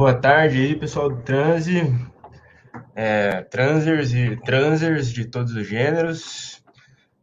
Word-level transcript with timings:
boa 0.00 0.14
tarde 0.14 0.56
aí, 0.56 0.74
pessoal 0.74 1.10
do 1.10 1.20
Transe, 1.20 1.94
é, 2.94 3.42
transers 3.42 4.14
e 4.14 4.34
transers 4.34 5.12
de 5.12 5.26
todos 5.26 5.54
os 5.54 5.66
gêneros. 5.66 6.64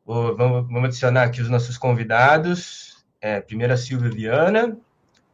Vamos, 0.06 0.38
vamos, 0.38 0.84
adicionar 0.84 1.24
aqui 1.24 1.42
os 1.42 1.50
nossos 1.50 1.76
convidados. 1.76 3.04
É, 3.20 3.44
Silvia 3.78 4.12
Viana, 4.12 4.78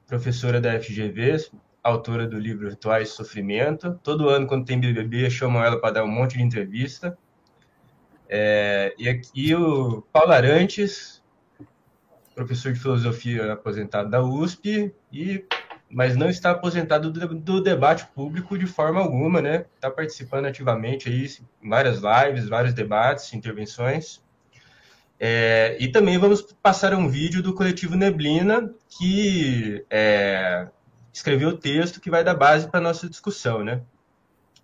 professora 0.08 0.62
da 0.62 0.80
FGV, 0.80 1.50
autora 1.84 2.26
do 2.26 2.40
livro 2.40 2.70
Rituais 2.70 3.10
de 3.10 3.16
Sofrimento. 3.16 4.00
Todo 4.02 4.30
ano, 4.30 4.48
quando 4.48 4.64
tem 4.66 4.80
BBB, 4.80 5.30
chamam 5.30 5.62
ela 5.62 5.78
para 5.82 5.96
dar 5.96 6.06
um 6.06 6.12
monte 6.12 6.38
de 6.38 6.44
entrevista. 6.44 7.18
É, 8.30 8.96
e 8.98 9.10
aqui 9.10 9.54
o 9.54 10.02
Paulo 10.14 10.32
Arantes, 10.32 11.22
professor 12.34 12.72
de 12.72 12.80
filosofia 12.80 13.52
aposentado 13.52 14.10
da 14.10 14.24
USP, 14.24 14.96
e, 15.12 15.46
mas 15.94 16.16
não 16.16 16.28
está 16.28 16.52
aposentado 16.52 17.12
do, 17.12 17.36
do 17.36 17.62
debate 17.62 18.08
público 18.08 18.58
de 18.58 18.66
forma 18.66 19.00
alguma, 19.00 19.42
né? 19.42 19.66
Está 19.76 19.92
participando 19.92 20.46
ativamente 20.46 21.08
aí 21.08 21.28
em 21.62 21.70
várias 21.70 22.02
lives, 22.02 22.50
vários 22.50 22.74
debates, 22.74 23.32
intervenções. 23.34 24.20
É, 25.20 25.78
e 25.80 25.92
também 25.92 26.18
vamos 26.18 26.42
passar 26.64 26.96
um 26.96 27.08
vídeo 27.08 27.44
do 27.44 27.54
coletivo 27.54 27.96
Neblina, 27.96 28.74
que 28.90 29.86
é, 29.88 30.68
escreveu 31.14 31.50
o 31.50 31.58
texto 31.58 32.02
que 32.02 32.10
vai 32.10 32.24
dar 32.24 32.34
base 32.34 32.68
para 32.68 32.80
a 32.80 32.84
nossa 32.84 33.08
discussão, 33.08 33.64
né? 33.64 33.84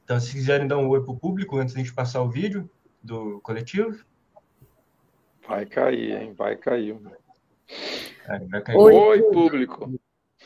Então, 0.04 0.20
se 0.20 0.32
quiserem 0.34 0.68
dar 0.68 0.80
um 0.80 0.90
oi 0.90 1.04
para 1.04 1.12
o 1.12 1.18
público 1.18 1.58
antes 1.58 1.76
de 1.76 1.80
a 1.80 1.84
gente 1.84 1.94
passar 1.94 2.24
o 2.24 2.30
vídeo 2.30 2.68
do 3.04 3.40
coletivo. 3.42 4.04
Vai 5.48 5.68
cair, 5.68 6.20
hein? 6.20 6.34
Vai 6.36 6.56
cair. 6.56 6.98
vai 8.50 8.62
cair. 8.64 8.76
Oi, 8.76 8.94
oi 8.94 9.22
público. 9.32 10.00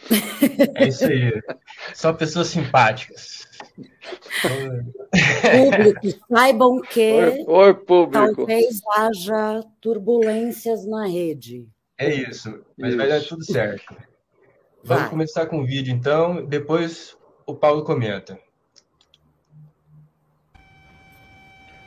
É 0.75 0.87
isso 0.87 1.05
aí. 1.05 1.41
Só 1.93 2.13
pessoas 2.13 2.47
simpáticas. 2.47 3.47
Público, 4.41 6.25
saibam 6.29 6.81
que 6.81 7.13
oi, 7.13 7.45
oi, 7.47 7.73
público. 7.73 8.35
talvez 8.35 8.81
haja 8.95 9.63
turbulências 9.79 10.85
na 10.85 11.07
rede. 11.07 11.67
É 11.97 12.13
isso, 12.13 12.63
mas 12.77 12.89
isso. 12.89 12.97
vai 12.97 13.07
dar 13.07 13.21
tudo 13.21 13.45
certo. 13.45 13.95
Vamos 14.83 15.03
vai. 15.03 15.09
começar 15.09 15.45
com 15.45 15.59
o 15.59 15.65
vídeo, 15.65 15.93
então. 15.93 16.45
Depois 16.45 17.15
o 17.45 17.55
Paulo 17.55 17.83
comenta. 17.83 18.37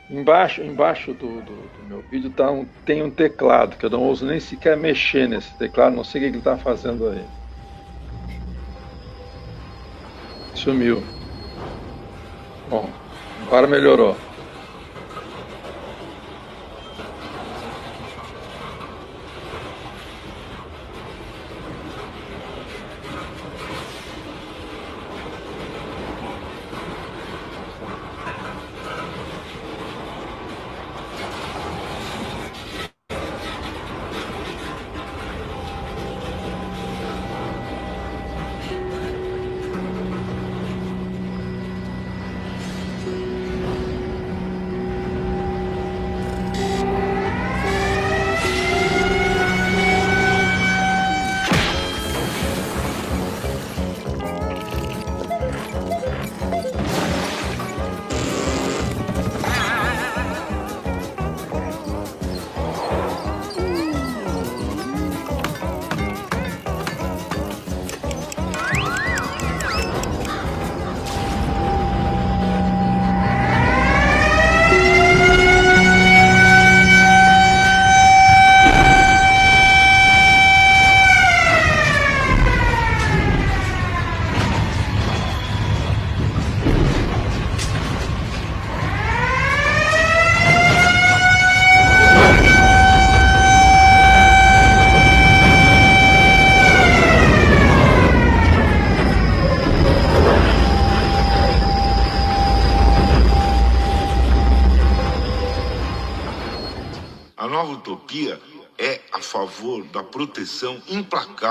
Embaixo, 0.09 0.61
embaixo 0.61 1.13
do, 1.13 1.41
do, 1.41 1.53
do 1.53 1.83
meu 1.87 2.01
vídeo 2.09 2.29
tá 2.29 2.49
um, 2.49 2.65
tem 2.85 3.03
um 3.03 3.11
teclado, 3.11 3.75
que 3.75 3.85
eu 3.85 3.89
não 3.89 4.09
uso 4.09 4.25
nem 4.25 4.39
sequer 4.39 4.77
mexer 4.77 5.27
nesse 5.27 5.53
teclado, 5.57 5.95
não 5.95 6.03
sei 6.03 6.21
o 6.21 6.23
que 6.23 6.29
ele 6.29 6.37
está 6.37 6.57
fazendo 6.57 7.09
aí. 7.09 7.25
Sumiu. 10.67 11.01
Bom, 12.69 12.89
agora 13.41 13.65
melhorou. 13.67 14.17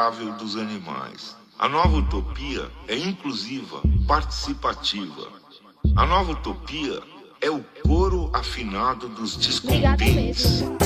Implacável 0.06 0.32
dos 0.32 0.56
animais. 0.56 1.36
A 1.58 1.68
nova 1.68 1.96
utopia 1.96 2.70
é 2.86 2.96
inclusiva, 2.96 3.80
participativa. 4.06 5.28
A 5.96 6.06
nova 6.06 6.32
utopia 6.32 7.02
é 7.40 7.50
o 7.50 7.64
coro 7.82 8.30
afinado 8.32 9.08
dos 9.08 9.36
descontentes. 9.36 10.60
feliz 10.60 10.76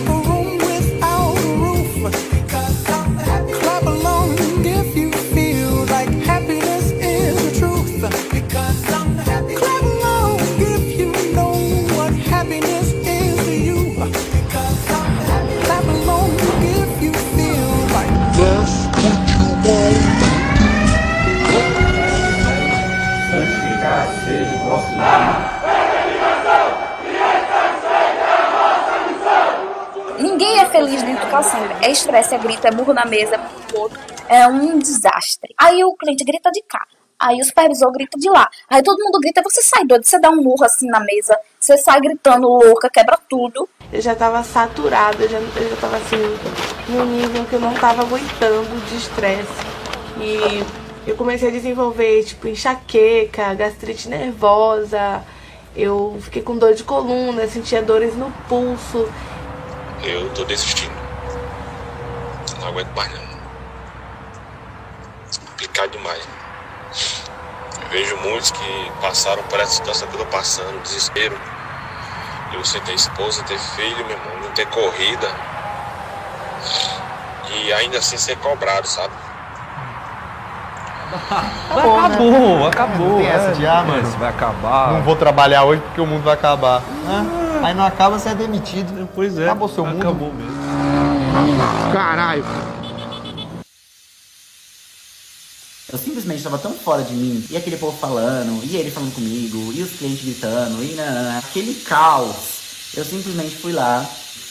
dentro 0.00 0.37
É 31.82 31.90
estresse, 31.90 32.34
é 32.34 32.38
grito, 32.38 32.66
é 32.66 32.70
murro 32.70 32.92
na 32.92 33.04
mesa, 33.04 33.34
é 33.34 33.38
murro 33.38 33.82
outro. 33.82 33.98
É 34.28 34.46
um 34.46 34.78
desastre. 34.78 35.54
Aí 35.58 35.84
o 35.84 35.94
cliente 35.94 36.24
grita 36.24 36.50
de 36.50 36.62
cá. 36.62 36.84
Aí 37.18 37.40
o 37.40 37.44
supervisor 37.44 37.90
grita 37.92 38.18
de 38.18 38.30
lá. 38.30 38.48
Aí 38.68 38.82
todo 38.82 39.02
mundo 39.02 39.18
grita, 39.20 39.42
você 39.42 39.60
sai 39.62 39.84
doido, 39.84 40.04
você 40.04 40.20
dá 40.20 40.30
um 40.30 40.42
murro 40.42 40.64
assim 40.64 40.86
na 40.86 41.00
mesa, 41.00 41.36
você 41.58 41.76
sai 41.76 42.00
gritando 42.00 42.48
louca, 42.48 42.88
quebra 42.88 43.18
tudo. 43.28 43.68
Eu 43.92 44.00
já 44.00 44.14
tava 44.14 44.42
saturada, 44.42 45.22
eu 45.24 45.28
já, 45.28 45.38
eu 45.38 45.70
já 45.70 45.76
tava 45.76 45.96
assim, 45.96 46.16
no 46.88 47.04
nível 47.04 47.44
que 47.46 47.54
eu 47.54 47.60
não 47.60 47.74
tava 47.74 48.02
aguentando 48.02 48.86
de 48.88 48.96
estresse. 48.96 49.48
E 50.20 50.64
eu 51.10 51.16
comecei 51.16 51.48
a 51.48 51.52
desenvolver, 51.52 52.22
tipo, 52.24 52.46
enxaqueca, 52.46 53.54
gastrite 53.54 54.08
nervosa, 54.08 55.24
eu 55.74 56.18
fiquei 56.20 56.42
com 56.42 56.56
dor 56.56 56.74
de 56.74 56.84
coluna, 56.84 57.48
sentia 57.48 57.82
dores 57.82 58.14
no 58.16 58.30
pulso 58.48 59.08
eu 60.02 60.28
tô 60.30 60.44
desistindo. 60.44 61.07
Aguento 62.78 62.94
mais 62.94 63.12
não. 63.12 63.38
Complicado 65.50 65.90
demais. 65.90 66.28
Eu 67.82 67.88
vejo 67.88 68.16
muitos 68.18 68.52
que 68.52 68.92
passaram 69.00 69.42
por 69.44 69.58
essa 69.58 69.72
situação 69.72 70.06
que 70.06 70.14
eu 70.14 70.20
tô 70.20 70.26
passando, 70.26 70.80
desespero. 70.82 71.36
Eu 72.52 72.64
sem 72.64 72.80
ter 72.82 72.94
esposa, 72.94 73.42
ter 73.42 73.58
filho, 73.58 74.06
meu 74.06 74.16
irmão, 74.16 74.42
não 74.42 74.50
ter 74.52 74.66
corrida. 74.66 75.28
E 77.50 77.72
ainda 77.72 77.98
assim 77.98 78.16
ser 78.16 78.36
cobrado, 78.36 78.86
sabe? 78.86 79.12
Acabou, 81.70 81.98
acabou, 81.98 82.30
né? 82.30 82.66
acabou. 82.68 83.20
É, 83.20 83.26
essa 83.26 83.52
de, 83.52 83.66
ah, 83.66 83.82
mano, 83.82 84.08
vai 84.18 84.28
acabar. 84.28 84.92
Não 84.92 85.02
vou 85.02 85.16
trabalhar 85.16 85.64
hoje 85.64 85.82
porque 85.82 86.00
o 86.00 86.06
mundo 86.06 86.22
vai 86.22 86.34
acabar. 86.34 86.82
Ah. 87.08 87.66
Aí 87.66 87.74
não 87.74 87.84
acaba, 87.84 88.18
você 88.18 88.28
é 88.28 88.34
demitido. 88.34 89.08
Pois 89.14 89.36
é. 89.36 89.46
Acabou 89.46 89.68
seu 89.68 89.84
mundo. 89.84 90.00
Acabou 90.00 90.32
mesmo. 90.32 90.57
Caralho. 91.92 92.44
Eu 95.90 95.98
simplesmente 95.98 96.38
estava 96.38 96.58
tão 96.58 96.74
fora 96.74 97.02
de 97.02 97.14
mim, 97.14 97.44
e 97.48 97.56
aquele 97.56 97.78
povo 97.78 97.96
falando, 97.96 98.62
e 98.62 98.76
ele 98.76 98.90
falando 98.90 99.14
comigo, 99.14 99.72
e 99.72 99.82
os 99.82 99.92
clientes 99.92 100.22
gritando, 100.22 100.84
e 100.84 100.94
nanana, 100.94 101.38
aquele 101.38 101.74
caos. 101.74 102.36
Eu 102.94 103.04
simplesmente 103.04 103.56
fui 103.56 103.72
lá, 103.72 104.04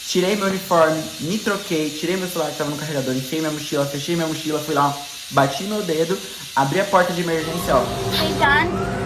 tirei 0.08 0.34
meu 0.34 0.46
uniforme, 0.46 1.00
me 1.20 1.38
troquei, 1.38 1.90
tirei 1.90 2.16
meu 2.16 2.28
celular 2.28 2.46
que 2.46 2.52
estava 2.54 2.70
no 2.70 2.76
carregador, 2.76 3.14
enfiei 3.14 3.40
minha 3.40 3.52
mochila, 3.52 3.86
fechei 3.86 4.16
minha 4.16 4.26
mochila, 4.26 4.58
fui 4.58 4.74
lá, 4.74 4.96
bati 5.30 5.64
meu 5.64 5.82
dedo, 5.82 6.18
abri 6.56 6.80
a 6.80 6.84
porta 6.84 7.12
de 7.12 7.20
emergência, 7.20 7.76
ó. 7.76 7.82
Hey, 8.14 8.32
John. 8.34 8.98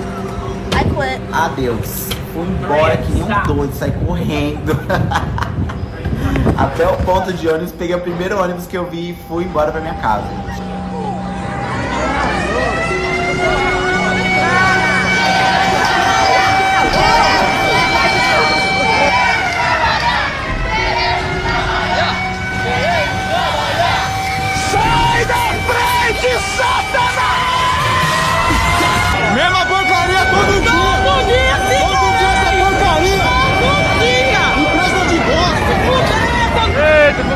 I 0.74 0.84
quit. 0.84 1.34
Adeus. 1.34 2.08
Fui 2.32 2.42
embora 2.42 2.96
que 2.96 3.12
nem 3.12 3.24
um 3.24 3.42
doido, 3.42 3.76
saí 3.76 3.92
correndo. 4.06 4.72
Até 6.56 6.86
o 6.86 6.96
ponto 6.98 7.32
de 7.32 7.48
ônibus, 7.48 7.72
peguei 7.72 7.94
o 7.94 8.00
primeiro 8.00 8.40
ônibus 8.40 8.66
que 8.66 8.76
eu 8.76 8.88
vi 8.88 9.10
e 9.10 9.14
fui 9.28 9.44
embora 9.44 9.70
pra 9.70 9.80
minha 9.80 9.94
casa. 9.94 10.26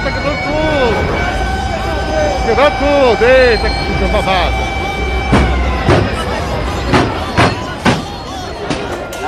Tá 0.06 0.12
quebrando 0.12 0.38
tudo! 0.42 1.06
Quebrou 2.46 2.70
tudo! 2.70 3.24
Eita, 3.24 3.68
que 3.68 3.98
coisa 3.98 4.12
babada! 4.12 4.66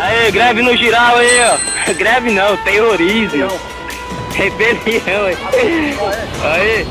Aê, 0.00 0.30
greve 0.30 0.62
no 0.62 0.76
giral 0.76 1.16
aí, 1.16 1.40
ó. 1.42 1.92
Greve 1.98 2.30
não, 2.30 2.56
terrorismo. 2.58 3.48
Rebelião 4.34 5.26
aí. 5.26 5.36
Aí. 6.44 6.86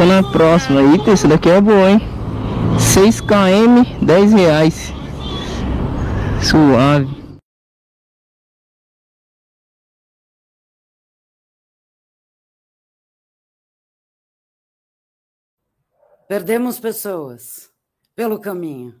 Tô 0.00 0.06
tocando 0.06 0.26
a 0.26 0.32
próxima. 0.32 0.80
Eita, 0.80 1.10
esse 1.10 1.28
daqui 1.28 1.50
é 1.50 1.60
boa, 1.60 1.90
hein? 1.90 2.00
6km, 2.78 4.02
10 4.02 4.32
reais. 4.32 4.92
Suave. 6.42 7.06
Perdemos 16.26 16.80
pessoas 16.80 17.70
pelo 18.16 18.40
caminho. 18.40 18.98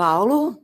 Paulo, 0.00 0.58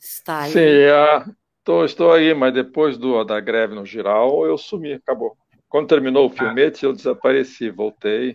está 0.00 0.44
aí? 0.44 0.52
Sim, 0.52 0.60
é, 0.60 1.22
tô, 1.62 1.84
estou 1.84 2.10
aí, 2.10 2.32
mas 2.32 2.54
depois 2.54 2.96
do, 2.96 3.22
da 3.22 3.38
greve 3.38 3.74
no 3.74 3.84
geral, 3.84 4.46
eu 4.46 4.56
sumi, 4.56 4.94
acabou. 4.94 5.36
Quando 5.68 5.88
terminou 5.88 6.24
o 6.24 6.30
filmete, 6.30 6.86
eu 6.86 6.94
desapareci, 6.94 7.68
voltei. 7.68 8.34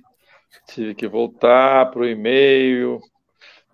Tive 0.68 0.94
que 0.94 1.08
voltar 1.08 1.90
para 1.90 2.02
o 2.02 2.06
e-mail, 2.08 3.00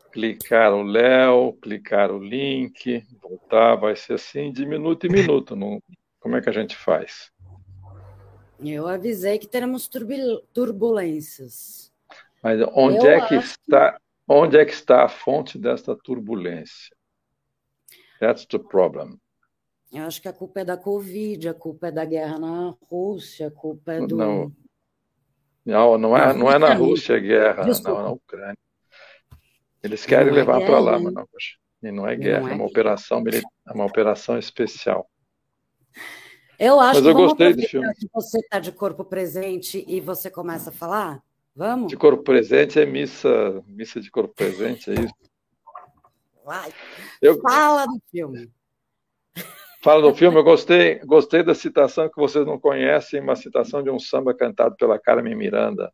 clicar 0.09 0.73
o 0.73 0.81
Léo, 0.81 1.51
clicar 1.61 2.13
o 2.13 2.23
link, 2.23 3.03
voltar, 3.21 3.75
vai 3.75 3.97
ser 3.97 4.13
assim 4.13 4.49
de 4.49 4.65
minuto 4.65 5.05
em 5.05 5.11
minuto. 5.11 5.57
Não, 5.57 5.83
como 6.21 6.37
é 6.37 6.41
que 6.41 6.47
a 6.47 6.53
gente 6.53 6.77
faz? 6.77 7.29
Eu 8.57 8.87
avisei 8.87 9.37
que 9.37 9.47
teremos 9.47 9.89
turbulências. 10.53 11.91
Mas 12.41 12.61
onde 12.73 13.05
Eu 13.05 13.11
é 13.11 13.27
que 13.27 13.35
está, 13.35 13.99
onde 14.29 14.57
é 14.57 14.65
que 14.65 14.73
está 14.73 15.03
a 15.03 15.09
fonte 15.09 15.57
desta 15.57 15.95
turbulência? 15.95 16.95
That's 18.19 18.45
the 18.45 18.59
problem. 18.59 19.19
Eu 19.91 20.03
acho 20.03 20.21
que 20.21 20.27
a 20.27 20.33
culpa 20.33 20.59
é 20.59 20.65
da 20.65 20.77
Covid, 20.77 21.49
a 21.49 21.53
culpa 21.53 21.87
é 21.87 21.91
da 21.91 22.05
guerra 22.05 22.37
na 22.37 22.75
Rússia, 22.89 23.47
a 23.47 23.51
culpa 23.51 23.93
é 23.93 24.05
do. 24.05 24.15
Não, 24.15 24.51
não, 25.65 25.97
não 25.97 26.17
é, 26.17 26.33
não 26.33 26.51
é 26.51 26.59
na 26.59 26.73
Rússia 26.73 27.15
a 27.15 27.19
guerra, 27.19 27.63
Desculpa. 27.63 27.91
não, 27.91 27.99
é 27.99 28.03
na 28.03 28.11
Ucrânia. 28.11 28.57
Eles 29.81 30.05
querem 30.05 30.27
Não 30.27 30.33
é 30.33 30.35
levar 30.35 30.59
para 30.65 30.79
lá, 30.79 30.99
mas 30.99 31.13
não, 31.13 31.25
e 31.81 31.91
não 31.91 32.07
é 32.07 32.15
Não 32.15 32.23
guerra, 32.23 32.49
é 32.49 32.51
é 32.51 32.55
uma 32.55 32.65
operação, 32.65 33.23
é 33.27 33.71
uma 33.73 33.85
operação 33.85 34.37
especial. 34.37 35.09
Eu 36.59 36.79
acho 36.79 37.01
Mas 37.01 37.03
que 37.03 37.07
eu 37.09 37.13
gostei 37.13 37.53
do 37.53 37.61
filme. 37.63 37.87
você 38.13 38.39
está 38.39 38.59
de 38.59 38.71
corpo 38.73 39.05
presente 39.05 39.83
e 39.87 40.01
você 40.01 40.29
começa 40.29 40.69
a 40.69 40.73
falar? 40.73 41.23
Vamos? 41.59 41.89
De 41.89 41.97
corpo 41.97 42.23
presente 42.23 42.79
é 42.79 42.85
missa, 42.85 43.61
missa 43.67 43.99
de 43.99 44.09
corpo 44.09 44.33
presente, 44.33 44.91
é 44.91 44.93
isso. 44.93 45.13
Vai. 46.45 46.73
Eu- 47.21 47.37
Fala 47.41 47.85
do 47.85 48.01
filme. 48.09 48.49
Fala 49.81 50.01
do 50.01 50.15
filme, 50.15 50.37
eu 50.37 50.43
gostei, 50.43 50.99
gostei 50.99 51.43
da 51.43 51.53
citação 51.53 52.09
que 52.09 52.15
vocês 52.15 52.45
não 52.45 52.57
conhecem, 52.57 53.19
uma 53.19 53.35
citação 53.35 53.83
de 53.83 53.89
um 53.89 53.99
samba 53.99 54.33
cantado 54.33 54.77
pela 54.77 54.97
Carmen 54.97 55.35
Miranda. 55.35 55.91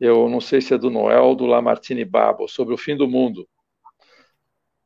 Eu 0.00 0.30
não 0.30 0.40
sei 0.40 0.62
se 0.62 0.72
é 0.72 0.78
do 0.78 0.88
Noel 0.88 1.24
ou 1.24 1.36
do 1.36 1.44
Lamartine 1.44 2.04
Babo, 2.06 2.48
sobre 2.48 2.72
o 2.72 2.78
fim 2.78 2.96
do 2.96 3.06
mundo. 3.06 3.46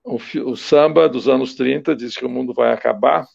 O, 0.02 0.16
o 0.44 0.56
samba 0.56 1.08
dos 1.08 1.28
anos 1.28 1.54
30 1.54 1.94
diz 1.94 2.16
que 2.16 2.26
o 2.26 2.28
mundo 2.28 2.52
vai 2.52 2.73
acabar. 2.73 3.28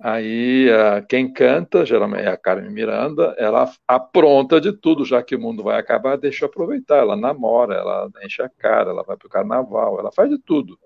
Aí 0.00 0.70
ah, 0.70 1.02
quem 1.02 1.32
canta, 1.32 1.84
geralmente 1.84 2.24
é 2.24 2.28
a 2.28 2.36
Carmen 2.36 2.70
Miranda, 2.70 3.34
ela 3.36 3.68
apronta 3.86 4.60
de 4.60 4.72
tudo, 4.72 5.04
já 5.04 5.22
que 5.22 5.34
o 5.34 5.40
mundo 5.40 5.62
vai 5.62 5.78
acabar, 5.78 6.16
deixa 6.16 6.44
eu 6.44 6.48
aproveitar. 6.48 6.98
Ela 6.98 7.16
namora, 7.16 7.74
ela 7.74 8.08
enche 8.22 8.40
a 8.40 8.48
cara, 8.48 8.90
ela 8.90 9.02
vai 9.02 9.16
para 9.16 9.26
o 9.26 9.30
carnaval, 9.30 9.98
ela 9.98 10.12
faz 10.12 10.30
de 10.30 10.38
tudo. 10.38 10.78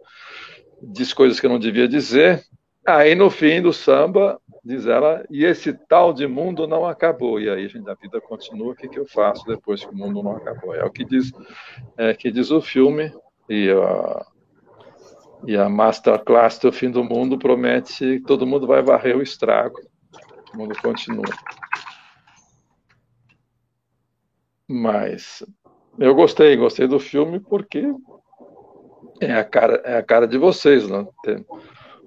Diz 0.82 1.12
coisas 1.12 1.38
que 1.38 1.48
não 1.48 1.58
devia 1.58 1.86
dizer. 1.86 2.42
Aí 2.86 3.14
no 3.14 3.30
fim 3.30 3.60
do 3.60 3.72
samba, 3.72 4.40
diz 4.64 4.86
ela, 4.86 5.24
e 5.30 5.44
esse 5.44 5.72
tal 5.72 6.12
de 6.12 6.26
mundo 6.26 6.66
não 6.66 6.86
acabou. 6.86 7.38
E 7.38 7.48
aí, 7.50 7.68
gente, 7.68 7.88
a 7.88 7.94
vida 7.94 8.20
continua, 8.20 8.72
o 8.72 8.74
que, 8.74 8.88
que 8.88 8.98
eu 8.98 9.06
faço 9.06 9.44
depois 9.46 9.84
que 9.84 9.92
o 9.92 9.96
mundo 9.96 10.22
não 10.22 10.36
acabou? 10.36 10.74
É 10.74 10.84
o 10.84 10.90
que 10.90 11.04
diz, 11.04 11.30
é, 11.96 12.14
que 12.14 12.30
diz 12.30 12.50
o 12.50 12.60
filme, 12.60 13.12
e 13.48 13.70
a, 13.70 14.26
e 15.46 15.56
a 15.56 15.68
Masterclass 15.68 16.58
do 16.58 16.72
fim 16.72 16.90
do 16.90 17.02
mundo 17.02 17.38
promete 17.38 18.20
que 18.20 18.26
todo 18.26 18.46
mundo 18.46 18.66
vai 18.66 18.82
varrer 18.82 19.16
o 19.16 19.22
estrago. 19.22 19.76
O 20.54 20.58
mundo 20.58 20.74
continua. 20.80 21.24
Mas 24.68 25.44
eu 25.98 26.14
gostei, 26.14 26.56
gostei 26.56 26.86
do 26.86 26.98
filme 26.98 27.40
porque 27.40 27.92
é 29.20 29.32
a 29.34 29.44
cara, 29.44 29.82
é 29.84 29.96
a 29.96 30.02
cara 30.02 30.26
de 30.26 30.38
vocês, 30.38 30.88
né? 30.88 31.06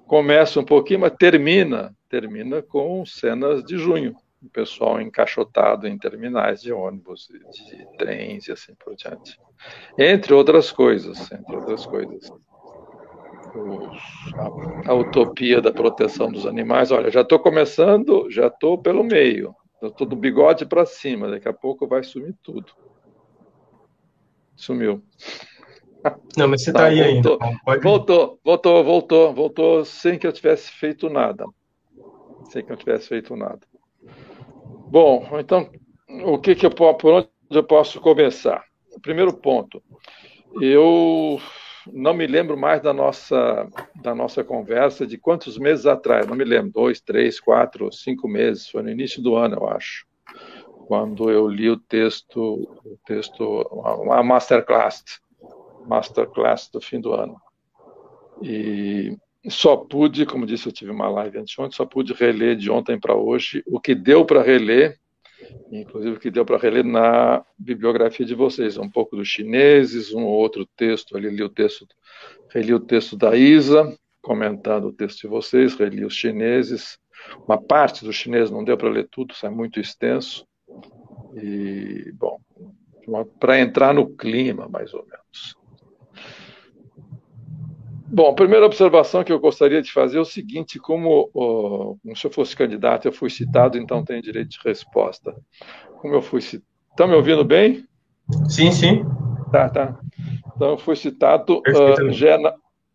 Começa 0.06 0.60
um 0.60 0.64
pouquinho, 0.64 1.00
mas 1.00 1.12
termina, 1.18 1.94
termina 2.08 2.62
com 2.62 3.04
cenas 3.04 3.62
de 3.64 3.76
junho, 3.76 4.14
o 4.42 4.48
pessoal 4.48 5.00
encaixotado 5.00 5.86
em 5.86 5.98
terminais 5.98 6.62
de 6.62 6.72
ônibus, 6.72 7.28
de, 7.28 7.76
de 7.76 7.96
trens 7.96 8.46
e 8.46 8.52
assim 8.52 8.74
por 8.74 8.94
diante. 8.94 9.38
Entre 9.98 10.32
outras 10.32 10.70
coisas, 10.70 11.30
entre 11.32 11.56
outras 11.56 11.84
coisas. 11.86 12.30
A, 14.34 14.90
a, 14.90 14.94
utopia 14.94 15.60
da 15.60 15.72
proteção 15.72 16.30
dos 16.30 16.46
animais. 16.46 16.90
Olha, 16.90 17.10
já 17.10 17.22
estou 17.22 17.38
começando, 17.38 18.30
já 18.30 18.48
estou 18.48 18.78
pelo 18.78 19.02
meio. 19.02 19.54
Estou 19.82 20.06
do 20.06 20.16
bigode 20.16 20.66
para 20.66 20.86
cima, 20.86 21.30
daqui 21.30 21.48
a 21.48 21.52
pouco 21.52 21.86
vai 21.86 22.02
sumir 22.02 22.34
tudo. 22.42 22.72
Sumiu. 24.54 25.02
Não, 26.36 26.48
mas 26.48 26.62
você 26.62 26.70
está 26.70 26.80
tá 26.80 26.86
aí 26.86 27.12
voltou, 27.12 27.38
ainda. 27.42 27.58
Pode... 27.64 27.82
Voltou, 27.82 28.40
voltou, 28.44 28.84
voltou, 28.84 29.34
voltou 29.34 29.84
sem 29.84 30.18
que 30.18 30.26
eu 30.26 30.32
tivesse 30.32 30.70
feito 30.70 31.08
nada. 31.08 31.44
Sem 32.50 32.64
que 32.64 32.72
eu 32.72 32.76
tivesse 32.76 33.08
feito 33.08 33.34
nada. 33.36 33.60
Bom, 34.88 35.28
então, 35.38 35.68
o 36.24 36.38
que, 36.38 36.54
que 36.54 36.64
eu 36.64 36.70
por 36.70 37.12
onde 37.12 37.28
eu 37.50 37.64
posso 37.64 38.00
começar? 38.00 38.64
Primeiro 39.02 39.32
ponto, 39.32 39.82
eu 40.60 41.38
não 41.92 42.14
me 42.14 42.26
lembro 42.26 42.56
mais 42.56 42.82
da 42.82 42.92
nossa 42.92 43.68
da 44.02 44.14
nossa 44.14 44.44
conversa 44.44 45.06
de 45.06 45.18
quantos 45.18 45.58
meses 45.58 45.86
atrás, 45.86 46.26
não 46.26 46.36
me 46.36 46.44
lembro, 46.44 46.70
dois, 46.72 47.00
três, 47.00 47.40
quatro, 47.40 47.92
cinco 47.92 48.28
meses, 48.28 48.68
foi 48.68 48.82
no 48.82 48.90
início 48.90 49.22
do 49.22 49.36
ano, 49.36 49.56
eu 49.56 49.68
acho, 49.68 50.06
quando 50.86 51.30
eu 51.30 51.48
li 51.48 51.68
o 51.68 51.76
texto, 51.76 52.68
o 52.84 52.98
texto, 53.04 53.66
a 54.10 54.22
masterclass, 54.22 55.02
masterclass 55.86 56.68
do 56.70 56.80
fim 56.80 57.00
do 57.00 57.12
ano. 57.12 57.36
E 58.42 59.16
só 59.48 59.76
pude, 59.76 60.26
como 60.26 60.46
disse, 60.46 60.68
eu 60.68 60.72
tive 60.72 60.90
uma 60.90 61.08
live 61.08 61.38
anteontem, 61.38 61.76
só 61.76 61.86
pude 61.86 62.12
reler 62.12 62.56
de 62.56 62.70
ontem 62.70 62.98
para 62.98 63.14
hoje 63.14 63.62
o 63.66 63.80
que 63.80 63.94
deu 63.94 64.24
para 64.24 64.42
reler, 64.42 64.98
inclusive 65.70 66.18
que 66.18 66.30
deu 66.30 66.44
para 66.44 66.58
reler 66.58 66.84
na 66.84 67.44
bibliografia 67.58 68.24
de 68.24 68.34
vocês, 68.34 68.76
um 68.76 68.90
pouco 68.90 69.16
dos 69.16 69.28
chineses, 69.28 70.12
um 70.12 70.24
outro 70.24 70.66
texto, 70.76 71.16
ali 71.16 71.30
li 71.30 71.42
o 71.42 71.48
texto, 71.48 71.86
reli 72.50 72.72
o 72.72 72.80
texto 72.80 73.16
da 73.16 73.36
Isa, 73.36 73.96
comentando 74.22 74.88
o 74.88 74.92
texto 74.92 75.22
de 75.22 75.28
vocês, 75.28 75.74
reli 75.74 76.04
os 76.04 76.14
chineses, 76.14 76.98
uma 77.46 77.60
parte 77.60 78.04
do 78.04 78.12
chinês 78.12 78.50
não 78.50 78.64
deu 78.64 78.76
para 78.76 78.88
ler 78.88 79.08
tudo, 79.10 79.32
isso 79.32 79.46
é 79.46 79.50
muito 79.50 79.80
extenso, 79.80 80.46
e, 81.34 82.12
bom, 82.12 82.40
para 83.38 83.60
entrar 83.60 83.94
no 83.94 84.08
clima, 84.16 84.68
mais 84.68 84.92
ou 84.94 85.04
menos. 85.04 85.56
Bom, 88.08 88.30
a 88.30 88.34
primeira 88.34 88.64
observação 88.64 89.24
que 89.24 89.32
eu 89.32 89.40
gostaria 89.40 89.82
de 89.82 89.92
fazer 89.92 90.18
é 90.18 90.20
o 90.20 90.24
seguinte: 90.24 90.78
como, 90.78 91.28
como 91.32 92.16
se 92.16 92.26
eu 92.26 92.30
fosse 92.30 92.56
candidato, 92.56 93.06
eu 93.06 93.12
fui 93.12 93.28
citado, 93.28 93.76
então 93.76 94.04
tenho 94.04 94.22
direito 94.22 94.50
de 94.50 94.58
resposta. 94.64 95.34
Como 95.98 96.14
eu 96.14 96.22
fui 96.22 96.40
citado. 96.40 96.66
Estão 96.90 97.08
me 97.08 97.14
ouvindo 97.14 97.44
bem? 97.44 97.84
Sim, 98.48 98.70
sim. 98.70 99.04
Tá, 99.52 99.68
tá. 99.68 99.98
Então, 100.54 100.70
eu 100.70 100.78
fui 100.78 100.96
citado. 100.96 101.58
Uh, 101.58 102.10
já 102.10 102.38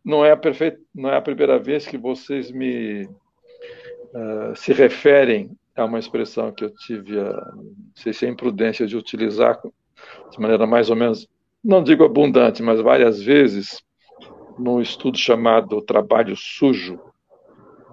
não, 0.03 0.25
é 0.25 0.31
a 0.31 0.37
perfeita, 0.37 0.79
não 0.93 1.09
é 1.09 1.17
a 1.17 1.21
primeira 1.21 1.59
vez 1.59 1.85
que 1.85 1.97
vocês 1.97 2.49
me 2.49 3.03
uh, 3.03 4.55
se 4.55 4.73
referem 4.73 5.51
a 5.75 5.85
uma 5.85 5.99
expressão 5.99 6.51
que 6.51 6.63
eu 6.63 6.69
tive, 6.71 7.19
a, 7.19 7.31
não 7.55 7.91
sei 7.95 8.13
se 8.13 8.25
é 8.25 8.29
imprudência 8.29 8.87
de 8.87 8.97
utilizar 8.97 9.59
de 10.31 10.39
maneira 10.39 10.65
mais 10.65 10.89
ou 10.89 10.95
menos, 10.95 11.27
não 11.63 11.83
digo 11.83 12.03
abundante, 12.03 12.63
mas 12.63 12.81
várias 12.81 13.21
vezes 13.21 13.83
num 14.61 14.79
estudo 14.79 15.17
chamado 15.17 15.81
Trabalho 15.81 16.35
Sujo, 16.37 16.99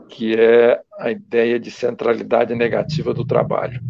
que 0.08 0.34
é 0.34 0.80
a 0.98 1.10
ideia 1.10 1.58
de 1.58 1.70
centralidade 1.70 2.54
negativa 2.54 3.14
do 3.14 3.24
trabalho. 3.24 3.80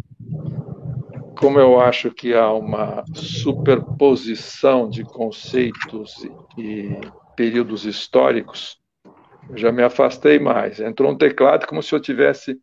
Como 1.37 1.59
eu 1.59 1.79
acho 1.79 2.11
que 2.11 2.33
há 2.33 2.51
uma 2.51 3.03
superposição 3.13 4.89
de 4.89 5.03
conceitos 5.03 6.27
e 6.57 6.99
períodos 7.35 7.85
históricos, 7.85 8.77
eu 9.49 9.57
já 9.57 9.71
me 9.71 9.83
afastei 9.83 10.39
mais. 10.39 10.79
Entrou 10.79 11.11
um 11.11 11.17
teclado 11.17 11.65
como 11.65 11.81
se 11.81 11.93
eu 11.93 11.99
tivesse 11.99 12.59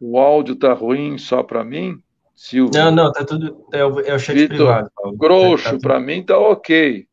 o 0.00 0.18
áudio 0.18 0.56
tá 0.56 0.72
ruim 0.72 1.18
só 1.18 1.42
para 1.42 1.64
mim. 1.64 1.96
Silvio. 2.34 2.72
Não, 2.74 2.90
não, 2.90 3.12
tá 3.12 3.24
tudo 3.24 3.64
é 3.72 3.84
o, 3.84 4.00
é 4.00 4.14
o 4.14 4.18
chat 4.18 4.34
Vitor, 4.34 4.56
privado. 4.56 4.90
Paulo. 4.96 5.16
Grosso, 5.16 5.64
tá, 5.64 5.70
tá 5.72 5.78
para 5.78 6.00
mim 6.00 6.24
tá 6.24 6.38
ok. 6.38 7.06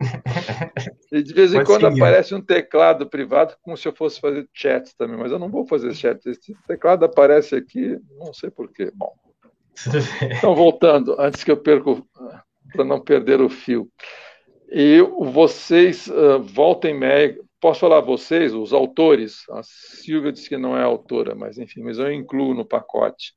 E 1.12 1.22
de 1.22 1.32
vez 1.32 1.52
em 1.52 1.58
Pode 1.58 1.66
quando 1.66 1.88
seguir. 1.88 2.02
aparece 2.02 2.34
um 2.34 2.42
teclado 2.42 3.08
privado, 3.08 3.56
como 3.62 3.76
se 3.76 3.86
eu 3.86 3.94
fosse 3.94 4.20
fazer 4.20 4.48
chat 4.52 4.94
também, 4.96 5.16
mas 5.16 5.30
eu 5.30 5.38
não 5.38 5.48
vou 5.48 5.66
fazer 5.66 5.94
chat. 5.94 6.24
Esse 6.28 6.54
teclado 6.66 7.04
aparece 7.04 7.54
aqui, 7.54 7.98
não 8.18 8.34
sei 8.34 8.50
porquê. 8.50 8.90
Bom. 8.94 9.12
Então, 10.38 10.54
voltando, 10.54 11.14
antes 11.20 11.44
que 11.44 11.50
eu 11.50 11.56
perco, 11.56 12.06
para 12.72 12.84
não 12.84 13.00
perder 13.00 13.40
o 13.40 13.48
fio. 13.48 13.88
E 14.68 15.00
vocês 15.20 16.08
uh, 16.08 16.42
voltem 16.42 16.94
meia. 16.94 17.38
Posso 17.60 17.80
falar 17.80 18.00
vocês, 18.00 18.52
os 18.52 18.72
autores? 18.72 19.44
A 19.50 19.62
Silvia 19.62 20.32
disse 20.32 20.48
que 20.48 20.56
não 20.56 20.76
é 20.76 20.82
autora, 20.82 21.34
mas 21.34 21.58
enfim, 21.58 21.82
mas 21.82 21.98
eu 21.98 22.12
incluo 22.12 22.54
no 22.54 22.64
pacote. 22.64 23.34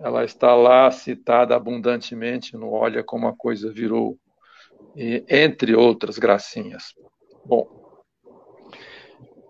Ela 0.00 0.24
está 0.24 0.54
lá 0.54 0.90
citada 0.90 1.54
abundantemente 1.54 2.56
no 2.56 2.70
Olha 2.72 3.04
Como 3.04 3.28
a 3.28 3.36
Coisa 3.36 3.70
Virou 3.70 4.18
e, 4.96 5.24
entre 5.28 5.74
outras 5.74 6.18
gracinhas. 6.18 6.94
Bom, 7.44 7.66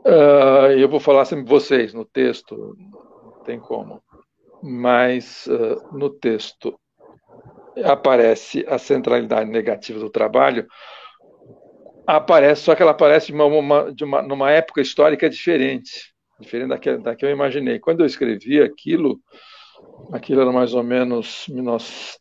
uh, 0.07 0.73
eu 0.77 0.89
vou 0.89 1.01
falar 1.01 1.25
sempre 1.25 1.45
vocês 1.45 1.93
no 1.93 2.05
texto, 2.05 2.77
não 3.23 3.43
tem 3.45 3.59
como, 3.59 4.03
mas 4.63 5.47
uh, 5.47 5.97
no 5.97 6.11
texto 6.11 6.79
aparece 7.85 8.65
a 8.69 8.79
centralidade 8.79 9.51
negativa 9.51 9.99
do 9.99 10.11
trabalho, 10.11 10.67
aparece, 12.07 12.63
só 12.63 12.75
que 12.75 12.83
ela 12.83 12.93
aparece 12.93 13.27
de 13.27 13.33
uma, 13.33 13.45
uma, 13.45 13.93
de 13.93 14.05
uma, 14.05 14.23
numa 14.23 14.51
época 14.51 14.81
histórica 14.81 15.29
diferente, 15.29 16.13
diferente 16.39 16.69
da 16.69 16.79
que, 16.79 16.97
da 16.99 17.17
que 17.17 17.25
eu 17.25 17.31
imaginei. 17.31 17.79
Quando 17.79 18.01
eu 18.01 18.07
escrevi 18.07 18.61
aquilo, 18.61 19.21
aquilo 20.13 20.41
era 20.41 20.53
mais 20.53 20.75
ou 20.75 20.83
menos 20.83 21.47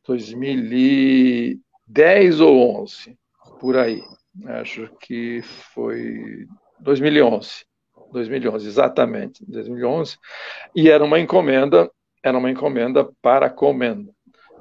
2000 0.08 1.60
10 1.92 2.40
ou 2.40 2.82
11, 2.82 3.18
por 3.60 3.78
aí. 3.78 4.02
Acho 4.46 4.90
que 5.00 5.42
foi 5.74 6.48
2011. 6.80 7.66
2011, 8.14 8.68
exatamente, 8.68 9.46
2011. 9.46 10.18
E 10.76 10.90
era 10.90 11.04
uma 11.04 11.20
encomenda, 11.20 11.90
era 12.24 12.38
uma 12.38 12.50
encomenda 12.50 13.10
para 13.22 13.50
comenda. 13.50 14.10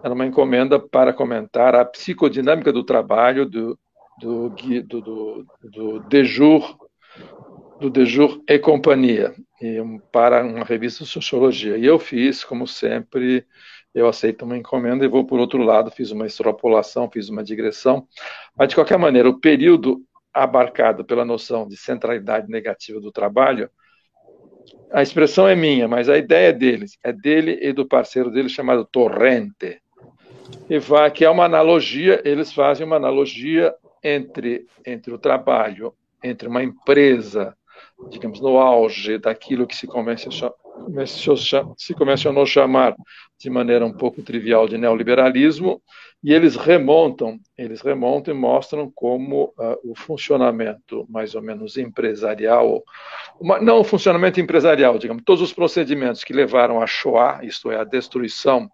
Era 0.02 0.14
uma 0.14 0.26
encomenda 0.26 0.78
para 0.78 1.12
comentar 1.12 1.75
a 1.75 1.84
psicodinâmica 1.84 2.72
do 2.72 2.82
trabalho 2.82 3.46
do, 3.46 3.78
do, 4.20 4.49
do, 4.49 5.00
do, 5.00 5.46
do 5.62 6.00
Dejour, 6.08 6.76
do 7.80 7.92
e 8.49 8.58
Companhia, 8.58 9.34
e 9.60 9.78
para 10.10 10.44
uma 10.44 10.64
revista 10.64 11.04
de 11.04 11.10
sociologia. 11.10 11.76
E 11.76 11.84
eu 11.84 11.99
fiz, 11.99 12.42
como 12.42 12.66
sempre, 12.66 13.46
eu 13.94 14.09
aceito 14.09 14.44
uma 14.44 14.56
encomenda 14.56 15.04
e 15.04 15.09
vou 15.09 15.25
por 15.25 15.40
outro 15.40 15.62
lado, 15.62 15.90
fiz 15.90 16.11
uma 16.11 16.26
extrapolação, 16.26 17.11
fiz 17.11 17.28
uma 17.28 17.42
digressão, 17.42 18.06
mas 18.56 18.68
de 18.68 18.75
qualquer 18.75 18.99
maneira, 18.99 19.28
o 19.28 19.40
período 19.40 20.02
abarcado 20.32 21.04
pela 21.04 21.25
noção 21.25 21.66
de 21.66 21.76
centralidade 21.76 22.49
negativa 22.49 23.00
do 23.00 23.11
trabalho, 23.11 23.68
a 24.92 25.02
expressão 25.02 25.47
é 25.49 25.54
minha, 25.54 25.88
mas 25.88 26.09
a 26.09 26.18
ideia 26.18 26.49
é 26.49 26.52
deles, 26.52 26.99
é 27.02 27.12
dele 27.12 27.59
e 27.62 27.73
do 27.73 27.87
parceiro 27.87 28.30
dele 28.30 28.49
chamado 28.49 28.85
Torrente. 28.85 29.80
E 30.68 30.78
vai 30.78 31.11
que 31.11 31.25
é 31.25 31.30
uma 31.30 31.44
analogia, 31.44 32.20
eles 32.25 32.52
fazem 32.52 32.87
uma 32.87 32.97
analogia 32.97 33.75
entre 34.02 34.66
entre 34.85 35.12
o 35.12 35.18
trabalho, 35.18 35.94
entre 36.23 36.49
uma 36.49 36.62
empresa, 36.62 37.56
digamos, 38.09 38.40
no 38.40 38.59
auge 38.59 39.19
daquilo 39.19 39.66
que 39.66 39.76
se 39.76 39.87
convencionou 41.95 42.47
chamar 42.47 42.95
de 43.38 43.50
maneira 43.50 43.85
um 43.85 43.92
pouco 43.92 44.23
trivial 44.23 44.66
de 44.69 44.78
neoliberalismo, 44.78 45.83
e 46.23 46.35
eles 46.35 46.54
remontam, 46.57 47.38
eles 47.57 47.80
remontam 47.80 48.35
e 48.35 48.37
mostram 48.37 48.90
como 48.95 49.54
uh, 49.59 49.78
o 49.90 49.95
funcionamento 49.95 51.07
mais 51.09 51.35
ou 51.35 51.42
menos 51.42 51.78
empresarial, 51.78 52.83
uma, 53.40 53.59
não 53.61 53.80
o 53.80 53.85
funcionamento 53.85 54.38
empresarial, 54.40 54.99
digamos, 54.99 55.23
todos 55.25 55.40
os 55.42 55.52
procedimentos 55.52 56.23
que 56.23 56.35
levaram 56.35 56.80
a 56.80 56.87
Shoah, 56.87 57.45
isto 57.45 57.71
é, 57.71 57.76
a 57.76 57.85
destruição 57.85 58.71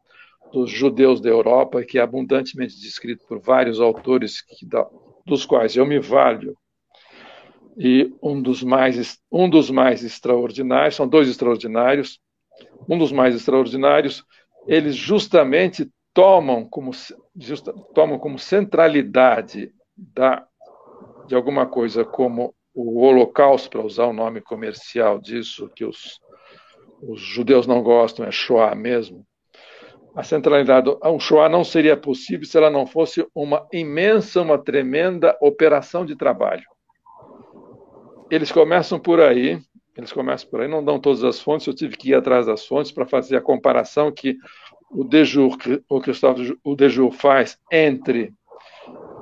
dos 0.53 0.71
judeus 0.71 1.21
da 1.21 1.29
Europa, 1.29 1.85
que 1.85 1.99
é 1.99 2.03
abundantemente 2.03 2.81
descrito 2.81 3.25
por 3.27 3.39
vários 3.41 3.81
autores 3.81 4.41
que, 4.43 4.67
dos 5.25 5.45
quais 5.45 5.77
eu 5.77 5.87
me 5.87 5.99
valho 6.01 6.57
e 7.77 8.13
um 8.23 8.41
dos 8.41 8.63
mais 8.63 9.19
um 9.31 9.49
dos 9.49 9.71
mais 9.71 10.03
extraordinários 10.03 10.97
são 10.97 11.07
dois 11.07 11.29
extraordinários 11.29 12.19
um 12.89 12.97
dos 12.97 13.13
mais 13.13 13.35
extraordinários 13.35 14.25
eles 14.67 14.97
justamente 14.97 15.89
tomam 16.15 16.65
como 16.65 16.91
justa, 17.37 17.73
tomam 17.95 18.19
como 18.19 18.39
centralidade 18.39 19.73
da 19.97 20.47
de 21.27 21.35
alguma 21.35 21.67
coisa 21.67 22.05
como 22.05 22.55
o 22.73 23.01
Holocausto 23.01 23.71
para 23.71 23.85
usar 23.85 24.07
o 24.07 24.13
nome 24.13 24.41
comercial 24.41 25.19
disso 25.19 25.71
que 25.75 25.85
os 25.85 26.21
os 27.03 27.21
judeus 27.21 27.67
não 27.67 27.83
gostam, 27.83 28.27
é 28.27 28.31
Shoah 28.31 28.75
mesmo. 28.75 29.27
A 30.15 30.23
centralidade, 30.23 30.91
um 31.05 31.21
Shoah 31.21 31.49
não 31.49 31.63
seria 31.63 31.97
possível 31.97 32.47
se 32.47 32.57
ela 32.57 32.71
não 32.71 32.87
fosse 32.87 33.27
uma 33.35 33.67
imensa, 33.73 34.41
uma 34.41 34.57
tremenda 34.57 35.37
operação 35.41 36.07
de 36.07 36.17
trabalho. 36.17 36.65
Eles 38.31 38.51
começam 38.51 38.99
por 38.99 39.21
aí, 39.21 39.61
eles 39.97 40.13
começam 40.13 40.49
por 40.51 40.61
aí, 40.61 40.69
não 40.69 40.85
dão 40.85 40.99
todas 40.99 41.23
as 41.25 41.41
fontes, 41.41 41.67
eu 41.67 41.75
tive 41.75 41.97
que 41.97 42.11
ir 42.11 42.15
atrás 42.15 42.47
das 42.47 42.67
fontes 42.67 42.93
para 42.93 43.07
fazer 43.07 43.37
a 43.37 43.41
comparação 43.41 44.11
que 44.11 44.37
o 44.91 45.05
Dejour, 45.05 45.57
o 45.89 46.01
Christophe 46.01 46.57
o 46.65 47.11
faz 47.11 47.59
entre 47.71 48.33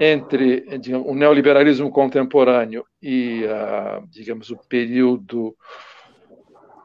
entre 0.01 0.79
digamos, 0.79 1.09
o 1.09 1.15
neoliberalismo 1.15 1.91
contemporâneo 1.91 2.85
e, 3.01 3.45
uh, 3.45 4.07
digamos, 4.09 4.51
o 4.51 4.57
período. 4.69 5.57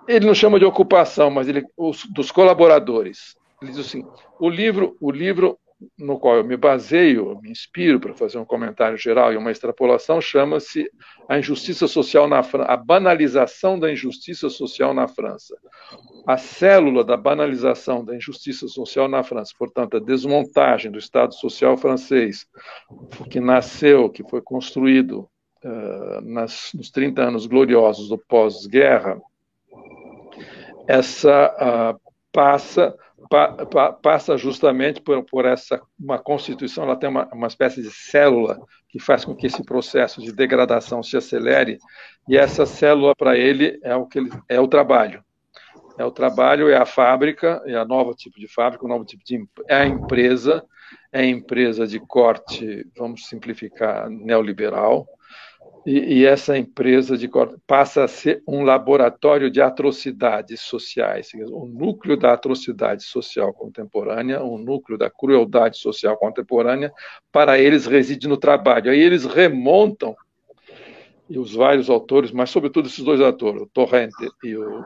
Ele 0.08 0.26
não 0.26 0.36
chama 0.36 0.60
de 0.60 0.66
ocupação, 0.66 1.30
mas 1.30 1.48
ele, 1.48 1.66
os, 1.76 2.06
dos 2.06 2.32
colaboradores. 2.32 3.36
Ele 3.62 3.72
diz 3.72 3.80
assim: 3.80 4.06
o 4.40 4.50
livro, 4.50 4.96
o 5.00 5.12
livro 5.12 5.58
no 5.98 6.20
qual 6.20 6.36
eu 6.36 6.44
me 6.44 6.58
baseio, 6.58 7.40
me 7.42 7.50
inspiro 7.50 8.00
para 8.00 8.14
fazer 8.14 8.38
um 8.38 8.46
comentário 8.46 8.98
geral 8.98 9.32
e 9.32 9.38
uma 9.38 9.52
extrapolação, 9.52 10.20
chama-se 10.20 10.90
A 11.28 11.40
Injustiça 11.40 11.88
Social 11.88 12.28
na 12.28 12.44
França, 12.44 12.72
a 12.72 12.76
banalização 12.76 13.80
da 13.80 13.92
injustiça 13.92 14.50
social 14.50 14.94
na 14.94 15.08
França. 15.08 15.56
A 16.28 16.38
célula 16.38 17.04
da 17.04 17.16
banalização 17.16 18.04
da 18.04 18.16
injustiça 18.16 18.68
social 18.68 19.08
na 19.08 19.24
França, 19.24 19.54
portanto, 19.58 19.98
a 19.98 20.00
desmontagem 20.00 20.92
do 20.92 21.00
Estado 21.00 21.34
Social 21.34 21.78
francês, 21.78 22.46
que 23.30 23.40
nasceu, 23.40 24.10
que 24.10 24.24
foi 24.30 24.42
construído 24.42 25.30
uh, 25.64 26.22
nas, 26.22 26.72
nos 26.74 26.92
30 26.92 27.22
anos 27.22 27.46
gloriosos 27.46 28.10
do 28.10 28.18
pós-guerra, 28.18 29.20
essa 30.88 31.96
uh, 31.96 32.12
passa 32.32 32.96
pa, 33.30 33.66
pa, 33.66 33.94
passa 33.94 34.38
justamente 34.38 35.02
por, 35.02 35.24
por, 35.24 35.46
essa 35.46 35.82
uma 36.00 36.20
constituição, 36.20 36.84
ela 36.84 36.96
tem 36.96 37.10
uma, 37.10 37.28
uma 37.34 37.48
espécie 37.48 37.82
de 37.82 37.92
célula 37.92 38.60
que 38.88 39.00
faz 39.00 39.26
com 39.26 39.36
que 39.36 39.48
esse 39.48 39.64
processo 39.64 40.22
de 40.22 40.32
degradação 40.32 41.04
se 41.04 41.18
acelere, 41.18 41.78
e 42.28 42.38
essa 42.38 42.66
célula 42.66 43.16
para 43.16 43.38
ele 43.38 43.80
é 43.84 43.96
o 43.96 44.06
que 44.06 44.20
ele, 44.20 44.30
é 44.48 44.60
o 44.60 44.68
trabalho. 44.68 45.24
É 45.98 46.06
o 46.06 46.12
trabalho, 46.12 46.70
é 46.70 46.78
a 46.78 46.86
fábrica, 46.86 47.62
é 47.66 47.76
a 47.76 47.84
nova 47.84 48.14
tipo 48.14 48.40
de 48.40 48.48
fábrica, 48.48 48.86
o 48.86 48.88
novo 48.88 49.04
tipo 49.04 49.22
de 49.24 49.46
é 49.68 49.76
a 49.76 49.86
empresa, 49.86 50.64
é 51.12 51.20
a 51.20 51.26
empresa 51.26 51.86
de 51.86 52.00
corte, 52.00 52.88
vamos 52.98 53.28
simplificar, 53.28 54.10
neoliberal, 54.10 55.06
e, 55.90 56.20
e, 56.20 56.26
essa 56.26 56.56
empresa 56.56 57.18
de 57.18 57.28
passa 57.66 58.04
a 58.04 58.08
ser 58.08 58.44
um 58.48 58.62
laboratório 58.62 59.50
de 59.50 59.60
atrocidades 59.60 60.62
sociais, 60.62 61.32
o 61.34 61.66
núcleo 61.66 62.16
da 62.16 62.32
atrocidade 62.32 63.04
social 63.04 63.52
contemporânea, 63.52 64.44
o 64.44 64.60
núcleo 64.60 65.00
da 65.00 65.10
crueldade 65.10 65.80
social 65.80 66.16
contemporânea, 66.16 66.94
para 67.32 67.58
eles 67.58 67.88
reside 67.88 68.28
no 68.28 68.38
trabalho. 68.38 68.92
Aí 68.92 69.00
eles 69.00 69.26
remontam, 69.26 70.16
e 71.28 71.40
os 71.40 71.56
vários 71.56 71.90
autores, 71.90 72.32
mas 72.32 72.52
sobretudo 72.52 72.88
esses 72.88 73.04
dois 73.04 73.20
autores, 73.20 73.64
o 73.64 73.70
Torrente 73.74 74.30
e 74.44 74.56
o 74.56 74.86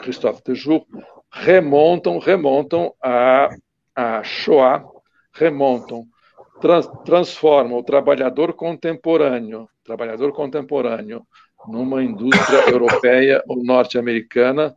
Christophe 0.00 0.42
Dejour, 0.44 0.84
remontam, 1.32 2.18
remontam 2.18 2.92
a, 3.02 3.48
a 3.96 4.22
Shoah, 4.22 4.84
remontam 5.32 6.06
trans, 6.62 6.86
transforma 7.04 7.76
o 7.76 7.82
trabalhador 7.82 8.54
contemporâneo, 8.54 9.68
trabalhador 9.84 10.32
contemporâneo, 10.32 11.26
numa 11.68 12.02
indústria 12.02 12.60
europeia 12.70 13.42
ou 13.48 13.62
norte-americana, 13.62 14.74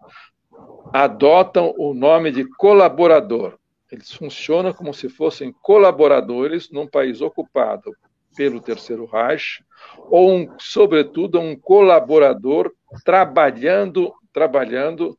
adotam 0.92 1.74
o 1.78 1.94
nome 1.94 2.32
de 2.32 2.44
colaborador. 2.58 3.58
Eles 3.92 4.12
funcionam 4.12 4.74
como 4.74 4.94
se 4.94 5.08
fossem 5.08 5.54
colaboradores 5.62 6.72
num 6.72 6.88
país 6.88 7.22
ocupado 7.22 7.96
pelo 8.36 8.60
Terceiro 8.60 9.06
Reich, 9.06 9.64
ou, 10.10 10.32
um, 10.32 10.48
sobretudo, 10.60 11.40
um 11.40 11.56
colaborador 11.56 12.72
trabalhando, 13.06 14.12
trabalhando 14.34 15.18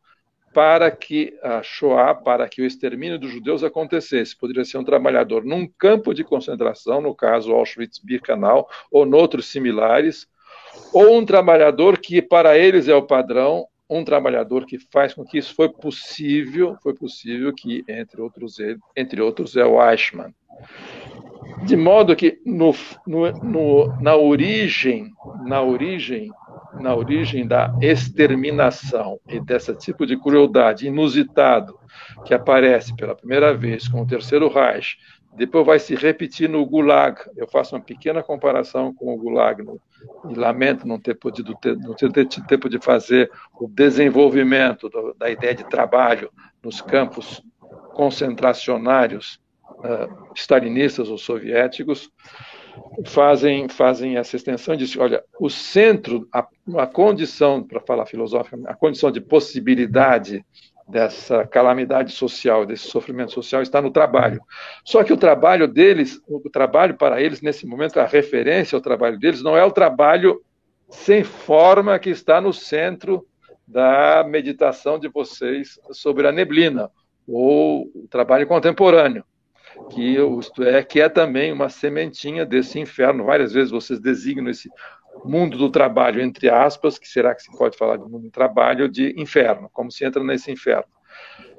para 0.56 0.90
que 0.90 1.38
a 1.42 1.62
Shoah, 1.62 2.14
para 2.14 2.48
que 2.48 2.62
o 2.62 2.64
extermínio 2.64 3.18
dos 3.18 3.30
judeus 3.30 3.62
acontecesse. 3.62 4.34
Poderia 4.34 4.64
ser 4.64 4.78
um 4.78 4.84
trabalhador 4.84 5.44
num 5.44 5.68
campo 5.78 6.14
de 6.14 6.24
concentração, 6.24 6.98
no 7.02 7.14
caso 7.14 7.52
Auschwitz-Birkenau, 7.52 8.66
ou 8.90 9.04
noutros 9.04 9.48
similares, 9.48 10.26
ou 10.94 11.18
um 11.18 11.26
trabalhador 11.26 11.98
que 11.98 12.22
para 12.22 12.56
eles 12.56 12.88
é 12.88 12.94
o 12.94 13.02
padrão, 13.02 13.66
um 13.88 14.02
trabalhador 14.02 14.64
que 14.64 14.78
faz 14.90 15.12
com 15.12 15.26
que 15.26 15.36
isso 15.36 15.54
foi 15.54 15.68
possível, 15.68 16.74
foi 16.82 16.94
possível 16.94 17.52
que 17.52 17.84
entre 17.86 18.22
outros 18.22 18.56
entre 18.96 19.20
outros 19.20 19.58
é 19.58 19.64
o 19.66 19.78
Eichmann. 19.90 20.34
De 21.66 21.76
modo 21.76 22.16
que 22.16 22.40
no, 22.46 22.74
no, 23.06 23.30
no, 23.42 24.00
na 24.00 24.16
origem, 24.16 25.12
na 25.44 25.60
origem 25.60 26.30
na 26.80 26.94
origem 26.94 27.46
da 27.46 27.74
exterminação 27.80 29.18
e 29.28 29.40
desse 29.40 29.74
tipo 29.76 30.06
de 30.06 30.16
crueldade 30.16 30.86
inusitado 30.86 31.78
que 32.24 32.34
aparece 32.34 32.94
pela 32.96 33.14
primeira 33.14 33.54
vez 33.54 33.88
com 33.88 34.02
o 34.02 34.06
Terceiro 34.06 34.48
Reich, 34.48 34.96
depois 35.36 35.66
vai 35.66 35.78
se 35.78 35.94
repetir 35.94 36.48
no 36.48 36.64
Gulag. 36.64 37.20
Eu 37.36 37.46
faço 37.46 37.74
uma 37.74 37.82
pequena 37.82 38.22
comparação 38.22 38.94
com 38.94 39.12
o 39.12 39.18
Gulag 39.18 39.62
no, 39.62 39.80
e 40.30 40.34
lamento 40.34 40.88
não 40.88 40.98
ter 40.98 41.14
podido 41.14 41.54
ter, 41.56 41.76
não 41.76 41.94
ter 41.94 42.26
tempo 42.46 42.68
de 42.68 42.78
fazer 42.78 43.30
o 43.60 43.68
desenvolvimento 43.68 44.88
do, 44.88 45.14
da 45.14 45.30
ideia 45.30 45.54
de 45.54 45.64
trabalho 45.64 46.30
nos 46.62 46.80
campos 46.80 47.42
concentracionários 47.92 49.38
uh, 49.70 50.32
stalinistas 50.34 51.08
ou 51.08 51.18
soviéticos 51.18 52.10
fazem, 53.04 53.68
fazem 53.68 54.16
essa 54.16 54.36
extensão 54.36 54.74
e 54.74 54.78
dizem, 54.78 55.00
olha, 55.00 55.22
o 55.40 55.48
centro, 55.48 56.28
a, 56.32 56.46
a 56.78 56.86
condição, 56.86 57.62
para 57.62 57.80
falar 57.80 58.06
filosófica, 58.06 58.58
a 58.66 58.74
condição 58.74 59.10
de 59.10 59.20
possibilidade 59.20 60.44
dessa 60.88 61.46
calamidade 61.46 62.12
social, 62.12 62.64
desse 62.64 62.88
sofrimento 62.88 63.32
social, 63.32 63.60
está 63.60 63.82
no 63.82 63.90
trabalho. 63.90 64.40
Só 64.84 65.02
que 65.02 65.12
o 65.12 65.16
trabalho 65.16 65.66
deles, 65.66 66.20
o 66.28 66.48
trabalho 66.48 66.94
para 66.94 67.20
eles, 67.20 67.42
nesse 67.42 67.66
momento, 67.66 67.98
a 67.98 68.06
referência 68.06 68.76
ao 68.76 68.82
trabalho 68.82 69.18
deles 69.18 69.42
não 69.42 69.56
é 69.56 69.64
o 69.64 69.72
trabalho 69.72 70.40
sem 70.88 71.24
forma 71.24 71.98
que 71.98 72.10
está 72.10 72.40
no 72.40 72.52
centro 72.52 73.26
da 73.66 74.24
meditação 74.24 74.98
de 74.98 75.08
vocês 75.08 75.80
sobre 75.90 76.28
a 76.28 76.32
neblina, 76.32 76.88
ou 77.26 77.90
o 77.92 78.06
trabalho 78.08 78.46
contemporâneo 78.46 79.24
que 79.90 80.16
isto 80.38 80.62
é, 80.62 80.82
que 80.82 81.00
é 81.00 81.08
também 81.08 81.52
uma 81.52 81.68
sementinha 81.68 82.44
desse 82.44 82.78
inferno. 82.78 83.24
Várias 83.24 83.52
vezes 83.52 83.70
vocês 83.70 84.00
designam 84.00 84.50
esse 84.50 84.70
mundo 85.24 85.56
do 85.56 85.70
trabalho, 85.70 86.20
entre 86.20 86.48
aspas, 86.48 86.98
que 86.98 87.08
será 87.08 87.34
que 87.34 87.42
se 87.42 87.56
pode 87.56 87.76
falar 87.76 87.96
de 87.96 88.04
mundo 88.04 88.24
do 88.24 88.30
trabalho, 88.30 88.88
de 88.88 89.14
inferno, 89.16 89.70
como 89.72 89.90
se 89.90 90.04
entra 90.04 90.22
nesse 90.22 90.50
inferno. 90.50 90.86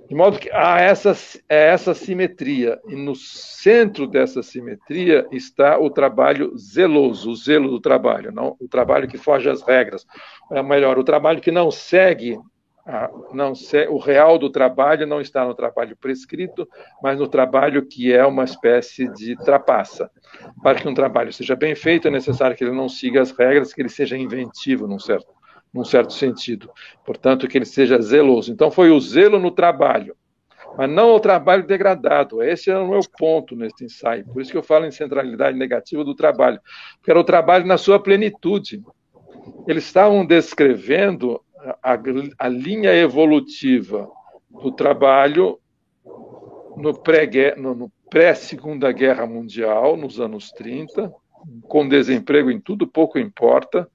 De 0.08 0.16
modo 0.16 0.40
que 0.40 0.50
há 0.52 0.80
essa, 0.80 1.12
é 1.50 1.68
essa 1.68 1.94
simetria, 1.94 2.80
e 2.88 2.96
no 2.96 3.14
centro 3.14 4.08
dessa 4.08 4.42
simetria 4.42 5.28
está 5.32 5.78
o 5.78 5.90
trabalho 5.90 6.58
zeloso, 6.58 7.30
o 7.30 7.36
zelo 7.36 7.70
do 7.70 7.82
trabalho, 7.82 8.32
não 8.32 8.56
o 8.60 8.70
trabalho 8.70 9.08
que 9.08 9.18
foge 9.18 9.50
às 9.50 9.62
regras. 9.62 10.06
É 10.52 10.64
melhor, 10.64 10.98
o 10.98 11.04
trabalho 11.04 11.42
que 11.42 11.52
não 11.52 11.70
segue 11.70 12.40
não 13.34 13.52
o 13.90 13.98
real 13.98 14.38
do 14.38 14.50
trabalho 14.50 15.06
não 15.06 15.20
está 15.20 15.46
no 15.46 15.54
trabalho 15.54 15.98
prescrito, 15.98 16.68
mas 17.04 17.20
no 17.20 17.28
trabalho 17.28 17.86
que 17.86 18.14
é 18.14 18.26
uma 18.26 18.46
espécie 18.46 19.10
de 19.10 19.36
trapaça. 19.36 20.10
Para 20.64 20.80
que 20.80 20.88
um 20.88 20.94
trabalho 20.94 21.34
seja 21.34 21.56
bem 21.56 21.76
feito, 21.76 22.08
é 22.08 22.12
necessário 22.12 22.56
que 22.56 22.64
ele 22.64 22.76
não 22.76 22.88
siga 22.88 23.22
as 23.22 23.32
regras, 23.32 23.74
que 23.74 23.82
ele 23.82 23.90
seja 23.90 24.18
inventivo, 24.18 24.88
num 24.88 25.00
certo, 25.00 25.34
num 25.74 25.84
certo 25.84 26.14
sentido. 26.14 26.72
Portanto, 27.06 27.48
que 27.48 27.58
ele 27.58 27.66
seja 27.66 28.02
zeloso. 28.02 28.54
Então, 28.54 28.72
foi 28.72 28.90
o 28.90 29.00
zelo 29.02 29.38
no 29.38 29.52
trabalho, 29.52 30.16
mas 30.78 30.90
não 30.90 31.12
o 31.12 31.20
trabalho 31.20 31.68
degradado. 31.68 32.42
Esse 32.42 32.72
é 32.72 32.78
o 32.78 32.88
meu 32.88 33.02
ponto 33.18 33.54
nesse 33.54 33.84
ensaio. 33.84 34.26
Por 34.28 34.42
isso 34.42 34.52
que 34.52 34.58
eu 34.58 34.64
falo 34.64 34.86
em 34.86 34.92
centralidade 34.92 35.58
negativa 35.58 36.06
do 36.06 36.16
trabalho, 36.16 36.62
porque 36.98 37.12
era 37.12 37.20
o 37.20 37.24
trabalho 37.24 37.66
na 37.66 37.78
sua 37.78 38.00
plenitude. 38.02 38.82
Eles 39.68 39.86
estavam 39.86 40.26
descrevendo 40.26 41.42
a, 41.84 42.00
a 42.40 42.48
linha 42.48 42.94
evolutiva 42.94 44.10
do 44.50 44.72
trabalho 44.72 45.60
no 46.76 46.94
pré-Segunda 48.10 48.88
pré 48.88 48.94
Guerra 48.94 49.26
Mundial, 49.26 49.98
nos 49.98 50.20
anos 50.20 50.52
30, 50.52 51.12
com 51.68 51.88
desemprego 51.88 52.52
em 52.52 52.60
tudo, 52.60 52.88
pouco 52.88 53.20
importa, 53.20 53.90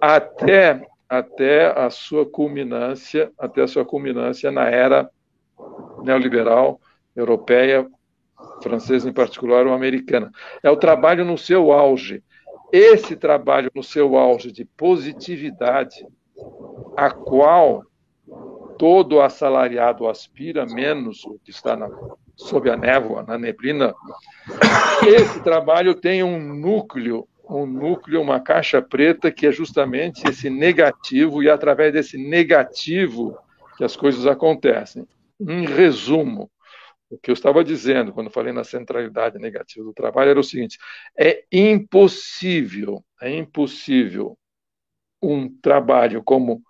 até, 0.00 0.86
até 1.08 1.66
a 1.66 1.88
sua 1.90 2.26
culminância, 2.26 3.30
até 3.38 3.62
a 3.62 3.68
sua 3.68 3.84
culminância 3.84 4.50
na 4.50 4.68
era 4.68 5.08
neoliberal 6.02 6.80
europeia, 7.14 7.88
francesa 8.62 9.08
em 9.08 9.12
particular 9.12 9.66
ou 9.66 9.72
americana. 9.72 10.30
É 10.62 10.70
o 10.70 10.76
trabalho 10.76 11.24
no 11.24 11.38
seu 11.38 11.72
auge. 11.72 12.22
Esse 12.72 13.16
trabalho 13.16 13.70
no 13.74 13.82
seu 13.82 14.16
auge 14.16 14.52
de 14.52 14.64
positividade 14.64 16.06
a 16.96 17.10
qual 17.10 17.84
todo 18.78 19.20
assalariado 19.20 20.08
aspira, 20.08 20.66
menos 20.66 21.24
o 21.24 21.38
que 21.42 21.50
está 21.50 21.76
na, 21.76 21.88
sob 22.36 22.70
a 22.70 22.76
névoa, 22.76 23.22
na 23.22 23.38
neblina, 23.38 23.94
esse 25.06 25.40
trabalho 25.42 25.94
tem 25.94 26.22
um 26.22 26.38
núcleo, 26.38 27.26
um 27.48 27.64
núcleo, 27.64 28.20
uma 28.20 28.40
caixa 28.40 28.82
preta 28.82 29.30
que 29.30 29.46
é 29.46 29.52
justamente 29.52 30.28
esse 30.28 30.50
negativo 30.50 31.42
e 31.42 31.48
é 31.48 31.52
através 31.52 31.92
desse 31.92 32.18
negativo 32.18 33.36
que 33.76 33.84
as 33.84 33.96
coisas 33.96 34.26
acontecem. 34.26 35.06
Em 35.40 35.66
resumo, 35.66 36.50
o 37.08 37.16
que 37.18 37.30
eu 37.30 37.34
estava 37.34 37.62
dizendo 37.62 38.12
quando 38.12 38.30
falei 38.30 38.52
na 38.52 38.64
centralidade 38.64 39.38
negativa 39.38 39.84
do 39.84 39.92
trabalho 39.92 40.30
era 40.30 40.40
o 40.40 40.44
seguinte: 40.44 40.78
é 41.16 41.44
impossível, 41.52 43.02
é 43.20 43.30
impossível 43.36 44.36
um 45.32 45.48
trabalho 45.60 46.22
como 46.22 46.62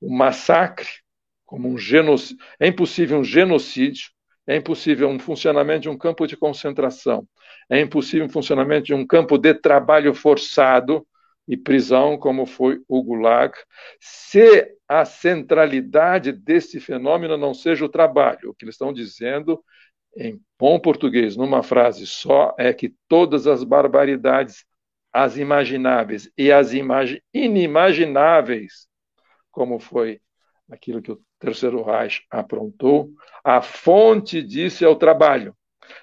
um 0.00 0.14
massacre, 0.16 0.88
como 1.44 1.68
um 1.68 1.78
genocídio, 1.78 2.44
é 2.58 2.66
impossível 2.66 3.18
um 3.18 3.24
genocídio, 3.24 4.10
é 4.46 4.56
impossível 4.56 5.08
um 5.08 5.18
funcionamento 5.18 5.82
de 5.82 5.88
um 5.88 5.96
campo 5.96 6.26
de 6.26 6.36
concentração, 6.36 7.26
é 7.70 7.80
impossível 7.80 8.26
um 8.26 8.30
funcionamento 8.30 8.86
de 8.86 8.94
um 8.94 9.06
campo 9.06 9.38
de 9.38 9.54
trabalho 9.54 10.14
forçado 10.14 11.06
e 11.46 11.56
prisão, 11.56 12.16
como 12.18 12.46
foi 12.46 12.80
o 12.88 13.02
Gulag, 13.02 13.54
se 14.00 14.74
a 14.88 15.04
centralidade 15.04 16.32
desse 16.32 16.80
fenômeno 16.80 17.36
não 17.36 17.54
seja 17.54 17.84
o 17.84 17.88
trabalho. 17.88 18.50
O 18.50 18.54
que 18.54 18.64
eles 18.64 18.74
estão 18.74 18.92
dizendo, 18.92 19.62
em 20.16 20.40
bom 20.58 20.78
português, 20.78 21.36
numa 21.36 21.62
frase 21.62 22.06
só, 22.06 22.54
é 22.58 22.72
que 22.72 22.94
todas 23.08 23.46
as 23.46 23.64
barbaridades, 23.64 24.64
as 25.14 25.36
imagináveis 25.36 26.28
e 26.36 26.50
as 26.50 26.72
inimagináveis, 27.32 28.88
como 29.52 29.78
foi 29.78 30.20
aquilo 30.68 31.00
que 31.00 31.12
o 31.12 31.20
Terceiro 31.38 31.84
Reich 31.84 32.24
aprontou, 32.28 33.10
a 33.44 33.62
fonte 33.62 34.42
disso 34.42 34.84
é 34.84 34.88
o 34.88 34.96
trabalho. 34.96 35.56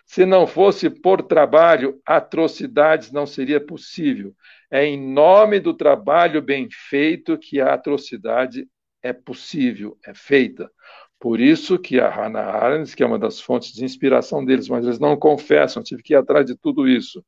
Se 0.06 0.26
não 0.26 0.47
fosse 0.47 0.89
por 0.89 1.24
trabalho, 1.24 2.00
atrocidades 2.06 3.12
não 3.12 3.26
seria 3.26 3.60
possível. 3.60 4.34
É 4.71 4.86
em 4.86 4.97
nome 5.13 5.60
do 5.60 5.74
trabalho 5.74 6.41
bem 6.41 6.69
feito 6.71 7.38
que 7.38 7.60
a 7.60 7.74
atrocidade 7.74 8.65
é 9.04 9.12
possível, 9.12 9.97
é 10.06 10.13
feita. 10.13 10.71
Por 11.19 11.41
isso 11.41 11.78
que 11.78 12.00
a 12.00 12.10
Hannah 12.10 12.45
Arendt, 12.45 12.95
que 12.95 13.04
é 13.04 13.06
uma 13.06 13.19
das 13.19 13.41
fontes 13.41 13.74
de 13.74 13.84
inspiração 13.84 14.45
deles, 14.45 14.69
mas 14.69 14.86
eles 14.86 15.00
não 15.00 15.17
confessam, 15.17 15.84
tive 15.84 16.02
que 16.02 16.13
ir 16.13 16.17
atrás 16.17 16.45
de 16.45 16.56
tudo 16.56 16.88
isso. 16.88 17.21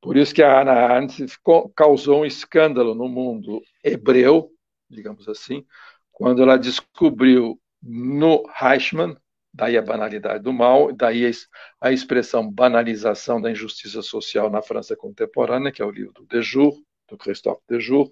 Por 0.00 0.16
isso 0.16 0.34
que 0.34 0.42
a 0.42 0.60
Hannah 0.60 0.72
Arendt 0.72 1.26
causou 1.74 2.22
um 2.22 2.24
escândalo 2.24 2.94
no 2.94 3.08
mundo 3.08 3.62
hebreu, 3.84 4.50
digamos 4.88 5.28
assim, 5.28 5.64
quando 6.10 6.42
ela 6.42 6.58
descobriu 6.58 7.60
no 7.82 8.42
Reichmann, 8.54 9.16
daí 9.52 9.76
a 9.76 9.82
banalidade 9.82 10.44
do 10.44 10.52
mal, 10.52 10.92
daí 10.92 11.30
a 11.80 11.92
expressão 11.92 12.50
banalização 12.50 13.40
da 13.40 13.50
injustiça 13.50 14.00
social 14.00 14.48
na 14.48 14.62
França 14.62 14.96
contemporânea, 14.96 15.72
que 15.72 15.82
é 15.82 15.84
o 15.84 15.90
livro 15.90 16.12
do 16.12 16.26
Dejour, 16.26 16.74
do 17.08 17.18
Christophe 17.18 17.62
Dejour, 17.68 18.10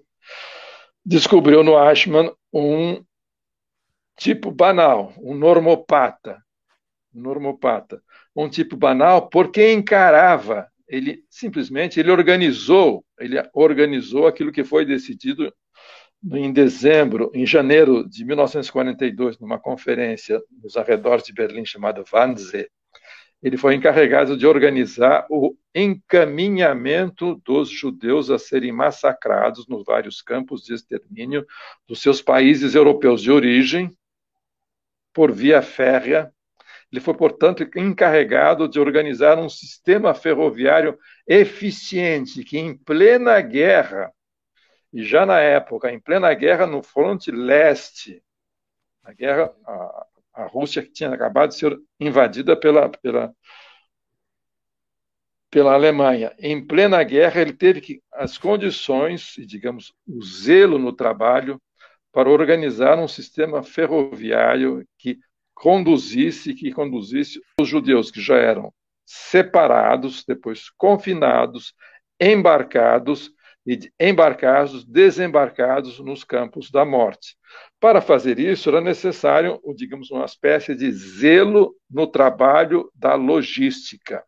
descobriu 1.05 1.63
no 1.63 1.77
Ashman 1.77 2.31
um 2.53 3.03
tipo 4.17 4.51
banal, 4.51 5.13
um 5.17 5.33
normopata, 5.33 6.43
normopata, 7.13 8.03
um 8.35 8.49
tipo 8.49 8.75
banal 8.75 9.29
porque 9.29 9.71
encarava, 9.71 10.69
ele 10.89 11.23
simplesmente 11.29 11.99
ele 11.99 12.11
organizou, 12.11 13.05
ele 13.19 13.37
organizou 13.53 14.27
aquilo 14.27 14.51
que 14.51 14.63
foi 14.63 14.85
decidido 14.85 15.53
em 16.33 16.51
dezembro, 16.51 17.31
em 17.33 17.45
janeiro 17.45 18.07
de 18.09 18.25
1942, 18.25 19.39
numa 19.39 19.59
conferência 19.59 20.41
nos 20.61 20.75
arredores 20.75 21.23
de 21.23 21.31
Berlim 21.31 21.65
chamada 21.65 22.03
Wannsee, 22.11 22.67
ele 23.41 23.55
foi 23.55 23.73
encarregado 23.75 24.35
de 24.35 24.45
organizar 24.45 25.25
o 25.29 25.55
encaminhamento 25.73 27.35
dos 27.45 27.69
judeus 27.69 28.29
a 28.29 28.37
serem 28.37 28.71
massacrados 28.71 29.65
nos 29.67 29.85
vários 29.85 30.21
campos 30.21 30.61
de 30.63 30.73
extermínio 30.73 31.45
dos 31.87 32.01
seus 32.01 32.21
países 32.21 32.75
europeus 32.75 33.21
de 33.21 33.31
origem 33.31 33.95
por 35.13 35.31
via 35.31 35.61
férrea. 35.61 36.33
Ele 36.91 36.99
foi, 36.99 37.13
portanto, 37.13 37.63
encarregado 37.75 38.67
de 38.67 38.79
organizar 38.79 39.37
um 39.37 39.49
sistema 39.49 40.13
ferroviário 40.13 40.97
eficiente 41.27 42.43
que, 42.43 42.57
em 42.57 42.75
plena 42.75 43.39
guerra, 43.41 44.11
e 44.91 45.03
já 45.03 45.25
na 45.25 45.39
época, 45.39 45.91
em 45.91 45.99
plena 45.99 46.33
guerra 46.33 46.65
no 46.65 46.81
fronte 46.81 47.29
leste, 47.31 48.23
a 49.03 49.13
guerra, 49.13 49.53
a, 49.65 50.05
a 50.33 50.45
Rússia 50.47 50.81
tinha 50.81 51.13
acabado 51.13 51.49
de 51.49 51.55
ser 51.55 51.77
invadida 51.99 52.57
pela, 52.57 52.89
pela, 52.89 53.33
pela 55.51 55.73
Alemanha. 55.73 56.33
Em 56.39 56.65
plena 56.65 57.03
guerra, 57.03 57.41
ele 57.41 57.53
teve 57.53 57.81
que, 57.81 58.01
as 58.11 58.37
condições, 58.37 59.37
e 59.37 59.45
digamos, 59.45 59.93
o 60.07 60.23
zelo 60.23 60.79
no 60.79 60.91
trabalho 60.91 61.61
para 62.11 62.29
organizar 62.29 62.97
um 62.97 63.07
sistema 63.07 63.61
ferroviário 63.61 64.83
que 64.97 65.19
conduzisse, 65.59 66.53
que 66.53 66.71
conduzisse 66.71 67.41
os 67.59 67.67
judeus 67.67 68.09
que 68.09 68.21
já 68.21 68.37
eram 68.37 68.73
separados, 69.05 70.23
depois 70.25 70.69
confinados, 70.69 71.73
embarcados 72.19 73.29
e 73.67 73.77
embarcados, 73.99 74.85
desembarcados 74.85 75.99
nos 75.99 76.23
campos 76.23 76.71
da 76.71 76.85
morte. 76.85 77.35
Para 77.77 77.99
fazer 77.99 78.39
isso, 78.39 78.69
era 78.69 78.79
necessário, 78.79 79.59
digamos, 79.75 80.09
uma 80.11 80.23
espécie 80.23 80.73
de 80.73 80.89
zelo 80.93 81.75
no 81.91 82.07
trabalho 82.07 82.89
da 82.95 83.15
logística. 83.15 84.23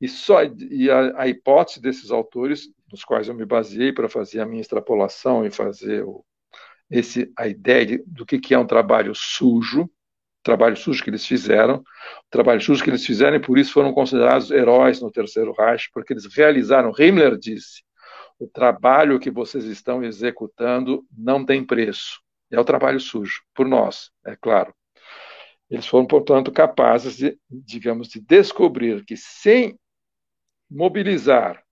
E, 0.00 0.06
só, 0.06 0.44
e 0.44 0.88
a, 0.88 1.22
a 1.22 1.28
hipótese 1.28 1.82
desses 1.82 2.12
autores, 2.12 2.68
nos 2.92 3.04
quais 3.04 3.26
eu 3.26 3.34
me 3.34 3.44
baseei 3.44 3.92
para 3.92 4.08
fazer 4.08 4.38
a 4.40 4.46
minha 4.46 4.60
extrapolação 4.60 5.44
e 5.44 5.50
fazer 5.50 6.04
o, 6.04 6.24
esse, 6.88 7.32
a 7.36 7.48
ideia 7.48 7.84
de, 7.84 8.04
do 8.06 8.24
que, 8.24 8.38
que 8.38 8.54
é 8.54 8.58
um 8.58 8.66
trabalho 8.66 9.12
sujo, 9.16 9.90
trabalho 10.42 10.76
sujo 10.76 11.02
que 11.02 11.10
eles 11.10 11.26
fizeram, 11.26 11.76
o 11.76 12.30
trabalho 12.30 12.60
sujo 12.60 12.82
que 12.82 12.90
eles 12.90 13.04
fizeram 13.04 13.36
e 13.36 13.40
por 13.40 13.58
isso 13.58 13.72
foram 13.72 13.92
considerados 13.92 14.50
heróis 14.50 15.00
no 15.00 15.10
Terceiro 15.10 15.52
Reich, 15.52 15.90
porque 15.92 16.12
eles 16.12 16.26
realizaram, 16.34 16.92
Himmler 16.98 17.36
disse, 17.38 17.82
o 18.38 18.46
trabalho 18.46 19.20
que 19.20 19.30
vocês 19.30 19.64
estão 19.64 20.02
executando 20.02 21.04
não 21.16 21.44
tem 21.44 21.64
preço. 21.64 22.20
É 22.50 22.58
o 22.58 22.64
trabalho 22.64 22.98
sujo, 22.98 23.42
por 23.54 23.66
nós, 23.66 24.10
é 24.24 24.34
claro. 24.34 24.74
Eles 25.68 25.86
foram, 25.86 26.06
portanto, 26.06 26.50
capazes 26.50 27.16
de, 27.16 27.38
digamos, 27.48 28.08
de 28.08 28.20
descobrir 28.20 29.04
que 29.04 29.16
sem 29.16 29.78
mobilizar 30.68 31.62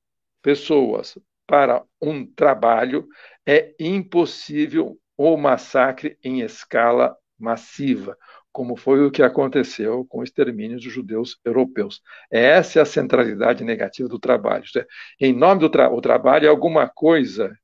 pessoas 0.42 1.18
para 1.46 1.82
um 2.00 2.24
trabalho 2.24 3.08
é 3.46 3.74
impossível 3.80 4.96
o 5.16 5.36
massacre 5.36 6.16
em 6.22 6.42
escala 6.42 7.16
massiva 7.38 8.16
como 8.58 8.74
foi 8.74 9.06
o 9.06 9.10
que 9.12 9.22
aconteceu 9.22 10.04
com 10.06 10.18
o 10.18 10.24
extermínio 10.24 10.78
dos 10.78 10.92
judeus 10.92 11.38
europeus. 11.44 12.02
Essa 12.28 12.80
é 12.80 12.82
a 12.82 12.84
centralidade 12.84 13.62
negativa 13.62 14.08
do 14.08 14.18
trabalho. 14.18 14.64
É, 14.76 14.84
em 15.28 15.32
nome 15.32 15.60
do 15.60 15.70
tra 15.70 15.88
o 15.88 16.00
trabalho 16.00 16.44
é 16.44 16.48
alguma 16.48 16.88
coisa 16.88 17.56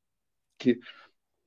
que 0.56 0.78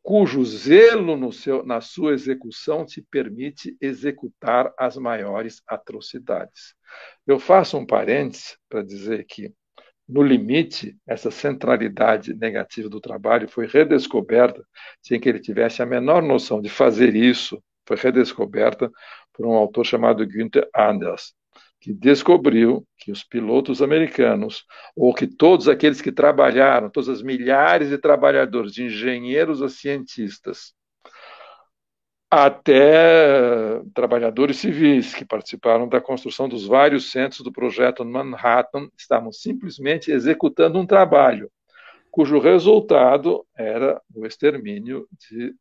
cujo 0.03 0.43
zelo 0.43 1.31
seu, 1.31 1.65
na 1.65 1.79
sua 1.79 2.11
execução 2.11 2.85
te 2.85 3.01
permite 3.01 3.77
executar 3.79 4.73
as 4.77 4.97
maiores 4.97 5.61
atrocidades. 5.65 6.75
Eu 7.25 7.39
faço 7.39 7.77
um 7.77 7.85
parênteses 7.85 8.57
para 8.67 8.83
dizer 8.83 9.25
que, 9.25 9.53
no 10.05 10.23
limite, 10.23 10.97
essa 11.07 11.31
centralidade 11.31 12.33
negativa 12.33 12.89
do 12.89 12.99
trabalho 12.99 13.47
foi 13.47 13.65
redescoberta 13.65 14.61
sem 15.01 15.21
que 15.21 15.29
ele 15.29 15.39
tivesse 15.39 15.81
a 15.81 15.85
menor 15.85 16.21
noção 16.21 16.61
de 16.61 16.67
fazer 16.67 17.15
isso, 17.15 17.63
foi 17.87 17.95
redescoberta 17.95 18.91
por 19.37 19.45
um 19.45 19.53
autor 19.53 19.85
chamado 19.85 20.27
Günther 20.27 20.67
Anders, 20.75 21.33
que 21.79 21.93
descobriu 21.93 22.83
que 22.97 23.11
os 23.11 23.23
pilotos 23.23 23.81
americanos, 23.81 24.65
ou 24.95 25.13
que 25.13 25.27
todos 25.27 25.69
aqueles 25.69 26.01
que 26.01 26.11
trabalharam, 26.11 26.89
todas 26.89 27.07
as 27.07 27.21
milhares 27.21 27.89
de 27.89 27.99
trabalhadores, 27.99 28.73
de 28.73 28.85
engenheiros 28.85 29.61
a 29.61 29.69
cientistas, 29.69 30.73
até 32.29 33.79
trabalhadores 33.93 34.57
civis 34.57 35.13
que 35.13 35.23
participaram 35.23 35.87
da 35.87 36.01
construção 36.01 36.49
dos 36.49 36.65
vários 36.65 37.11
centros 37.11 37.41
do 37.41 37.51
projeto 37.51 38.03
Manhattan, 38.03 38.89
estavam 38.97 39.31
simplesmente 39.31 40.11
executando 40.11 40.79
um 40.79 40.85
trabalho 40.85 41.49
cujo 42.17 42.39
resultado 42.39 43.45
era 43.55 44.01
o 44.11 44.25
extermínio 44.25 45.07
de 45.11 45.53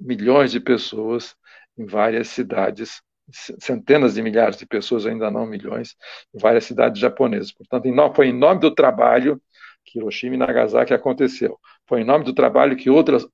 milhões 0.00 0.52
de 0.52 0.60
pessoas 0.60 1.34
em 1.76 1.84
várias 1.84 2.28
cidades 2.28 3.02
centenas 3.30 4.14
de 4.14 4.22
milhares 4.22 4.56
de 4.56 4.66
pessoas, 4.66 5.06
ainda 5.06 5.30
não 5.30 5.46
milhões, 5.46 5.96
em 6.34 6.38
várias 6.38 6.64
cidades 6.64 7.00
japonesas. 7.00 7.52
Portanto, 7.52 7.88
foi 8.14 8.28
em 8.28 8.32
nome 8.32 8.60
do 8.60 8.74
trabalho 8.74 9.40
que 9.84 9.98
Hiroshima 9.98 10.34
e 10.34 10.38
Nagasaki 10.38 10.92
aconteceu. 10.92 11.58
Foi 11.86 12.02
em 12.02 12.04
nome 12.04 12.24
do 12.24 12.34
trabalho 12.34 12.76
que 12.76 12.90
outras, 12.90 13.26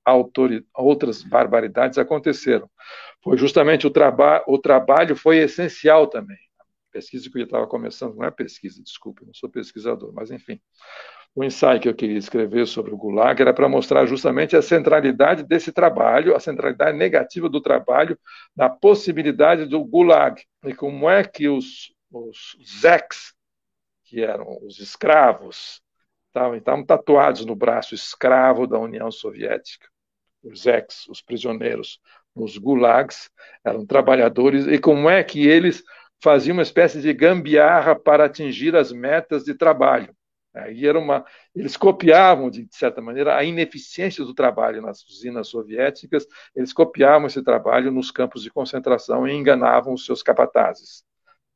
outras 0.74 1.22
barbaridades 1.22 1.98
aconteceram. 1.98 2.70
Foi 3.22 3.36
justamente 3.36 3.86
o, 3.86 3.90
traba, 3.90 4.44
o 4.46 4.58
trabalho 4.58 5.16
foi 5.16 5.38
essencial 5.38 6.06
também. 6.06 6.36
A 6.60 6.92
pesquisa 6.92 7.28
que 7.28 7.38
eu 7.38 7.44
estava 7.44 7.66
começando, 7.66 8.14
não 8.14 8.24
é 8.24 8.30
pesquisa, 8.30 8.82
desculpe, 8.82 9.26
não 9.26 9.34
sou 9.34 9.50
pesquisador, 9.50 10.12
mas 10.14 10.30
enfim. 10.30 10.60
O 11.36 11.42
ensaio 11.42 11.80
que 11.80 11.88
eu 11.88 11.94
queria 11.94 12.16
escrever 12.16 12.64
sobre 12.66 12.94
o 12.94 12.96
Gulag 12.96 13.40
era 13.42 13.52
para 13.52 13.68
mostrar 13.68 14.06
justamente 14.06 14.56
a 14.56 14.62
centralidade 14.62 15.42
desse 15.42 15.72
trabalho, 15.72 16.36
a 16.36 16.40
centralidade 16.40 16.96
negativa 16.96 17.48
do 17.48 17.60
trabalho, 17.60 18.16
na 18.56 18.70
possibilidade 18.70 19.66
do 19.66 19.84
Gulag, 19.84 20.40
e 20.64 20.72
como 20.72 21.10
é 21.10 21.24
que 21.24 21.48
os, 21.48 21.92
os 22.12 22.56
Zeks, 22.80 23.34
que 24.04 24.22
eram 24.22 24.58
os 24.62 24.78
escravos, 24.78 25.82
estavam, 26.28 26.56
estavam 26.56 26.84
tatuados 26.84 27.44
no 27.44 27.56
braço 27.56 27.96
escravo 27.96 28.64
da 28.64 28.78
União 28.78 29.10
Soviética. 29.10 29.88
Os 30.40 30.66
ex, 30.66 31.08
os 31.08 31.20
prisioneiros 31.20 31.98
nos 32.36 32.58
gulags, 32.58 33.30
eram 33.64 33.84
trabalhadores, 33.86 34.66
e 34.66 34.78
como 34.78 35.08
é 35.08 35.24
que 35.24 35.48
eles 35.48 35.82
faziam 36.22 36.54
uma 36.54 36.62
espécie 36.62 37.00
de 37.00 37.12
gambiarra 37.12 37.96
para 37.96 38.26
atingir 38.26 38.76
as 38.76 38.92
metas 38.92 39.42
de 39.42 39.54
trabalho. 39.54 40.14
Aí 40.54 40.86
era 40.86 40.98
uma, 40.98 41.24
eles 41.54 41.76
copiavam, 41.76 42.48
de 42.48 42.66
certa 42.70 43.02
maneira, 43.02 43.36
a 43.36 43.42
ineficiência 43.42 44.24
do 44.24 44.32
trabalho 44.32 44.80
nas 44.80 45.04
usinas 45.04 45.48
soviéticas, 45.48 46.26
eles 46.54 46.72
copiavam 46.72 47.26
esse 47.26 47.42
trabalho 47.42 47.90
nos 47.90 48.10
campos 48.12 48.42
de 48.42 48.50
concentração 48.50 49.26
e 49.26 49.32
enganavam 49.32 49.92
os 49.92 50.06
seus 50.06 50.22
capatazes, 50.22 51.04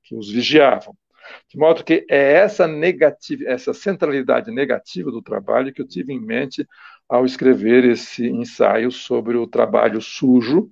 que 0.02 0.16
os 0.16 0.30
vigiavam. 0.30 0.96
De 1.48 1.58
modo 1.58 1.84
que 1.84 2.06
é 2.11 2.32
essa 2.32 2.66
negativa, 2.66 3.44
essa 3.46 3.72
centralidade 3.72 4.50
negativa 4.50 5.11
do 5.11 5.22
trabalho 5.22 5.72
que 5.72 5.80
eu 5.80 5.87
tive 5.87 6.12
em 6.12 6.20
mente 6.20 6.66
ao 7.08 7.24
escrever 7.24 7.84
esse 7.84 8.26
ensaio 8.26 8.90
sobre 8.90 9.37
o 9.37 9.46
trabalho 9.46 10.00
sujo, 10.00 10.70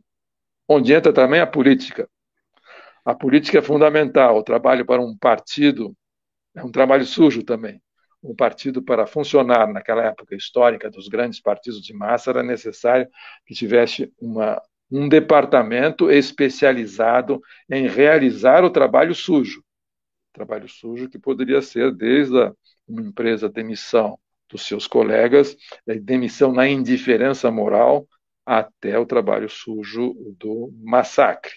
onde 0.68 0.92
entra 0.92 1.12
também 1.12 1.40
a 1.40 1.46
política. 1.46 2.08
A 3.04 3.14
política 3.14 3.58
é 3.58 3.62
fundamental, 3.62 4.36
o 4.36 4.42
trabalho 4.42 4.84
para 4.84 5.00
um 5.00 5.16
partido 5.16 5.96
é 6.54 6.64
um 6.64 6.72
trabalho 6.72 7.04
sujo 7.04 7.44
também. 7.44 7.80
Um 8.28 8.34
partido 8.34 8.82
para 8.82 9.06
funcionar 9.06 9.72
naquela 9.72 10.04
época 10.04 10.34
histórica 10.34 10.90
dos 10.90 11.08
grandes 11.08 11.40
partidos 11.40 11.80
de 11.82 11.94
massa 11.94 12.30
era 12.30 12.42
necessário 12.42 13.08
que 13.46 13.54
tivesse 13.54 14.12
uma, 14.20 14.60
um 14.90 15.08
departamento 15.08 16.10
especializado 16.10 17.40
em 17.70 17.86
realizar 17.86 18.64
o 18.64 18.70
trabalho 18.70 19.14
sujo 19.14 19.64
trabalho 20.36 20.68
sujo 20.68 21.08
que 21.08 21.18
poderia 21.18 21.62
ser 21.62 21.90
desde 21.92 22.38
a, 22.38 22.52
uma 22.86 23.00
empresa 23.00 23.48
demissão 23.48 24.18
dos 24.48 24.62
seus 24.66 24.86
colegas, 24.86 25.56
demissão 26.02 26.52
na 26.52 26.68
indiferença 26.68 27.50
moral, 27.50 28.06
até 28.44 28.96
o 28.96 29.06
trabalho 29.06 29.48
sujo 29.48 30.14
do 30.38 30.72
massacre. 30.84 31.54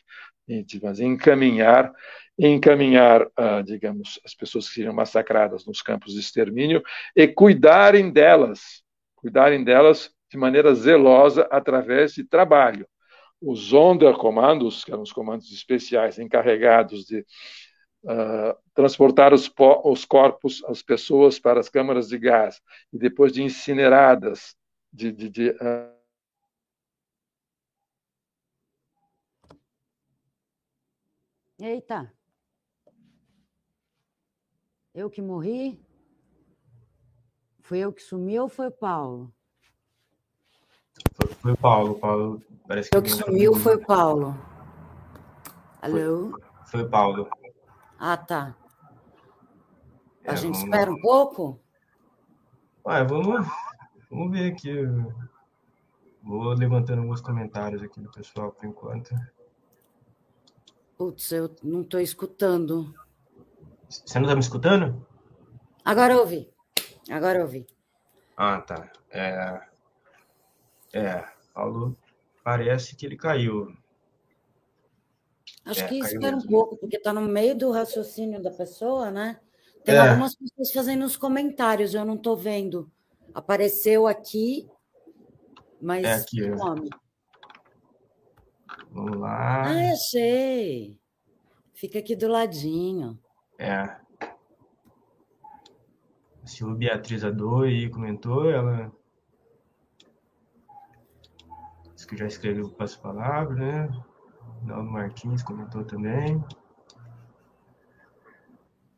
Mas 0.81 0.99
encaminhar, 0.99 1.93
encaminhar, 2.37 3.27
ah, 3.35 3.61
digamos, 3.61 4.19
as 4.25 4.33
pessoas 4.33 4.67
que 4.67 4.75
seriam 4.75 4.93
massacradas 4.93 5.65
nos 5.65 5.81
campos 5.81 6.13
de 6.13 6.19
extermínio 6.19 6.81
e 7.15 7.27
cuidarem 7.27 8.11
delas, 8.11 8.81
cuidarem 9.15 9.63
delas 9.63 10.11
de 10.31 10.37
maneira 10.37 10.73
zelosa 10.73 11.47
através 11.51 12.13
de 12.13 12.23
trabalho. 12.23 12.87
Os 13.41 13.69
Sonderkommandos, 13.69 14.83
que 14.83 14.91
eram 14.91 15.03
os 15.03 15.13
comandos 15.13 15.51
especiais 15.51 16.19
encarregados 16.19 17.05
de 17.05 17.25
uh, 18.03 18.55
transportar 18.73 19.33
os, 19.33 19.51
os, 19.83 20.05
corpos, 20.05 20.63
as 20.65 20.81
pessoas 20.81 21.39
para 21.39 21.59
as 21.59 21.69
câmaras 21.69 22.09
de 22.09 22.17
gás 22.17 22.59
e 22.91 22.97
depois 22.97 23.31
de 23.31 23.43
incineradas, 23.43 24.55
de, 24.91 25.11
de, 25.11 25.29
de 25.29 25.49
uh... 25.51 25.98
Eita! 31.59 32.09
Eu 34.95 35.09
que 35.09 35.21
morri? 35.21 35.77
Foi 37.59 37.79
eu 37.79 37.91
que 37.91 38.01
sumi 38.01 38.39
ou 38.39 38.47
foi 38.47 38.67
o 38.67 38.71
Paulo? 38.71 39.33
Foi, 41.13 41.27
foi 41.27 41.51
o 41.51 41.57
Paulo. 41.57 41.99
Paulo 41.99 42.41
parece 42.65 42.89
que 42.89 42.95
eu 42.95 43.01
que 43.01 43.09
sumiu 43.09 43.53
foi 43.55 43.75
o 43.75 43.85
Paulo. 43.85 44.35
Alô? 45.81 46.39
Foi, 46.65 46.83
o 46.83 46.89
Paulo. 46.89 47.29
Ah, 47.99 48.15
tá. 48.15 48.55
A 50.25 50.33
é, 50.33 50.35
gente 50.37 50.53
vamos... 50.53 50.63
espera 50.63 50.91
um 50.91 51.01
pouco? 51.01 51.59
Ué, 52.85 53.03
vamos, 53.03 53.47
vamos 54.09 54.31
ver 54.31 54.53
aqui. 54.53 54.75
Vou 56.23 56.53
levantando 56.53 57.01
alguns 57.01 57.21
comentários 57.21 57.83
aqui 57.83 57.99
do 57.99 58.09
pessoal 58.11 58.51
por 58.53 58.65
enquanto. 58.65 59.13
Putz, 60.99 61.31
eu 61.31 61.55
não 61.63 61.79
estou 61.79 62.01
escutando. 62.01 62.93
Você 63.87 64.19
não 64.19 64.25
está 64.25 64.35
me 64.35 64.41
escutando? 64.41 65.07
Agora 65.85 66.11
eu 66.11 66.19
ouvi. 66.19 66.51
Agora 67.09 67.37
eu 67.37 67.43
ouvi. 67.43 67.65
Ah, 68.35 68.59
tá. 68.59 68.91
É, 69.09 69.61
é 70.91 71.25
Paulo 71.53 71.97
parece 72.43 72.97
que 72.97 73.05
ele 73.05 73.15
caiu. 73.15 73.73
Acho 75.63 75.85
é, 75.85 75.87
que 75.87 75.99
espera 75.99 76.35
um 76.35 76.45
pouco, 76.45 76.75
porque 76.75 76.97
está 76.97 77.13
no 77.13 77.21
meio 77.21 77.57
do 77.57 77.71
raciocínio 77.71 78.43
da 78.43 78.51
pessoa, 78.51 79.09
né? 79.09 79.39
Tem 79.85 79.95
é. 79.95 79.99
algumas 79.99 80.35
pessoas 80.35 80.73
fazendo 80.73 81.05
os 81.05 81.15
comentários, 81.15 81.93
eu 81.93 82.03
não 82.03 82.15
estou 82.15 82.35
vendo. 82.35 82.91
Apareceu 83.33 84.05
aqui, 84.05 84.69
mas 85.81 86.03
é 86.03 86.13
aqui, 86.15 86.43
o 86.43 86.57
nome. 86.57 86.89
Vamos 88.91 89.17
lá. 89.17 89.63
Ah, 89.63 89.91
achei. 89.93 90.99
Fica 91.73 91.99
aqui 91.99 92.15
do 92.15 92.27
ladinho. 92.27 93.19
É. 93.57 93.99
Silvia 96.45 96.93
Beatriz 96.93 97.23
Adoi 97.23 97.89
comentou, 97.89 98.49
ela. 98.49 98.91
Diz 101.93 102.05
que 102.05 102.17
já 102.17 102.25
escreveu 102.25 102.65
o 102.65 102.71
passo-palavra, 102.71 103.55
né? 103.55 104.03
Naldo 104.63 104.89
Martins 104.89 105.43
comentou 105.43 105.85
também. 105.85 106.43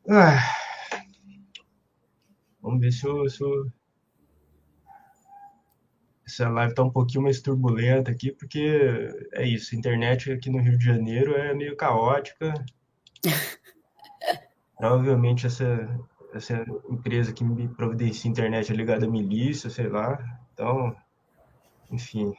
Ah, 0.08 0.38
vamos 2.60 2.80
ver 2.80 2.90
se, 2.90 3.06
eu, 3.06 3.28
se 3.28 3.42
eu... 3.42 3.70
essa 6.32 6.48
live 6.48 6.72
está 6.72 6.82
um 6.82 6.90
pouquinho 6.90 7.24
mais 7.24 7.40
turbulenta 7.40 8.10
aqui, 8.10 8.32
porque 8.32 9.08
é 9.32 9.46
isso, 9.46 9.74
a 9.74 9.78
internet 9.78 10.32
aqui 10.32 10.48
no 10.50 10.60
Rio 10.60 10.78
de 10.78 10.84
Janeiro 10.84 11.34
é 11.34 11.54
meio 11.54 11.76
caótica. 11.76 12.54
Provavelmente 14.78 15.46
essa, 15.46 15.88
essa 16.34 16.64
empresa 16.88 17.32
que 17.32 17.44
me 17.44 17.68
providencia 17.68 18.30
internet 18.30 18.72
é 18.72 18.74
ligada 18.74 19.06
à 19.06 19.08
milícia, 19.08 19.70
sei 19.70 19.88
lá. 19.88 20.18
Então, 20.52 20.96
enfim, 21.90 22.34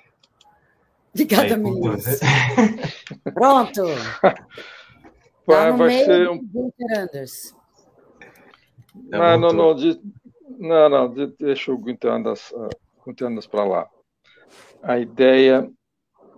Obrigada, 1.14 1.58
Melissa. 1.58 2.26
Pronto. 3.34 3.86
Vai, 5.46 5.70
tá 5.70 5.72
vai 5.72 6.04
ser 6.04 6.30
um. 6.30 6.72
Anders. 6.98 7.56
Não, 8.96 9.40
não, 9.40 9.54
não, 9.54 9.76
de... 9.76 10.02
não, 10.58 10.90
não, 10.90 11.14
de... 11.14 11.28
deixa 11.38 11.72
o 11.72 11.78
Gunther 11.78 12.12
Anders, 12.12 12.52
uh, 12.52 12.70
Anders 13.22 13.48
para 13.48 13.63
lá. 13.63 13.89
A 14.82 15.00
ideia, 15.00 15.70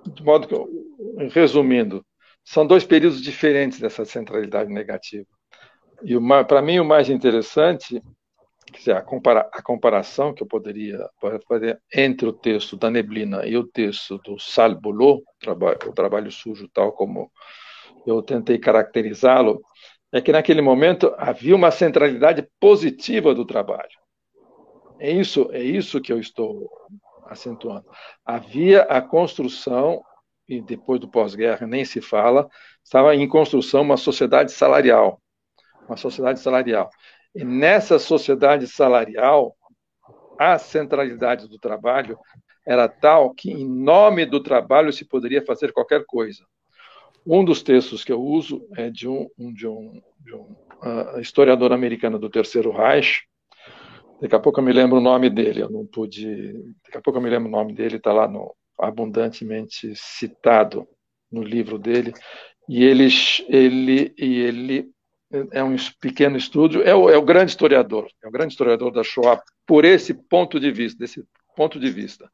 de 0.06 0.24
modo 0.24 0.48
que, 0.48 1.28
resumindo, 1.30 2.06
são 2.44 2.66
dois 2.66 2.86
períodos 2.86 3.22
diferentes 3.22 3.80
dessa 3.80 4.06
centralidade 4.06 4.72
negativa. 4.72 5.26
E 6.04 6.16
para 6.46 6.62
mim 6.62 6.80
o 6.80 6.86
mais 6.86 7.10
interessante 7.10 8.02
dizer, 8.74 8.96
a, 8.96 9.02
compara 9.02 9.50
a 9.52 9.62
comparação 9.62 10.34
que 10.34 10.44
eu 10.44 10.48
poderia 10.48 11.08
fazer 11.48 11.80
entre 11.94 12.28
o 12.28 12.34
texto 12.34 12.76
da 12.76 12.90
Neblina 12.90 13.46
e 13.46 13.58
o 13.58 13.66
texto 13.66 14.18
do 14.20 14.40
Sal 14.40 14.76
Boulot, 14.76 15.24
o 15.88 15.94
trabalho 15.94 16.32
sujo, 16.32 16.68
tal 16.74 16.92
como 16.92 17.32
eu 18.06 18.22
tentei 18.22 18.60
caracterizá-lo, 18.60 19.62
é 20.12 20.22
que 20.22 20.32
naquele 20.32 20.62
momento 20.62 21.14
havia 21.18 21.56
uma 21.56 21.72
centralidade 21.72 22.48
positiva 22.60 23.34
do 23.34 23.46
trabalho. 23.46 24.05
É 25.00 25.12
isso, 25.12 25.50
é 25.52 25.62
isso 25.62 26.02
que 26.02 26.12
eu 26.12 26.20
estou 26.20 26.70
acentuando. 27.26 27.86
Havia 28.26 28.84
a 28.84 29.02
construção, 29.02 30.02
e 30.48 30.62
depois 30.62 31.00
do 31.00 31.08
pós-guerra 31.08 31.68
nem 31.68 31.84
se 31.84 32.02
fala, 32.02 32.48
estava 32.84 33.16
em 33.16 33.28
construção 33.28 33.82
uma 33.82 33.98
sociedade 33.98 34.52
salarial. 34.52 35.22
Uma 35.88 35.98
sociedade 35.98 36.40
salarial. 36.40 36.90
E 37.36 37.44
nessa 37.44 38.00
sociedade 38.00 38.68
salarial, 38.68 39.56
a 40.40 40.58
centralidade 40.58 41.48
do 41.48 41.58
trabalho 41.58 42.18
era 42.66 42.88
tal 42.88 43.34
que, 43.34 43.52
em 43.52 43.68
nome 43.68 44.26
do 44.26 44.42
trabalho, 44.42 44.92
se 44.92 45.06
poderia 45.06 45.46
fazer 45.46 45.72
qualquer 45.72 46.04
coisa. 46.06 46.44
Um 47.26 47.44
dos 47.44 47.62
textos 47.62 48.04
que 48.04 48.12
eu 48.12 48.22
uso 48.22 48.68
é 48.76 48.90
de 48.90 49.08
um, 49.08 49.30
de 49.38 49.68
um, 49.68 50.02
de 50.20 50.34
um 50.34 50.56
uh, 50.84 51.20
historiador 51.20 51.72
americano 51.74 52.18
do 52.18 52.30
Terceiro 52.30 52.72
Reich, 52.72 53.24
Daqui 54.22 54.36
a 54.36 54.40
pouco 54.40 54.60
eu 54.60 54.64
me 54.64 54.72
lembro 54.72 54.98
o 54.98 55.02
nome 55.02 55.30
dele, 55.30 55.62
eu 55.62 55.70
não 55.70 55.86
pude. 55.86 56.54
Daqui 56.86 56.98
a 56.98 57.02
pouco 57.02 57.20
eu 57.20 57.24
me 57.24 57.30
lembro 57.30 57.50
o 57.50 57.52
nome 57.52 57.74
dele, 57.74 57.98
está 57.98 58.14
lá 58.14 58.28
no 58.28 58.56
abundantemente 58.80 59.94
citado 59.96 60.88
no 61.32 61.44
livro 61.44 61.78
dele. 61.78 62.14
E 62.68 62.84
ele, 62.84 63.08
ele, 63.50 64.14
e 64.18 64.40
ele 64.40 64.90
é 65.52 65.64
um 65.64 65.76
pequeno 66.00 66.38
estúdio, 66.38 66.82
é 66.82 66.96
o, 66.96 67.10
é 67.10 67.18
o 67.18 67.22
grande 67.22 67.52
historiador, 67.52 68.08
é 68.24 68.28
o 68.28 68.32
grande 68.32 68.54
historiador 68.54 68.92
da 68.92 69.04
Shoah 69.04 69.42
por 69.66 69.86
esse 69.86 70.14
ponto 70.14 70.60
de 70.60 70.72
vista, 70.72 71.00
desse 71.00 71.24
ponto 71.56 71.80
de 71.80 71.90
vista. 71.90 72.30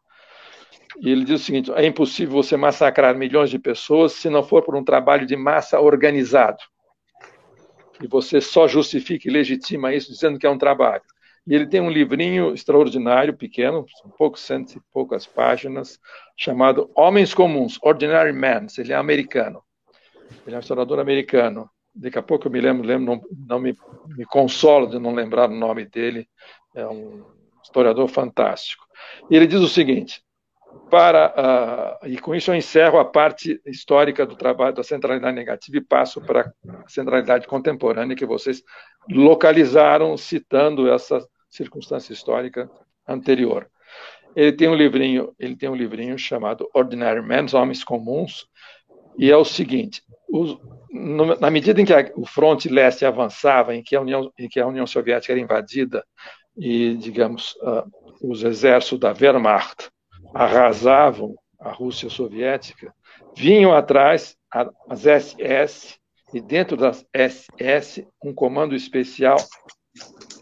E 1.00 1.10
ele 1.10 1.24
diz 1.24 1.42
o 1.42 1.44
seguinte: 1.44 1.72
é 1.74 1.86
impossível 1.86 2.34
você 2.34 2.58
massacrar 2.58 3.18
milhões 3.18 3.50
de 3.50 3.58
pessoas 3.58 4.14
se 4.14 4.30
não 4.30 4.44
for 4.44 4.64
por 4.64 4.76
um 4.76 4.84
trabalho 4.84 5.26
de 5.26 5.36
massa 5.36 5.80
organizado. 5.80 6.60
E 8.02 8.08
você 8.08 8.42
só 8.42 8.68
justifica 8.68 9.28
e 9.28 9.32
legitima 9.32 9.94
isso 9.94 10.12
dizendo 10.12 10.40
que 10.40 10.46
é 10.46 10.50
um 10.50 10.58
trabalho. 10.58 11.04
E 11.48 11.56
ele 11.56 11.68
tem 11.68 11.82
um 11.82 11.90
livrinho 11.90 12.54
extraordinário, 12.54 13.36
pequeno, 13.36 13.86
poucos 14.18 14.42
cento 14.42 14.76
e 14.76 14.82
poucas 14.94 15.26
páginas, 15.26 16.00
chamado 16.38 16.90
Homens 16.96 17.34
Comuns, 17.34 17.80
Ordinary 17.82 18.32
Men. 18.32 18.68
Ele 18.78 18.94
é 18.94 18.96
americano. 18.96 19.64
Ele 20.46 20.56
é 20.56 20.58
um 20.58 20.62
historiador 20.62 21.00
americano. 21.00 21.70
Daqui 21.94 22.18
a 22.18 22.22
pouco 22.22 22.48
eu 22.48 22.52
me 22.52 22.62
lembro, 22.62 22.88
lembro 22.88 23.06
não, 23.06 23.22
não 23.48 23.60
me, 23.60 23.76
me 24.16 24.26
consolo 24.26 24.88
de 24.88 25.00
não 25.00 25.14
lembrar 25.14 25.50
o 25.50 25.56
nome 25.56 25.86
dele. 25.86 26.28
É 26.76 26.88
um 26.88 27.26
historiador 27.64 28.08
fantástico. 28.08 28.86
E 29.30 29.36
ele 29.36 29.48
diz 29.48 29.60
o 29.60 29.68
seguinte: 29.68 30.24
para 30.92 32.00
uh, 32.04 32.08
e 32.08 32.18
com 32.20 32.36
isso 32.36 32.52
eu 32.52 32.56
encerro 32.56 33.00
a 33.00 33.06
parte 33.06 33.62
histórica 33.66 34.26
do 34.26 34.36
trabalho 34.36 34.76
da 34.76 34.84
centralidade 34.84 35.34
negativa 35.34 35.78
e 35.78 35.82
passo 35.82 36.22
para 36.22 36.54
a 36.68 36.90
centralidade 36.90 37.48
contemporânea 37.48 38.16
que 38.16 38.26
vocês 38.26 38.62
localizaram 39.10 40.18
citando 40.18 40.92
essa 40.92 41.26
circunstância 41.50 42.12
histórica 42.12 42.70
anterior. 43.08 43.68
Ele 44.36 44.52
tem 44.52 44.68
um 44.68 44.76
livrinho, 44.76 45.34
ele 45.40 45.56
tem 45.56 45.70
um 45.70 45.76
livrinho 45.76 46.18
chamado 46.18 46.70
Ordinary 46.74 47.22
Men, 47.22 47.46
Homens 47.54 47.84
Comuns, 47.84 48.46
e 49.18 49.32
é 49.32 49.38
o 49.38 49.46
seguinte: 49.46 50.04
os, 50.30 50.58
no, 50.92 51.40
na 51.40 51.50
medida 51.50 51.82
em 51.82 51.86
que 51.86 51.94
a, 51.94 52.12
o 52.16 52.26
fronte 52.26 52.68
leste 52.68 53.06
avançava, 53.06 53.74
em 53.74 53.82
que 53.82 53.96
a 53.96 54.02
União, 54.02 54.32
em 54.38 54.50
que 54.50 54.60
a 54.60 54.68
União 54.68 54.86
Soviética 54.86 55.32
era 55.32 55.42
invadida 55.42 56.06
e, 56.58 56.96
digamos, 56.96 57.56
uh, 57.62 57.84
os 58.22 58.44
exércitos 58.44 59.00
da 59.00 59.14
Wehrmacht 59.14 59.90
arrasavam 60.34 61.36
a 61.60 61.72
Rússia 61.72 62.10
soviética, 62.10 62.94
vinham 63.36 63.74
atrás 63.74 64.36
as 64.90 65.06
SS 65.06 66.00
e 66.34 66.42
dentro 66.42 66.76
das 66.76 67.06
SS 67.14 68.08
um 68.24 68.34
comando 68.34 68.76
especial 68.76 69.38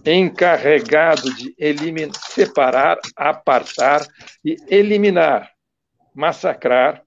encarregado 0.06 1.34
de 1.36 1.54
eliminar, 1.58 2.14
separar, 2.16 3.00
apartar 3.16 4.02
e 4.44 4.56
eliminar, 4.68 5.52
massacrar 6.16 7.04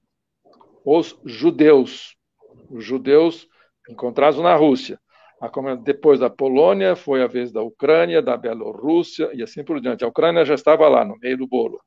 os 0.85 1.17
judeus. 1.25 2.15
Os 2.69 2.83
judeus 2.83 3.47
encontrados 3.89 4.39
na 4.39 4.55
Rússia. 4.55 4.99
Depois 5.83 6.19
da 6.19 6.29
Polônia, 6.29 6.95
foi 6.95 7.21
a 7.21 7.27
vez 7.27 7.51
da 7.51 7.61
Ucrânia, 7.61 8.21
da 8.21 8.37
Bielorrússia 8.37 9.29
e 9.33 9.43
assim 9.43 9.63
por 9.63 9.81
diante. 9.81 10.03
A 10.03 10.07
Ucrânia 10.07 10.45
já 10.45 10.55
estava 10.55 10.87
lá, 10.87 11.03
no 11.03 11.17
meio 11.19 11.37
do 11.37 11.47
bolo. 11.47 11.81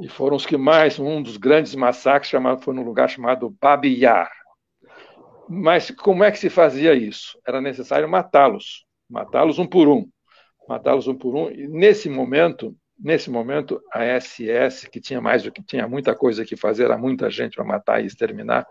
E 0.00 0.08
foram 0.08 0.36
os 0.36 0.46
que 0.46 0.56
mais, 0.56 0.98
um 0.98 1.20
dos 1.20 1.36
grandes 1.36 1.74
massacres 1.74 2.30
chamado, 2.30 2.62
foi 2.62 2.72
num 2.72 2.84
lugar 2.84 3.10
chamado 3.10 3.54
Babi 3.60 4.02
Yar. 4.02 4.30
Mas 5.48 5.90
como 5.90 6.22
é 6.22 6.30
que 6.30 6.38
se 6.38 6.48
fazia 6.48 6.94
isso? 6.94 7.38
Era 7.46 7.60
necessário 7.60 8.08
matá-los, 8.08 8.84
matá-los 9.10 9.58
um 9.58 9.66
por 9.66 9.88
um, 9.88 10.08
matá-los 10.68 11.08
um 11.08 11.14
por 11.16 11.34
um. 11.34 11.50
E 11.50 11.66
nesse 11.66 12.08
momento, 12.08 12.76
nesse 12.96 13.28
momento, 13.28 13.80
a 13.92 14.04
SS, 14.20 14.88
que 14.88 15.00
tinha 15.00 15.20
mais 15.20 15.42
do 15.42 15.50
que 15.50 15.62
tinha 15.62 15.88
muita 15.88 16.14
coisa 16.14 16.44
que 16.44 16.56
fazer, 16.56 16.84
era 16.84 16.98
muita 16.98 17.28
gente 17.30 17.56
para 17.56 17.64
matar 17.64 18.02
e 18.02 18.06
exterminar, 18.06 18.66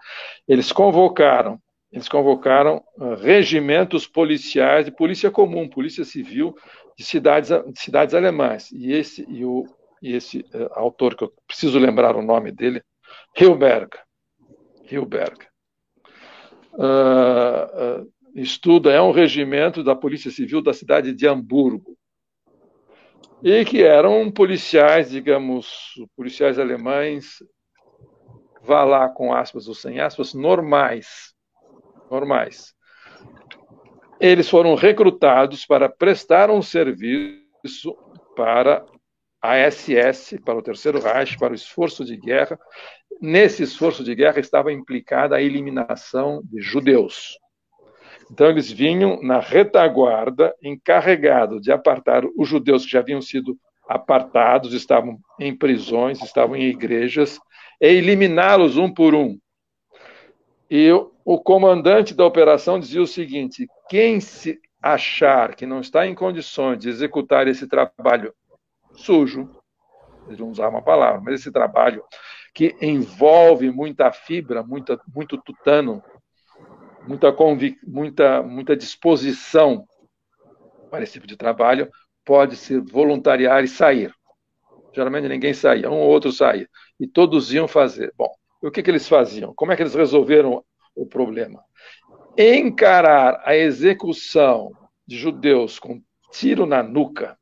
eles 0.47 0.71
convocaram, 0.71 1.59
eles 1.91 2.07
convocaram 2.07 2.83
uh, 2.97 3.15
regimentos 3.15 4.07
policiais 4.07 4.85
de 4.85 4.91
polícia 4.91 5.31
comum, 5.31 5.67
polícia 5.67 6.05
civil 6.05 6.55
de 6.97 7.03
cidades, 7.03 7.49
de 7.49 7.79
cidades 7.79 8.13
alemãs. 8.13 8.71
E 8.71 8.93
esse 8.93 9.25
e 9.29 9.43
o 9.43 9.65
e 10.01 10.13
esse 10.13 10.39
uh, 10.53 10.69
autor 10.71 11.15
que 11.15 11.23
eu 11.23 11.33
preciso 11.45 11.79
lembrar 11.79 12.15
o 12.15 12.21
nome 12.21 12.51
dele, 12.51 12.83
Hilberg. 13.35 13.89
Hilberg. 14.89 15.47
Uh, 16.73 18.01
uh, 18.03 18.13
estuda, 18.35 18.91
é 18.91 19.01
um 19.01 19.11
regimento 19.11 19.83
da 19.83 19.95
Polícia 19.95 20.29
Civil 20.29 20.61
da 20.61 20.73
cidade 20.73 21.13
de 21.13 21.27
Hamburgo. 21.27 21.97
E 23.43 23.65
que 23.65 23.83
eram 23.83 24.31
policiais, 24.31 25.11
digamos, 25.11 25.93
policiais 26.15 26.57
alemães, 26.57 27.37
vá 28.63 28.83
lá 28.83 29.09
com 29.09 29.33
aspas 29.33 29.67
ou 29.67 29.75
sem 29.75 29.99
aspas, 29.99 30.33
normais. 30.33 31.33
Normais. 32.09 32.73
Eles 34.19 34.49
foram 34.49 34.73
recrutados 34.75 35.65
para 35.65 35.87
prestar 35.87 36.49
um 36.49 36.61
serviço 36.61 37.95
para 38.35 38.83
a 39.41 39.69
SS, 39.69 40.39
para 40.43 40.57
o 40.57 40.61
Terceiro 40.61 40.99
Reich, 40.99 41.37
para 41.37 41.51
o 41.53 41.55
esforço 41.55 42.03
de 42.03 42.17
guerra. 42.17 42.59
Nesse 43.21 43.63
esforço 43.63 44.03
de 44.03 44.13
guerra 44.15 44.39
estava 44.39 44.71
implicada 44.71 45.35
a 45.35 45.41
eliminação 45.41 46.41
de 46.43 46.61
judeus. 46.61 47.37
Então, 48.31 48.49
eles 48.49 48.69
vinham 48.71 49.21
na 49.21 49.39
retaguarda, 49.39 50.53
encarregados 50.61 51.61
de 51.61 51.71
apartar 51.71 52.23
os 52.37 52.47
judeus 52.47 52.83
que 52.83 52.91
já 52.91 52.99
haviam 52.99 53.21
sido 53.21 53.57
apartados, 53.87 54.73
estavam 54.73 55.17
em 55.39 55.55
prisões, 55.55 56.21
estavam 56.21 56.55
em 56.55 56.63
igrejas, 56.63 57.39
e 57.79 57.87
eliminá-los 57.87 58.75
um 58.75 58.93
por 58.93 59.15
um. 59.15 59.39
E 60.69 60.91
o 61.23 61.39
comandante 61.39 62.13
da 62.13 62.25
operação 62.25 62.79
dizia 62.79 63.01
o 63.01 63.07
seguinte: 63.07 63.65
quem 63.89 64.19
se 64.19 64.59
achar 64.81 65.55
que 65.55 65.65
não 65.65 65.79
está 65.79 66.05
em 66.05 66.13
condições 66.13 66.79
de 66.79 66.89
executar 66.89 67.47
esse 67.47 67.67
trabalho 67.67 68.33
sujo, 68.97 69.49
eles 70.25 70.39
não 70.39 70.49
usavam 70.49 70.79
uma 70.79 70.81
palavra, 70.81 71.21
mas 71.21 71.39
esse 71.39 71.51
trabalho 71.51 72.03
que 72.53 72.75
envolve 72.81 73.71
muita 73.71 74.11
fibra, 74.11 74.63
muita, 74.63 74.99
muito 75.13 75.37
tutano, 75.37 76.03
muita, 77.07 77.31
convic... 77.31 77.77
muita, 77.85 78.41
muita 78.41 78.75
disposição 78.75 79.85
para 80.89 81.03
esse 81.03 81.13
tipo 81.13 81.27
de 81.27 81.37
trabalho, 81.37 81.89
pode 82.25 82.55
se 82.55 82.79
voluntariar 82.79 83.63
e 83.63 83.67
sair. 83.67 84.11
Geralmente 84.93 85.27
ninguém 85.27 85.53
saía, 85.53 85.89
um 85.89 85.99
ou 85.99 86.09
outro 86.09 86.31
saía. 86.31 86.67
E 86.99 87.07
todos 87.07 87.53
iam 87.53 87.67
fazer. 87.67 88.11
Bom, 88.17 88.33
o 88.61 88.71
que, 88.71 88.81
que 88.81 88.89
eles 88.89 89.07
faziam? 89.07 89.53
Como 89.53 89.71
é 89.71 89.75
que 89.75 89.83
eles 89.83 89.93
resolveram 89.93 90.63
o 90.95 91.05
problema? 91.05 91.61
Encarar 92.37 93.41
a 93.45 93.55
execução 93.55 94.71
de 95.05 95.17
judeus 95.17 95.77
com 95.77 96.01
tiro 96.31 96.65
na 96.65 96.81
nuca 96.81 97.36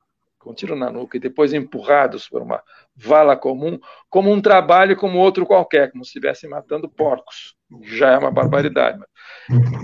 com 0.45 0.53
tiro 0.53 0.75
na 0.75 0.91
nuca 0.91 1.17
e 1.17 1.19
depois 1.19 1.53
empurrados 1.53 2.29
por 2.29 2.43
uma 2.43 2.61
vala 2.95 3.35
comum, 3.35 3.79
como 4.07 4.31
um 4.31 4.39
trabalho 4.39 4.95
como 4.95 5.17
outro 5.17 5.43
qualquer, 5.43 5.91
como 5.91 6.05
se 6.05 6.09
estivessem 6.09 6.47
matando 6.47 6.87
porcos. 6.87 7.55
Já 7.81 8.11
é 8.11 8.17
uma 8.19 8.29
barbaridade. 8.29 8.99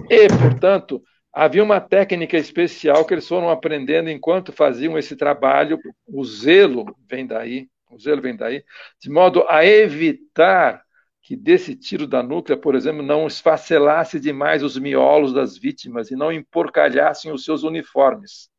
E, 0.08 0.28
portanto, 0.28 1.02
havia 1.34 1.64
uma 1.64 1.82
técnica 1.82 2.38
especial 2.38 3.04
que 3.06 3.16
eles 3.16 3.28
foram 3.28 3.50
aprendendo 3.50 4.08
enquanto 4.12 4.54
faziam 4.54 5.00
esse 5.00 5.16
trabalho. 5.16 5.80
O 6.08 6.24
zelo 6.24 6.96
vem 7.10 7.26
daí, 7.26 7.68
o 7.90 7.98
zelo 7.98 8.22
vem 8.22 8.38
daí, 8.38 8.64
de 9.02 9.10
modo 9.10 9.44
a 9.50 9.66
evitar 9.66 10.84
que 11.24 11.36
desse 11.36 11.76
tiro 11.76 12.06
da 12.06 12.22
nuca, 12.22 12.56
por 12.56 12.76
exemplo, 12.76 13.02
não 13.02 13.26
esfacelasse 13.26 14.20
demais 14.20 14.62
os 14.62 14.78
miolos 14.78 15.34
das 15.34 15.58
vítimas 15.58 16.12
e 16.12 16.16
não 16.16 16.32
emporcalhassem 16.32 17.32
os 17.32 17.44
seus 17.44 17.64
uniformes. 17.64 18.51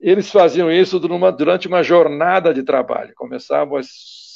Eles 0.00 0.30
faziam 0.30 0.72
isso 0.72 0.98
durante 0.98 1.68
uma 1.68 1.82
jornada 1.82 2.54
de 2.54 2.62
trabalho. 2.62 3.12
Começavam 3.14 3.76
às 3.76 3.88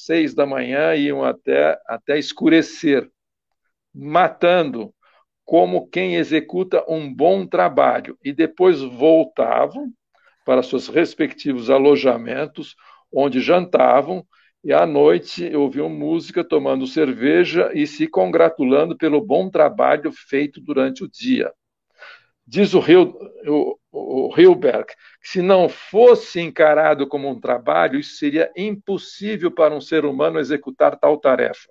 seis 0.04 0.34
da 0.34 0.44
manhã 0.44 0.94
e 0.94 1.06
iam 1.06 1.24
até, 1.24 1.78
até 1.86 2.18
escurecer, 2.18 3.10
matando 3.94 4.92
como 5.42 5.88
quem 5.88 6.16
executa 6.16 6.84
um 6.86 7.12
bom 7.12 7.46
trabalho. 7.46 8.18
E 8.22 8.30
depois 8.30 8.82
voltavam 8.82 9.90
para 10.44 10.62
seus 10.62 10.88
respectivos 10.88 11.70
alojamentos, 11.70 12.76
onde 13.10 13.40
jantavam, 13.40 14.26
e 14.62 14.72
à 14.72 14.86
noite 14.86 15.54
ouviam 15.56 15.88
música, 15.88 16.44
tomando 16.44 16.86
cerveja 16.86 17.70
e 17.74 17.86
se 17.86 18.06
congratulando 18.06 18.96
pelo 18.96 19.20
bom 19.20 19.48
trabalho 19.50 20.10
feito 20.12 20.60
durante 20.60 21.04
o 21.04 21.08
dia. 21.08 21.50
Diz 22.46 22.74
o, 22.74 22.80
Hil, 22.80 23.16
o, 23.46 23.78
o 23.90 24.34
Hilberg 24.36 24.86
que 24.86 25.28
se 25.28 25.40
não 25.40 25.68
fosse 25.68 26.40
encarado 26.40 27.06
como 27.06 27.28
um 27.28 27.40
trabalho, 27.40 27.98
isso 27.98 28.16
seria 28.16 28.50
impossível 28.56 29.50
para 29.50 29.74
um 29.74 29.80
ser 29.80 30.04
humano 30.04 30.38
executar 30.38 30.98
tal 30.98 31.18
tarefa. 31.18 31.68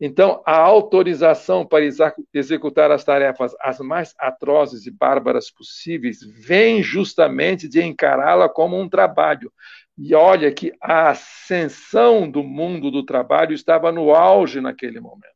Então, 0.00 0.42
a 0.46 0.56
autorização 0.56 1.66
para 1.66 1.84
executar 2.32 2.90
as 2.92 3.02
tarefas 3.02 3.52
as 3.60 3.80
mais 3.80 4.14
atrozes 4.16 4.86
e 4.86 4.92
bárbaras 4.92 5.50
possíveis 5.50 6.20
vem 6.22 6.82
justamente 6.82 7.68
de 7.68 7.82
encará-la 7.82 8.48
como 8.48 8.80
um 8.80 8.88
trabalho. 8.88 9.52
E 9.96 10.14
olha 10.14 10.52
que 10.52 10.72
a 10.80 11.10
ascensão 11.10 12.30
do 12.30 12.44
mundo 12.44 12.92
do 12.92 13.04
trabalho 13.04 13.52
estava 13.52 13.90
no 13.90 14.14
auge 14.14 14.60
naquele 14.60 15.00
momento. 15.00 15.26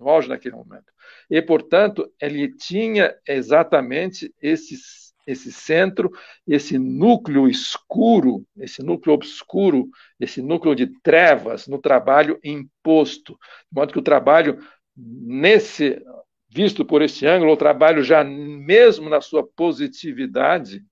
No 0.00 0.08
auge 0.08 0.28
naquele 0.28 0.56
momento. 0.56 0.90
E, 1.32 1.40
portanto, 1.40 2.12
ele 2.20 2.54
tinha 2.54 3.16
exatamente 3.26 4.30
esses 4.38 5.00
esse 5.24 5.52
centro, 5.52 6.10
esse 6.44 6.76
núcleo 6.76 7.48
escuro, 7.48 8.44
esse 8.56 8.82
núcleo 8.82 9.14
obscuro, 9.14 9.88
esse 10.18 10.42
núcleo 10.42 10.74
de 10.74 10.88
trevas 11.00 11.68
no 11.68 11.78
trabalho 11.78 12.40
imposto. 12.42 13.34
De 13.70 13.78
modo 13.78 13.92
que 13.92 14.00
o 14.00 14.02
trabalho, 14.02 14.58
nesse 14.96 16.04
visto 16.50 16.84
por 16.84 17.02
esse 17.02 17.24
ângulo, 17.24 17.52
o 17.52 17.56
trabalho 17.56 18.02
já 18.02 18.24
mesmo 18.24 19.08
na 19.08 19.20
sua 19.20 19.46
positividade, 19.46 20.84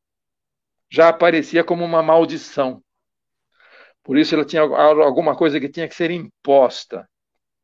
já 0.88 1.08
aparecia 1.08 1.64
como 1.64 1.84
uma 1.84 2.00
maldição. 2.00 2.80
Por 4.04 4.16
isso 4.16 4.32
ela 4.36 4.44
tinha 4.44 4.62
alguma 4.62 5.36
coisa 5.36 5.58
que 5.58 5.68
tinha 5.68 5.88
que 5.88 5.94
ser 5.96 6.12
imposta, 6.12 7.04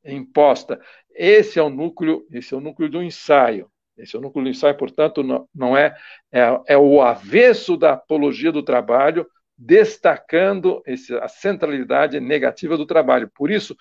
imposta. 0.05 0.81
Esse 1.17 1.59
é 1.59 1.62
o 1.62 1.71
núcleo, 1.71 2.27
esse 2.31 2.53
é 2.53 2.57
o 2.57 2.61
núcleo 2.61 2.91
do 2.91 3.03
ensaio. 3.03 3.71
Esse 3.97 4.14
é 4.14 4.19
o 4.19 4.23
núcleo 4.23 4.45
do 4.45 4.51
ensaio, 4.51 4.77
portanto, 4.77 5.23
não, 5.23 5.49
não 5.55 5.75
é, 5.75 5.97
é, 6.31 6.61
é, 6.69 6.77
o 6.77 7.01
avesso 7.01 7.77
da 7.79 7.95
apologia 7.95 8.53
do 8.53 8.62
trabalho, 8.62 9.27
destacando 9.57 10.83
esse, 10.87 11.14
a 11.17 11.29
centralidade 11.29 12.21
negativa 12.21 12.77
do 12.77 12.85
trabalho. 12.85 13.31
Por 13.35 13.51
isso, 13.51 13.75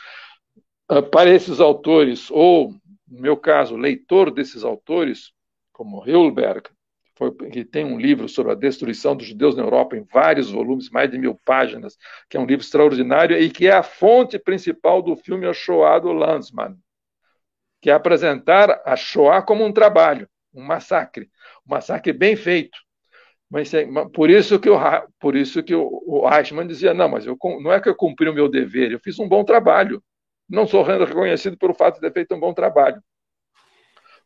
ah, 0.87 1.01
para 1.01 1.29
esses 1.29 1.59
autores, 1.59 2.31
ou, 2.31 2.73
no 3.05 3.21
meu 3.21 3.35
caso, 3.35 3.75
leitor 3.75 4.31
desses 4.31 4.63
autores, 4.63 5.33
como 5.73 6.07
Hilberg, 6.07 6.69
foi, 7.17 7.33
que 7.33 7.65
tem 7.65 7.83
um 7.83 7.99
livro 7.99 8.29
sobre 8.29 8.53
a 8.53 8.55
destruição 8.55 9.15
dos 9.15 9.27
judeus 9.27 9.55
na 9.55 9.63
Europa, 9.63 9.97
em 9.97 10.03
vários 10.03 10.49
volumes, 10.49 10.89
mais 10.89 11.11
de 11.11 11.17
mil 11.17 11.35
páginas, 11.43 11.97
que 12.29 12.37
é 12.37 12.39
um 12.39 12.45
livro 12.45 12.63
extraordinário 12.63 13.37
e 13.37 13.49
que 13.49 13.67
é 13.67 13.73
a 13.73 13.83
fonte 13.83 14.39
principal 14.39 15.01
do 15.01 15.17
filme 15.17 15.45
A 15.45 15.53
Shoah 15.53 15.99
do 15.99 16.13
Lanzmann 16.13 16.77
que 17.85 17.89
é 17.91 17.93
apresentar 17.93 18.81
a 18.83 18.95
Shoah 18.95 19.43
como 19.43 19.63
um 19.63 19.71
trabalho, 19.71 20.27
um 20.51 20.63
massacre, 20.63 21.29
um 21.67 21.75
massacre 21.75 22.11
bem 22.11 22.35
feito. 22.35 22.75
Mas 23.47 23.71
por 24.11 24.27
isso 24.27 24.59
que 24.59 24.67
o 24.67 24.79
por 25.19 25.35
isso 25.35 25.61
que 25.61 25.75
o, 25.75 26.27
Eichmann 26.27 26.65
dizia 26.65 26.95
não, 26.95 27.07
mas 27.07 27.27
eu, 27.27 27.37
não 27.61 27.71
é 27.71 27.79
que 27.79 27.87
eu 27.87 27.93
cumpri 27.93 28.27
o 28.27 28.33
meu 28.33 28.49
dever, 28.49 28.91
eu 28.91 28.99
fiz 28.99 29.19
um 29.19 29.29
bom 29.29 29.43
trabalho. 29.43 30.03
Não 30.49 30.65
sou 30.65 30.81
reconhecido 30.81 31.59
pelo 31.59 31.75
fato 31.75 31.95
de 31.95 32.01
ter 32.01 32.11
feito 32.11 32.33
um 32.33 32.39
bom 32.39 32.55
trabalho. 32.55 32.99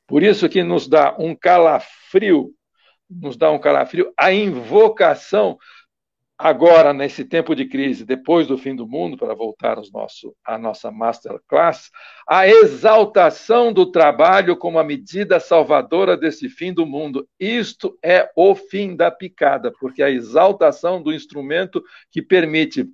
Por 0.08 0.24
isso 0.24 0.48
que 0.48 0.64
nos 0.64 0.88
dá 0.88 1.14
um 1.20 1.36
calafrio, 1.36 2.54
nos 3.10 3.36
dá 3.36 3.52
um 3.52 3.60
calafrio 3.60 4.14
a 4.18 4.32
invocação 4.32 5.58
Agora, 6.42 6.94
nesse 6.94 7.26
tempo 7.26 7.54
de 7.54 7.66
crise, 7.66 8.06
depois 8.06 8.48
do 8.48 8.58
fim 8.58 8.74
do 8.74 8.88
mundo, 8.88 9.18
para 9.18 9.36
voltar 9.36 9.76
nosso, 9.92 10.34
à 10.42 10.58
nossa 10.58 10.90
masterclass, 10.90 11.92
a 12.26 12.48
exaltação 12.48 13.74
do 13.74 13.92
trabalho 13.92 14.56
como 14.56 14.80
a 14.80 14.84
medida 14.84 15.38
salvadora 15.38 16.16
desse 16.16 16.48
fim 16.48 16.74
do 16.74 16.86
mundo. 16.86 17.28
Isto 17.38 18.00
é 18.02 18.32
o 18.38 18.56
fim 18.56 18.96
da 18.96 19.12
picada, 19.12 19.70
porque 19.82 20.02
a 20.02 20.10
exaltação 20.10 21.04
do 21.04 21.12
instrumento 21.12 21.84
que 22.10 22.22
permite 22.22 22.88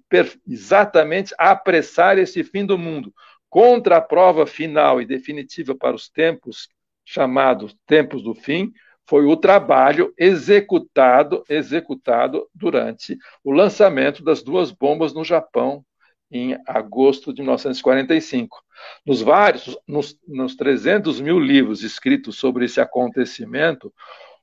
exatamente 0.48 1.32
apressar 1.38 2.18
esse 2.18 2.44
fim 2.44 2.66
do 2.66 2.80
mundo, 2.80 3.14
contra 3.48 3.98
a 3.98 4.02
prova 4.02 4.48
final 4.48 5.00
e 5.00 5.06
definitiva 5.06 5.76
para 5.76 5.96
os 5.96 6.10
tempos 6.10 6.68
chamados 7.06 7.78
tempos 7.86 8.24
do 8.24 8.34
fim, 8.34 8.74
foi 9.08 9.26
o 9.26 9.38
trabalho 9.38 10.14
executado 10.18 11.44
executado 11.50 12.48
durante 12.54 13.18
o 13.44 13.52
lançamento 13.52 14.24
das 14.24 14.42
duas 14.42 14.72
bombas 14.72 15.14
no 15.14 15.24
Japão 15.24 15.86
em 16.32 16.58
agosto 16.68 17.32
de 17.34 17.42
1945. 17.42 18.64
Nos 19.06 19.22
vários, 19.22 19.78
nos, 19.88 20.18
nos 20.28 20.56
300 20.56 21.22
mil 21.22 21.40
livros 21.40 21.84
escritos 21.84 22.38
sobre 22.38 22.66
esse 22.66 22.82
acontecimento, 22.82 23.94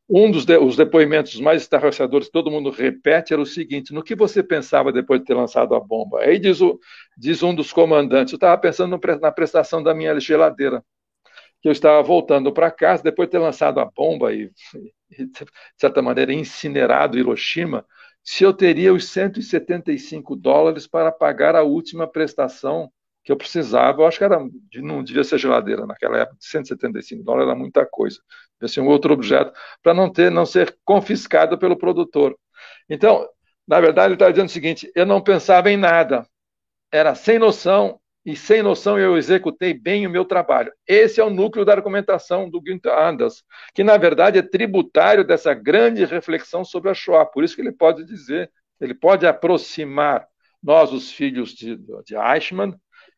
um 0.08 0.30
dos 0.30 0.44
de, 0.44 0.58
os 0.58 0.76
depoimentos 0.76 1.40
mais 1.40 1.62
estarrecedores 1.62 2.28
todo 2.28 2.50
mundo 2.50 2.70
repete 2.70 3.32
era 3.32 3.42
o 3.42 3.46
seguinte: 3.46 3.92
no 3.92 4.02
que 4.02 4.14
você 4.14 4.42
pensava 4.42 4.92
depois 4.92 5.20
de 5.20 5.26
ter 5.26 5.34
lançado 5.34 5.74
a 5.74 5.80
bomba? 5.80 6.20
Aí 6.20 6.38
diz, 6.38 6.60
o, 6.60 6.78
diz 7.16 7.42
um 7.42 7.54
dos 7.54 7.72
comandantes: 7.72 8.32
eu 8.32 8.36
estava 8.36 8.58
pensando 8.60 8.98
na 9.20 9.32
prestação 9.32 9.82
da 9.82 9.94
minha 9.94 10.18
geladeira 10.20 10.84
que 11.62 11.68
eu 11.68 11.72
estava 11.72 12.02
voltando 12.02 12.52
para 12.52 12.70
casa, 12.70 13.04
depois 13.04 13.28
de 13.28 13.32
ter 13.32 13.38
lançado 13.38 13.80
a 13.80 13.84
bomba 13.84 14.34
e, 14.34 14.50
de 15.08 15.30
certa 15.76 16.02
maneira, 16.02 16.32
incinerado 16.32 17.16
Hiroshima, 17.16 17.86
se 18.22 18.44
eu 18.44 18.52
teria 18.52 18.92
os 18.92 19.08
175 19.08 20.36
dólares 20.36 20.86
para 20.86 21.12
pagar 21.12 21.54
a 21.54 21.62
última 21.62 22.06
prestação 22.06 22.90
que 23.24 23.30
eu 23.30 23.36
precisava. 23.36 24.02
Eu 24.02 24.06
acho 24.06 24.18
que 24.18 24.24
era, 24.24 24.38
não 24.76 25.02
devia 25.02 25.24
ser 25.24 25.38
geladeira 25.38 25.86
naquela 25.86 26.18
época, 26.18 26.36
175 26.40 27.22
dólares 27.22 27.48
era 27.48 27.58
muita 27.58 27.86
coisa. 27.86 28.18
Devia 28.60 28.72
ser 28.74 28.80
um 28.80 28.88
outro 28.88 29.12
objeto, 29.12 29.52
para 29.82 29.94
não 29.94 30.10
ter, 30.10 30.30
não 30.30 30.44
ser 30.44 30.76
confiscado 30.84 31.58
pelo 31.58 31.76
produtor. 31.76 32.36
Então, 32.88 33.28
na 33.66 33.80
verdade, 33.80 34.08
ele 34.08 34.14
estava 34.14 34.32
dizendo 34.32 34.48
o 34.48 34.52
seguinte: 34.52 34.90
eu 34.94 35.06
não 35.06 35.20
pensava 35.20 35.70
em 35.70 35.76
nada, 35.76 36.26
era 36.90 37.14
sem 37.14 37.38
noção, 37.38 38.00
e 38.25 38.37
sem 38.37 38.62
noção 38.62 38.99
eu 38.99 39.16
executei 39.16 39.75
bem 39.75 40.07
o 40.07 40.11
meu 40.11 40.25
trabalho. 40.25 40.73
Esse 40.87 41.20
é 41.20 41.25
o 41.25 41.31
núcleo 41.31 41.64
da 41.64 41.73
argumentação 41.73 42.49
do 42.49 42.61
Günther 42.61 42.97
Anders, 42.97 43.43
que 43.75 43.83
na 43.83 43.97
verdade 43.97 44.39
é 44.39 44.43
tributário 44.43 45.25
dessa 45.25 45.53
grande 45.55 46.05
reflexão 46.05 46.64
sobre 46.64 46.91
a 46.91 46.95
Shoah. 46.95 47.27
Por 47.27 47.43
isso 47.43 47.57
que 47.57 47.62
ele 47.62 47.73
pode 47.73 48.05
dizer, 48.05 48.51
ele 48.81 48.95
pode 48.95 49.27
aproximar 49.27 50.27
nós, 50.62 50.93
os 50.93 51.11
filhos 51.11 51.51
de, 51.51 51.77
de 51.77 52.14
Eichmann, 52.14 52.75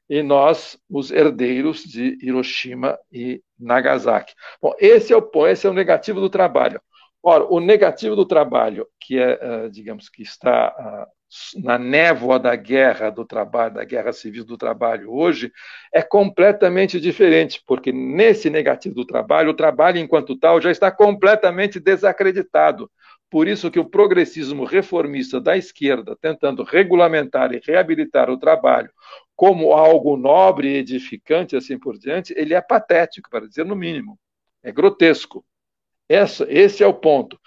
e 0.09 0.23
nós, 0.23 0.79
os 0.89 1.11
herdeiros 1.11 1.83
de 1.83 2.19
Hiroshima 2.21 2.99
e 3.11 3.43
Nagasaki. 3.59 4.35
Bom, 4.61 4.75
esse 4.79 5.13
é 5.13 5.17
o, 5.17 5.47
esse 5.47 5.67
é 5.67 5.71
o 5.71 5.75
negativo 5.75 6.21
do 6.21 6.29
trabalho. 6.29 6.81
Ora, 7.27 7.47
o 7.49 7.59
negativo 7.59 8.14
do 8.14 8.27
trabalho, 8.27 8.87
que 9.01 9.18
é, 9.18 9.39
eh, 9.41 9.68
digamos, 9.70 10.11
que 10.11 10.22
está 10.22 10.66
ah, 10.66 11.09
na 11.57 11.79
névoa 11.79 12.39
da 12.39 12.55
guerra 12.55 13.09
do 13.09 13.25
trabalho, 13.25 13.72
da 13.72 13.85
guerra 13.85 14.12
civil 14.12 14.45
do 14.45 14.59
trabalho 14.59 15.11
hoje, 15.11 15.51
é 15.91 16.03
completamente 16.03 17.01
diferente, 17.01 17.62
porque 17.66 17.91
nesse 17.93 18.51
negativo 18.51 18.95
do 18.95 19.07
trabalho, 19.07 19.51
o 19.51 19.55
trabalho 19.55 19.99
enquanto 19.99 20.39
tal 20.39 20.61
já 20.61 20.70
está 20.70 20.91
completamente 20.91 21.81
desacreditado. 21.81 22.91
Por 23.31 23.49
isso 23.49 23.70
que 23.70 23.81
o 23.81 23.89
progressismo 23.89 24.64
reformista 24.64 25.41
da 25.41 25.57
esquerda, 25.57 26.14
tentando 26.20 26.62
regulamentar 26.62 27.55
e 27.55 27.61
reabilitar 27.66 28.29
o 28.29 28.39
trabalho 28.39 28.91
como 29.35 29.72
algo 29.72 30.14
nobre 30.18 30.68
e 30.68 30.77
edificante, 30.77 31.57
assim 31.57 31.79
por 31.79 31.97
diante, 31.97 32.35
ele 32.37 32.53
é 32.53 32.61
patético, 32.61 33.31
para 33.31 33.49
dizer 33.49 33.64
no 33.64 33.75
mínimo. 33.75 34.18
É 34.62 34.70
grotesco. 34.70 35.43
Essa, 36.09 36.47
esse 36.49 36.83
é 36.83 36.87
o 36.87 36.95
ponto. 36.95 37.39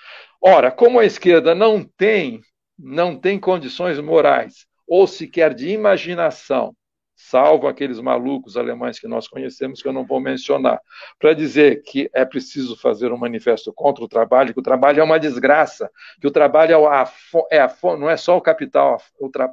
Ora, 0.42 0.72
como 0.72 1.00
a 1.00 1.06
esquerda 1.06 1.54
não 1.54 1.84
tem 1.84 2.42
não 2.78 3.20
tem 3.20 3.40
condições 3.40 4.00
morais 4.00 4.68
ou 4.88 5.08
sequer 5.08 5.54
de 5.54 5.70
imaginação, 5.70 6.76
salvo 7.16 7.68
aqueles 7.68 8.00
malucos 8.00 8.56
alemães 8.56 9.00
que 9.00 9.08
nós 9.08 9.28
conhecemos, 9.28 9.82
que 9.82 9.88
eu 9.88 9.92
não 9.94 10.06
vou 10.06 10.20
mencionar, 10.20 10.80
para 11.20 11.34
dizer 11.34 11.82
que 11.82 12.10
é 12.14 12.24
preciso 12.24 12.78
fazer 12.78 13.12
um 13.12 13.18
manifesto 13.18 13.74
contra 13.74 14.04
o 14.04 14.08
trabalho, 14.08 14.54
que 14.54 14.60
o 14.60 14.64
trabalho 14.64 15.02
é 15.02 15.04
uma 15.04 15.20
desgraça, 15.20 15.90
que 16.22 16.28
o 16.28 16.32
trabalho 16.32 16.74
é 16.74 16.88
a, 16.88 17.12
é 17.52 17.60
a 17.60 17.76
não 17.98 18.10
é 18.10 18.16
só 18.16 18.38
o 18.38 18.42
capital, 18.42 19.02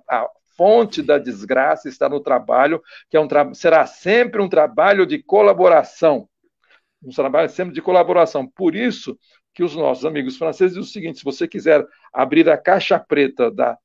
a, 0.09 0.29
fonte 0.57 1.03
da 1.03 1.19
desgraça 1.19 1.89
está 1.89 2.09
no 2.09 2.21
trabalho, 2.21 2.81
que 3.11 3.17
é 3.17 3.21
um 3.21 3.55
será 3.55 3.87
sempre 3.87 4.41
um 4.41 4.49
trabalho 4.49 5.05
de 5.05 5.21
colaboração. 5.21 6.29
Um 7.05 7.11
trabalho 7.11 7.49
sempre 7.49 7.75
de 7.75 7.83
colaboração. 7.83 8.47
Por 8.47 8.75
isso, 8.75 9.19
que 9.55 9.63
os 9.63 9.77
nossos 9.77 10.05
amigos 10.05 10.37
franceses 10.37 10.75
dizem 10.75 10.83
o 10.83 10.93
seguinte: 10.93 11.19
se 11.19 11.25
você 11.25 11.47
quiser 11.47 11.85
abrir 12.13 12.49
a 12.49 12.57
caixa 12.57 12.99
preta 12.99 13.51
da, 13.51 13.79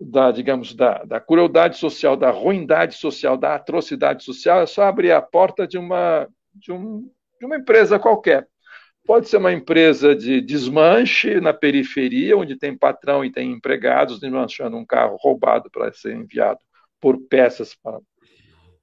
da 0.00 0.30
digamos, 0.30 0.74
da, 0.74 1.02
da 1.04 1.20
crueldade 1.20 1.76
social, 1.76 2.16
da 2.16 2.30
ruindade 2.30 2.94
social, 2.94 3.36
da 3.36 3.54
atrocidade 3.54 4.24
social, 4.24 4.60
é 4.60 4.66
só 4.66 4.84
abrir 4.84 5.12
a 5.12 5.22
porta 5.22 5.66
de 5.66 5.78
uma, 5.78 6.28
de, 6.54 6.72
um, 6.72 7.10
de 7.38 7.46
uma 7.46 7.56
empresa 7.56 7.98
qualquer. 7.98 8.46
Pode 9.04 9.28
ser 9.28 9.38
uma 9.38 9.52
empresa 9.52 10.14
de 10.14 10.40
desmanche 10.40 11.40
na 11.40 11.52
periferia, 11.52 12.36
onde 12.36 12.56
tem 12.56 12.76
patrão 12.76 13.24
e 13.24 13.32
tem 13.32 13.50
empregados 13.50 14.20
desmanchando 14.20 14.76
um 14.76 14.86
carro 14.86 15.16
roubado 15.20 15.68
para 15.70 15.92
ser 15.92 16.14
enviado 16.14 16.60
por 17.00 17.18
peças 17.18 17.74
para 17.74 17.98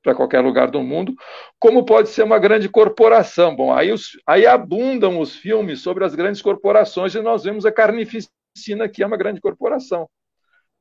para 0.01 0.15
qualquer 0.15 0.39
lugar 0.39 0.71
do 0.71 0.81
mundo, 0.81 1.13
como 1.59 1.85
pode 1.85 2.09
ser 2.09 2.23
uma 2.23 2.39
grande 2.39 2.69
corporação. 2.69 3.55
Bom, 3.55 3.73
aí, 3.73 3.91
os, 3.91 4.11
aí 4.25 4.45
abundam 4.45 5.19
os 5.19 5.35
filmes 5.35 5.81
sobre 5.81 6.05
as 6.05 6.15
grandes 6.15 6.41
corporações 6.41 7.13
e 7.15 7.21
nós 7.21 7.43
vemos 7.43 7.65
a 7.65 7.71
carnificina 7.71 8.87
que 8.91 9.03
é 9.03 9.05
uma 9.05 9.17
grande 9.17 9.41
corporação, 9.41 10.09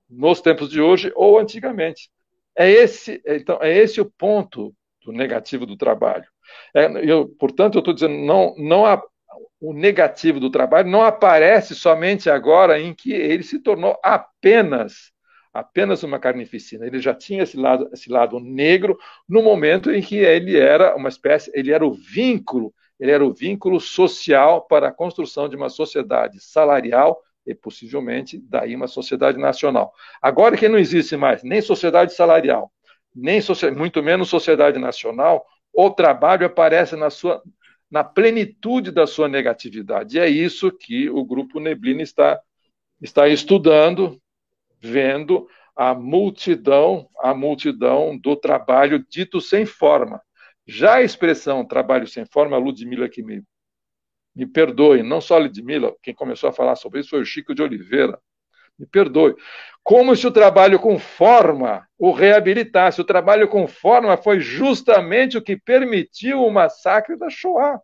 nos 0.08 0.40
tempos 0.40 0.70
de 0.70 0.80
hoje 0.80 1.12
ou 1.14 1.38
antigamente. 1.38 2.10
É 2.56 2.70
esse, 2.70 3.20
então, 3.26 3.58
é 3.60 3.76
esse 3.76 4.00
o 4.00 4.10
ponto 4.18 4.74
do 5.04 5.12
negativo 5.12 5.66
do 5.66 5.76
trabalho. 5.76 6.26
É, 6.74 6.86
eu, 7.08 7.28
portanto, 7.38 7.76
eu 7.76 7.80
estou 7.80 7.94
dizendo, 7.94 8.14
não, 8.14 8.54
não 8.56 8.86
há, 8.86 9.02
o 9.60 9.72
negativo 9.72 10.40
do 10.40 10.50
trabalho 10.50 10.88
não 10.88 11.02
aparece 11.02 11.74
somente 11.74 12.30
agora 12.30 12.80
em 12.80 12.94
que 12.94 13.12
ele 13.12 13.42
se 13.42 13.58
tornou 13.60 13.98
apenas 14.02 15.12
apenas 15.52 16.02
uma 16.02 16.18
carnificina. 16.18 16.86
Ele 16.86 16.98
já 16.98 17.14
tinha 17.14 17.42
esse 17.42 17.56
lado, 17.56 17.88
esse 17.92 18.10
lado 18.10 18.38
negro 18.40 18.98
no 19.28 19.42
momento 19.42 19.90
em 19.90 20.00
que 20.02 20.16
ele 20.16 20.56
era 20.56 20.96
uma 20.96 21.08
espécie, 21.08 21.50
ele 21.54 21.72
era 21.72 21.86
o 21.86 21.92
vínculo, 21.92 22.72
ele 22.98 23.10
era 23.10 23.24
o 23.24 23.32
vínculo 23.32 23.80
social 23.80 24.62
para 24.62 24.88
a 24.88 24.92
construção 24.92 25.48
de 25.48 25.56
uma 25.56 25.68
sociedade 25.68 26.40
salarial 26.40 27.20
e 27.46 27.54
possivelmente 27.54 28.38
daí 28.38 28.76
uma 28.76 28.86
sociedade 28.88 29.38
nacional. 29.38 29.92
Agora 30.20 30.56
que 30.56 30.68
não 30.68 30.78
existe 30.78 31.16
mais 31.16 31.42
nem 31.42 31.62
sociedade 31.62 32.12
salarial, 32.12 32.70
nem 33.14 33.40
muito 33.76 34.02
menos 34.02 34.28
sociedade 34.28 34.78
nacional, 34.78 35.44
o 35.72 35.90
trabalho 35.90 36.46
aparece 36.46 36.96
na 36.96 37.10
sua 37.10 37.42
na 37.90 38.04
plenitude 38.04 38.90
da 38.90 39.06
sua 39.06 39.28
negatividade. 39.28 40.16
E 40.16 40.20
é 40.20 40.28
isso 40.28 40.70
que 40.70 41.08
o 41.08 41.24
grupo 41.24 41.58
Neblina 41.58 42.02
está 42.02 42.38
está 43.00 43.28
estudando, 43.28 44.20
vendo 44.80 45.48
a 45.76 45.94
multidão, 45.94 47.08
a 47.20 47.32
multidão 47.34 48.16
do 48.16 48.34
trabalho 48.36 49.04
dito 49.08 49.40
sem 49.40 49.64
forma. 49.64 50.20
Já 50.66 50.96
a 50.96 51.02
expressão 51.02 51.64
trabalho 51.64 52.06
sem 52.06 52.26
forma, 52.26 52.56
a 52.56 52.58
Ludmilla 52.58 53.08
que 53.08 53.22
me 53.22 53.42
me 54.38 54.46
perdoe, 54.46 55.02
não 55.02 55.20
só 55.20 55.34
a 55.34 55.38
Ludmilla, 55.38 55.92
quem 56.00 56.14
começou 56.14 56.48
a 56.48 56.52
falar 56.52 56.76
sobre 56.76 57.00
isso 57.00 57.10
foi 57.10 57.20
o 57.20 57.24
Chico 57.24 57.52
de 57.52 57.60
Oliveira. 57.60 58.20
Me 58.78 58.86
perdoe. 58.86 59.34
Como 59.82 60.14
se 60.14 60.28
o 60.28 60.30
trabalho 60.30 60.78
com 60.78 60.96
forma 60.96 61.84
o 61.98 62.12
reabilitasse. 62.12 63.00
O 63.00 63.04
trabalho 63.04 63.48
com 63.48 63.66
forma 63.66 64.16
foi 64.16 64.38
justamente 64.38 65.36
o 65.36 65.42
que 65.42 65.56
permitiu 65.56 66.44
o 66.44 66.52
massacre 66.52 67.18
da 67.18 67.28
Shoah 67.28 67.80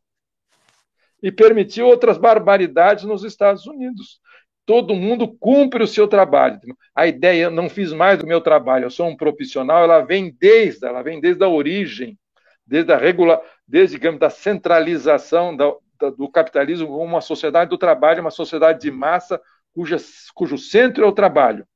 e 1.21 1.33
permitiu 1.33 1.87
outras 1.87 2.17
barbaridades 2.17 3.03
nos 3.03 3.25
Estados 3.25 3.67
Unidos. 3.67 4.21
Todo 4.67 4.95
mundo 4.95 5.29
cumpre 5.29 5.83
o 5.83 5.87
seu 5.87 6.09
trabalho. 6.09 6.59
A 6.95 7.07
ideia, 7.07 7.51
não 7.51 7.69
fiz 7.69 7.93
mais 7.93 8.19
do 8.19 8.27
meu 8.27 8.41
trabalho, 8.41 8.87
eu 8.87 8.91
sou 8.91 9.07
um 9.09 9.17
profissional, 9.17 9.85
ela 9.85 10.01
vem 10.01 10.35
desde, 10.39 10.87
ela 10.87 11.03
vem 11.03 11.21
desde 11.21 11.45
a 11.45 11.49
origem, 11.49 12.19
desde 12.67 12.93
a 12.93 12.97
regula, 12.97 13.43
desde 13.69 13.97
digamos 13.97 14.19
da 14.19 14.31
centralização 14.31 15.55
da, 15.55 15.71
da, 16.01 16.11
do 16.11 16.29
capitalismo 16.31 16.97
uma 16.97 17.21
sociedade 17.21 17.69
do 17.69 17.79
trabalho, 17.79 18.23
uma 18.23 18.31
sociedade 18.31 18.81
de 18.81 18.91
massa 18.91 19.41
cuja, 19.75 19.97
cujo 20.35 20.57
centro 20.57 21.05
é 21.05 21.07
o 21.07 21.13
trabalho, 21.13 21.67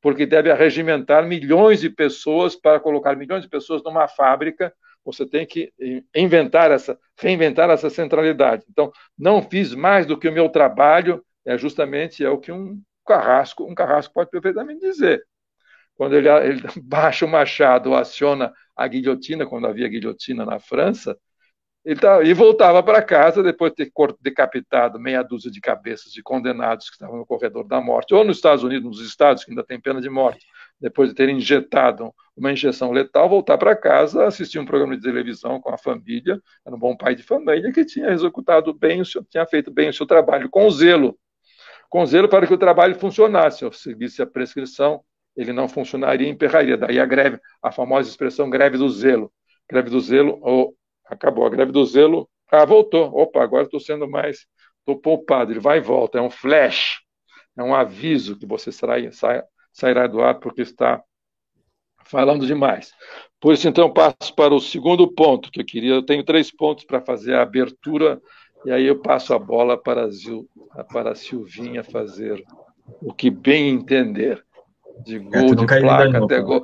porque 0.00 0.26
deve 0.26 0.50
arregimentar 0.50 1.26
milhões 1.26 1.80
de 1.80 1.90
pessoas 1.90 2.54
para 2.54 2.78
colocar 2.78 3.16
milhões 3.16 3.42
de 3.42 3.48
pessoas 3.48 3.82
numa 3.82 4.06
fábrica. 4.06 4.72
Você 5.04 5.24
tem 5.24 5.46
que 5.46 5.72
inventar 6.14 6.70
essa, 6.70 6.98
reinventar 7.18 7.70
essa 7.70 7.88
centralidade. 7.88 8.64
Então, 8.70 8.92
não 9.18 9.40
fiz 9.42 9.74
mais 9.74 10.04
do 10.04 10.18
que 10.18 10.28
o 10.28 10.32
meu 10.32 10.50
trabalho, 10.50 11.24
é 11.48 11.56
justamente 11.56 12.22
é 12.22 12.28
o 12.28 12.38
que 12.38 12.52
um 12.52 12.80
carrasco, 13.06 13.64
um 13.64 13.74
carrasco 13.74 14.12
pode 14.12 14.30
perfeitamente 14.30 14.80
dizer. 14.80 15.24
Quando 15.94 16.14
ele, 16.14 16.28
ele 16.44 16.62
baixa 16.82 17.24
o 17.24 17.28
machado, 17.28 17.94
aciona 17.94 18.52
a 18.76 18.86
guilhotina, 18.86 19.46
quando 19.46 19.66
havia 19.66 19.88
guilhotina 19.88 20.44
na 20.44 20.60
França, 20.60 21.18
ele 21.82 21.98
tá, 21.98 22.22
e 22.22 22.34
voltava 22.34 22.82
para 22.82 23.00
casa 23.00 23.42
depois 23.42 23.72
de 23.72 23.86
ter 23.86 23.92
decapitado 24.20 25.00
meia 25.00 25.22
dúzia 25.22 25.50
de 25.50 25.58
cabeças 25.58 26.12
de 26.12 26.22
condenados 26.22 26.90
que 26.90 26.96
estavam 26.96 27.16
no 27.16 27.24
corredor 27.24 27.66
da 27.66 27.80
morte, 27.80 28.12
ou 28.14 28.22
nos 28.24 28.36
Estados 28.36 28.62
Unidos, 28.62 28.84
nos 28.84 29.00
estados 29.00 29.42
que 29.42 29.50
ainda 29.50 29.64
tem 29.64 29.80
pena 29.80 30.02
de 30.02 30.10
morte, 30.10 30.44
depois 30.78 31.08
de 31.08 31.14
ter 31.14 31.30
injetado 31.30 32.12
uma 32.36 32.52
injeção 32.52 32.92
letal, 32.92 33.26
voltar 33.26 33.56
para 33.56 33.74
casa, 33.74 34.26
assistir 34.26 34.58
um 34.58 34.66
programa 34.66 34.96
de 34.96 35.02
televisão 35.02 35.58
com 35.62 35.72
a 35.72 35.78
família, 35.78 36.38
era 36.66 36.76
um 36.76 36.78
bom 36.78 36.94
pai 36.94 37.14
de 37.14 37.22
família 37.22 37.72
que 37.72 37.86
tinha 37.86 38.10
executado 38.10 38.74
bem, 38.74 39.00
o 39.00 39.04
seu, 39.06 39.24
tinha 39.24 39.46
feito 39.46 39.70
bem 39.70 39.88
o 39.88 39.94
seu 39.94 40.04
trabalho, 40.04 40.50
com 40.50 40.70
zelo, 40.70 41.18
com 41.88 42.04
zelo 42.04 42.28
para 42.28 42.46
que 42.46 42.54
o 42.54 42.58
trabalho 42.58 42.94
funcionasse, 42.94 43.68
se 43.72 43.78
seguisse 43.78 44.22
a 44.22 44.26
prescrição, 44.26 45.02
ele 45.36 45.52
não 45.52 45.68
funcionaria 45.68 46.26
e 46.26 46.30
emperraria. 46.30 46.76
Daí 46.76 46.98
a 46.98 47.06
greve, 47.06 47.38
a 47.62 47.70
famosa 47.70 48.08
expressão 48.08 48.50
greve 48.50 48.76
do 48.76 48.88
zelo. 48.88 49.32
Greve 49.70 49.88
do 49.88 50.00
zelo, 50.00 50.38
ou 50.42 50.74
acabou 51.06 51.46
a 51.46 51.50
greve 51.50 51.70
do 51.70 51.84
zelo. 51.84 52.28
Ah, 52.50 52.64
voltou. 52.64 53.06
Opa, 53.14 53.42
agora 53.42 53.64
estou 53.64 53.78
sendo 53.78 54.08
mais. 54.10 54.46
Estou 54.80 55.00
poupado. 55.00 55.52
Ele 55.52 55.60
vai 55.60 55.78
e 55.78 55.80
volta. 55.80 56.18
É 56.18 56.20
um 56.20 56.30
flash. 56.30 57.00
É 57.56 57.62
um 57.62 57.74
aviso 57.74 58.38
que 58.38 58.46
você 58.46 58.72
sairá, 58.72 59.44
sairá 59.72 60.06
do 60.06 60.20
ar 60.20 60.40
porque 60.40 60.62
está 60.62 61.02
falando 62.04 62.46
demais. 62.46 62.92
Por 63.40 63.54
isso, 63.54 63.68
então, 63.68 63.92
passo 63.92 64.34
para 64.34 64.54
o 64.54 64.60
segundo 64.60 65.12
ponto 65.12 65.50
que 65.50 65.60
eu 65.60 65.64
queria. 65.64 65.94
Eu 65.94 66.02
tenho 66.04 66.24
três 66.24 66.50
pontos 66.50 66.84
para 66.84 67.00
fazer 67.00 67.34
a 67.34 67.42
abertura, 67.42 68.20
e 68.68 68.70
aí 68.70 68.84
eu 68.84 68.98
passo 68.98 69.32
a 69.32 69.38
bola 69.38 69.78
para 69.78 70.02
a, 70.04 70.10
Zil, 70.10 70.46
para 70.92 71.12
a 71.12 71.14
Silvinha 71.14 71.82
fazer 71.82 72.44
o 73.00 73.14
que 73.14 73.30
bem 73.30 73.70
entender. 73.70 74.44
De 75.06 75.16
é, 75.16 75.18
gol 75.20 75.54
de 75.54 75.66
placa 75.66 76.22
até 76.22 76.40
gol. 76.42 76.62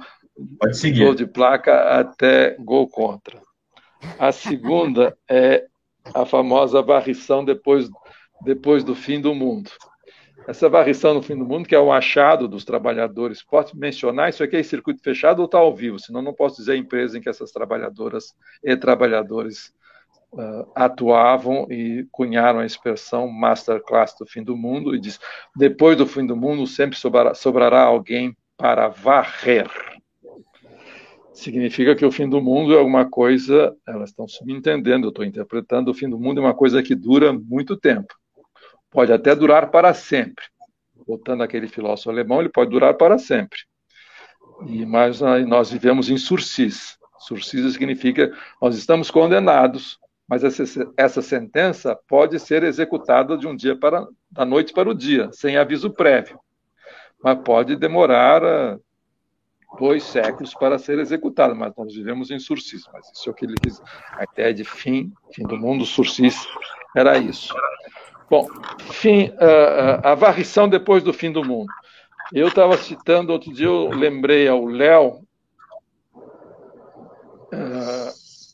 Pode 0.61 0.76
seguir. 0.76 1.02
Gol 1.02 1.14
de 1.14 1.26
placa 1.26 1.98
até 1.98 2.57
gol 2.59 2.86
contra. 2.90 3.40
A 4.18 4.32
segunda 4.32 5.16
é 5.26 5.64
a 6.12 6.26
famosa 6.26 6.82
varrição 6.82 7.42
depois, 7.42 7.88
depois 8.42 8.84
do 8.84 8.94
fim 8.94 9.18
do 9.18 9.34
mundo. 9.34 9.70
Essa 10.46 10.68
varrição 10.68 11.14
no 11.14 11.22
fim 11.22 11.38
do 11.38 11.46
mundo, 11.46 11.66
que 11.66 11.74
é 11.74 11.80
o 11.80 11.90
achado 11.90 12.46
dos 12.46 12.66
trabalhadores, 12.66 13.42
pode 13.42 13.74
mencionar 13.74 14.28
isso 14.28 14.44
aqui 14.44 14.57
é 14.57 14.62
circuito 14.62 15.02
fechado 15.02 15.38
ou 15.38 15.46
está 15.46 15.57
ao 15.57 15.74
vivo? 15.74 15.98
Senão 15.98 16.20
não 16.20 16.34
posso 16.34 16.57
dizer 16.57 16.72
a 16.72 16.76
empresa 16.76 17.16
em 17.16 17.22
que 17.22 17.30
essas 17.30 17.50
trabalhadoras 17.50 18.34
e 18.62 18.76
trabalhadores 18.76 19.72
uh, 20.35 20.70
atuavam 20.74 21.66
e 21.70 22.07
cunharam 22.12 22.61
a 22.61 22.66
expressão 22.66 23.28
masterclass 23.28 24.14
do 24.18 24.26
fim 24.26 24.43
do 24.43 24.57
mundo 24.57 24.95
e 24.95 25.01
diz: 25.01 25.18
depois 25.57 25.97
do 25.97 26.07
fim 26.07 26.26
do 26.26 26.37
mundo 26.37 26.66
sempre 26.66 26.99
sobrará, 26.99 27.35
sobrará 27.35 27.82
alguém 27.82 28.37
para 28.57 28.89
varrer 28.89 29.68
significa 31.35 31.97
que 31.97 32.07
o 32.07 32.12
fim 32.12 32.28
do 32.28 32.41
mundo 32.41 32.74
é 32.74 32.80
uma 32.80 33.05
coisa, 33.05 33.76
elas 33.87 34.11
estão 34.11 34.26
subentendendo, 34.26 35.07
eu 35.07 35.11
estou 35.11 35.24
interpretando, 35.24 35.91
o 35.91 35.95
fim 35.95 36.09
do 36.09 36.18
mundo 36.18 36.41
é 36.41 36.45
uma 36.45 36.55
coisa 36.55 36.82
que 36.82 36.95
dura 36.95 37.32
muito 37.32 37.76
tempo. 37.76 38.14
Pode 38.91 39.12
até 39.12 39.35
durar 39.35 39.70
para 39.70 39.93
sempre. 39.93 40.45
Voltando 41.07 41.43
àquele 41.43 41.66
filósofo 41.66 42.09
alemão, 42.09 42.41
ele 42.41 42.49
pode 42.49 42.70
durar 42.70 42.95
para 42.95 43.18
sempre. 43.18 43.59
E 44.66 44.87
Mas 44.87 45.20
nós 45.47 45.70
vivemos 45.70 46.09
em 46.09 46.16
sursis. 46.16 46.97
Sursis 47.18 47.72
significa 47.72 48.32
nós 48.62 48.76
estamos 48.76 49.11
condenados, 49.11 49.99
mas 50.35 50.43
essa, 50.43 50.93
essa 50.97 51.22
sentença 51.22 51.97
pode 52.09 52.41
ser 52.41 52.64
executada 52.64 53.39
de 53.39 53.47
um 53.47 53.55
dia 53.55 53.76
para 53.78 54.05
da 54.28 54.45
noite 54.45 54.72
para 54.72 54.91
o 54.91 54.95
dia, 54.95 55.30
sem 55.32 55.57
aviso 55.57 55.93
prévio. 55.93 56.41
Mas 57.22 57.39
pode 57.45 57.76
demorar 57.76 58.43
dois 59.78 60.03
séculos 60.03 60.53
para 60.53 60.76
ser 60.76 60.99
executado, 60.99 61.55
mas 61.55 61.72
nós 61.76 61.95
vivemos 61.95 62.32
em 62.32 62.41
sursis. 62.41 62.82
Mas 62.93 63.09
isso 63.12 63.28
é 63.28 63.32
o 63.32 63.35
que 63.35 63.45
ele 63.45 63.55
quis. 63.62 63.80
A 64.11 64.24
ideia 64.24 64.53
de 64.53 64.64
fim, 64.64 65.12
fim 65.32 65.45
do 65.45 65.57
mundo, 65.57 65.87
sursis, 65.87 66.45
era 66.97 67.16
isso. 67.16 67.55
Bom, 68.28 68.49
fim, 68.91 69.32
a, 69.39 70.11
a 70.11 70.14
varrição 70.16 70.68
depois 70.68 71.05
do 71.05 71.12
fim 71.12 71.30
do 71.30 71.45
mundo. 71.45 71.72
Eu 72.32 72.49
estava 72.49 72.76
citando, 72.76 73.32
outro 73.32 73.53
dia 73.53 73.66
eu 73.66 73.89
lembrei 73.91 74.49
ao 74.49 74.64
Léo 74.64 75.20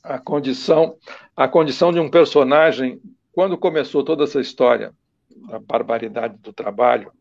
a 0.02 0.18
condição, 0.18 0.96
a 1.36 1.48
condição 1.48 1.92
de 1.92 2.00
um 2.00 2.10
personagem, 2.10 3.00
quando 3.32 3.56
começou 3.56 4.02
toda 4.02 4.24
essa 4.24 4.40
história 4.40 4.92
da 5.48 5.58
barbaridade 5.58 6.36
do 6.38 6.52
trabalho, 6.52 7.12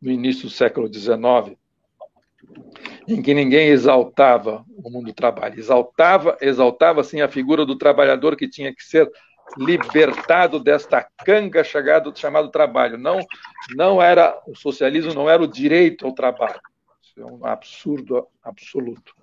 no 0.00 0.10
início 0.10 0.44
do 0.44 0.50
século 0.50 0.92
XIX, 0.92 1.56
em 3.08 3.22
que 3.22 3.34
ninguém 3.34 3.68
exaltava 3.68 4.64
o 4.68 4.90
mundo 4.90 5.06
do 5.06 5.14
trabalho. 5.14 5.58
Exaltava, 5.58 6.36
exaltava 6.40 7.00
assim 7.00 7.20
a 7.20 7.28
figura 7.28 7.64
do 7.64 7.76
trabalhador 7.76 8.36
que 8.36 8.48
tinha 8.48 8.74
que 8.74 8.84
ser 8.84 9.10
libertado 9.58 10.58
desta 10.58 11.06
canga 11.24 11.62
chegado, 11.62 12.16
chamado 12.18 12.50
trabalho. 12.50 12.98
Não, 12.98 13.18
não 13.76 14.00
era 14.00 14.40
o 14.46 14.54
socialismo, 14.54 15.14
não 15.14 15.28
era 15.28 15.42
o 15.42 15.48
direito 15.48 16.06
ao 16.06 16.12
trabalho. 16.12 16.60
Isso 17.02 17.20
é 17.20 17.24
um 17.24 17.44
absurdo 17.44 18.26
absoluto. 18.42 19.14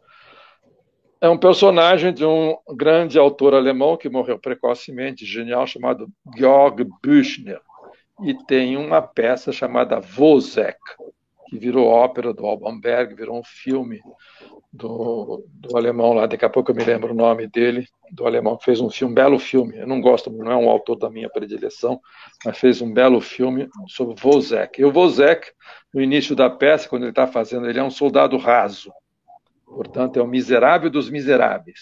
É 1.24 1.30
um 1.30 1.38
personagem 1.38 2.12
de 2.12 2.26
um 2.26 2.58
grande 2.76 3.20
autor 3.20 3.54
alemão 3.54 3.96
que 3.96 4.10
morreu 4.10 4.40
precocemente, 4.40 5.24
genial, 5.24 5.68
chamado 5.68 6.10
Georg 6.36 6.84
Büchner. 7.00 7.62
E 8.24 8.34
tem 8.46 8.76
uma 8.76 9.04
peça 9.04 9.52
chamada 9.52 10.02
Wozzeck, 10.18 10.80
que 11.48 11.60
virou 11.60 11.86
ópera 11.88 12.34
do 12.34 12.44
Alban 12.44 12.80
Berg, 12.80 13.14
virou 13.14 13.38
um 13.38 13.44
filme 13.44 14.02
do, 14.74 15.46
do 15.48 15.78
alemão 15.78 16.14
lá, 16.14 16.26
daqui 16.26 16.44
a 16.44 16.50
pouco 16.50 16.72
eu 16.72 16.76
me 16.76 16.84
lembro 16.84 17.12
o 17.12 17.16
nome 17.16 17.46
dele, 17.46 17.88
do 18.12 18.26
alemão 18.26 18.58
que 18.58 18.66
fez 18.66 18.80
um 18.80 18.90
filme, 18.90 19.12
um 19.12 19.16
belo 19.16 19.38
filme, 19.38 19.78
eu 19.78 19.86
não 19.86 20.02
gosto, 20.02 20.32
não 20.32 20.52
é 20.52 20.56
um 20.56 20.70
autor 20.70 20.96
da 20.96 21.10
minha 21.10 21.30
predileção, 21.30 22.00
mas 22.44 22.58
fez 22.58 22.82
um 22.82 22.92
belo 22.92 23.22
filme 23.22 23.70
sobre 23.88 24.16
Wozzeck. 24.24 24.82
E 24.82 24.86
o 24.86 24.92
Wozzeck, 24.92 25.52
no 25.94 26.02
início 26.02 26.36
da 26.36 26.50
peça, 26.50 26.90
quando 26.90 27.04
ele 27.04 27.12
está 27.12 27.28
fazendo, 27.28 27.70
ele 27.70 27.80
é 27.80 27.84
um 27.84 27.92
soldado 27.92 28.38
raso, 28.38 28.92
portanto 29.76 30.20
é 30.20 30.22
o 30.22 30.28
miserável 30.28 30.90
dos 30.90 31.10
miseráveis. 31.10 31.82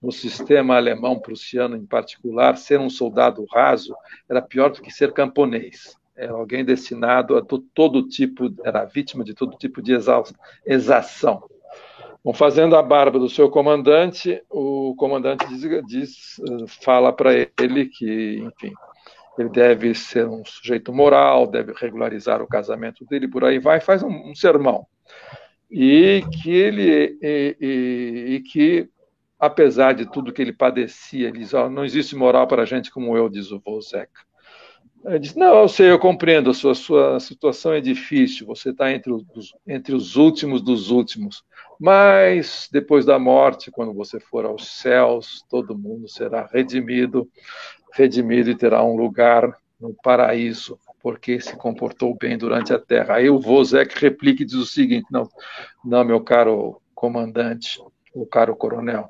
no 0.00 0.10
sistema 0.10 0.76
alemão-prussiano 0.76 1.76
em 1.76 1.84
particular, 1.84 2.56
ser 2.56 2.80
um 2.80 2.88
soldado 2.88 3.44
raso 3.52 3.94
era 4.28 4.40
pior 4.40 4.70
do 4.70 4.80
que 4.80 4.90
ser 4.90 5.12
camponês. 5.12 5.94
Era 6.16 6.32
alguém 6.32 6.64
destinado 6.64 7.36
a 7.36 7.42
todo 7.42 8.08
tipo, 8.08 8.50
era 8.64 8.84
vítima 8.84 9.22
de 9.24 9.34
todo 9.34 9.58
tipo 9.58 9.82
de 9.82 9.92
exação. 10.64 11.42
Bom, 12.22 12.34
fazendo 12.34 12.76
a 12.76 12.82
barba 12.82 13.18
do 13.18 13.28
seu 13.28 13.50
comandante, 13.50 14.42
o 14.50 14.94
comandante 14.96 15.46
diz, 15.48 15.86
diz 15.86 16.40
fala 16.82 17.12
para 17.12 17.32
ele 17.58 17.86
que, 17.86 18.38
enfim, 18.38 18.72
ele 19.38 19.48
deve 19.48 19.94
ser 19.94 20.26
um 20.26 20.44
sujeito 20.44 20.92
moral, 20.92 21.46
deve 21.46 21.72
regularizar 21.72 22.42
o 22.42 22.46
casamento 22.46 23.06
dele, 23.06 23.26
por 23.26 23.44
aí 23.44 23.58
vai, 23.58 23.80
faz 23.80 24.02
um, 24.02 24.30
um 24.30 24.34
sermão. 24.34 24.86
E 25.70 26.24
que 26.42 26.50
ele 26.50 27.18
e, 27.22 27.56
e, 27.60 28.34
e, 28.34 28.40
que, 28.40 28.88
apesar 29.38 29.92
de 29.94 30.10
tudo 30.10 30.32
que 30.32 30.42
ele 30.42 30.52
padecia, 30.52 31.28
ele 31.28 31.38
diz: 31.38 31.54
oh, 31.54 31.70
não 31.70 31.84
existe 31.84 32.16
moral 32.16 32.46
para 32.48 32.64
gente 32.64 32.90
como 32.90 33.16
eu, 33.16 33.28
diz 33.28 33.52
o 33.52 33.60
Volzek. 33.60 34.10
Ele 35.04 35.18
diz: 35.18 35.34
Não, 35.34 35.60
eu 35.60 35.68
sei, 35.68 35.90
eu 35.90 35.98
compreendo, 35.98 36.50
a 36.50 36.54
sua, 36.54 36.74
sua 36.74 37.20
situação 37.20 37.72
é 37.72 37.80
difícil, 37.80 38.46
você 38.46 38.70
está 38.70 38.92
entre, 38.92 39.12
os, 39.12 39.54
entre 39.66 39.94
os 39.94 40.16
últimos 40.16 40.60
dos 40.60 40.90
últimos. 40.90 41.42
Mas 41.78 42.68
depois 42.70 43.06
da 43.06 43.18
morte, 43.18 43.70
quando 43.70 43.94
você 43.94 44.20
for 44.20 44.44
aos 44.44 44.68
céus, 44.80 45.42
todo 45.48 45.78
mundo 45.78 46.06
será 46.08 46.46
redimido, 46.52 47.26
redimido 47.94 48.50
e 48.50 48.54
terá 48.54 48.84
um 48.84 48.96
lugar 48.96 49.56
no 49.80 49.94
paraíso, 50.02 50.78
porque 51.02 51.40
se 51.40 51.56
comportou 51.56 52.16
bem 52.16 52.36
durante 52.36 52.72
a 52.72 52.78
terra. 52.78 53.16
Aí 53.16 53.28
o 53.28 53.40
Vozek 53.40 53.98
replica 53.98 54.42
e 54.42 54.46
diz 54.46 54.54
o 54.54 54.66
seguinte: 54.66 55.06
Não, 55.10 55.28
não, 55.84 56.04
meu 56.04 56.20
caro 56.20 56.80
comandante, 56.94 57.80
o 58.14 58.26
caro 58.26 58.54
coronel, 58.56 59.08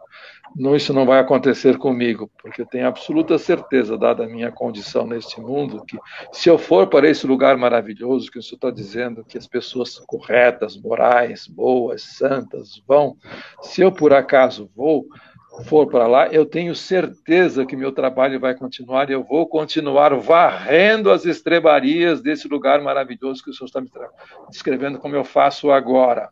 não, 0.57 0.74
isso 0.74 0.93
não 0.93 1.07
vai 1.07 1.20
acontecer 1.20 1.78
comigo, 1.78 2.30
porque 2.43 2.62
eu 2.62 2.66
tenho 2.66 2.88
absoluta 2.88 3.38
certeza, 3.38 3.97
dada 3.97 4.24
a 4.24 4.28
minha 4.28 4.51
condição 4.51 5.07
neste 5.07 5.41
mundo, 5.41 5.84
que 5.84 5.97
se 6.32 6.49
eu 6.49 6.59
for 6.59 6.88
para 6.88 7.09
esse 7.09 7.26
lugar 7.26 7.57
maravilhoso 7.57 8.30
que 8.30 8.38
o 8.38 8.43
senhor 8.43 8.57
está 8.57 8.70
dizendo, 8.70 9.24
que 9.24 9.38
as 9.38 9.47
pessoas 9.47 9.99
corretas, 9.99 10.76
morais, 10.76 11.47
boas, 11.47 12.03
santas 12.03 12.82
vão, 12.86 13.16
se 13.62 13.80
eu 13.80 13.93
por 13.93 14.12
acaso 14.12 14.68
vou, 14.74 15.07
for 15.65 15.89
para 15.89 16.07
lá, 16.07 16.29
eu 16.29 16.47
tenho 16.47 16.75
certeza 16.75 17.67
que 17.67 17.77
meu 17.77 17.93
trabalho 17.93 18.41
vai 18.41 18.55
continuar 18.55 19.09
e 19.11 19.13
eu 19.13 19.23
vou 19.23 19.47
continuar 19.47 20.15
varrendo 20.17 21.11
as 21.11 21.25
estrebarias 21.25 22.21
desse 22.21 22.49
lugar 22.49 22.81
maravilhoso 22.83 23.43
que 23.43 23.51
o 23.51 23.55
senhor 23.55 23.67
está 23.67 23.81
me 23.81 23.91
descrevendo 24.51 24.99
como 24.99 25.17
eu 25.17 25.25
faço 25.25 25.71
agora 25.71 26.31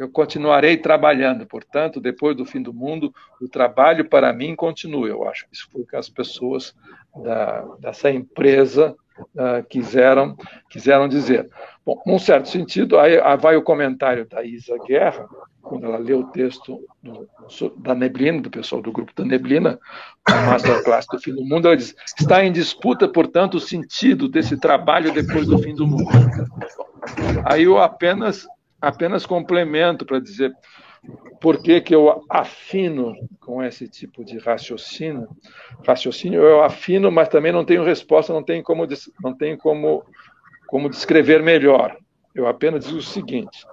eu 0.00 0.10
continuarei 0.10 0.78
trabalhando. 0.78 1.46
Portanto, 1.46 2.00
depois 2.00 2.34
do 2.34 2.46
fim 2.46 2.62
do 2.62 2.72
mundo, 2.72 3.12
o 3.38 3.46
trabalho 3.46 4.08
para 4.08 4.32
mim 4.32 4.56
continua. 4.56 5.06
Eu 5.06 5.28
acho 5.28 5.46
que 5.46 5.54
isso 5.54 5.68
foi 5.70 5.82
o 5.82 5.86
que 5.86 5.94
as 5.94 6.08
pessoas 6.08 6.74
da, 7.22 7.60
dessa 7.78 8.10
empresa 8.10 8.96
uh, 9.20 9.64
quiseram, 9.68 10.36
quiseram 10.68 11.08
dizer. 11.08 11.48
Bom, 11.84 12.00
num 12.06 12.18
certo 12.18 12.48
sentido, 12.48 12.98
aí, 12.98 13.18
aí, 13.18 13.36
vai 13.36 13.56
o 13.56 13.62
comentário 13.62 14.26
da 14.28 14.44
Isa 14.44 14.76
Guerra, 14.86 15.26
quando 15.62 15.86
ela 15.86 15.98
lê 15.98 16.12
o 16.12 16.24
texto 16.24 16.80
do, 17.02 17.28
da 17.78 17.94
Neblina, 17.94 18.40
do 18.40 18.50
pessoal 18.50 18.82
do 18.82 18.92
grupo 18.92 19.12
da 19.14 19.24
Neblina, 19.24 19.78
o 20.28 20.46
Masterclass 20.46 21.06
do 21.10 21.18
Fim 21.18 21.34
do 21.34 21.44
Mundo, 21.44 21.66
ela 21.66 21.76
diz: 21.76 21.94
está 22.18 22.44
em 22.44 22.52
disputa, 22.52 23.08
portanto, 23.08 23.54
o 23.54 23.60
sentido 23.60 24.28
desse 24.28 24.58
trabalho 24.58 25.12
depois 25.12 25.46
do 25.46 25.58
fim 25.58 25.74
do 25.74 25.86
mundo. 25.86 26.08
Aí 27.44 27.64
eu 27.64 27.78
apenas 27.78 28.46
apenas 28.80 29.26
complemento 29.26 30.06
para 30.06 30.18
dizer 30.18 30.52
por 31.40 31.62
que, 31.62 31.80
que 31.80 31.94
eu 31.94 32.24
afino 32.28 33.16
com 33.40 33.62
esse 33.62 33.88
tipo 33.88 34.24
de 34.24 34.38
raciocínio. 34.38 35.28
Raciocínio 35.86 36.42
eu 36.42 36.62
afino, 36.62 37.10
mas 37.10 37.28
também 37.28 37.52
não 37.52 37.64
tenho 37.64 37.84
resposta, 37.84 38.32
não 38.32 38.42
tenho 38.42 38.62
como, 38.62 38.86
não 39.22 39.36
tenho 39.36 39.56
como, 39.56 40.04
como 40.68 40.90
descrever 40.90 41.42
melhor. 41.42 41.96
Eu 42.34 42.46
apenas 42.46 42.84
digo 42.84 42.98
o 42.98 43.02
seguinte: 43.02 43.66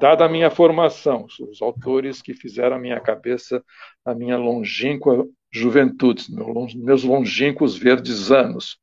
dada 0.00 0.24
a 0.24 0.28
minha 0.28 0.50
formação, 0.50 1.26
os 1.48 1.62
autores 1.62 2.20
que 2.20 2.34
fizeram 2.34 2.76
a 2.76 2.80
minha 2.80 3.00
cabeça, 3.00 3.62
a 4.04 4.14
minha 4.14 4.36
longínqua 4.36 5.26
juventude, 5.50 6.26
meus 6.74 7.04
longínquos 7.04 7.78
verdes 7.78 8.32
anos, 8.32 8.78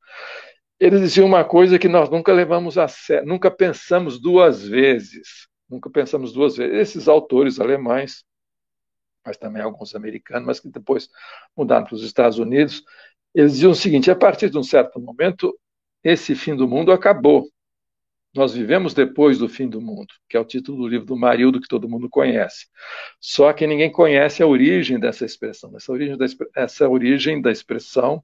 eles 0.79 1.01
diziam 1.01 1.27
uma 1.27 1.43
coisa 1.43 1.77
que 1.77 1.89
nós 1.89 2.09
nunca 2.09 2.31
levamos 2.31 2.77
a 2.77 2.87
sério, 2.87 3.27
nunca 3.27 3.51
pensamos 3.51 4.19
duas 4.19 4.65
vezes 4.65 5.50
nunca 5.71 5.89
pensamos 5.89 6.33
duas 6.33 6.57
vezes. 6.57 6.75
Esses 6.77 7.07
autores 7.07 7.59
alemães, 7.59 8.25
mas 9.25 9.37
também 9.37 9.61
alguns 9.61 9.95
americanos, 9.95 10.45
mas 10.45 10.59
que 10.59 10.69
depois 10.69 11.09
mudaram 11.55 11.85
para 11.85 11.95
os 11.95 12.03
Estados 12.03 12.37
Unidos, 12.37 12.83
eles 13.33 13.53
diziam 13.53 13.71
o 13.71 13.75
seguinte: 13.75 14.11
a 14.11 14.15
partir 14.15 14.49
de 14.49 14.57
um 14.57 14.63
certo 14.63 14.99
momento, 14.99 15.57
esse 16.03 16.35
fim 16.35 16.55
do 16.55 16.67
mundo 16.67 16.91
acabou. 16.91 17.47
Nós 18.33 18.53
vivemos 18.53 18.93
depois 18.93 19.37
do 19.37 19.49
fim 19.49 19.67
do 19.67 19.81
mundo, 19.81 20.13
que 20.29 20.37
é 20.37 20.39
o 20.39 20.45
título 20.45 20.83
do 20.83 20.87
livro 20.87 21.05
do 21.05 21.17
Marildo 21.17 21.59
que 21.59 21.67
todo 21.67 21.89
mundo 21.89 22.09
conhece. 22.09 22.67
Só 23.19 23.51
que 23.51 23.67
ninguém 23.67 23.91
conhece 23.91 24.41
a 24.41 24.47
origem 24.47 24.97
dessa 24.97 25.25
expressão. 25.25 25.75
Essa 25.75 25.91
origem 25.91 26.17
da, 26.17 26.25
essa 26.55 26.87
origem 26.87 27.41
da 27.41 27.51
expressão, 27.51 28.23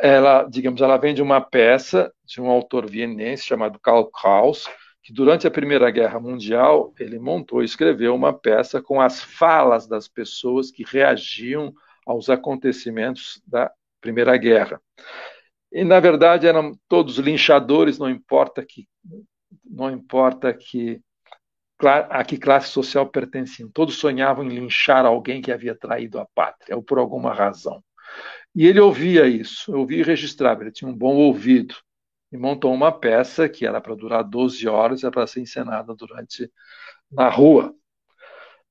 ela, 0.00 0.42
digamos, 0.44 0.80
ela 0.80 0.96
vem 0.96 1.14
de 1.14 1.22
uma 1.22 1.40
peça 1.40 2.12
de 2.24 2.40
um 2.40 2.50
autor 2.50 2.90
vienense 2.90 3.44
chamado 3.44 3.78
Karl 3.78 4.06
Kraus, 4.06 4.68
que 5.06 5.12
durante 5.12 5.46
a 5.46 5.50
Primeira 5.52 5.88
Guerra 5.88 6.18
Mundial 6.18 6.92
ele 6.98 7.16
montou 7.16 7.62
e 7.62 7.64
escreveu 7.64 8.12
uma 8.12 8.32
peça 8.32 8.82
com 8.82 9.00
as 9.00 9.22
falas 9.22 9.86
das 9.86 10.08
pessoas 10.08 10.72
que 10.72 10.82
reagiam 10.82 11.72
aos 12.04 12.28
acontecimentos 12.28 13.40
da 13.46 13.70
Primeira 14.00 14.36
Guerra. 14.36 14.82
E 15.70 15.84
na 15.84 16.00
verdade 16.00 16.48
eram 16.48 16.72
todos 16.88 17.18
linchadores, 17.18 18.00
não 18.00 18.10
importa 18.10 18.66
que 18.66 18.88
não 19.64 19.92
importa 19.92 20.52
que 20.52 21.00
a 22.10 22.24
que 22.24 22.36
classe 22.36 22.70
social 22.70 23.06
pertenciam. 23.06 23.70
Todos 23.70 23.94
sonhavam 23.94 24.44
em 24.44 24.48
linchar 24.48 25.06
alguém 25.06 25.40
que 25.40 25.52
havia 25.52 25.76
traído 25.76 26.18
a 26.18 26.26
pátria, 26.34 26.74
ou 26.74 26.82
por 26.82 26.98
alguma 26.98 27.32
razão. 27.32 27.80
E 28.52 28.66
ele 28.66 28.80
ouvia 28.80 29.28
isso, 29.28 29.72
ouvia 29.72 30.00
e 30.00 30.02
registrava, 30.02 30.62
ele 30.62 30.72
tinha 30.72 30.90
um 30.90 30.96
bom 30.96 31.14
ouvido 31.14 31.76
e 32.32 32.36
montou 32.36 32.72
uma 32.74 32.92
peça 32.92 33.48
que 33.48 33.66
era 33.66 33.80
para 33.80 33.94
durar 33.94 34.24
12 34.24 34.66
horas, 34.68 35.02
era 35.02 35.12
para 35.12 35.26
ser 35.26 35.40
encenada 35.40 35.94
durante 35.94 36.50
na 37.10 37.28
rua. 37.28 37.74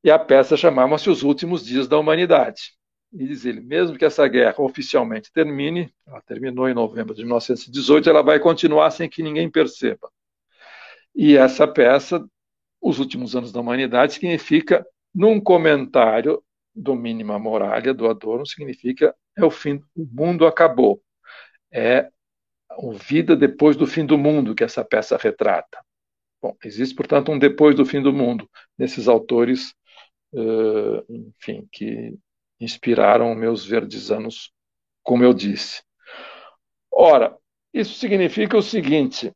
E 0.04 0.12
a 0.12 0.20
peça 0.20 0.56
chamava-se 0.56 1.10
Os 1.10 1.24
Últimos 1.24 1.66
Dias 1.66 1.88
da 1.88 1.98
Humanidade. 1.98 2.74
E 3.12 3.26
diz 3.26 3.46
ele, 3.46 3.62
mesmo 3.62 3.98
que 3.98 4.06
essa 4.06 4.28
guerra 4.28 4.62
oficialmente 4.62 5.32
termine, 5.32 5.92
ela 6.06 6.22
terminou 6.22 6.68
em 6.68 6.74
novembro 6.74 7.16
de 7.16 7.24
1918, 7.24 8.10
ela 8.10 8.22
vai 8.22 8.40
continuar 8.40 8.92
sem 8.92 9.10
que 9.10 9.24
ninguém 9.24 9.50
perceba. 9.50 10.12
E 11.16 11.38
essa 11.38 11.66
peça, 11.66 12.24
Os 12.82 13.00
Últimos 13.00 13.36
Anos 13.36 13.52
da 13.52 13.62
Humanidade, 13.62 14.14
significa, 14.14 14.86
num 15.14 15.40
comentário 15.40 16.44
do 16.76 16.94
Mínima 16.94 17.40
Moralia, 17.40 17.94
do 17.94 18.08
Adorno, 18.10 18.46
significa 18.46 19.16
é 19.38 19.44
o 19.44 19.52
fim, 19.52 19.82
o 19.96 20.06
mundo 20.06 20.46
acabou. 20.46 21.02
É 21.72 22.10
o 22.78 22.94
Vida 22.94 23.36
depois 23.36 23.76
do 23.76 23.88
fim 23.88 24.06
do 24.06 24.18
mundo 24.18 24.56
que 24.56 24.64
essa 24.64 24.84
peça 24.84 25.18
retrata. 25.18 25.80
Bom, 26.42 26.56
existe, 26.64 26.94
portanto, 26.96 27.32
um 27.32 27.40
depois 27.40 27.76
do 27.76 27.86
fim 27.86 28.02
do 28.02 28.14
mundo 28.14 28.50
nesses 28.78 29.08
autores, 29.08 29.74
uh, 30.34 31.04
enfim, 31.10 31.68
que 31.72 32.14
inspiraram 32.60 33.34
meus 33.36 33.66
verdes 33.66 34.12
anos, 34.12 34.52
como 35.02 35.24
eu 35.24 35.34
disse. 35.34 35.82
Ora, 36.92 37.36
isso 37.74 37.96
significa 37.96 38.58
o 38.58 38.62
seguinte, 38.62 39.32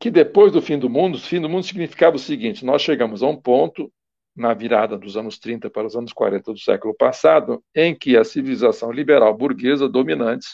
que 0.00 0.10
depois 0.10 0.52
do 0.52 0.62
fim 0.62 0.78
do 0.78 0.90
mundo, 0.90 1.16
o 1.16 1.20
fim 1.20 1.40
do 1.40 1.48
mundo 1.48 1.64
significava 1.64 2.16
o 2.16 2.18
seguinte, 2.18 2.64
nós 2.64 2.82
chegamos 2.82 3.22
a 3.22 3.26
um 3.26 3.36
ponto, 3.36 3.92
na 4.34 4.52
virada 4.52 4.98
dos 4.98 5.16
anos 5.16 5.38
30 5.38 5.70
para 5.70 5.86
os 5.86 5.96
anos 5.96 6.12
40 6.12 6.52
do 6.52 6.58
século 6.58 6.94
passado, 6.94 7.62
em 7.74 7.94
que 7.94 8.16
a 8.16 8.24
civilização 8.24 8.92
liberal 8.92 9.34
burguesa 9.34 9.88
dominante 9.88 10.46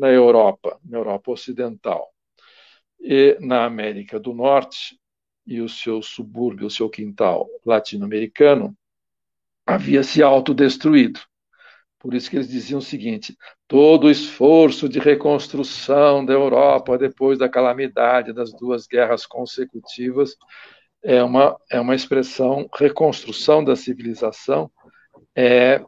na 0.00 0.08
Europa, 0.08 0.80
na 0.82 0.96
Europa 0.96 1.30
Ocidental 1.30 2.08
e 2.98 3.36
na 3.38 3.66
América 3.66 4.18
do 4.18 4.32
Norte 4.32 4.98
e 5.46 5.60
o 5.60 5.68
seu 5.68 6.00
subúrbio, 6.00 6.66
o 6.66 6.70
seu 6.70 6.88
quintal 6.88 7.46
latino-americano, 7.66 8.74
havia 9.66 10.02
se 10.02 10.22
autodestruído. 10.22 11.20
Por 11.98 12.14
isso 12.14 12.30
que 12.30 12.36
eles 12.36 12.48
diziam 12.48 12.78
o 12.78 12.82
seguinte: 12.82 13.36
todo 13.68 14.06
o 14.06 14.10
esforço 14.10 14.88
de 14.88 14.98
reconstrução 14.98 16.24
da 16.24 16.32
Europa 16.32 16.96
depois 16.96 17.38
da 17.38 17.48
calamidade 17.48 18.32
das 18.32 18.54
duas 18.54 18.86
guerras 18.86 19.26
consecutivas 19.26 20.34
é 21.02 21.22
uma, 21.22 21.58
é 21.70 21.78
uma 21.78 21.94
expressão, 21.94 22.68
reconstrução 22.74 23.62
da 23.62 23.76
civilização 23.76 24.70
é 25.36 25.84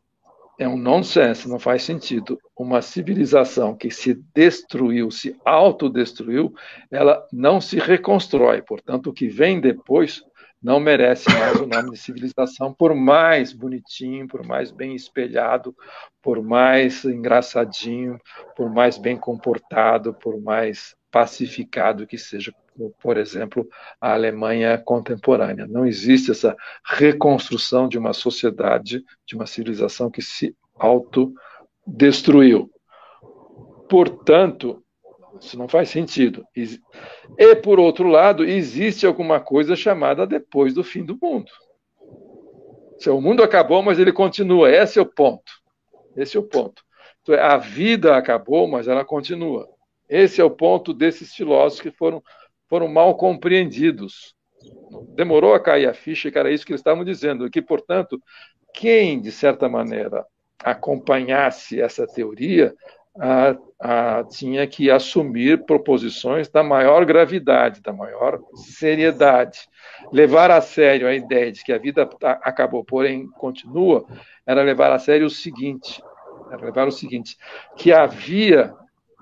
é 0.63 0.69
um 0.69 0.77
nonsense, 0.77 1.49
não 1.49 1.59
faz 1.59 1.83
sentido. 1.83 2.39
Uma 2.57 2.81
civilização 2.81 3.77
que 3.77 3.91
se 3.91 4.15
destruiu, 4.35 5.11
se 5.11 5.37
autodestruiu, 5.45 6.55
ela 6.91 7.27
não 7.33 7.61
se 7.61 7.79
reconstrói. 7.79 8.63
Portanto, 8.63 9.11
o 9.11 9.13
que 9.13 9.29
vem 9.29 9.61
depois 9.61 10.23
não 10.63 10.79
merece 10.79 11.29
mais 11.33 11.61
o 11.61 11.67
nome 11.67 11.91
de 11.91 11.97
civilização, 11.97 12.73
por 12.73 12.95
mais 12.95 13.53
bonitinho, 13.53 14.29
por 14.29 14.47
mais 14.47 14.71
bem 14.71 14.95
espelhado, 14.95 15.75
por 16.23 16.41
mais 16.41 17.05
engraçadinho, 17.05 18.17
por 18.57 18.71
mais 18.71 18.97
bem 18.97 19.17
comportado, 19.17 20.15
por 20.15 20.41
mais 20.41 20.95
pacificado 21.11 22.07
que 22.07 22.17
seja, 22.17 22.55
por 23.01 23.17
exemplo, 23.17 23.69
a 24.01 24.13
Alemanha 24.13 24.79
contemporânea. 24.79 25.67
Não 25.67 25.87
existe 25.87 26.31
essa 26.31 26.57
reconstrução 26.85 27.89
de 27.89 27.99
uma 27.99 28.13
sociedade, 28.13 29.05
de 29.27 29.35
uma 29.35 29.47
civilização 29.47 30.11
que 30.11 30.23
se 30.23 30.57
autodestruiu. 30.79 32.71
Portanto, 33.89 34.83
isso 35.41 35.59
não 35.59 35.69
faz 35.69 35.89
sentido. 35.91 36.45
E, 36.57 37.57
por 37.57 37.79
outro 37.79 38.09
lado, 38.09 38.45
existe 38.45 39.07
alguma 39.07 39.41
coisa 39.41 39.75
chamada 39.77 40.27
depois 40.27 40.73
do 40.73 40.85
fim 40.85 41.05
do 41.05 41.19
mundo. 41.21 41.51
O 43.09 43.21
mundo 43.21 43.43
acabou, 43.43 43.83
mas 43.83 43.99
ele 43.99 44.13
continua. 44.13 44.71
Esse 44.71 44.99
é 44.99 45.03
o 45.03 45.07
ponto. 45.07 45.53
Esse 46.17 46.37
é 46.37 46.41
o 46.41 46.45
ponto. 46.45 46.83
Então, 47.21 47.35
a 47.35 47.57
vida 47.57 48.17
acabou, 48.17 48.69
mas 48.69 48.87
ela 48.87 49.05
continua. 49.05 49.69
Esse 50.09 50.41
é 50.41 50.45
o 50.45 50.51
ponto 50.51 50.95
desses 50.95 51.35
filósofos 51.35 51.81
que 51.81 51.91
foram, 51.91 52.23
foram 52.73 52.89
mal 52.89 53.15
compreendidos. 53.17 54.35
Demorou 55.15 55.53
a 55.53 55.61
cair 55.61 55.87
a 55.87 55.93
ficha, 55.93 56.31
que 56.31 56.39
era 56.39 56.51
isso 56.51 56.65
que 56.65 56.73
eles 56.73 56.81
estavam 56.81 57.05
dizendo. 57.05 57.51
Que, 57.51 57.61
portanto, 57.61 58.19
quem, 58.73 59.21
de 59.21 59.31
certa 59.31 59.69
maneira, 59.69 60.25
acompanhasse 60.65 61.83
essa 61.83 62.07
teoria 62.07 62.73
a, 63.21 63.57
a, 63.79 64.25
tinha 64.25 64.67
que 64.67 64.91
assumir 64.91 65.67
proposições 65.67 66.49
da 66.49 66.63
maior 66.63 67.05
gravidade, 67.05 67.83
da 67.83 67.93
maior 67.93 68.41
seriedade. 68.55 69.69
Levar 70.11 70.51
a 70.51 70.63
sério 70.63 71.07
a 71.07 71.13
ideia 71.13 71.53
de 71.53 71.63
que 71.63 71.75
a 71.75 71.79
vida 71.79 72.09
acabou, 72.23 72.83
porém 72.83 73.29
continua, 73.33 74.07
era 74.47 74.63
levar 74.63 74.91
a 74.93 74.99
sério 74.99 75.27
o 75.27 75.31
seguinte: 75.31 76.03
era 76.51 76.65
levar 76.65 76.89
o 76.89 76.93
seguinte, 76.93 77.37
que 77.77 77.93
havia, 77.93 78.73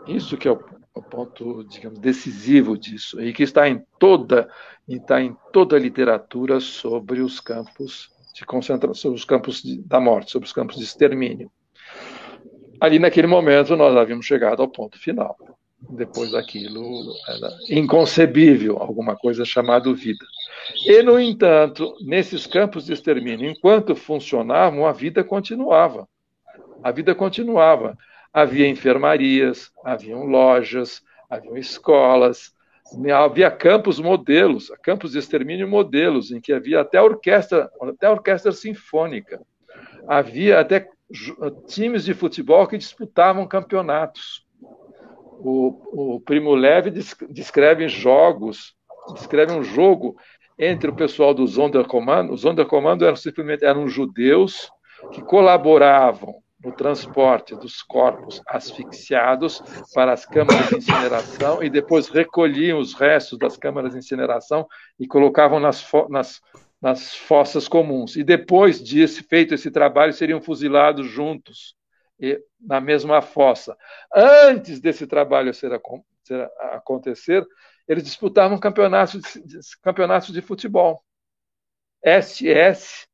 isso 0.07 0.37
que 0.37 0.47
é 0.47 0.53
o, 0.53 0.80
o 1.01 1.03
ponto, 1.03 1.65
digamos, 1.65 1.99
decisivo 1.99 2.79
disso, 2.79 3.21
e 3.21 3.33
que 3.33 3.43
está 3.43 3.69
em 3.69 3.83
toda, 3.99 4.49
está 4.89 5.21
em 5.21 5.37
toda 5.53 5.77
a 5.77 5.81
literatura 5.81 6.61
sobre 6.61 7.21
os 7.21 7.41
campos 7.41 8.11
de 8.35 8.45
concentração, 8.47 8.95
sobre 8.95 9.19
os 9.19 9.25
campos 9.25 9.63
de, 9.63 9.83
da 9.83 10.01
morte, 10.01 10.31
sobre 10.31 10.47
os 10.47 10.53
campos 10.53 10.77
de 10.77 10.85
extermínio 10.85 11.51
ali 12.81 12.99
naquele 12.99 13.27
momento 13.27 13.77
nós 13.77 13.95
havíamos 13.95 14.25
chegado 14.25 14.63
ao 14.63 14.69
ponto 14.69 14.99
final. 14.99 15.37
Depois 15.91 16.31
daquilo 16.33 17.15
era 17.29 17.51
inconcebível 17.71 18.79
alguma 18.79 19.17
coisa 19.17 19.45
chamada 19.45 19.93
vida. 19.95 20.25
E, 20.87 21.03
no 21.03 21.19
entanto, 21.19 21.95
nesses 22.03 22.47
campos 22.47 22.85
de 22.87 22.93
extermínio, 22.93 23.49
enquanto 23.49 23.95
funcionavam, 23.95 24.87
a 24.87 24.93
vida 24.93 25.25
continuava. 25.25 26.07
A 26.83 26.91
vida 26.91 27.15
continuava. 27.15 27.97
Havia 28.33 28.69
enfermarias, 28.69 29.73
haviam 29.85 30.25
lojas, 30.25 31.03
haviam 31.29 31.57
escolas, 31.57 32.55
havia 33.13 33.51
campos 33.51 33.99
modelos, 33.99 34.71
campos 34.83 35.13
de 35.13 35.19
extermínio 35.19 35.69
modelos, 35.69 36.31
em 36.31 36.41
que 36.41 36.53
havia 36.53 36.81
até 36.81 37.01
orquestra, 37.01 37.71
até 37.83 38.09
orquestra 38.09 38.53
sinfônica. 38.53 39.41
Havia 40.07 40.61
até 40.61 40.89
times 41.67 42.05
de 42.05 42.15
futebol 42.15 42.67
que 42.67 42.79
disputavam 42.79 43.47
campeonatos. 43.47 44.47
O, 45.43 46.15
o 46.17 46.21
Primo 46.21 46.55
Leve 46.55 46.91
descreve 46.91 47.89
jogos, 47.89 48.75
descreve 49.15 49.53
um 49.53 49.63
jogo 49.63 50.17
entre 50.59 50.91
o 50.91 50.95
pessoal 50.95 51.33
do 51.33 51.47
Sonderkommando. 51.49 52.33
Os 52.33 52.43
Sonderkommando 52.43 53.05
eram 53.05 53.17
simplesmente 53.17 53.65
eram 53.65 53.89
judeus 53.89 54.71
que 55.13 55.23
colaboravam 55.23 56.35
no 56.63 56.73
transporte 56.73 57.55
dos 57.57 57.83
corpos 57.83 58.43
asfixiados 58.47 59.63
para 59.95 60.13
as 60.13 60.27
câmaras 60.27 60.69
de 60.69 60.77
incineração 60.77 61.63
e 61.63 61.71
depois 61.71 62.09
recolhiam 62.09 62.79
os 62.79 62.95
restos 62.95 63.39
das 63.39 63.57
câmaras 63.57 63.93
de 63.93 63.99
incineração 63.99 64.67
e 64.99 65.07
colocavam 65.07 65.59
nas, 65.59 65.87
nas 66.09 66.41
nas 66.81 67.15
fossas 67.15 67.69
comuns. 67.69 68.17
E 68.17 68.25
depois 68.25 68.83
disso, 68.83 69.23
feito 69.25 69.55
esse 69.55 69.71
trabalho, 69.71 70.13
seriam 70.13 70.41
fuzilados 70.41 71.07
juntos 71.07 71.77
na 72.61 72.81
mesma 72.81 73.23
fossa. 73.23 73.77
Antes 74.15 74.81
desse 74.81 75.07
trabalho 75.07 75.53
ser, 75.55 75.81
ser 76.23 76.51
acontecer, 76.73 77.47
eles 77.89 78.05
disputavam 78.05 78.59
campeonatos 78.59 79.23
de, 79.45 79.59
campeonatos 79.83 80.33
de 80.33 80.41
futebol. 80.41 81.03
SS 82.05 83.07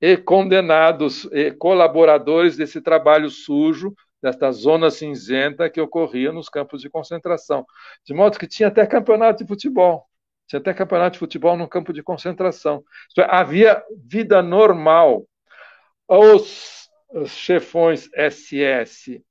e 0.00 0.16
condenados 0.16 1.24
e 1.32 1.52
colaboradores 1.52 2.56
desse 2.56 2.80
trabalho 2.80 3.30
sujo, 3.30 3.94
desta 4.22 4.50
zona 4.50 4.90
cinzenta 4.90 5.70
que 5.70 5.80
ocorria 5.80 6.32
nos 6.32 6.48
campos 6.48 6.80
de 6.80 6.90
concentração. 6.90 7.64
De 8.04 8.12
modo 8.12 8.38
que 8.38 8.46
tinha 8.46 8.68
até 8.68 8.86
campeonato 8.86 9.42
de 9.42 9.48
futebol. 9.48 10.06
Tinha 10.46 10.60
até 10.60 10.72
campeonato 10.72 11.14
de 11.14 11.18
futebol 11.18 11.56
no 11.56 11.68
campo 11.68 11.92
de 11.92 12.02
concentração. 12.02 12.84
É, 13.18 13.26
havia 13.28 13.82
vida 14.04 14.42
normal. 14.42 15.26
Os, 16.08 16.88
os 17.10 17.30
chefões 17.30 18.08
SS, 18.14 19.22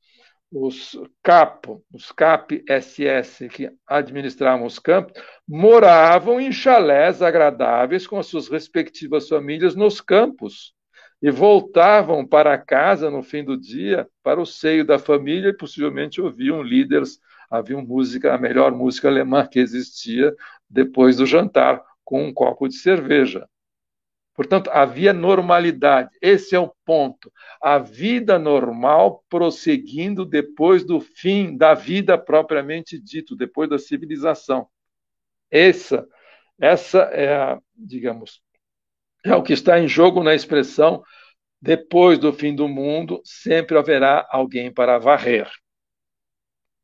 os 0.51 0.97
CAP, 1.23 1.67
os 1.93 2.11
CAP-SS 2.11 3.49
que 3.49 3.69
administravam 3.87 4.65
os 4.65 4.79
campos, 4.79 5.21
moravam 5.47 6.39
em 6.39 6.51
chalés 6.51 7.21
agradáveis 7.21 8.07
com 8.07 8.17
as 8.17 8.27
suas 8.27 8.47
respectivas 8.47 9.27
famílias 9.27 9.75
nos 9.75 9.99
campos 9.99 10.73
e 11.21 11.31
voltavam 11.31 12.25
para 12.25 12.57
casa 12.57 13.09
no 13.09 13.23
fim 13.23 13.43
do 13.43 13.57
dia, 13.57 14.07
para 14.21 14.39
o 14.39 14.45
seio 14.45 14.85
da 14.85 14.99
família, 14.99 15.49
e 15.49 15.57
possivelmente 15.57 16.21
ouviam 16.21 16.61
líderes, 16.61 17.19
havia 17.49 17.77
música, 17.77 18.33
a 18.33 18.37
melhor 18.37 18.71
música 18.71 19.07
alemã 19.07 19.47
que 19.47 19.59
existia, 19.59 20.35
depois 20.69 21.17
do 21.17 21.25
jantar, 21.25 21.81
com 22.03 22.23
um 22.23 22.33
copo 22.33 22.67
de 22.67 22.75
cerveja. 22.75 23.47
Portanto, 24.35 24.69
havia 24.69 25.13
normalidade. 25.13 26.09
Esse 26.21 26.55
é 26.55 26.59
o 26.59 26.75
ponto. 26.85 27.31
A 27.61 27.77
vida 27.77 28.37
normal 28.37 29.23
prosseguindo 29.29 30.25
depois 30.25 30.83
do 30.83 30.99
fim 30.99 31.55
da 31.55 31.73
vida 31.73 32.17
propriamente 32.17 32.99
dito, 32.99 33.35
depois 33.35 33.69
da 33.69 33.79
civilização. 33.79 34.67
Essa, 35.49 36.05
essa 36.59 36.99
é, 37.13 37.33
a, 37.33 37.59
digamos, 37.73 38.41
é 39.23 39.33
o 39.33 39.41
que 39.41 39.53
está 39.53 39.79
em 39.79 39.87
jogo 39.87 40.21
na 40.21 40.35
expressão 40.35 41.01
depois 41.61 42.19
do 42.19 42.31
fim 42.31 42.53
do 42.53 42.67
mundo, 42.67 43.21
sempre 43.23 43.77
haverá 43.77 44.27
alguém 44.29 44.71
para 44.71 44.99
varrer. 44.99 45.49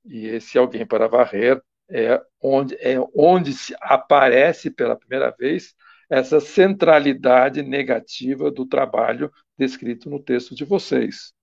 E 0.06 0.26
esse 0.26 0.58
alguém 0.58 0.86
para 0.86 1.08
varrer 1.08 1.62
é 1.90 2.20
onde, 2.42 2.76
é 2.80 2.96
onde 3.14 3.54
se 3.54 3.76
aparece 3.80 4.72
pela 4.72 4.96
primeira 4.96 5.30
vez 5.38 5.76
essa 6.12 6.42
centralidade 6.42 7.64
negativa 7.64 8.52
do 8.52 8.66
trabalho 8.66 9.32
descrito 9.58 10.10
no 10.10 10.22
texto 10.22 10.54
de 10.54 10.66
vocês, 10.66 11.34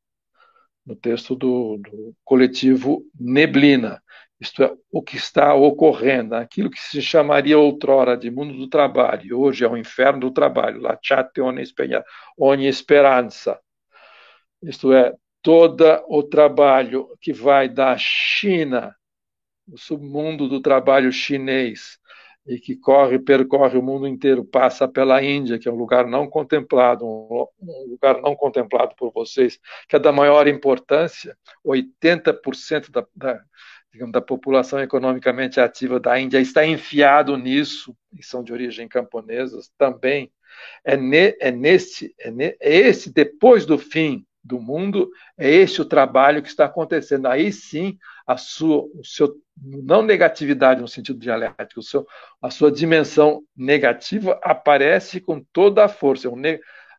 no 0.84 0.94
texto 0.94 1.34
do, 1.34 1.78
do 1.78 2.14
coletivo 2.22 3.02
Neblina. 3.18 4.02
Isto 4.38 4.62
é, 4.62 4.76
o 4.92 5.02
que 5.02 5.16
está 5.16 5.54
ocorrendo, 5.54 6.34
aquilo 6.34 6.70
que 6.70 6.80
se 6.80 7.00
chamaria 7.00 7.58
outrora 7.58 8.14
de 8.14 8.30
mundo 8.30 8.58
do 8.58 8.68
trabalho, 8.68 9.40
hoje 9.40 9.64
é 9.64 9.68
o 9.68 9.76
inferno 9.76 10.20
do 10.20 10.30
trabalho, 10.30 10.82
la 10.82 10.98
chate 11.02 11.40
ogni 12.36 12.70
speranza. 12.70 13.58
Isto 14.62 14.92
é, 14.92 15.14
todo 15.42 16.04
o 16.08 16.22
trabalho 16.22 17.08
que 17.22 17.32
vai 17.32 17.70
da 17.70 17.96
China 17.96 18.94
o 19.70 19.76
submundo 19.76 20.48
do 20.48 20.60
trabalho 20.60 21.12
chinês 21.12 21.98
e 22.48 22.58
que 22.58 22.74
corre, 22.74 23.18
percorre 23.18 23.78
o 23.78 23.82
mundo 23.82 24.08
inteiro, 24.08 24.42
passa 24.42 24.88
pela 24.88 25.22
Índia, 25.22 25.58
que 25.58 25.68
é 25.68 25.72
um 25.72 25.76
lugar 25.76 26.06
não 26.06 26.26
contemplado, 26.26 27.04
um, 27.04 27.46
lugar 27.90 28.22
não 28.22 28.34
contemplado 28.34 28.94
por 28.96 29.12
vocês, 29.12 29.60
que 29.86 29.94
é 29.94 29.98
da 29.98 30.10
maior 30.10 30.48
importância, 30.48 31.36
80% 31.64 32.90
da, 32.90 33.06
da, 33.14 33.40
digamos, 33.92 34.12
da 34.12 34.22
população 34.22 34.80
economicamente 34.80 35.60
ativa 35.60 36.00
da 36.00 36.18
Índia 36.18 36.40
está 36.40 36.66
enfiado 36.66 37.36
nisso, 37.36 37.94
e 38.18 38.24
são 38.24 38.42
de 38.42 38.52
origem 38.52 38.88
camponesa 38.88 39.58
também. 39.76 40.32
É, 40.82 40.96
ne, 40.96 41.36
é, 41.38 41.50
nesse, 41.50 42.14
é, 42.18 42.30
ne, 42.30 42.56
é 42.58 42.76
esse, 42.76 43.12
depois 43.12 43.66
do 43.66 43.78
fim 43.78 44.24
do 44.48 44.58
mundo, 44.58 45.10
é 45.36 45.48
este 45.48 45.82
o 45.82 45.84
trabalho 45.84 46.42
que 46.42 46.48
está 46.48 46.64
acontecendo. 46.64 47.26
Aí 47.26 47.52
sim, 47.52 47.98
a 48.26 48.36
sua, 48.36 48.84
o 48.94 49.04
seu, 49.04 49.34
não 49.62 50.02
negatividade 50.02 50.80
no 50.80 50.88
sentido 50.88 51.18
dialético, 51.18 51.82
seu, 51.82 52.06
a 52.40 52.50
sua 52.50 52.72
dimensão 52.72 53.42
negativa 53.56 54.40
aparece 54.42 55.20
com 55.20 55.44
toda 55.52 55.84
a 55.84 55.88
força. 55.88 56.28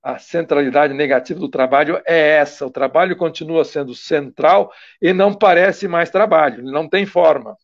A 0.02 0.18
centralidade 0.18 0.94
negativa 0.94 1.40
do 1.40 1.50
trabalho 1.50 2.02
é 2.06 2.38
essa. 2.38 2.66
O 2.66 2.72
trabalho 2.72 3.18
continua 3.18 3.66
sendo 3.66 3.94
central 3.94 4.72
e 5.02 5.12
não 5.12 5.34
parece 5.34 5.88
mais 5.88 6.10
trabalho, 6.10 6.64
não 6.64 6.88
tem 6.88 7.06
forma. 7.06 7.58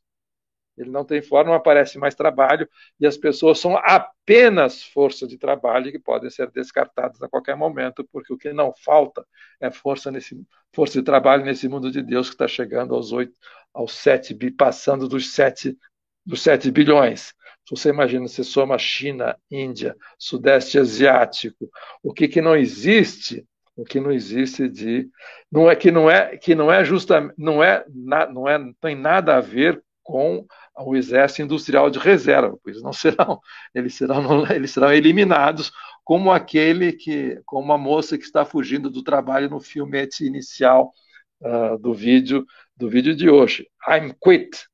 Ele 0.78 0.89
não 0.89 1.05
tem 1.05 1.21
forma, 1.21 1.51
não 1.51 1.57
aparece 1.57 1.97
mais 1.97 2.15
trabalho, 2.15 2.67
e 2.99 3.05
as 3.05 3.17
pessoas 3.17 3.59
são 3.59 3.78
apenas 3.78 4.84
força 4.84 5.28
de 5.28 5.38
trabalho 5.38 5.91
que 5.91 5.99
podem 5.99 6.30
ser 6.30 6.51
descartadas 6.51 7.21
a 7.21 7.30
qualquer 7.30 7.55
momento, 7.55 8.07
porque 8.11 8.34
o 8.34 8.38
que 8.38 8.51
não 8.51 8.73
falta 8.73 9.26
é 9.59 9.71
força, 9.71 10.11
nesse, 10.11 10.39
força 10.73 10.99
de 10.99 11.05
trabalho 11.05 11.45
nesse 11.45 11.67
mundo 11.69 11.91
de 11.91 12.01
Deus 12.01 12.28
que 12.28 12.36
está 12.36 12.47
chegando 12.47 12.93
aos 12.93 13.11
oito, 13.11 13.34
aos 13.73 13.93
sete, 13.93 14.34
passando 14.51 15.07
dos 15.07 15.32
sete, 15.32 15.78
dos 16.26 16.41
sete 16.41 16.69
bilhões. 16.71 17.34
Se 17.67 17.71
você 17.71 17.89
imagina, 17.89 18.28
você 18.28 18.43
soma 18.43 18.78
China, 18.78 19.36
Índia, 19.49 19.95
Sudeste 20.19 20.78
Asiático, 20.78 21.69
o 22.03 22.13
que, 22.13 22.28
que 22.28 22.41
não 22.41 22.55
existe 22.55 23.45
o 23.76 23.84
que 23.84 23.99
não 23.99 24.11
existe 24.11 24.69
de 24.69 25.09
não 25.51 25.69
é 25.69 25.76
que 25.76 25.91
não 25.91 26.09
é 26.09 26.38
que 26.38 26.55
não 26.55 26.71
é 26.71 26.84
justa 26.86 27.34
não 27.38 27.61
é 27.61 27.84
não 27.89 28.47
é 28.47 28.57
não 28.57 28.73
tem 28.73 28.95
nada 28.95 29.36
a 29.36 29.41
ver 29.41 29.84
com 30.06 30.45
o 30.78 30.95
exército 30.95 31.41
industrial 31.41 31.89
de 31.89 31.97
reserva, 31.97 32.56
pois 32.64 32.80
não 32.82 32.93
serão, 32.93 33.41
eles 33.74 33.95
serão, 33.95 34.45
eles 34.53 34.72
serão 34.72 34.93
eliminados, 34.93 35.72
como 36.03 36.32
aquele 36.32 36.93
que, 36.93 37.41
como 37.43 37.74
a 37.74 37.78
moça 37.78 38.16
que 38.18 38.24
está 38.24 38.45
fugindo 38.45 38.89
do 38.89 39.03
trabalho 39.03 39.49
no 39.49 39.60
filmete 39.60 40.24
inicial 40.24 40.93
uh, 41.41 41.78
do 41.80 41.93
vídeo 41.93 42.45
do 42.78 42.88
vídeo 42.88 43.16
de 43.16 43.30
hoje. 43.30 43.68
I'm 43.88 44.14
quit. 44.24 44.68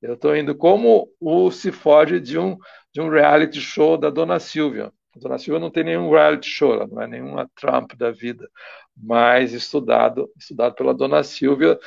Eu 0.00 0.14
estou 0.14 0.34
indo 0.34 0.54
como 0.54 1.08
o 1.20 1.50
se 1.50 1.70
foge 1.70 2.18
de 2.18 2.38
um 2.38 2.56
de 2.92 3.00
um 3.02 3.10
reality 3.10 3.60
show 3.60 3.98
da 3.98 4.08
Dona 4.08 4.40
Silvia. 4.40 4.90
A 5.14 5.18
Dona 5.18 5.38
Silvia 5.38 5.60
não 5.60 5.70
tem 5.70 5.84
nenhum 5.84 6.10
reality 6.10 6.48
show, 6.48 6.72
ela 6.72 6.86
não 6.86 7.02
é 7.02 7.06
nenhuma 7.06 7.50
Trump 7.54 7.92
da 7.94 8.10
vida, 8.10 8.48
mas 8.96 9.52
estudado 9.52 10.30
estudado 10.38 10.74
pela 10.74 10.94
Dona 10.94 11.22
Silvia. 11.22 11.78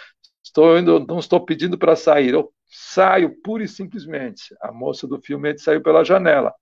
Estou 0.43 0.77
indo, 0.77 0.99
não 1.07 1.17
estou 1.17 1.43
pedindo 1.43 1.77
para 1.77 1.95
sair, 1.95 2.33
eu 2.33 2.53
saio 2.71 3.35
pura 3.41 3.63
e 3.63 3.67
simplesmente. 3.67 4.55
A 4.61 4.71
moça 4.71 5.05
do 5.05 5.21
filme 5.21 5.57
saiu 5.57 5.81
pela 5.81 6.05
janela. 6.05 6.53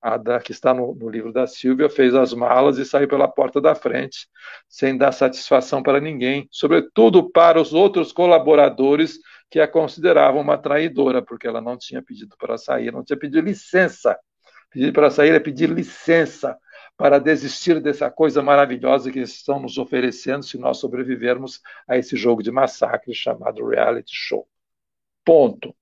A 0.00 0.16
da, 0.16 0.38
que 0.38 0.52
está 0.52 0.72
no, 0.72 0.94
no, 0.94 1.10
livro 1.10 1.32
da 1.32 1.48
Silvia 1.48 1.90
fez 1.90 2.14
as 2.14 2.32
malas 2.32 2.78
e 2.78 2.84
saiu 2.84 3.08
pela 3.08 3.26
porta 3.26 3.60
da 3.60 3.74
frente, 3.74 4.28
sem 4.68 4.96
dar 4.96 5.10
satisfação 5.10 5.82
para 5.82 6.00
ninguém, 6.00 6.46
sobretudo 6.52 7.28
para 7.28 7.60
os 7.60 7.74
outros 7.74 8.12
colaboradores 8.12 9.18
que 9.50 9.58
a 9.58 9.66
consideravam 9.66 10.40
uma 10.40 10.56
traidora, 10.56 11.20
porque 11.20 11.48
ela 11.48 11.60
não 11.60 11.76
tinha 11.76 12.00
pedido 12.00 12.36
para 12.38 12.56
sair, 12.56 12.92
não 12.92 13.02
tinha 13.02 13.18
pedido 13.18 13.40
licença. 13.40 14.16
Pedir 14.70 14.92
para 14.92 15.10
sair 15.10 15.34
é 15.34 15.40
pedir 15.40 15.68
licença 15.68 16.56
para 16.96 17.18
desistir 17.18 17.80
dessa 17.80 18.10
coisa 18.10 18.40
maravilhosa 18.40 19.10
que 19.10 19.20
estão 19.20 19.58
nos 19.58 19.78
oferecendo 19.78 20.44
se 20.44 20.58
nós 20.58 20.78
sobrevivermos 20.78 21.60
a 21.88 21.96
esse 21.96 22.16
jogo 22.16 22.42
de 22.42 22.52
massacre 22.52 23.12
chamado 23.14 23.66
reality 23.66 24.12
show. 24.12 24.46
Ponto. 25.28 25.76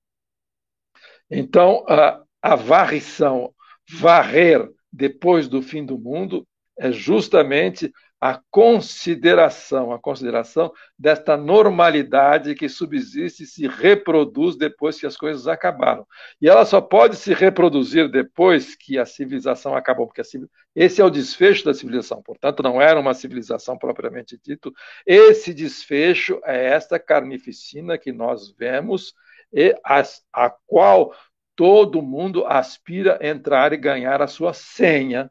Então, 1.30 1.84
a, 1.88 2.20
a 2.42 2.56
varrição, 2.56 3.54
varrer 3.88 4.68
depois 4.92 5.46
do 5.46 5.62
fim 5.62 5.86
do 5.86 5.96
mundo, 5.96 6.44
é 6.76 6.90
justamente 6.90 7.92
a 8.20 8.40
consideração, 8.50 9.92
a 9.92 10.00
consideração 10.00 10.72
desta 10.98 11.36
normalidade 11.36 12.56
que 12.56 12.68
subsiste 12.68 13.44
e 13.44 13.46
se 13.46 13.68
reproduz 13.68 14.56
depois 14.56 14.98
que 14.98 15.06
as 15.06 15.16
coisas 15.16 15.46
acabaram. 15.46 16.04
E 16.40 16.48
ela 16.48 16.64
só 16.64 16.80
pode 16.80 17.14
se 17.14 17.32
reproduzir 17.32 18.10
depois 18.10 18.74
que 18.74 18.98
a 18.98 19.06
civilização 19.06 19.76
acabou, 19.76 20.08
porque 20.08 20.24
civil... 20.24 20.50
esse 20.74 21.00
é 21.00 21.04
o 21.04 21.10
desfecho 21.10 21.66
da 21.66 21.72
civilização. 21.72 22.20
Portanto, 22.20 22.64
não 22.64 22.82
era 22.82 22.98
uma 22.98 23.14
civilização 23.14 23.78
propriamente 23.78 24.36
dito. 24.42 24.74
Esse 25.06 25.54
desfecho 25.54 26.40
é 26.44 26.66
esta 26.66 26.98
carnificina 26.98 27.96
que 27.96 28.10
nós 28.10 28.50
vemos 28.50 29.14
e 29.52 29.74
a, 29.84 30.02
a 30.32 30.50
qual 30.66 31.14
todo 31.54 32.02
mundo 32.02 32.44
aspira 32.46 33.18
entrar 33.22 33.72
e 33.72 33.76
ganhar 33.76 34.20
a 34.20 34.26
sua 34.26 34.52
senha, 34.52 35.30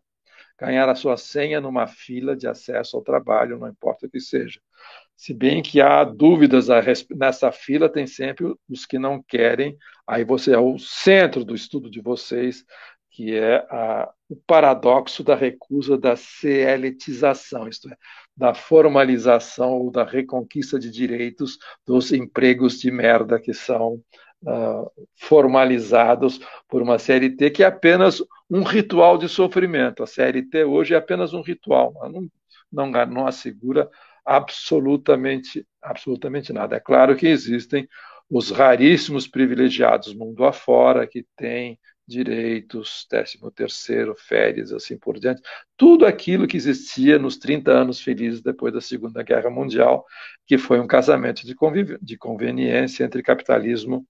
ganhar 0.60 0.90
a 0.90 0.96
sua 0.96 1.18
senha 1.18 1.62
numa 1.62 1.86
fila 1.86 2.36
de 2.36 2.48
acesso 2.48 2.98
ao 2.98 3.04
trabalho, 3.04 3.60
não 3.60 3.68
importa 3.68 4.08
o 4.08 4.10
que 4.10 4.20
seja. 4.20 4.60
Se 5.16 5.34
bem 5.34 5.62
que 5.62 5.80
há 5.80 6.04
dúvidas 6.04 6.68
nessa 7.16 7.52
fila, 7.52 7.88
tem 7.88 8.06
sempre 8.06 8.54
os 8.70 8.86
que 8.86 9.00
não 9.00 9.24
querem, 9.24 9.78
aí 10.06 10.26
você 10.26 10.54
é 10.54 10.60
o 10.60 10.78
centro 10.78 11.46
do 11.46 11.56
estudo 11.56 11.90
de 11.90 12.02
vocês, 12.02 12.66
que 13.16 13.34
é 13.34 13.66
a, 13.72 14.12
o 14.28 14.36
paradoxo 14.36 15.24
da 15.24 15.36
recusa 15.36 15.98
da 15.98 16.18
celetização, 16.18 17.66
isto 17.66 17.88
é, 17.88 17.96
da 18.36 18.54
formalização 18.54 19.72
ou 19.72 19.90
da 19.90 20.04
reconquista 20.04 20.78
de 20.78 20.92
direitos 20.92 21.58
dos 21.88 22.12
empregos 22.12 22.78
de 22.78 22.92
merda 22.92 23.40
que 23.40 23.54
são 23.54 24.04
uh, 24.44 24.92
formalizados 25.16 26.42
por 26.68 26.82
uma 26.82 27.00
CLT, 27.00 27.52
que 27.52 27.64
é 27.64 27.68
apenas 27.68 28.22
um 28.50 28.64
ritual 28.64 29.18
de 29.18 29.30
sofrimento. 29.30 30.04
A 30.04 30.08
CLT 30.08 30.66
hoje 30.66 30.94
é 30.94 30.98
apenas 30.98 31.34
um 31.34 31.42
ritual, 31.42 31.94
não, 32.12 32.30
não, 32.70 33.06
não 33.06 33.28
assegura 33.28 33.90
absolutamente, 34.26 35.66
absolutamente 35.82 36.52
nada. 36.52 36.76
É 36.76 36.82
claro 36.82 37.16
que 37.16 37.28
existem 37.28 37.88
os 38.30 38.52
raríssimos 38.52 39.26
privilegiados 39.26 40.14
mundo 40.14 40.44
afora 40.44 41.08
que 41.08 41.26
têm 41.38 41.80
direitos, 42.08 43.06
13 43.10 43.40
terceiro, 43.56 44.16
férias, 44.16 44.72
assim 44.72 44.98
por 44.98 45.20
diante, 45.20 45.42
tudo 45.76 46.06
aquilo 46.06 46.48
que 46.48 46.58
existia 46.58 47.18
nos 47.18 47.38
30 47.38 47.72
anos 47.72 48.00
felizes 48.00 48.42
depois 48.42 48.74
da 48.74 48.82
Segunda 48.82 49.24
Guerra 49.24 49.50
Mundial, 49.50 50.06
que 50.46 50.58
foi 50.58 50.80
um 50.80 50.88
casamento 50.88 51.46
de, 51.46 51.56
de 52.02 52.18
conveniência 52.18 53.04
entre 53.04 53.24
capitalismo 53.24 54.06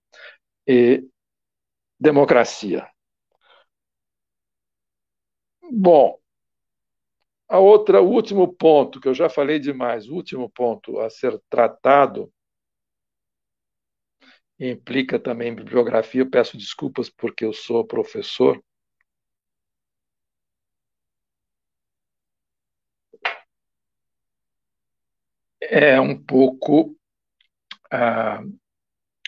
e 0.68 1.04
democracia. 2.00 2.88
Bom, 5.72 6.20
a 7.48 7.60
outra, 7.60 8.02
o 8.02 8.10
último 8.10 8.54
ponto, 8.54 9.00
que 9.00 9.08
eu 9.08 9.14
já 9.14 9.30
falei 9.30 9.60
demais, 9.60 10.08
o 10.10 10.16
último 10.16 10.50
ponto 10.50 11.00
a 11.00 11.10
ser 11.10 11.40
tratado 11.50 12.32
implica 14.60 15.20
também 15.20 15.54
bibliografia. 15.54 16.22
Eu 16.22 16.30
peço 16.30 16.58
desculpas 16.58 17.10
porque 17.10 17.46
eu 17.46 17.54
sou 17.54 17.86
professor. 17.86 18.62
É 25.62 26.00
um 26.00 26.18
pouco 26.22 26.96
a, 27.92 28.42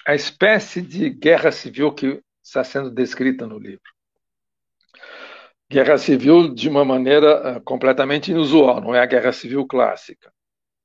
a 0.05 0.15
espécie 0.15 0.81
de 0.81 1.09
guerra 1.09 1.51
civil 1.51 1.93
que 1.93 2.21
está 2.43 2.63
sendo 2.63 2.91
descrita 2.91 3.47
no 3.47 3.57
livro. 3.57 3.91
Guerra 5.69 5.97
civil 5.97 6.53
de 6.53 6.69
uma 6.69 6.85
maneira 6.85 7.59
completamente 7.61 8.31
inusual, 8.31 8.79
não 8.79 8.95
é 8.95 9.01
a 9.01 9.05
guerra 9.05 9.33
civil 9.33 9.67
clássica 9.67 10.31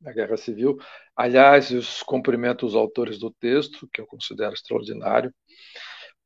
da 0.02 0.12
Guerra 0.12 0.36
Civil. 0.36 0.76
Aliás, 1.16 1.70
eu 1.70 1.80
cumprimento 2.04 2.66
os 2.66 2.74
autores 2.74 3.18
do 3.18 3.30
texto, 3.30 3.88
que 3.92 4.00
eu 4.00 4.06
considero 4.06 4.52
extraordinário. 4.52 5.32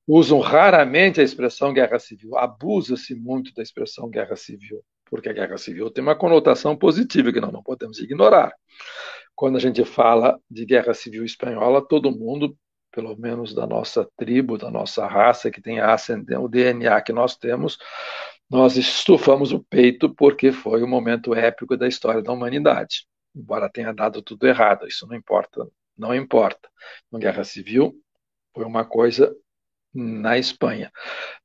Usam 0.06 0.38
raramente 0.40 1.20
a 1.20 1.24
expressão 1.24 1.72
guerra 1.72 1.98
civil, 1.98 2.36
abusa-se 2.38 3.14
muito 3.14 3.52
da 3.54 3.62
expressão 3.62 4.08
guerra 4.08 4.36
civil, 4.36 4.82
porque 5.04 5.28
a 5.28 5.32
guerra 5.32 5.58
civil 5.58 5.90
tem 5.90 6.02
uma 6.02 6.16
conotação 6.16 6.76
positiva 6.76 7.32
que 7.32 7.40
nós 7.40 7.52
não 7.52 7.62
podemos 7.62 7.98
ignorar. 7.98 8.54
Quando 9.34 9.56
a 9.56 9.60
gente 9.60 9.84
fala 9.84 10.38
de 10.50 10.64
guerra 10.64 10.94
civil 10.94 11.24
espanhola, 11.24 11.86
todo 11.86 12.16
mundo, 12.16 12.56
pelo 12.92 13.16
menos 13.16 13.52
da 13.52 13.66
nossa 13.66 14.08
tribo, 14.16 14.56
da 14.56 14.70
nossa 14.70 15.06
raça, 15.06 15.50
que 15.50 15.60
tem 15.60 15.80
a 15.80 15.92
ascendência, 15.92 16.40
o 16.40 16.48
DNA 16.48 17.00
que 17.02 17.12
nós 17.12 17.36
temos, 17.36 17.76
nós 18.48 18.76
estufamos 18.76 19.52
o 19.52 19.58
peito 19.58 20.14
porque 20.14 20.52
foi 20.52 20.84
o 20.84 20.88
momento 20.88 21.34
épico 21.34 21.76
da 21.76 21.88
história 21.88 22.22
da 22.22 22.32
humanidade 22.32 23.06
embora 23.36 23.70
tenha 23.70 23.92
dado 23.92 24.22
tudo 24.22 24.46
errado, 24.46 24.88
isso 24.88 25.06
não 25.06 25.14
importa, 25.14 25.68
não 25.96 26.14
importa. 26.14 26.68
Uma 27.12 27.20
guerra 27.20 27.44
civil 27.44 27.94
foi 28.54 28.64
uma 28.64 28.84
coisa 28.84 29.36
na 29.94 30.38
Espanha. 30.38 30.90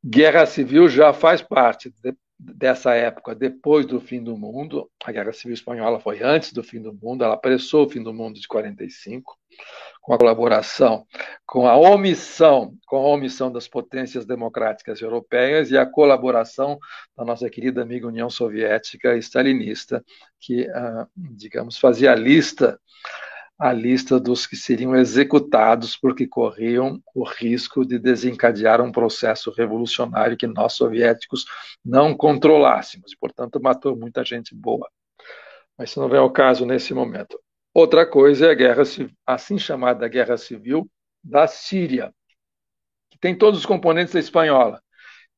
Guerra 0.04 0.46
civil 0.46 0.88
já 0.88 1.14
faz 1.14 1.42
parte 1.42 1.94
de, 2.02 2.16
dessa 2.40 2.94
época, 2.94 3.36
depois 3.36 3.86
do 3.86 4.00
fim 4.00 4.24
do 4.24 4.38
mundo. 4.38 4.90
A 5.04 5.12
Guerra 5.12 5.32
Civil 5.32 5.54
Espanhola 5.54 6.00
foi 6.00 6.24
antes 6.24 6.52
do 6.52 6.64
fim 6.64 6.82
do 6.82 6.94
mundo, 6.94 7.24
ela 7.24 7.36
apressou 7.36 7.86
o 7.86 7.90
fim 7.90 8.02
do 8.02 8.14
mundo 8.14 8.40
de 8.40 8.48
45 8.48 9.38
com 10.02 10.14
a 10.14 10.18
colaboração, 10.18 11.06
com 11.46 11.68
a 11.68 11.78
omissão, 11.78 12.76
com 12.88 12.98
a 12.98 13.08
omissão 13.10 13.52
das 13.52 13.68
potências 13.68 14.26
democráticas 14.26 15.00
europeias 15.00 15.70
e 15.70 15.78
a 15.78 15.86
colaboração 15.86 16.80
da 17.16 17.24
nossa 17.24 17.50
querida 17.50 17.84
amiga 17.84 18.08
União 18.08 18.30
Soviética 18.30 19.16
stalinista, 19.18 20.04
que, 20.40 20.68
ah, 20.72 21.08
digamos, 21.16 21.78
fazia 21.78 22.12
a 22.12 22.16
lista 22.16 22.80
a 23.62 23.72
lista 23.72 24.20
dos 24.20 24.48
que 24.48 24.56
seriam 24.56 24.96
executados 24.96 25.96
porque 25.96 26.26
corriam 26.26 27.00
o 27.14 27.24
risco 27.24 27.86
de 27.86 28.00
desencadear 28.00 28.82
um 28.82 28.92
processo 28.92 29.52
revolucionário 29.52 30.36
que 30.36 30.48
nós 30.48 30.74
soviéticos 30.74 31.46
não 31.86 32.18
controlássemos, 32.18 33.12
e, 33.12 33.18
portanto, 33.18 33.62
matou 33.62 33.96
muita 33.96 34.26
gente 34.26 34.56
boa. 34.56 34.90
Mas 35.78 35.92
isso 35.92 36.00
não 36.00 36.10
vem 36.10 36.18
ao 36.18 36.32
caso 36.32 36.66
nesse 36.66 36.92
momento. 36.92 37.40
Outra 37.74 38.06
coisa 38.06 38.48
é 38.48 38.52
a 38.52 38.54
guerra, 38.54 38.84
assim 39.26 39.58
chamada 39.58 40.08
guerra 40.08 40.38
civil 40.38 40.90
da 41.24 41.48
Síria, 41.48 42.14
que 43.10 43.18
tem 43.18 43.38
todos 43.38 43.62
os 43.62 43.66
componentes 43.66 44.14
da 44.14 44.20
espanhola. 44.20 44.82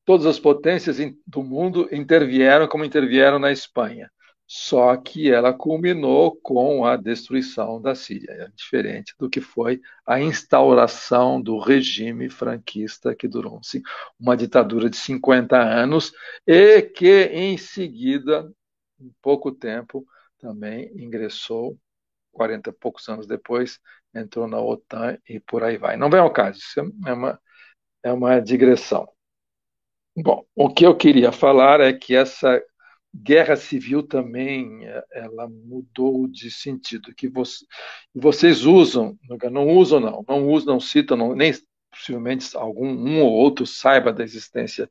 Todas 0.06 0.26
as 0.26 0.40
potências 0.40 0.98
do 1.26 1.44
mundo 1.44 1.88
intervieram 1.92 2.68
como 2.68 2.84
intervieram 2.84 3.40
na 3.40 3.52
Espanha. 3.52 4.12
Só 4.46 4.98
que 4.98 5.32
ela 5.32 5.54
culminou 5.54 6.36
com 6.42 6.86
a 6.86 6.98
destruição 6.98 7.82
da 7.82 7.96
Síria, 7.96 8.32
é 8.32 8.48
diferente 8.54 9.16
do 9.18 9.30
que 9.30 9.40
foi 9.40 9.80
a 10.06 10.20
instauração 10.20 11.42
do 11.42 11.58
regime 11.58 12.30
franquista, 12.30 13.16
que 13.16 13.28
durou 13.28 13.62
uma 14.20 14.36
ditadura 14.36 14.90
de 14.90 14.98
50 14.98 15.58
anos 15.58 16.12
e 16.46 16.82
que, 16.82 17.24
em 17.32 17.58
seguida, 17.58 18.52
em 19.00 19.12
pouco 19.22 19.52
tempo, 19.52 20.06
também 20.38 20.92
ingressou, 20.96 21.80
40 22.34 22.70
e 22.70 22.74
poucos 22.74 23.08
anos 23.08 23.26
depois, 23.26 23.80
entrou 24.14 24.48
na 24.48 24.60
OTAN 24.60 25.18
e 25.28 25.40
por 25.40 25.64
aí 25.64 25.78
vai. 25.78 25.96
Não 25.96 26.10
vem 26.10 26.20
ao 26.20 26.32
caso, 26.32 26.60
isso 26.60 26.80
é 26.80 27.14
uma, 27.14 27.40
é 28.04 28.12
uma 28.12 28.40
digressão. 28.40 29.08
Bom, 30.16 30.46
o 30.56 30.70
que 30.70 30.86
eu 30.86 30.96
queria 30.96 31.32
falar 31.32 31.80
é 31.80 31.94
que 31.94 32.16
essa 32.16 32.62
guerra 33.16 33.56
civil 33.56 34.04
também 34.04 34.82
ela 35.12 35.48
mudou 35.48 36.28
de 36.28 36.50
sentido, 36.50 37.14
que 37.14 37.28
você, 37.28 37.66
vocês 38.14 38.66
usam, 38.66 39.18
não 39.52 39.70
usam 39.70 40.00
não, 40.00 40.26
não 40.28 40.48
usam, 40.48 40.74
não 40.74 40.80
citam, 40.80 41.16
não, 41.16 41.36
nem 41.36 41.54
possivelmente 41.92 42.58
algum 42.58 42.88
um 42.88 43.22
ou 43.22 43.32
outro 43.32 43.68
saiba 43.68 44.12
da 44.12 44.24
existência 44.24 44.90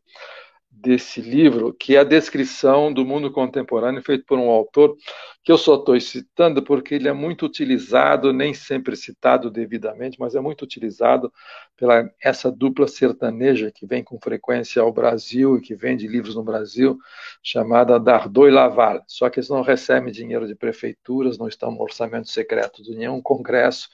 desse 0.72 1.20
livro, 1.20 1.72
que 1.74 1.94
é 1.94 2.00
a 2.00 2.04
descrição 2.04 2.92
do 2.92 3.04
mundo 3.04 3.30
contemporâneo 3.30 4.02
feito 4.02 4.24
por 4.24 4.38
um 4.38 4.48
autor 4.50 4.96
que 5.44 5.52
eu 5.52 5.58
só 5.58 5.74
estou 5.74 6.00
citando 6.00 6.62
porque 6.62 6.94
ele 6.94 7.08
é 7.08 7.12
muito 7.12 7.44
utilizado, 7.44 8.32
nem 8.32 8.54
sempre 8.54 8.96
citado 8.96 9.50
devidamente, 9.50 10.18
mas 10.18 10.34
é 10.34 10.40
muito 10.40 10.62
utilizado 10.62 11.32
pela 11.76 12.10
essa 12.22 12.50
dupla 12.50 12.88
sertaneja 12.88 13.70
que 13.70 13.86
vem 13.86 14.02
com 14.02 14.18
frequência 14.18 14.80
ao 14.80 14.92
Brasil 14.92 15.56
e 15.56 15.60
que 15.60 15.74
vende 15.74 16.06
livros 16.06 16.34
no 16.36 16.44
Brasil, 16.44 16.98
chamada 17.42 17.98
Dardot 17.98 18.48
e 18.48 18.50
Laval. 18.50 19.02
Só 19.06 19.28
que 19.28 19.40
eles 19.40 19.48
não 19.50 19.62
recebem 19.62 20.12
dinheiro 20.12 20.46
de 20.46 20.54
prefeituras, 20.54 21.38
não 21.38 21.48
estão 21.48 21.70
no 21.70 21.82
orçamento 21.82 22.30
secreto 22.30 22.82
de 22.82 22.94
nenhum 22.94 23.20
congresso, 23.20 23.88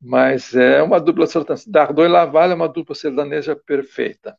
mas 0.00 0.54
é 0.54 0.82
uma 0.82 0.98
dupla 0.98 1.26
sertaneja. 1.26 1.64
Dardot 1.68 2.06
e 2.06 2.08
Laval 2.08 2.50
é 2.50 2.54
uma 2.54 2.68
dupla 2.68 2.94
sertaneja 2.94 3.54
perfeita. 3.54 4.36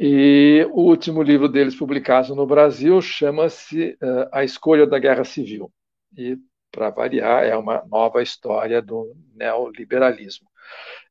E 0.00 0.64
o 0.70 0.82
último 0.82 1.20
livro 1.22 1.48
deles 1.48 1.74
publicado 1.74 2.32
no 2.32 2.46
Brasil 2.46 3.02
chama-se 3.02 3.98
uh, 4.00 4.28
A 4.30 4.44
Escolha 4.44 4.86
da 4.86 4.96
Guerra 4.96 5.24
Civil. 5.24 5.72
E, 6.16 6.38
para 6.70 6.90
variar, 6.90 7.42
é 7.44 7.56
uma 7.56 7.84
nova 7.90 8.22
história 8.22 8.80
do 8.80 9.16
neoliberalismo. 9.34 10.46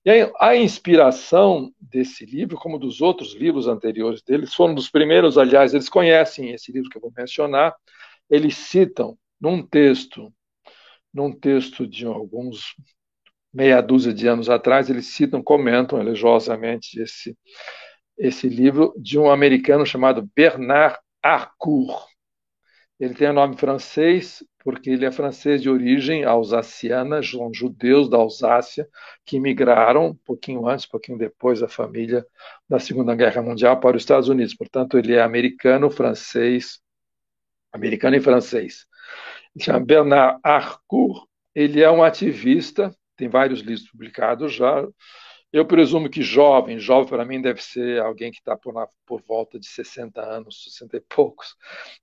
E 0.06 0.32
a 0.40 0.56
inspiração 0.56 1.70
desse 1.82 2.26
livro, 2.26 2.56
como 2.56 2.80
dos 2.80 3.02
outros 3.02 3.36
livros 3.36 3.68
anteriores 3.68 4.22
deles, 4.22 4.54
foram 4.54 4.74
dos 4.74 4.90
primeiros, 4.90 5.38
aliás, 5.38 5.74
eles 5.74 5.90
conhecem 5.90 6.52
esse 6.52 6.72
livro 6.72 6.90
que 6.90 6.98
eu 6.98 7.02
vou 7.02 7.12
mencionar, 7.18 7.76
eles 8.30 8.56
citam 8.56 9.18
num 9.38 9.62
texto, 9.62 10.32
num 11.14 11.34
texto 11.34 11.86
de 11.86 12.06
alguns 12.06 12.74
meia 13.54 13.82
dúzia 13.82 14.14
de 14.14 14.28
anos 14.28 14.50
atrás, 14.50 14.90
eles 14.90 15.08
citam, 15.08 15.44
comentam 15.44 16.00
elogiosamente 16.00 17.02
esse 17.02 17.36
esse 18.18 18.50
livro 18.50 18.94
de 18.98 19.20
um 19.20 19.30
americano 19.30 19.86
chamado 19.86 20.28
Bernard 20.36 20.98
Harcourt. 21.22 22.08
Ele 23.00 23.14
tem 23.14 23.30
o 23.30 23.34
nome 23.34 23.56
francês 23.58 24.44
porque 24.68 24.90
ele 24.90 25.06
é 25.06 25.12
francês 25.14 25.62
de 25.62 25.70
origem 25.70 26.26
alsaciana, 26.26 27.24
são 27.24 27.54
judeus 27.54 28.10
da 28.10 28.18
Alsácia 28.18 28.86
que 29.26 29.40
migraram 29.40 30.08
um 30.08 30.14
pouquinho 30.14 30.68
antes, 30.68 30.86
um 30.86 30.90
pouquinho 30.90 31.18
depois 31.18 31.62
da 31.62 31.70
família 31.70 32.26
da 32.68 32.78
Segunda 32.78 33.16
Guerra 33.16 33.42
Mundial 33.42 33.80
para 33.80 33.96
os 33.96 34.04
Estados 34.04 34.28
Unidos. 34.28 34.54
Portanto, 34.54 34.98
ele 34.98 35.14
é 35.14 35.22
americano, 35.22 35.90
francês, 35.90 36.82
americano 37.72 38.18
e 38.18 38.20
francês. 38.20 38.86
Ele 39.56 39.64
chama 39.64 39.86
Bernard 39.86 40.38
Harcourt. 40.44 41.26
Ele 41.56 41.82
é 41.82 41.90
um 41.90 42.04
ativista, 42.04 42.94
tem 43.16 43.30
vários 43.30 43.62
livros 43.62 43.90
publicados 43.90 44.54
já, 44.54 44.86
eu 45.52 45.66
presumo 45.66 46.10
que 46.10 46.22
jovem, 46.22 46.78
jovem 46.78 47.08
para 47.08 47.26
mim 47.26 47.42
deve 47.42 47.64
ser 47.64 48.02
alguém 48.02 48.32
que 48.32 48.40
está 48.40 48.56
por, 48.56 48.74
por, 49.06 49.22
volta 49.22 49.58
de 49.60 49.68
60 49.68 50.22
anos, 50.22 50.64
60 50.64 50.98
e 50.98 51.02
poucos. 51.02 51.56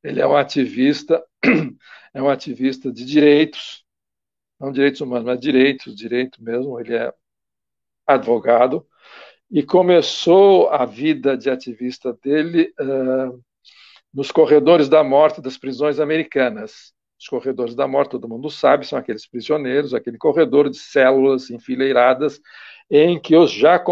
Ele 0.03 0.21
é 0.21 0.27
um 0.27 0.37
ativista, 0.37 1.23
é 2.15 2.23
um 2.23 2.29
ativista 2.29 2.91
de 2.91 3.05
direitos, 3.05 3.85
não 4.59 4.73
direitos 4.73 5.01
humanos, 5.01 5.27
mas 5.27 5.41
direitos, 5.41 5.95
direito 5.95 6.43
mesmo. 6.43 6.81
Ele 6.81 6.95
é 6.95 7.13
advogado 8.07 8.87
e 9.51 9.63
começou 9.63 10.71
a 10.71 10.87
vida 10.87 11.37
de 11.37 11.51
ativista 11.51 12.13
dele 12.23 12.73
uh, 12.81 13.43
nos 14.13 14.31
corredores 14.31 14.89
da 14.89 15.05
morte 15.05 15.43
das 15.43 15.59
prisões 15.59 16.01
americanas. 16.01 16.95
Os 17.21 17.29
corredores 17.29 17.75
da 17.75 17.87
morte, 17.87 18.11
todo 18.11 18.29
mundo 18.29 18.51
sabe, 18.51 18.87
são 18.87 18.99
aqueles 18.99 19.27
prisioneiros, 19.27 19.95
aquele 19.95 20.19
corredor 20.19 20.69
de 20.69 20.79
células 20.79 21.51
enfileiradas 21.51 22.41
em 22.91 23.21
que 23.21 23.37
os 23.37 23.51
já 23.51 23.83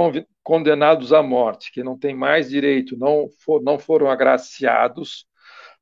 condenados 0.42 1.12
à 1.12 1.22
morte, 1.22 1.72
que 1.72 1.82
não 1.82 1.98
têm 1.98 2.14
mais 2.14 2.50
direito, 2.50 2.96
não, 2.96 3.28
for, 3.44 3.62
não 3.62 3.78
foram 3.78 4.10
agraciados 4.10 5.26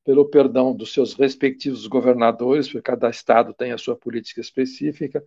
pelo 0.05 0.29
perdão 0.29 0.75
dos 0.75 0.93
seus 0.93 1.15
respectivos 1.15 1.87
governadores, 1.87 2.67
porque 2.67 2.83
cada 2.83 3.11
estado 3.11 3.55
tem 3.55 3.73
a 3.73 3.79
sua 3.79 3.97
política 3.97 4.41
específica, 4.41 5.23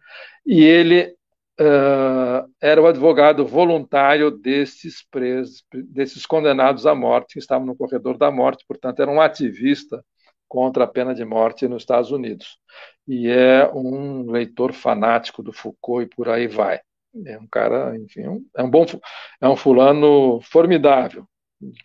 e 0.45 0.63
ele 0.63 1.15
uh, 1.59 2.49
era 2.61 2.81
o 2.81 2.87
advogado 2.87 3.45
voluntário 3.45 4.31
desses 4.31 5.05
presos, 5.09 5.63
desses 5.71 6.25
condenados 6.25 6.85
à 6.85 6.95
morte, 6.95 7.33
que 7.33 7.39
estavam 7.39 7.65
no 7.67 7.75
corredor 7.75 8.17
da 8.17 8.31
morte, 8.31 8.65
portanto, 8.67 9.01
era 9.01 9.11
um 9.11 9.21
ativista 9.21 10.03
contra 10.47 10.83
a 10.83 10.87
pena 10.87 11.15
de 11.15 11.25
morte 11.25 11.67
nos 11.67 11.81
Estados 11.81 12.11
Unidos. 12.11 12.59
E 13.07 13.27
é 13.27 13.67
um 13.73 14.29
leitor 14.29 14.71
fanático 14.71 15.41
do 15.41 15.51
Foucault 15.51 16.05
e 16.05 16.15
por 16.15 16.29
aí 16.29 16.47
vai. 16.47 16.79
É 17.25 17.37
um 17.37 17.47
cara, 17.47 17.95
enfim, 17.97 18.43
é 18.55 18.63
um 18.63 18.69
bom, 18.69 18.85
é 19.39 19.47
um 19.47 19.55
fulano 19.55 20.41
formidável, 20.41 21.27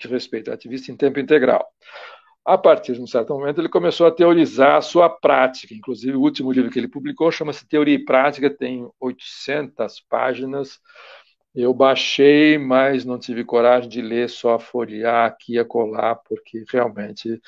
que 0.00 0.08
respeita 0.08 0.54
ativista 0.54 0.90
em 0.90 0.96
tempo 0.96 1.20
integral. 1.20 1.66
A 2.44 2.56
partir 2.56 2.94
de 2.94 3.02
um 3.02 3.06
certo 3.06 3.34
momento, 3.34 3.60
ele 3.60 3.68
começou 3.68 4.06
a 4.06 4.10
teorizar 4.10 4.76
a 4.76 4.80
sua 4.80 5.10
prática. 5.10 5.74
Inclusive, 5.74 6.16
o 6.16 6.22
último 6.22 6.50
livro 6.50 6.70
que 6.70 6.78
ele 6.78 6.88
publicou 6.88 7.30
chama-se 7.30 7.68
Teoria 7.68 7.94
e 7.94 8.04
Prática, 8.04 8.48
tem 8.48 8.88
800 8.98 10.00
páginas. 10.08 10.78
Eu 11.54 11.74
baixei, 11.74 12.56
mas 12.56 13.04
não 13.04 13.18
tive 13.18 13.44
coragem 13.44 13.90
de 13.90 14.00
ler, 14.00 14.30
só 14.30 14.58
folhear 14.58 15.26
aqui 15.26 15.58
e 15.58 15.64
colar, 15.64 16.16
porque 16.26 16.64
realmente 16.72 17.38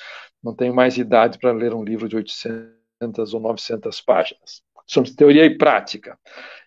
não 0.43 0.55
tenho 0.55 0.75
mais 0.75 0.99
idade 0.99 1.39
para 1.39 1.53
ler 1.53 1.73
um 1.73 1.83
livro 1.85 2.07
de 2.07 2.17
800 2.17 3.33
ou 3.33 3.41
900 3.41 4.03
páginas. 4.03 4.63
Somos 4.87 5.15
teoria 5.15 5.47
e 5.47 5.57
prática. 5.57 6.19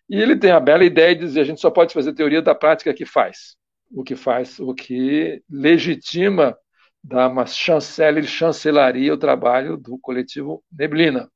E 0.10 0.16
ele 0.16 0.38
tem 0.38 0.52
a 0.52 0.60
bela 0.60 0.84
ideia 0.84 1.16
de 1.16 1.22
dizer 1.22 1.42
a 1.42 1.46
gente 1.46 1.62
só 1.62 1.72
pode 1.72 1.94
fazer 1.94 2.14
teoria 2.14 2.42
da 2.42 2.54
prática 2.54 2.94
que 2.94 3.06
faz. 3.06 3.56
O 3.92 4.04
que 4.04 4.16
faz, 4.16 4.60
o 4.60 4.74
que 4.74 5.44
legitima, 5.50 6.58
dá 7.04 7.28
uma 7.28 7.46
chancela 7.46 8.20
e 8.20 8.24
chancelaria 8.24 9.14
o 9.14 9.18
trabalho 9.18 9.78
do 9.78 9.98
coletivo 10.00 10.64
Neblina. 10.72 11.30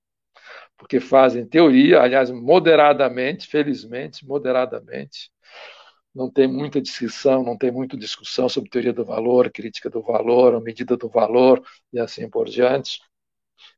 Porque 0.78 0.99
fazem 0.99 1.45
teoria, 1.45 2.01
aliás, 2.01 2.30
moderadamente, 2.32 3.47
felizmente, 3.47 4.26
moderadamente. 4.26 5.32
Não 6.13 6.32
tem 6.32 6.47
muita 6.47 6.82
descrição, 6.82 7.43
não 7.43 7.57
tem 7.57 7.72
muita 7.72 7.97
discussão 7.97 8.49
sobre 8.49 8.70
teoria 8.70 8.93
do 8.93 9.05
valor, 9.05 9.51
crítica 9.51 9.89
do 9.89 10.01
valor, 10.01 10.61
medida 10.63 10.97
do 10.97 11.09
valor 11.09 11.63
e 11.93 11.99
assim 11.99 12.30
por 12.30 12.47
diante. 12.47 12.99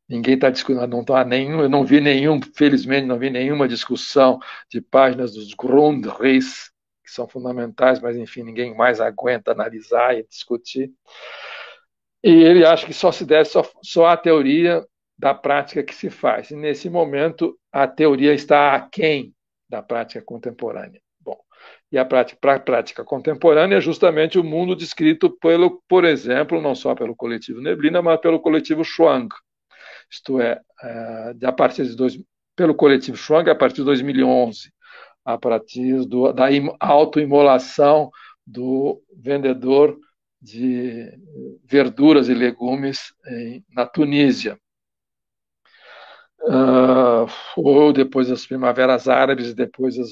Ninguém 0.09 0.33
está 0.33 0.49
discutindo, 0.49 0.87
não 0.87 1.05
tá 1.05 1.23
nenhum, 1.23 1.61
eu 1.61 1.69
não 1.69 1.85
vi 1.85 2.01
nenhum, 2.01 2.41
felizmente, 2.41 3.05
não 3.05 3.19
vi 3.19 3.29
nenhuma 3.29 3.67
discussão 3.67 4.39
de 4.67 4.81
páginas 4.81 5.35
dos 5.35 5.53
Grundrisse, 5.53 6.71
que 7.05 7.11
são 7.11 7.27
fundamentais, 7.27 8.01
mas 8.01 8.17
enfim, 8.17 8.41
ninguém 8.41 8.75
mais 8.75 8.99
aguenta 8.99 9.51
analisar 9.51 10.17
e 10.17 10.25
discutir. 10.27 10.91
E 12.23 12.31
ele 12.31 12.65
acha 12.65 12.87
que 12.87 12.93
só 12.93 13.11
se 13.11 13.23
deve, 13.23 13.45
só, 13.45 13.63
só 13.83 14.07
a 14.07 14.17
teoria 14.17 14.83
da 15.15 15.35
prática 15.35 15.83
que 15.83 15.93
se 15.93 16.09
faz. 16.09 16.49
E 16.49 16.55
nesse 16.55 16.89
momento, 16.89 17.55
a 17.71 17.87
teoria 17.87 18.33
está 18.33 18.73
aquém 18.73 19.31
da 19.69 19.83
prática 19.83 20.23
contemporânea. 20.23 20.99
Bom, 21.19 21.37
e 21.91 21.99
a 21.99 22.05
prática, 22.05 22.39
para 22.41 22.55
a 22.55 22.59
prática 22.59 23.03
contemporânea 23.03 23.77
é 23.77 23.81
justamente 23.81 24.39
o 24.39 24.43
mundo 24.43 24.75
descrito 24.75 25.29
pelo, 25.37 25.83
por 25.87 26.03
exemplo, 26.03 26.59
não 26.59 26.73
só 26.73 26.95
pelo 26.95 27.15
coletivo 27.15 27.61
Neblina, 27.61 28.01
mas 28.01 28.19
pelo 28.19 28.39
coletivo 28.39 28.83
Schwang, 28.83 29.29
isto 30.09 30.39
é, 30.41 30.59
é 30.83 31.45
a 31.45 31.51
partir 31.51 31.85
de 31.85 31.95
dois, 31.95 32.19
pelo 32.55 32.75
coletivo 32.75 33.17
Schwang, 33.17 33.49
a 33.49 33.55
partir 33.55 33.77
de 33.77 33.85
2011, 33.85 34.71
a 35.23 35.37
partir 35.37 36.05
do, 36.05 36.33
da 36.33 36.47
autoimolação 36.79 38.09
do 38.45 39.01
vendedor 39.15 39.97
de 40.41 41.11
verduras 41.63 42.29
e 42.29 42.33
legumes 42.33 43.13
em, 43.27 43.63
na 43.69 43.85
Tunísia. 43.85 44.57
uh, 46.41 47.27
ou 47.57 47.91
depois 47.91 48.29
das 48.29 48.45
primaveras 48.45 49.07
árabes, 49.07 49.53
depois 49.53 49.97
os 49.97 50.11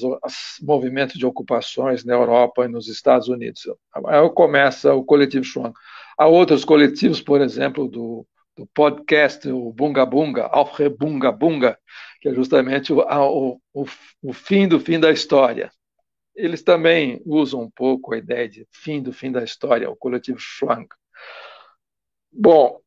movimentos 0.62 1.18
de 1.18 1.26
ocupações 1.26 2.04
na 2.04 2.14
Europa 2.14 2.64
e 2.64 2.68
nos 2.68 2.88
Estados 2.88 3.28
Unidos. 3.28 3.62
Aí 4.06 4.30
começa 4.30 4.94
o 4.94 5.04
coletivo 5.04 5.44
Schwang. 5.44 5.72
Há 6.18 6.26
outros 6.26 6.64
coletivos, 6.64 7.20
por 7.20 7.40
exemplo, 7.40 7.88
do, 7.88 8.26
do 8.58 8.66
podcast, 8.74 9.48
o 9.48 9.72
Bunga 9.72 10.04
Bunga, 10.04 10.46
Alfred 10.46 10.96
Bunga 10.96 11.30
Bunga, 11.30 11.78
que 12.20 12.28
é 12.28 12.34
justamente 12.34 12.92
o, 12.92 12.98
o, 12.98 13.60
o, 13.72 13.86
o 14.20 14.32
fim 14.32 14.66
do 14.66 14.80
fim 14.80 14.98
da 14.98 15.12
história. 15.12 15.70
Eles 16.34 16.62
também 16.62 17.22
usam 17.24 17.62
um 17.62 17.70
pouco 17.70 18.12
a 18.12 18.18
ideia 18.18 18.48
de 18.48 18.66
fim 18.72 19.00
do 19.00 19.12
fim 19.12 19.30
da 19.30 19.44
história, 19.44 19.88
o 19.88 19.96
coletivo 19.96 20.40
Schwang. 20.40 20.88
Bom, 22.32 22.80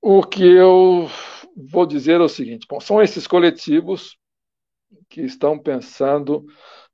o 0.00 0.22
que 0.22 0.44
eu 0.44 1.08
vou 1.56 1.84
dizer 1.84 2.20
é 2.20 2.24
o 2.24 2.28
seguinte: 2.28 2.64
bom, 2.68 2.78
são 2.78 3.02
esses 3.02 3.26
coletivos 3.26 4.16
que 5.08 5.22
estão 5.22 5.58
pensando, 5.58 6.46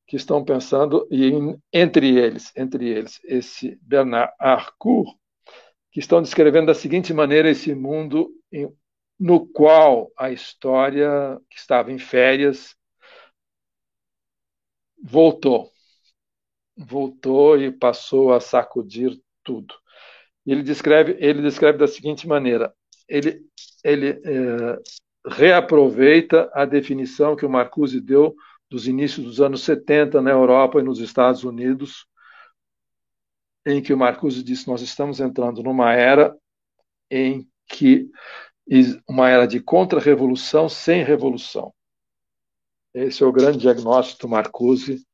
que 0.07 0.17
estão 0.17 0.43
pensando 0.43 1.07
e 1.11 1.31
entre 1.71 2.17
eles, 2.17 2.51
entre 2.57 2.89
eles, 2.89 3.21
esse 3.25 3.79
Bernard 3.83 4.33
Harcourt, 4.41 5.15
que 5.93 6.01
estão 6.01 6.23
descrevendo 6.23 6.67
da 6.67 6.75
seguinte 6.75 7.13
maneira 7.13 7.51
esse 7.51 7.75
mundo 7.75 8.33
em, 8.51 8.73
no 9.21 9.47
qual 9.47 10.11
a 10.19 10.31
história 10.31 11.39
que 11.49 11.59
estava 11.59 11.93
em 11.93 11.99
férias 11.99 12.75
voltou, 15.01 15.71
voltou 16.77 17.59
e 17.61 17.71
passou 17.71 18.33
a 18.33 18.41
sacudir 18.41 19.21
tudo. 19.45 19.75
Ele 20.47 20.63
descreve, 20.63 21.17
ele 21.21 21.43
descreve 21.43 21.79
da 21.79 21.87
seguinte 21.87 22.27
maneira: 22.27 22.75
ele, 23.09 23.45
ele 23.85 24.09
é, 24.09 24.79
reaproveita 25.27 26.51
a 26.55 26.65
definição 26.65 27.37
que 27.37 27.47
o 27.47 27.51
Marcuse 27.51 28.01
deu 28.01 28.35
dos 28.71 28.89
inícios 28.89 29.27
dos 29.27 29.41
anos 29.41 29.63
70 29.63 30.23
na 30.23 30.31
Europa 30.31 30.81
e 30.81 30.83
nos 30.83 30.99
Estados 30.99 31.45
Unidos, 31.45 32.07
em 33.67 33.83
que 33.83 33.93
o 33.93 33.99
Marcuse 33.99 34.43
disse: 34.43 34.69
Nós 34.69 34.81
estamos 34.83 35.21
entrando 35.21 35.63
numa 35.63 35.93
era 35.93 36.37
em 37.11 37.47
que 37.69 38.11
uma 39.09 39.29
era 39.29 39.47
de 39.47 39.61
contra-revolução 39.61 40.69
sem 40.69 41.03
revolução. 41.03 41.73
Esse 42.95 43.23
é 43.23 43.27
o 43.27 43.33
grande 43.33 43.59
diagnóstico 43.59 44.23
do 44.23 44.29
Marcuse 44.29 45.05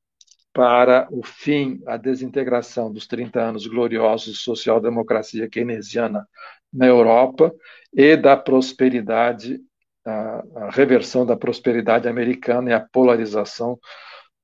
para 0.53 1.07
o 1.11 1.23
fim, 1.23 1.81
a 1.87 1.97
desintegração 1.97 2.93
dos 2.93 3.07
30 3.07 3.41
anos 3.41 3.67
gloriosos 3.67 4.35
de 4.35 4.41
social-democracia 4.41 5.49
keynesiana 5.49 6.27
na 6.73 6.87
Europa 6.87 7.55
e 7.93 8.17
da 8.17 8.37
prosperidade, 8.37 9.61
a, 10.05 10.69
reversão 10.71 11.25
da 11.25 11.37
prosperidade 11.37 12.09
americana 12.09 12.71
e 12.71 12.73
a 12.73 12.81
polarização 12.81 13.79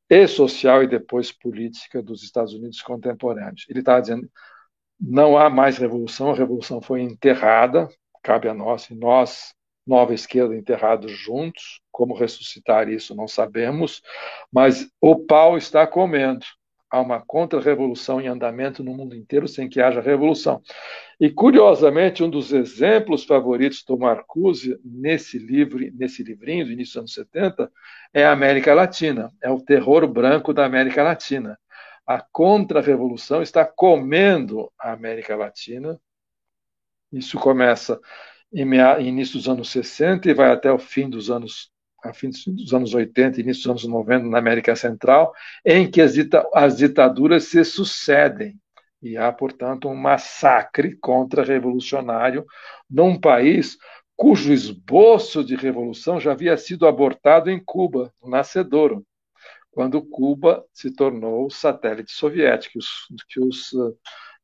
e 0.08 0.26
social 0.26 0.82
e 0.82 0.86
depois 0.86 1.32
política 1.32 2.02
dos 2.02 2.22
Estados 2.22 2.52
Unidos 2.52 2.82
contemporâneos. 2.82 3.66
Ele 3.68 3.80
está 3.80 4.00
dizendo 4.00 4.28
não 5.00 5.36
há 5.36 5.50
mais 5.50 5.76
revolução, 5.78 6.30
a 6.30 6.34
revolução 6.34 6.80
foi 6.80 7.02
enterrada, 7.02 7.88
cabe 8.22 8.48
a 8.48 8.54
nós, 8.54 8.88
e 8.90 8.94
nós, 8.94 9.54
nova 9.86 10.14
esquerda, 10.14 10.56
enterrados 10.56 11.10
juntos, 11.12 11.80
como 11.90 12.14
ressuscitar 12.14 12.88
isso 12.88 13.14
não 13.14 13.28
sabemos, 13.28 14.02
mas 14.52 14.88
o 15.00 15.16
pau 15.16 15.58
está 15.58 15.86
comendo 15.86 16.46
há 16.94 17.00
uma 17.00 17.20
contra-revolução 17.20 18.20
em 18.20 18.28
andamento 18.28 18.84
no 18.84 18.94
mundo 18.94 19.16
inteiro 19.16 19.48
sem 19.48 19.68
que 19.68 19.80
haja 19.80 20.00
revolução. 20.00 20.62
E, 21.24 21.30
curiosamente, 21.30 22.22
um 22.22 22.28
dos 22.28 22.52
exemplos 22.52 23.24
favoritos 23.24 23.82
do 23.82 23.96
Marcuse 23.96 24.78
nesse 24.84 25.38
livro, 25.38 25.78
nesse 25.94 26.22
livrinho 26.22 26.66
do 26.66 26.72
início 26.72 27.00
dos 27.00 27.14
anos 27.14 27.14
70, 27.14 27.72
é 28.12 28.26
a 28.26 28.32
América 28.32 28.74
Latina, 28.74 29.32
é 29.42 29.50
o 29.50 29.58
terror 29.58 30.06
branco 30.06 30.52
da 30.52 30.66
América 30.66 31.02
Latina. 31.02 31.58
A 32.06 32.20
contra-revolução 32.20 33.40
está 33.40 33.64
comendo 33.64 34.70
a 34.78 34.92
América 34.92 35.34
Latina. 35.34 35.98
Isso 37.10 37.38
começa 37.38 37.98
em 38.52 39.08
início 39.08 39.38
dos 39.38 39.48
anos 39.48 39.70
60 39.70 40.28
e 40.28 40.34
vai 40.34 40.50
até 40.50 40.70
o 40.70 40.78
fim 40.78 41.08
dos 41.08 41.30
anos 41.30 41.72
a 42.04 42.12
fim 42.12 42.28
dos 42.28 42.74
anos 42.74 42.92
80 42.92 43.40
início 43.40 43.62
dos 43.62 43.70
anos 43.70 43.84
90 43.86 44.26
na 44.26 44.36
América 44.36 44.76
Central, 44.76 45.32
em 45.64 45.90
que 45.90 46.02
as, 46.02 46.12
dita 46.12 46.46
as 46.52 46.76
ditaduras 46.76 47.44
se 47.44 47.64
sucedem. 47.64 48.60
E 49.04 49.18
há, 49.18 49.30
portanto, 49.30 49.86
um 49.86 49.94
massacre 49.94 50.96
contra-revolucionário 50.96 52.46
num 52.88 53.20
país 53.20 53.76
cujo 54.16 54.50
esboço 54.50 55.44
de 55.44 55.54
revolução 55.54 56.18
já 56.18 56.32
havia 56.32 56.56
sido 56.56 56.86
abortado 56.86 57.50
em 57.50 57.62
Cuba, 57.62 58.10
no 58.22 58.30
Nascedouro, 58.30 59.04
quando 59.70 60.02
Cuba 60.02 60.64
se 60.72 60.90
tornou 60.90 61.50
satélite 61.50 62.12
soviético, 62.12 62.78
que 63.28 63.40
os, 63.40 63.50
os 63.50 63.94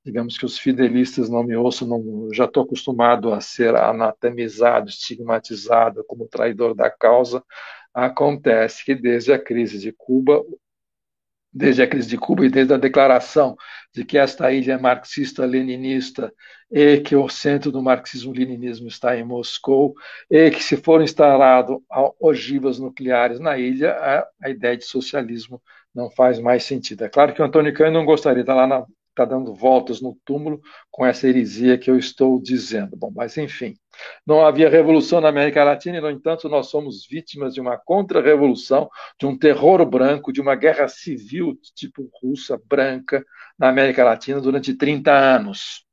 digamos 0.05 0.37
que 0.37 0.45
os 0.45 0.59
fidelistas 0.59 1.31
não 1.31 1.43
me 1.43 1.57
ouçam, 1.57 1.89
não, 1.89 2.29
já 2.35 2.45
estou 2.45 2.65
acostumado 2.65 3.33
a 3.33 3.41
ser 3.41 3.75
anatemizado, 3.75 4.91
estigmatizado 4.91 6.05
como 6.05 6.29
traidor 6.29 6.75
da 6.75 6.91
causa. 6.91 7.43
Acontece 7.95 8.85
que 8.85 8.95
desde 8.95 9.33
a 9.33 9.39
crise 9.39 9.79
de 9.79 9.93
Cuba, 9.93 10.45
desde 11.53 11.83
a 11.83 11.87
crise 11.87 12.09
de 12.09 12.17
Cuba 12.17 12.47
e 12.47 12.51
desde 12.51 12.73
a 12.73 12.77
declaração 12.77 13.57
de 13.93 14.05
que 14.05 14.17
esta 14.17 14.53
ilha 14.53 14.75
é 14.75 14.79
marxista-leninista 14.79 16.33
e 16.71 16.99
que 17.01 17.17
o 17.17 17.29
centro 17.29 17.73
do 17.73 17.83
marxismo-leninismo 17.83 18.87
está 18.87 19.17
em 19.17 19.25
Moscou 19.25 19.95
e 20.31 20.51
que 20.51 20.63
se 20.63 20.77
for 20.77 21.03
instalado 21.03 21.83
ogivas 22.21 22.79
nucleares 22.79 23.41
na 23.41 23.59
ilha, 23.59 23.93
a, 23.93 24.27
a 24.45 24.51
ideia 24.51 24.77
de 24.77 24.85
socialismo 24.85 25.61
não 25.95 26.09
faz 26.11 26.39
mais 26.39 26.63
sentido. 26.65 27.05
É 27.05 27.09
claro 27.09 27.35
que 27.35 27.43
o 27.43 27.45
Antônio 27.45 27.75
Cândido 27.75 27.99
não 27.99 28.05
gostaria 28.05 28.37
de 28.37 28.43
estar 28.43 28.55
lá 28.55 28.67
na, 28.67 28.87
está 29.11 29.25
dando 29.25 29.55
voltas 29.55 30.01
no 30.01 30.17
túmulo 30.25 30.61
com 30.91 31.05
essa 31.05 31.29
heresia 31.29 31.77
que 31.77 31.91
eu 31.91 31.99
estou 31.99 32.41
dizendo. 32.41 32.97
Bom, 32.97 33.13
mas 33.15 33.37
enfim, 33.37 33.75
não 34.27 34.45
havia 34.45 34.69
revolução 34.69 35.21
na 35.21 35.29
América 35.29 35.63
Latina 35.63 35.99
e, 35.99 36.01
no 36.01 36.11
entanto, 36.11 36.49
nós 36.49 36.69
somos 36.69 37.07
vítimas 37.07 37.55
de 37.55 37.61
uma 37.61 37.77
contra-revolução, 37.77 38.89
de 39.19 39.27
um 39.27 39.37
terror 39.37 39.85
branco, 39.85 40.33
de 40.33 40.41
uma 40.41 40.55
guerra 40.55 40.89
civil 40.89 41.59
tipo 41.75 42.11
russa 42.23 42.61
branca 42.67 43.25
na 43.59 43.69
América 43.69 44.05
Latina 44.05 44.41
durante 44.41 44.75
30 44.75 45.13
anos. 45.13 45.85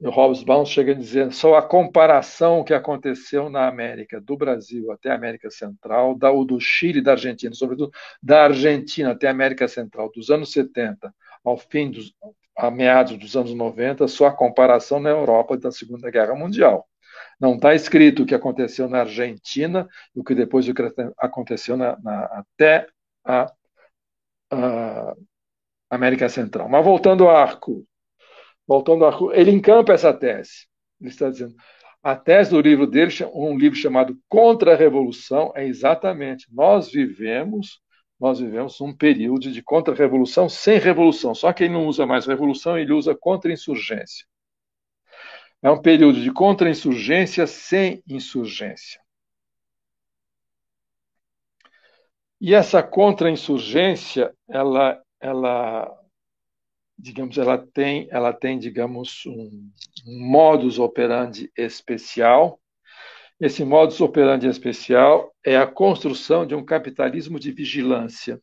E 0.00 0.06
o 0.08 0.10
Hobsbawm 0.10 0.64
chega 0.64 0.90
a 0.90 0.96
dizer 0.96 1.32
só 1.32 1.54
a 1.54 1.62
comparação 1.62 2.64
que 2.64 2.74
aconteceu 2.74 3.48
na 3.48 3.68
América, 3.68 4.20
do 4.20 4.36
Brasil 4.36 4.90
até 4.90 5.10
a 5.10 5.14
América 5.14 5.48
Central, 5.48 6.18
da, 6.18 6.28
do 6.32 6.58
Chile 6.58 7.00
da 7.00 7.12
Argentina, 7.12 7.54
sobretudo 7.54 7.92
da 8.20 8.42
Argentina 8.42 9.12
até 9.12 9.28
a 9.28 9.30
América 9.30 9.68
Central, 9.68 10.10
dos 10.12 10.28
anos 10.28 10.50
70 10.50 11.14
ao 11.44 11.56
fim 11.56 11.90
dos 11.90 12.14
a 12.56 12.70
meados 12.70 13.16
dos 13.16 13.36
anos 13.36 13.54
90, 13.54 14.06
só 14.08 14.26
a 14.26 14.36
comparação 14.36 15.00
na 15.00 15.10
Europa 15.10 15.56
da 15.56 15.72
Segunda 15.72 16.10
Guerra 16.10 16.34
Mundial. 16.34 16.86
Não 17.40 17.54
está 17.54 17.74
escrito 17.74 18.22
o 18.22 18.26
que 18.26 18.34
aconteceu 18.34 18.88
na 18.88 19.00
Argentina 19.00 19.88
e 20.14 20.20
o 20.20 20.24
que 20.24 20.34
depois 20.34 20.66
aconteceu 21.18 21.76
na, 21.76 21.98
na, 22.00 22.24
até 22.24 22.86
a, 23.24 23.52
a, 24.50 25.14
América 25.90 26.28
Central. 26.28 26.68
Mas 26.68 26.84
voltando 26.84 27.24
ao 27.24 27.36
arco, 27.36 27.86
voltando 28.66 29.04
ao 29.04 29.10
arco, 29.10 29.32
ele 29.32 29.50
encampa 29.50 29.92
essa 29.92 30.12
tese. 30.12 30.66
Ele 31.00 31.10
está 31.10 31.30
dizendo, 31.30 31.54
a 32.02 32.16
tese 32.16 32.50
do 32.50 32.60
livro 32.60 32.86
dele, 32.86 33.12
um 33.34 33.56
livro 33.56 33.78
chamado 33.78 34.16
Contra 34.28 34.74
a 34.74 34.76
Revolução, 34.76 35.52
é 35.54 35.66
exatamente 35.66 36.46
nós 36.52 36.90
vivemos 36.90 37.80
nós 38.22 38.38
vivemos 38.38 38.80
um 38.80 38.94
período 38.94 39.50
de 39.50 39.60
contra-revolução 39.60 40.48
sem 40.48 40.78
revolução. 40.78 41.34
Só 41.34 41.52
que 41.52 41.64
ele 41.64 41.72
não 41.72 41.88
usa 41.88 42.06
mais 42.06 42.24
revolução, 42.24 42.78
ele 42.78 42.92
usa 42.92 43.16
contra-insurgência. 43.16 44.24
É 45.60 45.68
um 45.68 45.82
período 45.82 46.20
de 46.20 46.32
contra-insurgência 46.32 47.48
sem 47.48 48.00
insurgência. 48.06 49.00
E 52.40 52.54
essa 52.54 52.80
contra-insurgência, 52.80 54.32
ela, 54.48 55.02
ela, 55.18 55.92
digamos, 56.96 57.36
ela 57.38 57.58
tem, 57.58 58.06
ela 58.08 58.32
tem, 58.32 58.56
digamos, 58.56 59.26
um 59.26 59.68
modus 60.06 60.78
operandi 60.78 61.50
especial 61.56 62.61
esse 63.42 63.64
modus 63.64 64.00
operandi 64.00 64.46
especial 64.46 65.34
é 65.44 65.56
a 65.56 65.66
construção 65.66 66.46
de 66.46 66.54
um 66.54 66.64
capitalismo 66.64 67.40
de 67.40 67.50
vigilância. 67.50 68.40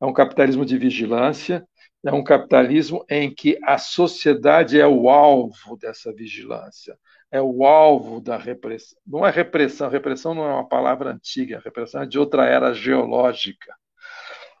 É 0.00 0.06
um 0.06 0.14
capitalismo 0.14 0.64
de 0.64 0.78
vigilância, 0.78 1.62
é 2.02 2.10
um 2.10 2.24
capitalismo 2.24 3.04
em 3.06 3.32
que 3.32 3.58
a 3.62 3.76
sociedade 3.76 4.80
é 4.80 4.86
o 4.86 5.10
alvo 5.10 5.76
dessa 5.76 6.10
vigilância, 6.10 6.98
é 7.30 7.42
o 7.42 7.66
alvo 7.66 8.18
da 8.18 8.38
repressão. 8.38 8.98
Não 9.06 9.26
é 9.26 9.30
repressão, 9.30 9.90
repressão 9.90 10.34
não 10.34 10.46
é 10.46 10.54
uma 10.54 10.68
palavra 10.68 11.10
antiga, 11.12 11.60
repressão 11.62 12.00
é 12.00 12.06
de 12.06 12.18
outra 12.18 12.46
era 12.46 12.72
geológica. 12.72 13.74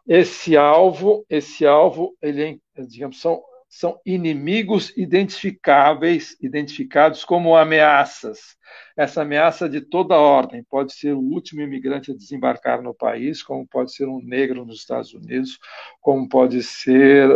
Esse 0.06 0.58
alvo, 0.58 1.24
esse 1.26 1.64
alvo, 1.64 2.14
ele, 2.20 2.60
é, 2.76 2.82
digamos, 2.82 3.18
são 3.18 3.42
são 3.74 4.00
inimigos 4.06 4.96
identificáveis, 4.96 6.36
identificados 6.40 7.24
como 7.24 7.56
ameaças. 7.56 8.56
Essa 8.96 9.22
ameaça 9.22 9.68
de 9.68 9.80
toda 9.80 10.14
ordem 10.14 10.62
pode 10.62 10.94
ser 10.94 11.12
o 11.12 11.18
último 11.18 11.60
imigrante 11.60 12.12
a 12.12 12.14
desembarcar 12.14 12.80
no 12.80 12.94
país, 12.94 13.42
como 13.42 13.66
pode 13.66 13.92
ser 13.92 14.06
um 14.06 14.20
negro 14.22 14.64
nos 14.64 14.78
Estados 14.78 15.12
Unidos, 15.12 15.58
como 16.00 16.28
pode 16.28 16.62
ser, 16.62 17.28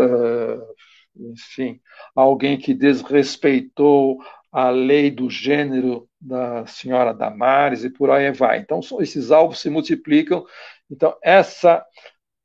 enfim, 1.17 1.81
alguém 2.15 2.57
que 2.57 2.73
desrespeitou 2.73 4.23
a 4.53 4.71
lei 4.71 5.11
do 5.11 5.29
gênero 5.29 6.09
da 6.21 6.65
senhora 6.67 7.13
Damares 7.13 7.83
e 7.83 7.91
por 7.91 8.13
aí 8.13 8.31
vai. 8.31 8.61
Então, 8.61 8.79
esses 9.01 9.33
alvos 9.33 9.59
se 9.59 9.69
multiplicam. 9.69 10.47
Então, 10.89 11.17
essa 11.21 11.85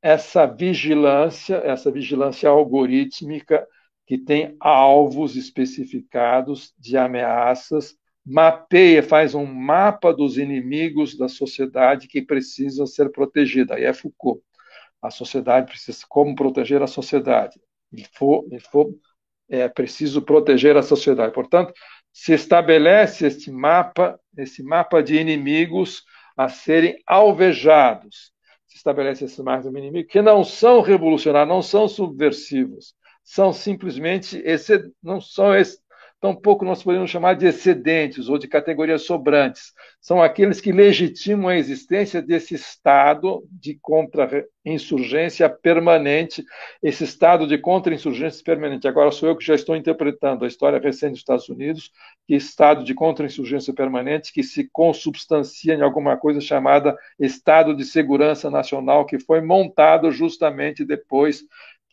essa 0.02 0.44
vigilância, 0.44 1.62
essa 1.64 1.90
vigilância 1.90 2.50
algorítmica 2.50 3.66
que 4.06 4.18
tem 4.18 4.56
alvos 4.60 5.36
especificados 5.36 6.74
de 6.78 6.96
ameaças, 6.96 7.96
mapeia, 8.24 9.02
faz 9.02 9.34
um 9.34 9.46
mapa 9.46 10.12
dos 10.12 10.38
inimigos 10.38 11.16
da 11.16 11.28
sociedade 11.28 12.08
que 12.08 12.22
precisam 12.22 12.86
ser 12.86 13.10
protegidos. 13.10 13.76
Aí 13.76 13.84
é 13.84 13.92
Foucault. 13.92 14.42
A 15.00 15.10
sociedade 15.10 15.66
precisa 15.66 16.04
como 16.08 16.34
proteger 16.34 16.82
a 16.82 16.86
sociedade. 16.86 17.60
E 17.92 18.04
for, 18.04 18.46
e 18.50 18.58
for 18.60 18.94
é 19.48 19.68
preciso 19.68 20.22
proteger 20.22 20.76
a 20.76 20.82
sociedade. 20.82 21.34
Portanto, 21.34 21.72
se 22.12 22.32
estabelece 22.32 23.26
este 23.26 23.50
mapa, 23.50 24.18
esse 24.38 24.62
mapa 24.62 25.02
de 25.02 25.16
inimigos 25.16 26.02
a 26.36 26.48
serem 26.48 26.96
alvejados 27.06 28.34
se 28.74 28.78
estabelece 28.78 29.24
esse 29.24 29.40
marco 29.40 29.70
do 29.70 29.78
inimigo, 29.78 30.08
que 30.08 30.20
não 30.20 30.42
são 30.42 30.80
revolucionários, 30.80 31.48
não 31.48 31.62
são 31.62 31.86
subversivos, 31.86 32.92
são 33.24 33.52
simplesmente, 33.52 34.42
não 35.02 35.20
são 35.20 35.52
tampouco 36.24 36.64
nós 36.64 36.82
podemos 36.82 37.10
chamar 37.10 37.34
de 37.34 37.46
excedentes 37.46 38.30
ou 38.30 38.38
de 38.38 38.48
categorias 38.48 39.02
sobrantes. 39.02 39.74
São 40.00 40.22
aqueles 40.22 40.58
que 40.58 40.72
legitimam 40.72 41.48
a 41.48 41.56
existência 41.58 42.22
desse 42.22 42.54
estado 42.54 43.46
de 43.50 43.78
contra-insurgência 43.82 45.50
permanente, 45.50 46.42
esse 46.82 47.04
estado 47.04 47.46
de 47.46 47.58
contra-insurgência 47.58 48.42
permanente. 48.42 48.88
Agora 48.88 49.10
sou 49.10 49.28
eu 49.28 49.36
que 49.36 49.44
já 49.44 49.54
estou 49.54 49.76
interpretando 49.76 50.46
a 50.46 50.48
história 50.48 50.78
recente 50.78 51.10
dos 51.10 51.20
Estados 51.20 51.48
Unidos, 51.50 51.90
que 52.26 52.34
estado 52.34 52.84
de 52.84 52.94
contra-insurgência 52.94 53.74
permanente 53.74 54.32
que 54.32 54.42
se 54.42 54.66
consubstancia 54.72 55.74
em 55.74 55.82
alguma 55.82 56.16
coisa 56.16 56.40
chamada 56.40 56.96
Estado 57.20 57.76
de 57.76 57.84
Segurança 57.84 58.50
Nacional, 58.50 59.04
que 59.04 59.18
foi 59.18 59.42
montado 59.42 60.10
justamente 60.10 60.86
depois 60.86 61.44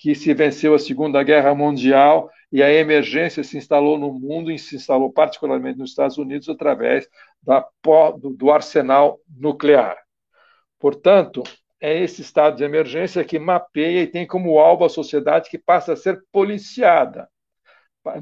que 0.02 0.15
se 0.15 0.34
venceu 0.34 0.73
a 0.73 0.80
Segunda 0.80 1.22
Guerra 1.22 1.53
Mundial 1.53 2.28
e 2.52 2.64
a 2.64 2.73
emergência 2.73 3.44
se 3.44 3.56
instalou 3.56 3.99
no 3.99 4.11
mundo 4.11 4.52
e 4.52 4.57
se 4.57 4.76
instalou 4.76 5.14
particularmente 5.14 5.78
nos 5.78 5.91
Estados 5.91 6.18
Unidos 6.18 6.49
através 6.49 7.07
da, 7.40 7.64
do, 8.18 8.49
arsenal 8.49 9.19
nuclear. 9.30 9.95
Portanto, 10.80 11.44
é 11.80 12.02
esse 12.02 12.23
estado 12.23 12.57
de 12.57 12.64
emergência 12.64 13.23
que 13.23 13.38
mapeia 13.38 14.02
e 14.02 14.07
tem 14.07 14.26
como 14.26 14.57
alvo 14.57 14.86
a 14.86 14.90
sociedade 14.90 15.52
que 15.52 15.60
passa 15.60 15.94
a 15.94 15.95
ser 15.95 16.19
policiada. 16.32 17.30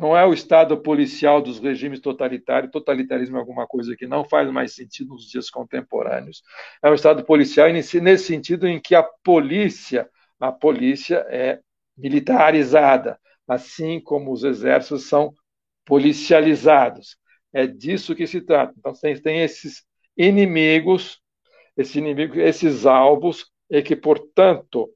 Não 0.02 0.18
é 0.18 0.26
o 0.26 0.34
estado 0.34 0.82
policial 0.82 1.42
dos 1.42 1.60
regimes 1.60 2.02
totalitários, 2.02 2.74
totalitarismo 2.74 3.38
é 3.38 3.40
alguma 3.40 3.66
coisa 3.66 3.96
que 3.96 4.06
não 4.06 4.26
faz 4.26 4.52
mais 4.52 4.76
sentido 4.76 5.14
nos 5.14 5.30
dias 5.32 5.50
contemporâneos. 5.50 6.44
É 6.84 6.92
um 6.92 6.94
estado 6.94 7.24
policial 7.24 7.70
nesse, 7.70 8.02
nesse 8.02 8.26
sentido 8.26 8.68
em 8.68 8.82
que 8.82 8.96
a 8.96 9.04
polícia, 9.24 10.10
a 10.38 10.52
polícia 10.52 11.26
é 11.30 11.62
militarizada, 12.00 13.20
assim 13.48 14.00
como 14.00 14.32
os 14.32 14.44
exércitos 14.44 15.08
são 15.08 15.34
policializados. 15.86 17.18
É 17.54 17.68
disso 17.68 18.16
que 18.16 18.28
se 18.28 18.42
trata. 18.42 18.74
Então, 18.78 18.94
tem, 18.94 19.20
tem 19.20 19.42
esses 19.42 19.84
inimigos, 20.16 21.20
esse 21.76 21.98
inimigo, 21.98 22.40
esses 22.40 22.86
alvos, 22.86 23.46
e 23.70 23.82
que, 23.82 23.96
portanto, 23.96 24.90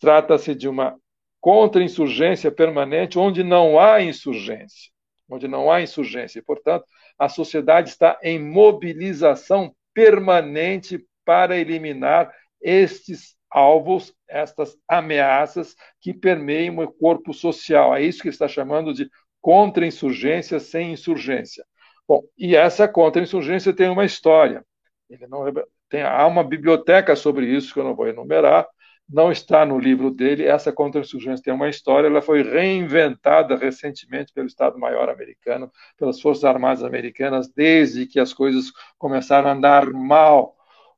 trata-se 0.00 0.54
de 0.54 0.68
uma 0.68 0.96
contra-insurgência 1.40 2.50
permanente 2.50 3.18
onde 3.18 3.42
não 3.42 3.78
há 3.78 4.02
insurgência. 4.02 4.90
Onde 5.28 5.46
não 5.46 5.70
há 5.70 5.80
insurgência. 5.80 6.38
E, 6.38 6.42
portanto, 6.42 6.84
a 7.18 7.28
sociedade 7.28 7.90
está 7.90 8.18
em 8.22 8.38
mobilização 8.38 9.74
permanente 9.94 11.04
para 11.24 11.56
eliminar 11.56 12.32
estes 12.60 13.36
alvos, 13.50 14.14
estas 14.28 14.76
ameaças 14.88 15.74
que 16.00 16.14
permeiam 16.14 16.78
o 16.78 16.92
corpo 16.92 17.34
social. 17.34 17.94
É 17.94 18.02
isso 18.02 18.22
que 18.22 18.28
ele 18.28 18.34
está 18.34 18.48
chamando 18.48 18.94
de 18.94 19.10
contra-insurgência 19.40 20.60
sem 20.60 20.92
insurgência. 20.92 21.64
Bom, 22.06 22.22
e 22.36 22.56
essa 22.56 22.88
contra-insurgência 22.88 23.72
tem 23.72 23.88
uma 23.88 24.04
história. 24.04 24.64
Ele 25.08 25.26
não, 25.26 25.44
tem, 25.88 26.02
há 26.02 26.26
uma 26.26 26.44
biblioteca 26.44 27.16
sobre 27.16 27.46
isso 27.46 27.74
que 27.74 27.80
eu 27.80 27.84
não 27.84 27.94
vou 27.94 28.06
enumerar, 28.06 28.66
não 29.08 29.32
está 29.32 29.66
no 29.66 29.78
livro 29.78 30.10
dele. 30.10 30.46
Essa 30.46 30.72
contra-insurgência 30.72 31.42
tem 31.42 31.52
uma 31.52 31.68
história, 31.68 32.06
ela 32.06 32.22
foi 32.22 32.42
reinventada 32.42 33.56
recentemente 33.56 34.32
pelo 34.32 34.46
Estado-Maior 34.46 35.08
americano, 35.08 35.70
pelas 35.96 36.20
Forças 36.20 36.44
Armadas 36.44 36.84
americanas, 36.84 37.48
desde 37.48 38.06
que 38.06 38.20
as 38.20 38.32
coisas 38.32 38.66
começaram 38.98 39.48
a 39.48 39.52
andar 39.52 39.86
mal 39.90 40.54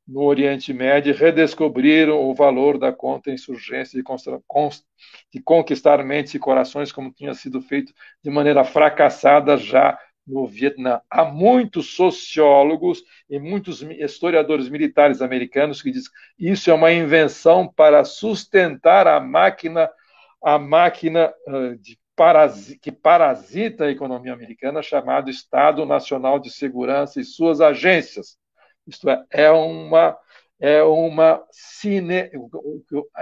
no 0.06 0.22
Oriente 0.22 0.72
Médio 0.72 1.14
redescobriram 1.14 2.20
o 2.20 2.34
valor 2.34 2.78
da 2.78 2.92
contra-insurgência 2.92 4.00
de, 4.00 4.04
de 5.32 5.42
conquistar 5.42 6.04
mentes 6.04 6.34
e 6.34 6.38
corações, 6.38 6.90
como 6.90 7.12
tinha 7.12 7.34
sido 7.34 7.60
feito 7.60 7.92
de 8.22 8.30
maneira 8.30 8.64
fracassada 8.64 9.56
já 9.56 9.98
no 10.26 10.46
Vietnã. 10.46 11.00
Há 11.10 11.24
muitos 11.24 11.94
sociólogos 11.94 13.02
e 13.28 13.38
muitos 13.38 13.82
historiadores 13.82 14.68
militares 14.68 15.20
americanos 15.22 15.82
que 15.82 15.90
dizem 15.90 16.10
que 16.36 16.48
isso 16.48 16.70
é 16.70 16.74
uma 16.74 16.92
invenção 16.92 17.66
para 17.66 18.04
sustentar 18.04 19.06
a 19.06 19.20
máquina, 19.20 19.90
a 20.42 20.58
máquina 20.58 21.32
de 21.80 21.98
que 22.80 22.92
parasita 22.92 23.84
a 23.84 23.90
economia 23.90 24.32
americana, 24.32 24.82
chamado 24.82 25.30
Estado 25.30 25.84
Nacional 25.84 26.38
de 26.38 26.50
Segurança 26.50 27.20
e 27.20 27.24
suas 27.24 27.60
agências. 27.60 28.36
Isto 28.86 29.08
é, 29.10 29.24
é 29.30 29.50
uma 29.50 30.16
é 30.62 30.80
uma 30.80 31.42
cine. 31.50 32.30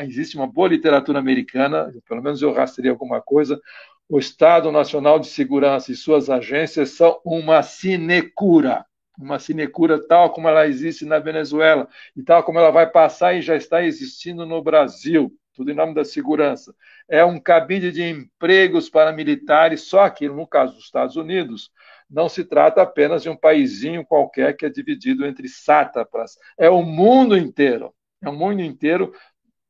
Existe 0.01 0.37
uma 0.37 0.47
boa 0.47 0.69
literatura 0.69 1.19
americana, 1.19 1.91
pelo 2.07 2.23
menos 2.23 2.43
eu 2.43 2.53
rastrei 2.53 2.91
alguma 2.91 3.23
coisa. 3.23 3.59
O 4.07 4.19
Estado 4.19 4.71
Nacional 4.71 5.19
de 5.19 5.27
Segurança 5.27 5.91
e 5.91 5.97
suas 5.97 6.29
agências 6.29 6.91
são 6.91 7.19
uma 7.25 7.63
sinecura, 7.63 8.85
uma 9.19 9.39
sinecura 9.39 10.07
tal 10.07 10.31
como 10.35 10.49
ela 10.49 10.67
existe 10.67 11.07
na 11.07 11.19
Venezuela 11.19 11.89
e 12.15 12.23
tal 12.23 12.43
como 12.43 12.59
ela 12.59 12.71
vai 12.71 12.91
passar 12.91 13.33
e 13.35 13.41
já 13.41 13.57
está 13.57 13.83
existindo 13.83 14.45
no 14.45 14.63
Brasil, 14.63 15.33
tudo 15.55 15.71
em 15.71 15.75
nome 15.75 15.95
da 15.95 16.05
segurança. 16.05 16.75
É 17.09 17.25
um 17.25 17.41
cabide 17.41 17.91
de 17.91 18.03
empregos 18.03 18.91
para 18.91 19.13
militares, 19.13 19.83
só 19.83 20.11
que 20.11 20.29
no 20.29 20.47
caso 20.47 20.75
dos 20.75 20.85
Estados 20.85 21.17
Unidos, 21.17 21.71
não 22.11 22.29
se 22.29 22.45
trata 22.45 22.83
apenas 22.83 23.23
de 23.23 23.31
um 23.31 23.37
paizinho 23.37 24.05
qualquer 24.05 24.57
que 24.57 24.67
é 24.67 24.69
dividido 24.69 25.25
entre 25.25 25.49
sátrapas. 25.49 26.37
É 26.59 26.69
o 26.69 26.83
mundo 26.83 27.37
inteiro. 27.37 27.95
É 28.21 28.29
o 28.29 28.33
mundo 28.33 28.61
inteiro 28.61 29.13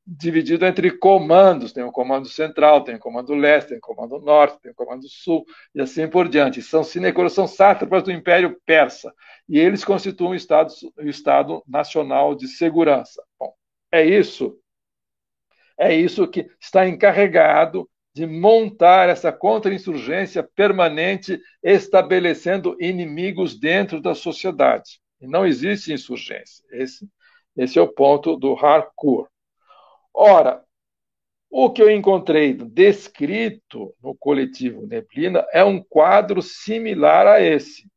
dividido 0.06 0.64
entre 0.64 0.90
comandos. 0.90 1.72
Tem 1.72 1.84
o 1.84 1.92
comando 1.92 2.28
central, 2.28 2.82
tem 2.82 2.94
o 2.94 2.98
comando 2.98 3.34
leste, 3.34 3.68
tem 3.68 3.78
o 3.78 3.80
comando 3.80 4.18
norte, 4.18 4.58
tem 4.62 4.72
o 4.72 4.74
comando 4.74 5.06
sul, 5.08 5.44
e 5.74 5.80
assim 5.80 6.08
por 6.08 6.28
diante. 6.28 6.62
São 6.62 6.82
sinecuras, 6.82 7.34
são 7.34 7.46
sátrapas 7.46 8.02
do 8.02 8.10
Império 8.10 8.58
Persa. 8.64 9.12
E 9.48 9.58
eles 9.58 9.84
constituem 9.84 10.32
o 10.32 10.34
Estado, 10.34 10.72
o 10.98 11.08
Estado 11.08 11.62
Nacional 11.68 12.34
de 12.34 12.48
Segurança. 12.48 13.22
Bom, 13.38 13.52
é 13.92 14.04
isso. 14.04 14.58
É 15.78 15.94
isso 15.94 16.26
que 16.28 16.50
está 16.60 16.88
encarregado 16.88 17.88
de 18.20 18.26
montar 18.26 19.08
essa 19.08 19.32
contra-insurgência 19.32 20.42
permanente, 20.42 21.40
estabelecendo 21.62 22.76
inimigos 22.78 23.58
dentro 23.58 23.98
da 23.98 24.14
sociedade. 24.14 25.00
E 25.22 25.26
não 25.26 25.46
existe 25.46 25.90
insurgência. 25.90 26.62
Esse, 26.70 27.08
esse 27.56 27.78
é 27.78 27.82
o 27.82 27.88
ponto 27.88 28.36
do 28.36 28.52
hardcore. 28.52 29.26
Ora, 30.12 30.62
o 31.48 31.70
que 31.70 31.82
eu 31.82 31.90
encontrei 31.90 32.52
descrito 32.52 33.94
no 34.02 34.14
coletivo 34.14 34.86
Neblina 34.86 35.46
é 35.50 35.64
um 35.64 35.82
quadro 35.82 36.42
similar 36.42 37.26
a 37.26 37.40
esse. 37.40 37.90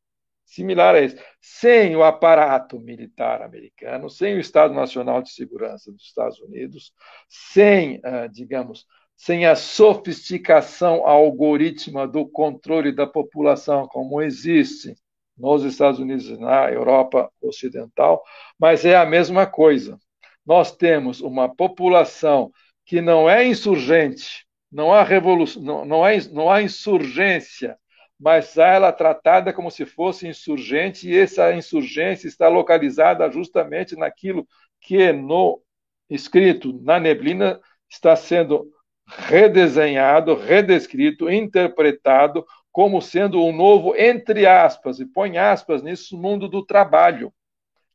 Similar 0.46 0.96
a 0.96 1.02
esse. 1.02 1.22
Sem 1.42 1.98
o 1.98 2.04
aparato 2.04 2.80
militar 2.80 3.42
americano, 3.42 4.10
sem 4.10 4.36
o 4.36 4.40
Estado 4.40 4.74
Nacional 4.74 5.22
de 5.22 5.32
Segurança 5.32 5.92
dos 5.92 6.04
Estados 6.04 6.40
Unidos, 6.40 6.94
sem, 7.28 8.00
ah, 8.06 8.28
digamos, 8.28 8.88
sem 9.16 9.46
a 9.46 9.56
sofisticação 9.56 11.08
algorítmica 11.08 12.08
do 12.08 12.28
controle 12.28 12.92
da 12.92 13.08
população, 13.08 13.88
como 13.88 14.22
existe 14.22 14.96
nos 15.38 15.64
Estados 15.64 16.00
Unidos 16.00 16.26
e 16.28 16.38
na 16.38 16.72
Europa 16.72 17.32
Ocidental, 17.42 18.24
mas 18.60 18.86
é 18.86 18.96
a 18.96 19.06
mesma 19.06 19.46
coisa. 19.48 19.98
Nós 20.46 20.76
temos 20.76 21.22
uma 21.22 21.54
população 21.54 22.52
que 22.86 23.02
não 23.02 23.30
é 23.30 23.46
insurgente, 23.46 24.46
Não 24.72 24.92
há 24.94 25.04
revolução, 25.04 25.62
não, 25.62 25.86
não, 25.86 26.04
há, 26.04 26.12
não 26.32 26.50
há 26.52 26.62
insurgência, 26.62 27.78
mas 28.20 28.58
há 28.58 28.68
ela 28.68 28.92
tratada 28.92 29.54
como 29.54 29.70
se 29.72 29.86
fosse 29.86 30.28
insurgente, 30.28 31.08
e 31.10 31.18
essa 31.18 31.54
insurgência 31.54 32.28
está 32.28 32.48
localizada 32.48 33.30
justamente 33.32 33.96
naquilo 33.96 34.48
que 34.82 35.12
no 35.14 35.62
escrito 36.10 36.80
na 36.84 37.00
neblina 37.00 37.60
está 37.90 38.16
sendo 38.16 38.68
redesenhado, 39.18 40.36
redescrito, 40.36 41.30
interpretado 41.30 42.46
como 42.72 43.02
sendo 43.02 43.44
um 43.44 43.56
novo, 43.56 43.96
entre 43.96 44.48
aspas, 44.48 45.00
e 45.00 45.06
põe 45.06 45.38
aspas 45.38 45.84
nisso, 45.84 46.18
mundo 46.18 46.48
do 46.48 46.66
trabalho, 46.66 47.32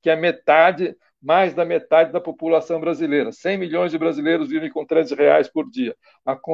que 0.01 0.09
é 0.09 0.15
metade, 0.15 0.95
mais 1.21 1.53
da 1.53 1.65
metade 1.65 2.13
da 2.13 2.21
população 2.21 2.79
brasileira. 2.79 3.33
100 3.33 3.59
milhões 3.59 3.91
de 3.91 3.99
brasileiros 3.99 4.49
vivem 4.49 4.71
com 4.71 4.87
13 4.87 5.17
reais 5.17 5.49
por 5.49 5.69
dia. 5.69 5.97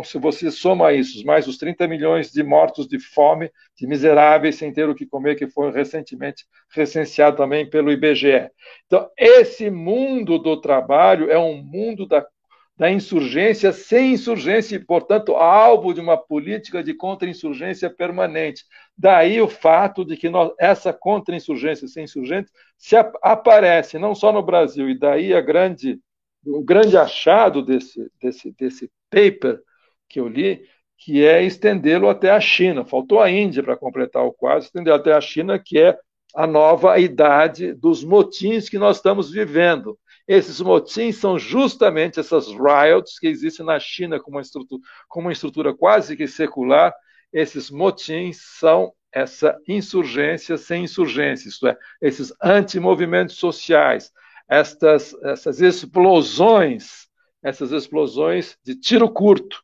Se 0.05 0.19
você 0.19 0.51
soma 0.51 0.95
isso, 0.95 1.23
mais 1.27 1.47
os 1.47 1.59
30 1.59 1.87
milhões 1.87 2.33
de 2.33 2.43
mortos 2.43 2.89
de 2.89 2.99
fome, 2.99 3.51
de 3.77 3.87
miseráveis 3.87 4.57
sem 4.57 4.73
ter 4.73 4.89
o 4.89 4.95
que 4.95 5.05
comer, 5.05 5.35
que 5.35 5.47
foi 5.47 5.71
recentemente 5.71 6.47
recenseado 6.71 7.37
também 7.37 7.69
pelo 7.69 7.93
IBGE. 7.93 8.49
Então, 8.87 9.07
esse 9.19 9.69
mundo 9.69 10.39
do 10.39 10.59
trabalho 10.59 11.31
é 11.31 11.39
um 11.39 11.63
mundo 11.63 12.07
da 12.07 12.27
da 12.77 12.91
insurgência 12.91 13.73
sem 13.73 14.15
insurgência 14.15 14.77
e, 14.77 14.85
portanto, 14.85 15.37
alvo 15.37 15.95
de 15.95 16.01
uma 16.01 16.17
política 16.17 16.83
de 16.83 16.93
contra-insurgência 16.93 17.89
permanente. 17.89 18.65
Daí 18.99 19.41
o 19.41 19.49
fato 19.49 20.05
de 20.05 20.17
que 20.17 20.29
nós, 20.29 20.53
essa 20.59 20.93
contra-insurgência 20.93 21.87
sem 21.87 22.05
insurgente 22.05 22.51
se 22.77 22.97
ap 22.97 23.15
aparece 23.23 23.99
não 23.99 24.15
só 24.15 24.33
no 24.33 24.43
Brasil, 24.43 24.91
e 24.91 24.99
daí 24.99 25.33
a 25.33 25.41
grande, 25.41 26.01
o 26.45 26.65
grande 26.65 26.97
achado 26.97 27.63
desse, 27.65 28.11
desse, 28.21 28.53
desse 28.59 28.91
paper 29.09 29.61
que 30.09 30.19
eu 30.19 30.27
li, 30.27 30.65
que 30.99 31.25
é 31.25 31.43
estendê-lo 31.45 32.09
até 32.09 32.31
a 32.31 32.41
China. 32.41 32.85
Faltou 32.85 33.21
a 33.21 33.31
Índia 33.31 33.63
para 33.63 33.77
completar 33.77 34.25
o 34.25 34.33
quadro, 34.33 34.65
estender 34.65 34.93
até 34.93 35.13
a 35.13 35.21
China, 35.21 35.59
que 35.59 35.79
é 35.79 35.97
a 36.35 36.47
nova 36.47 36.99
idade 36.99 37.73
dos 37.73 38.03
motins 38.03 38.69
que 38.69 38.79
nós 38.79 38.97
estamos 38.97 39.31
vivendo. 39.31 39.97
Esses 40.27 40.61
motins 40.61 41.17
são 41.17 41.39
justamente 41.39 42.19
essas 42.19 42.49
riots 42.49 43.19
que 43.19 43.27
existem 43.27 43.65
na 43.65 43.79
China 43.79 44.19
como 44.19 44.37
uma 44.37 44.43
estrutura, 44.43 44.83
como 45.09 45.27
uma 45.27 45.33
estrutura 45.33 45.75
quase 45.75 46.17
que 46.17 46.27
secular. 46.27 46.95
Esses 47.33 47.71
motins 47.71 48.39
são 48.41 48.93
essa 49.13 49.57
insurgência 49.69 50.57
sem 50.57 50.85
insurgência, 50.85 51.49
isto 51.49 51.69
é, 51.69 51.77
esses 52.03 52.33
antimovimentos 52.43 53.37
sociais, 53.37 54.11
estas, 54.49 55.15
essas 55.23 55.61
explosões, 55.61 57.07
essas 57.43 57.71
explosões 57.71 58.57
de 58.65 58.75
tiro 58.75 59.09
curto, 59.09 59.63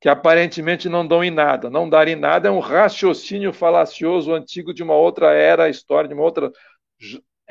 que 0.00 0.08
aparentemente 0.08 0.88
não 0.88 1.06
dão 1.06 1.22
em 1.22 1.30
nada. 1.30 1.70
Não 1.70 1.88
dar 1.88 2.08
em 2.08 2.16
nada 2.16 2.48
é 2.48 2.50
um 2.50 2.58
raciocínio 2.58 3.52
falacioso 3.52 4.32
antigo 4.32 4.74
de 4.74 4.82
uma 4.82 4.94
outra 4.94 5.32
era, 5.32 5.68
história, 5.68 6.08
de 6.08 6.14
uma 6.14 6.24
outra 6.24 6.50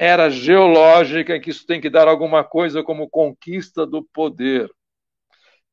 era 0.02 0.30
geológica 0.30 1.36
em 1.36 1.42
que 1.42 1.50
isso 1.50 1.66
tem 1.66 1.82
que 1.82 1.90
dar 1.90 2.08
alguma 2.08 2.42
coisa 2.42 2.82
como 2.82 3.10
conquista 3.10 3.86
do 3.86 4.02
poder, 4.02 4.72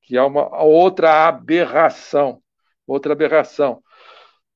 que 0.03 0.16
é 0.16 0.23
uma 0.23 0.65
outra 0.65 1.28
aberração, 1.28 2.43
outra 2.85 3.12
aberração. 3.12 3.81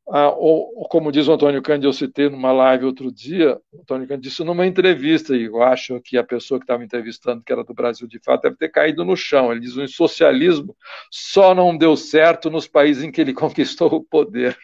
Ah, 0.08 0.30
ou, 0.30 0.88
como 0.88 1.12
diz 1.12 1.28
o 1.28 1.32
Antônio 1.32 1.62
Cândido, 1.62 1.86
eu 1.86 1.92
citei 1.92 2.28
numa 2.28 2.50
live 2.50 2.84
outro 2.84 3.12
dia, 3.12 3.60
o 3.72 3.82
Antônio 3.82 4.08
Cândido 4.08 4.28
disse 4.28 4.42
numa 4.42 4.66
entrevista, 4.66 5.36
e 5.36 5.44
eu 5.44 5.62
acho 5.62 6.00
que 6.00 6.18
a 6.18 6.24
pessoa 6.24 6.58
que 6.58 6.64
estava 6.64 6.82
entrevistando, 6.82 7.44
que 7.44 7.52
era 7.52 7.62
do 7.62 7.72
Brasil 7.72 8.08
de 8.08 8.18
fato, 8.18 8.42
deve 8.42 8.56
ter 8.56 8.70
caído 8.70 9.04
no 9.04 9.16
chão. 9.16 9.52
Ele 9.52 9.60
diz 9.60 9.76
o 9.76 9.86
socialismo 9.86 10.76
só 11.12 11.54
não 11.54 11.78
deu 11.78 11.96
certo 11.96 12.50
nos 12.50 12.66
países 12.66 13.04
em 13.04 13.12
que 13.12 13.20
ele 13.20 13.32
conquistou 13.34 13.94
o 13.94 14.02
poder. 14.02 14.58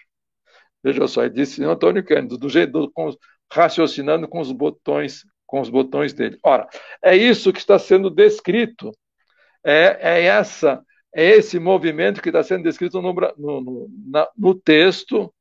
Veja 0.82 1.06
só, 1.06 1.24
ele 1.24 1.34
disse 1.34 1.62
Antônio 1.62 2.04
Cândido, 2.04 2.36
do 2.36 2.48
jeito, 2.48 2.90
com, 2.92 3.10
raciocinando 3.52 4.28
com 4.28 4.40
os 4.40 4.52
botões, 4.52 5.24
com 5.46 5.60
os 5.60 5.68
botões 5.68 6.12
dele. 6.12 6.38
Ora, 6.42 6.68
é 7.02 7.16
isso 7.16 7.52
que 7.52 7.58
está 7.58 7.78
sendo 7.78 8.10
descrito. 8.10 8.92
É, 9.64 9.98
é 10.00 10.22
essa, 10.24 10.82
é 11.14 11.24
esse 11.24 11.58
movimento 11.58 12.22
que 12.22 12.28
está 12.28 12.42
sendo 12.42 12.64
descrito 12.64 13.00
no, 13.00 13.12
no, 13.12 13.60
no, 13.60 13.88
na, 14.06 14.28
no 14.36 14.54
texto 14.54 15.32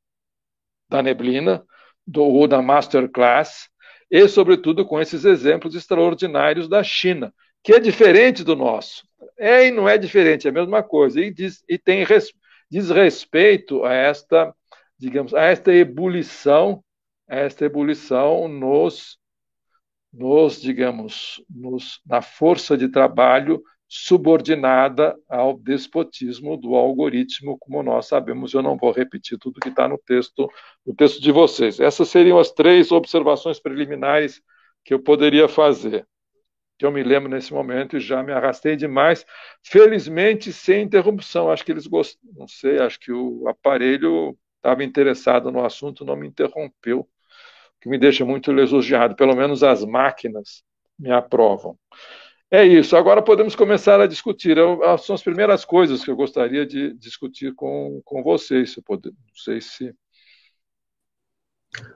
da 0.88 1.02
neblina 1.02 1.64
do, 2.06 2.22
ou 2.22 2.46
da 2.46 2.62
masterclass 2.62 3.68
e, 4.10 4.28
sobretudo, 4.28 4.84
com 4.84 5.00
esses 5.00 5.24
exemplos 5.24 5.74
extraordinários 5.74 6.68
da 6.68 6.82
China, 6.82 7.34
que 7.62 7.72
é 7.72 7.80
diferente 7.80 8.44
do 8.44 8.54
nosso. 8.54 9.04
É 9.38 9.66
e 9.66 9.70
não 9.70 9.88
é 9.88 9.98
diferente, 9.98 10.46
é 10.46 10.50
a 10.50 10.54
mesma 10.54 10.82
coisa. 10.82 11.20
E, 11.20 11.32
diz, 11.32 11.64
e 11.68 11.76
tem 11.76 12.04
res, 12.04 12.32
diz 12.70 12.90
respeito 12.90 13.84
a 13.84 13.92
esta, 13.92 14.54
digamos, 14.96 15.34
a 15.34 15.42
esta 15.42 15.72
ebulição 15.74 16.82
esta 17.28 17.64
ebulição 17.64 18.48
nos, 18.48 19.18
nos 20.12 20.60
digamos, 20.60 21.42
nos, 21.48 22.00
na 22.06 22.22
força 22.22 22.76
de 22.76 22.88
trabalho 22.88 23.62
subordinada 23.88 25.16
ao 25.28 25.56
despotismo 25.56 26.56
do 26.56 26.74
algoritmo, 26.74 27.56
como 27.58 27.82
nós 27.82 28.06
sabemos. 28.06 28.52
Eu 28.52 28.62
não 28.62 28.76
vou 28.76 28.90
repetir 28.90 29.38
tudo 29.38 29.60
que 29.60 29.68
está 29.68 29.88
no 29.88 29.98
texto, 29.98 30.50
no 30.84 30.94
texto 30.94 31.20
de 31.20 31.30
vocês. 31.30 31.78
Essas 31.78 32.08
seriam 32.08 32.38
as 32.38 32.50
três 32.50 32.90
observações 32.90 33.60
preliminares 33.60 34.42
que 34.84 34.92
eu 34.92 35.00
poderia 35.00 35.48
fazer. 35.48 36.06
Que 36.78 36.84
eu 36.84 36.90
me 36.92 37.02
lembro 37.02 37.30
nesse 37.30 37.52
momento 37.52 37.96
e 37.96 38.00
já 38.00 38.22
me 38.22 38.32
arrastei 38.32 38.76
demais. 38.76 39.24
Felizmente, 39.62 40.52
sem 40.52 40.82
interrupção. 40.82 41.50
Acho 41.50 41.64
que 41.64 41.72
eles 41.72 41.86
gostaram, 41.86 42.34
não 42.36 42.48
sei, 42.48 42.78
acho 42.78 42.98
que 42.98 43.12
o 43.12 43.48
aparelho 43.48 44.36
estava 44.56 44.84
interessado 44.84 45.50
no 45.52 45.64
assunto, 45.64 46.04
não 46.04 46.16
me 46.16 46.26
interrompeu 46.26 47.08
que 47.86 47.90
me 47.90 47.98
deixa 47.98 48.24
muito 48.24 48.52
lisonjeado. 48.52 49.14
Pelo 49.14 49.36
menos 49.36 49.62
as 49.62 49.84
máquinas 49.84 50.64
me 50.98 51.12
aprovam. 51.12 51.78
É 52.50 52.64
isso. 52.64 52.96
Agora 52.96 53.22
podemos 53.22 53.54
começar 53.54 54.00
a 54.00 54.08
discutir. 54.08 54.58
Eu, 54.58 54.80
são 54.98 55.14
as 55.14 55.22
primeiras 55.22 55.64
coisas 55.64 56.04
que 56.04 56.10
eu 56.10 56.16
gostaria 56.16 56.66
de 56.66 56.92
discutir 56.94 57.54
com, 57.54 58.00
com 58.04 58.24
vocês. 58.24 58.72
Se 58.72 58.82
poder, 58.82 59.10
não 59.10 59.34
sei 59.36 59.60
se. 59.60 59.94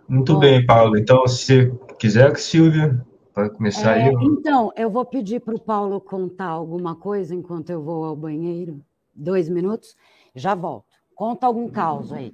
Muito 0.08 0.34
Bom, 0.34 0.40
bem, 0.40 0.64
Paulo. 0.64 0.96
Então, 0.96 1.26
se 1.26 1.72
quiser, 1.98 2.36
Silvia, 2.36 3.04
para 3.34 3.50
começar 3.50 3.96
é, 3.96 4.04
aí. 4.04 4.14
Então, 4.22 4.72
eu 4.76 4.90
vou 4.90 5.04
pedir 5.04 5.40
para 5.40 5.56
o 5.56 5.60
Paulo 5.60 6.00
contar 6.00 6.48
alguma 6.48 6.94
coisa 6.94 7.34
enquanto 7.34 7.70
eu 7.70 7.82
vou 7.82 8.04
ao 8.04 8.14
banheiro. 8.14 8.80
Dois 9.12 9.48
minutos, 9.48 9.96
já 10.36 10.54
volto. 10.54 10.86
Conta 11.16 11.48
algum 11.48 11.68
caos 11.68 12.12
aí. 12.12 12.32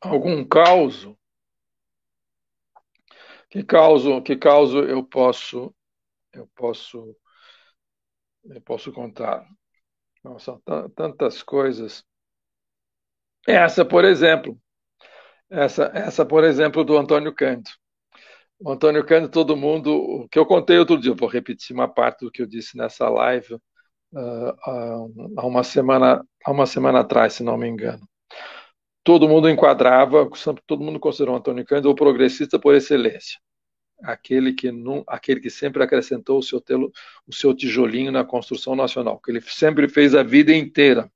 Algum 0.00 0.42
caos? 0.44 1.06
Que 3.56 3.64
causa, 3.64 4.20
que 4.20 4.36
causa 4.36 4.76
eu 4.80 5.02
posso, 5.02 5.74
eu 6.34 6.46
posso, 6.54 7.16
eu 8.44 8.60
posso 8.60 8.92
contar? 8.92 9.48
São 10.38 10.60
tantas 10.94 11.42
coisas. 11.42 12.04
Essa, 13.48 13.82
por 13.82 14.04
exemplo, 14.04 14.60
essa, 15.48 15.84
essa, 15.94 16.26
por 16.26 16.44
exemplo, 16.44 16.84
do 16.84 16.98
Antônio 16.98 17.34
Cândido. 17.34 17.70
O 18.60 18.72
Antônio 18.72 19.06
Cândido, 19.06 19.32
todo 19.32 19.56
mundo, 19.56 19.90
o 19.90 20.28
que 20.28 20.38
eu 20.38 20.44
contei 20.44 20.78
outro 20.78 21.00
dia, 21.00 21.14
vou 21.14 21.26
repetir 21.26 21.74
uma 21.74 21.88
parte 21.88 22.26
do 22.26 22.30
que 22.30 22.42
eu 22.42 22.46
disse 22.46 22.76
nessa 22.76 23.08
live 23.08 23.54
uh, 23.54 25.32
há 25.38 25.46
uma 25.46 25.64
semana, 25.64 26.22
há 26.44 26.50
uma 26.50 26.66
semana 26.66 27.00
atrás, 27.00 27.32
se 27.32 27.42
não 27.42 27.56
me 27.56 27.66
engano 27.66 28.06
todo 29.06 29.28
mundo 29.28 29.48
enquadrava, 29.48 30.28
todo 30.66 30.82
mundo 30.82 30.98
considerou 30.98 31.36
Antônio 31.36 31.64
Cândido 31.64 31.90
o 31.90 31.94
progressista 31.94 32.58
por 32.58 32.74
excelência. 32.74 33.38
Aquele 34.02 34.52
que, 34.52 34.70
aquele 35.06 35.40
que 35.40 35.50
sempre 35.50 35.82
acrescentou 35.82 36.38
o 36.38 36.42
seu, 36.42 36.60
telo, 36.60 36.92
o 37.26 37.34
seu 37.34 37.54
tijolinho 37.54 38.12
na 38.12 38.24
construção 38.24 38.76
nacional, 38.76 39.18
que 39.18 39.30
ele 39.30 39.40
sempre 39.40 39.88
fez 39.88 40.14
a 40.14 40.22
vida 40.22 40.54
inteira. 40.54 41.10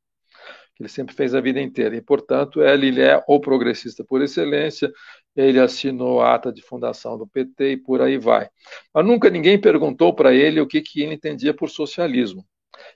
Que 0.74 0.82
ele 0.82 0.88
sempre 0.88 1.14
fez 1.14 1.34
a 1.34 1.40
vida 1.40 1.60
inteira. 1.60 1.94
E, 1.94 2.00
portanto, 2.00 2.62
ele 2.62 3.00
é 3.00 3.22
o 3.28 3.38
progressista 3.38 4.02
por 4.02 4.22
excelência, 4.22 4.90
ele 5.36 5.60
assinou 5.60 6.20
a 6.20 6.34
ata 6.34 6.52
de 6.52 6.62
fundação 6.62 7.18
do 7.18 7.26
PT 7.26 7.72
e 7.72 7.76
por 7.76 8.00
aí 8.00 8.16
vai. 8.18 8.48
Mas 8.94 9.06
nunca 9.06 9.28
ninguém 9.28 9.60
perguntou 9.60 10.14
para 10.14 10.32
ele 10.34 10.60
o 10.60 10.66
que, 10.66 10.80
que 10.80 11.02
ele 11.02 11.14
entendia 11.14 11.52
por 11.52 11.68
socialismo. 11.68 12.44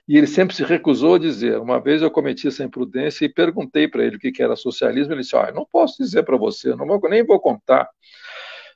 E 0.07 0.17
ele 0.17 0.27
sempre 0.27 0.55
se 0.55 0.63
recusou 0.63 1.15
a 1.15 1.19
dizer. 1.19 1.59
Uma 1.59 1.79
vez 1.79 2.01
eu 2.01 2.11
cometi 2.11 2.47
essa 2.47 2.63
imprudência 2.63 3.25
e 3.25 3.29
perguntei 3.29 3.87
para 3.87 4.03
ele 4.03 4.17
o 4.17 4.19
que 4.19 4.41
era 4.41 4.55
socialismo. 4.55 5.13
Ele 5.13 5.21
disse: 5.21 5.35
ah, 5.35 5.51
não 5.51 5.65
posso 5.65 6.01
dizer 6.01 6.23
para 6.23 6.37
você, 6.37 6.75
não 6.75 6.85
vou, 6.85 6.99
nem 7.09 7.23
vou 7.23 7.39
contar. 7.39 7.89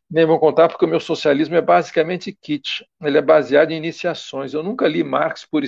Nem 0.10 0.26
vou 0.26 0.40
contar 0.40 0.68
porque 0.68 0.86
o 0.86 0.88
meu 0.88 1.00
socialismo 1.00 1.56
é 1.56 1.62
basicamente 1.62 2.32
kit. 2.32 2.86
Ele 3.02 3.18
é 3.18 3.22
baseado 3.22 3.72
em 3.72 3.78
iniciações. 3.78 4.54
Eu 4.54 4.64
nunca 4.64 4.88
li 4.88 5.04
Marx 5.04 5.46
por 5.46 5.64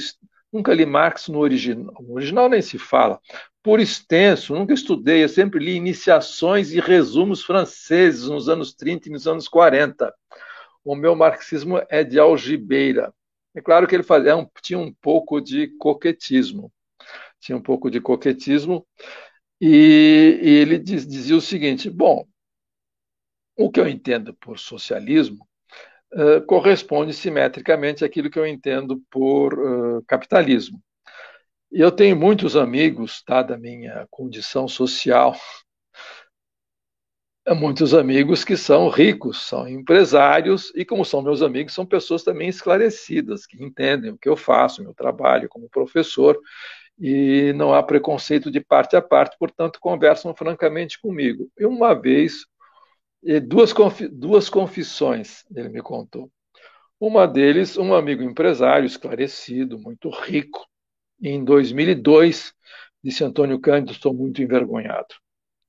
nunca 0.51 0.73
li 0.73 0.85
Marx 0.85 1.27
no 1.27 1.39
original. 1.39 1.93
No 2.01 2.15
original 2.15 2.49
nem 2.49 2.61
se 2.61 2.80
fala. 2.80 3.19
Por 3.61 3.80
extenso, 3.80 4.55
nunca 4.55 4.73
estudei. 4.73 5.23
Eu 5.23 5.30
sempre 5.30 5.63
li 5.63 5.76
iniciações 5.76 6.72
e 6.72 6.80
resumos 6.80 7.43
franceses 7.43 8.27
nos 8.27 8.49
anos 8.49 8.73
30 8.73 9.09
e 9.09 9.11
nos 9.11 9.27
anos 9.27 9.47
40. 9.47 10.11
O 10.84 10.95
meu 10.95 11.15
marxismo 11.15 11.80
é 11.89 12.03
de 12.03 12.18
algibeira. 12.18 13.13
É 13.53 13.61
claro 13.61 13.88
que 13.88 13.93
ele 13.93 14.03
fazia, 14.03 14.35
um, 14.35 14.47
tinha 14.61 14.80
um 14.80 14.91
pouco 14.93 15.39
de 15.39 15.68
coquetismo. 15.77 16.72
tinha 17.39 17.57
um 17.57 17.61
pouco 17.61 17.91
de 17.91 17.99
coquetismo, 17.99 18.85
e, 19.59 20.39
e 20.41 20.49
ele 20.49 20.80
diz, 20.80 21.05
dizia 21.07 21.35
o 21.35 21.41
seguinte: 21.41 21.89
bom, 21.89 22.26
o 23.65 23.71
que 23.71 23.79
eu 23.79 23.88
entendo 23.88 24.33
por 24.33 24.59
socialismo 24.59 25.47
uh, 26.13 26.45
corresponde 26.45 27.13
simetricamente 27.13 28.03
àquilo 28.03 28.29
que 28.29 28.39
eu 28.39 28.45
entendo 28.45 29.01
por 29.09 29.53
uh, 29.53 30.03
capitalismo. 30.07 30.81
Eu 31.71 31.91
tenho 31.91 32.15
muitos 32.17 32.55
amigos, 32.55 33.23
tá, 33.23 33.39
a 33.39 33.57
minha 33.57 34.05
condição 34.09 34.67
social, 34.67 35.35
muitos 37.55 37.93
amigos 37.93 38.43
que 38.43 38.57
são 38.57 38.89
ricos, 38.89 39.41
são 39.47 39.67
empresários, 39.67 40.71
e 40.75 40.83
como 40.83 41.05
são 41.05 41.21
meus 41.21 41.41
amigos, 41.41 41.73
são 41.73 41.85
pessoas 41.85 42.23
também 42.23 42.49
esclarecidas, 42.49 43.45
que 43.45 43.63
entendem 43.63 44.11
o 44.11 44.17
que 44.17 44.27
eu 44.27 44.35
faço, 44.35 44.83
meu 44.83 44.93
trabalho 44.93 45.47
como 45.47 45.69
professor, 45.69 46.38
e 46.99 47.53
não 47.53 47.73
há 47.73 47.81
preconceito 47.81 48.51
de 48.51 48.59
parte 48.59 48.95
a 48.95 49.01
parte, 49.01 49.38
portanto, 49.39 49.79
conversam 49.79 50.35
francamente 50.35 50.99
comigo. 50.99 51.49
E 51.57 51.65
uma 51.65 51.93
vez, 51.93 52.45
duas, 53.41 53.73
duas 54.11 54.49
confissões 54.49 55.45
ele 55.56 55.69
me 55.69 55.81
contou. 55.81 56.31
Uma 56.99 57.27
deles, 57.27 57.77
um 57.77 57.93
amigo 57.93 58.22
empresário 58.22 58.85
esclarecido, 58.85 59.80
muito 59.80 60.10
rico, 60.10 60.68
em 61.22 61.43
2002, 61.43 62.53
disse 63.03 63.23
Antônio 63.23 63.60
Cândido, 63.60 63.91
estou 63.91 64.14
muito 64.14 64.41
envergonhado. 64.41 65.15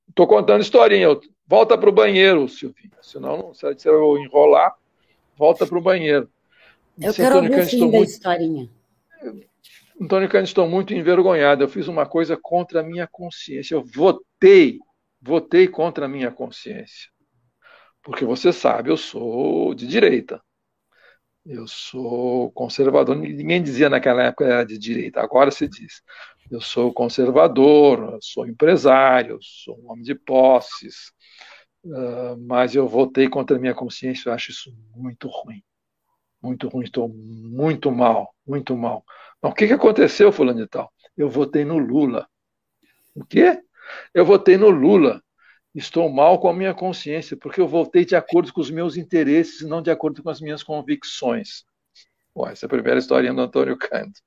Estou 0.09 0.27
contando 0.27 0.61
historinha, 0.61 1.07
volta 1.47 1.77
para 1.77 1.89
o 1.89 1.93
banheiro, 1.93 2.47
Silvinho, 2.47 2.91
senão 3.01 3.53
se 3.53 3.87
eu 3.87 4.17
enrolar, 4.17 4.75
volta 5.35 5.65
para 5.65 5.77
o 5.77 5.81
banheiro. 5.81 6.29
Disse, 6.97 7.21
eu 7.21 7.25
quero 7.25 7.37
Antônio 7.37 7.51
ouvir 7.51 7.63
o 7.63 7.69
fim 7.69 7.79
da 7.79 7.97
muito... 7.97 8.09
historinha. 8.09 8.69
Antônio 10.01 10.29
Cândido, 10.29 10.47
estou 10.47 10.67
muito 10.67 10.93
envergonhado, 10.93 11.63
eu 11.63 11.69
fiz 11.69 11.87
uma 11.87 12.05
coisa 12.05 12.35
contra 12.35 12.81
a 12.81 12.83
minha 12.83 13.07
consciência, 13.07 13.75
eu 13.75 13.83
votei, 13.83 14.79
votei 15.21 15.67
contra 15.67 16.05
a 16.05 16.09
minha 16.09 16.31
consciência. 16.31 17.12
Porque 18.03 18.25
você 18.25 18.51
sabe, 18.51 18.89
eu 18.89 18.97
sou 18.97 19.73
de 19.73 19.87
direita. 19.87 20.41
Eu 21.45 21.67
sou 21.67 22.51
conservador. 22.51 23.15
Ninguém 23.15 23.61
dizia 23.61 23.89
naquela 23.89 24.23
época 24.23 24.45
era 24.45 24.65
de 24.65 24.77
direita, 24.77 25.21
agora 25.21 25.51
se 25.51 25.67
diz. 25.67 26.01
Eu 26.51 26.61
sou 26.61 26.93
conservador, 26.93 28.17
sou 28.21 28.45
empresário, 28.47 29.39
sou 29.41 29.77
um 29.79 29.91
homem 29.91 30.03
de 30.03 30.15
posses, 30.15 31.11
uh, 31.85 32.37
mas 32.45 32.75
eu 32.75 32.87
votei 32.87 33.27
contra 33.29 33.57
a 33.57 33.59
minha 33.59 33.73
consciência. 33.73 34.29
Eu 34.29 34.33
acho 34.33 34.51
isso 34.51 34.73
muito 34.95 35.27
ruim. 35.27 35.61
Muito 36.41 36.67
ruim, 36.67 36.85
estou 36.85 37.09
muito 37.09 37.91
mal, 37.91 38.33
muito 38.45 38.75
mal. 38.75 39.03
Mas 39.41 39.51
o 39.51 39.55
que, 39.55 39.67
que 39.67 39.73
aconteceu, 39.73 40.31
fulano 40.31 40.59
de 40.59 40.67
tal? 40.67 40.91
Eu 41.15 41.29
votei 41.29 41.63
no 41.63 41.77
Lula. 41.77 42.27
O 43.15 43.25
quê? 43.25 43.61
Eu 44.13 44.25
votei 44.25 44.57
no 44.57 44.69
Lula. 44.69 45.21
Estou 45.75 46.07
mal 46.07 46.39
com 46.39 46.47
a 46.47 46.53
minha 46.53 46.73
consciência, 46.73 47.35
porque 47.35 47.59
eu 47.59 47.67
voltei 47.67 48.05
de 48.05 48.15
acordo 48.15 48.53
com 48.53 48.61
os 48.61 48.69
meus 48.69 48.95
interesses 48.95 49.61
e 49.61 49.67
não 49.67 49.81
de 49.81 49.89
acordo 49.89 50.21
com 50.21 50.29
as 50.29 50.39
minhas 50.39 50.61
convicções. 50.61 51.65
Bom, 52.35 52.47
essa 52.47 52.65
é 52.65 52.67
a 52.67 52.69
primeira 52.69 52.99
historinha 52.99 53.33
do 53.33 53.41
Antônio 53.41 53.77
Cândido. 53.77 54.19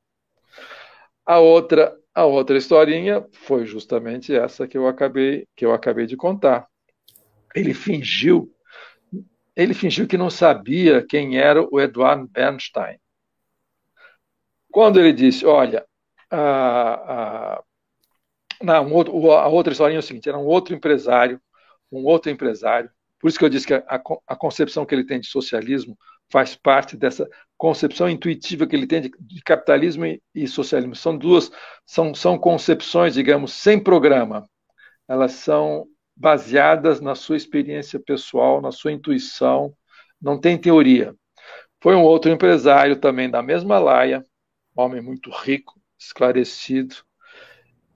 A 1.24 1.38
outra, 1.38 1.96
a 2.14 2.24
outra 2.24 2.56
historinha 2.56 3.26
foi 3.32 3.64
justamente 3.64 4.34
essa 4.34 4.66
que 4.66 4.76
eu 4.76 4.88
acabei, 4.88 5.46
que 5.56 5.64
eu 5.64 5.72
acabei 5.72 6.06
de 6.06 6.16
contar. 6.16 6.66
Ele 7.54 7.74
fingiu, 7.74 8.52
ele 9.56 9.74
fingiu 9.74 10.06
que 10.06 10.18
não 10.18 10.30
sabia 10.30 11.04
quem 11.04 11.38
era 11.38 11.62
o 11.62 11.80
Eduard 11.80 12.28
Bernstein. 12.30 12.98
Quando 14.70 15.00
ele 15.00 15.12
disse, 15.12 15.46
olha, 15.46 15.86
a, 16.30 17.54
a, 17.56 17.62
não, 18.62 18.86
um 18.86 18.94
outro, 18.94 19.32
a 19.32 19.48
outra 19.48 19.72
historinha 19.72 19.98
é 19.98 20.00
o 20.00 20.02
seguinte: 20.02 20.28
era 20.28 20.38
um 20.38 20.46
outro 20.46 20.74
empresário, 20.74 21.40
um 21.90 22.04
outro 22.04 22.30
empresário. 22.30 22.90
Por 23.20 23.28
isso 23.28 23.38
que 23.38 23.44
eu 23.44 23.48
disse 23.48 23.66
que 23.66 23.74
a, 23.74 23.84
a 24.26 24.36
concepção 24.36 24.84
que 24.84 24.94
ele 24.94 25.04
tem 25.04 25.20
de 25.20 25.26
socialismo 25.26 25.96
faz 26.30 26.56
parte 26.56 26.96
dessa 26.96 27.28
concepção 27.56 28.08
intuitiva 28.08 28.66
que 28.66 28.74
ele 28.76 28.86
tem 28.86 29.02
de, 29.02 29.10
de 29.18 29.42
capitalismo 29.42 30.06
e, 30.06 30.20
e, 30.34 30.46
socialismo. 30.46 30.94
São 30.94 31.16
duas, 31.16 31.50
são, 31.84 32.14
são 32.14 32.38
concepções, 32.38 33.14
digamos, 33.14 33.52
sem 33.52 33.82
programa. 33.82 34.48
Elas 35.08 35.32
são 35.32 35.86
baseadas 36.14 37.00
na 37.00 37.14
sua 37.14 37.36
experiência 37.36 38.00
pessoal, 38.00 38.60
na 38.60 38.72
sua 38.72 38.92
intuição, 38.92 39.74
não 40.20 40.38
tem 40.40 40.58
teoria. 40.58 41.14
Foi 41.80 41.94
um 41.94 42.02
outro 42.02 42.30
empresário 42.30 42.96
também 42.96 43.30
da 43.30 43.42
mesma 43.42 43.78
laia, 43.78 44.24
homem 44.74 45.00
muito 45.00 45.30
rico, 45.30 45.80
esclarecido, 45.98 46.96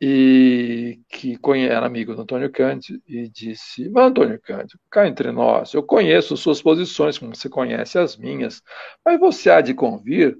e 0.00 0.98
que 1.08 1.38
era 1.68 1.84
amigo 1.84 2.14
do 2.14 2.22
Antônio 2.22 2.50
Cândido, 2.50 3.02
e 3.06 3.28
disse: 3.28 3.88
Mas, 3.90 4.06
Antônio 4.06 4.40
Cândido, 4.40 4.80
cá 4.90 5.06
entre 5.06 5.30
nós, 5.30 5.74
eu 5.74 5.82
conheço 5.82 6.36
suas 6.36 6.62
posições, 6.62 7.18
como 7.18 7.34
você 7.34 7.48
conhece 7.48 7.98
as 7.98 8.16
minhas, 8.16 8.62
mas 9.04 9.20
você 9.20 9.50
há 9.50 9.60
de 9.60 9.74
convir 9.74 10.38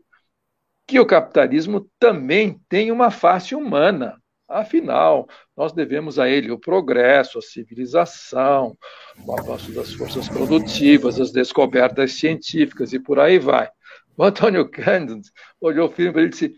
que 0.87 0.99
o 0.99 1.07
capitalismo 1.07 1.89
também 1.99 2.59
tem 2.69 2.91
uma 2.91 3.11
face 3.11 3.55
humana. 3.55 4.20
Afinal, 4.49 5.28
nós 5.57 5.73
devemos 5.73 6.19
a 6.19 6.28
ele 6.28 6.51
o 6.51 6.59
progresso, 6.59 7.39
a 7.39 7.43
civilização, 7.43 8.77
o 9.24 9.39
avanço 9.39 9.70
das 9.73 9.93
forças 9.93 10.28
produtivas, 10.28 11.20
as 11.20 11.31
descobertas 11.31 12.15
científicas 12.15 12.93
e 12.93 12.99
por 12.99 13.20
aí 13.20 13.39
vai. 13.39 13.70
O 14.16 14.24
Antônio 14.24 14.69
Cândido 14.69 15.23
olhou 15.61 15.89
firme 15.89 16.23
e 16.23 16.28
disse: 16.28 16.53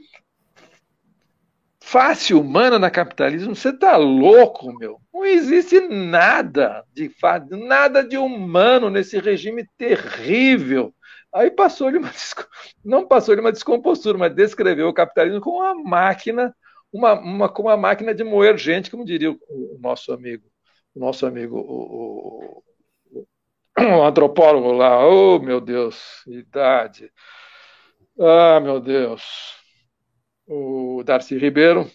face 1.82 2.32
humana 2.32 2.78
na 2.78 2.90
capitalismo, 2.90 3.54
você 3.54 3.72
tá 3.72 3.96
louco, 3.96 4.72
meu. 4.78 5.00
Não 5.12 5.24
existe 5.24 5.80
nada 5.80 6.84
de 6.92 7.10
nada 7.50 8.02
de 8.02 8.16
humano 8.16 8.88
nesse 8.88 9.18
regime 9.18 9.68
terrível. 9.76 10.94
Aí 11.34 11.50
passou-lhe 11.50 11.98
uma 11.98 12.10
não 12.84 13.06
passou-lhe 13.06 13.40
uma 13.40 13.52
descompostura, 13.52 14.16
mas 14.16 14.34
descreveu 14.34 14.88
o 14.88 14.94
capitalismo 14.94 15.40
como 15.40 15.58
uma 15.58 15.74
máquina, 15.74 16.54
uma, 16.92 17.14
uma, 17.14 17.48
como 17.48 17.68
uma 17.68 17.76
máquina 17.76 18.14
de 18.14 18.22
moer 18.24 18.56
gente, 18.56 18.90
como 18.90 19.04
diria 19.04 19.30
o, 19.30 19.38
o 19.48 19.78
nosso 19.80 20.12
amigo, 20.12 20.44
o 20.94 21.00
nosso 21.00 21.26
amigo, 21.26 21.58
o, 21.58 22.62
o, 23.20 23.24
o 23.76 24.02
antropólogo 24.04 24.72
lá. 24.72 25.06
Oh, 25.06 25.38
meu 25.38 25.60
Deus, 25.60 26.24
idade. 26.26 27.10
Ah, 28.18 28.60
meu 28.60 28.80
Deus 28.80 29.61
o 30.52 31.02
Darcy 31.02 31.38
Ribeiro, 31.38 31.90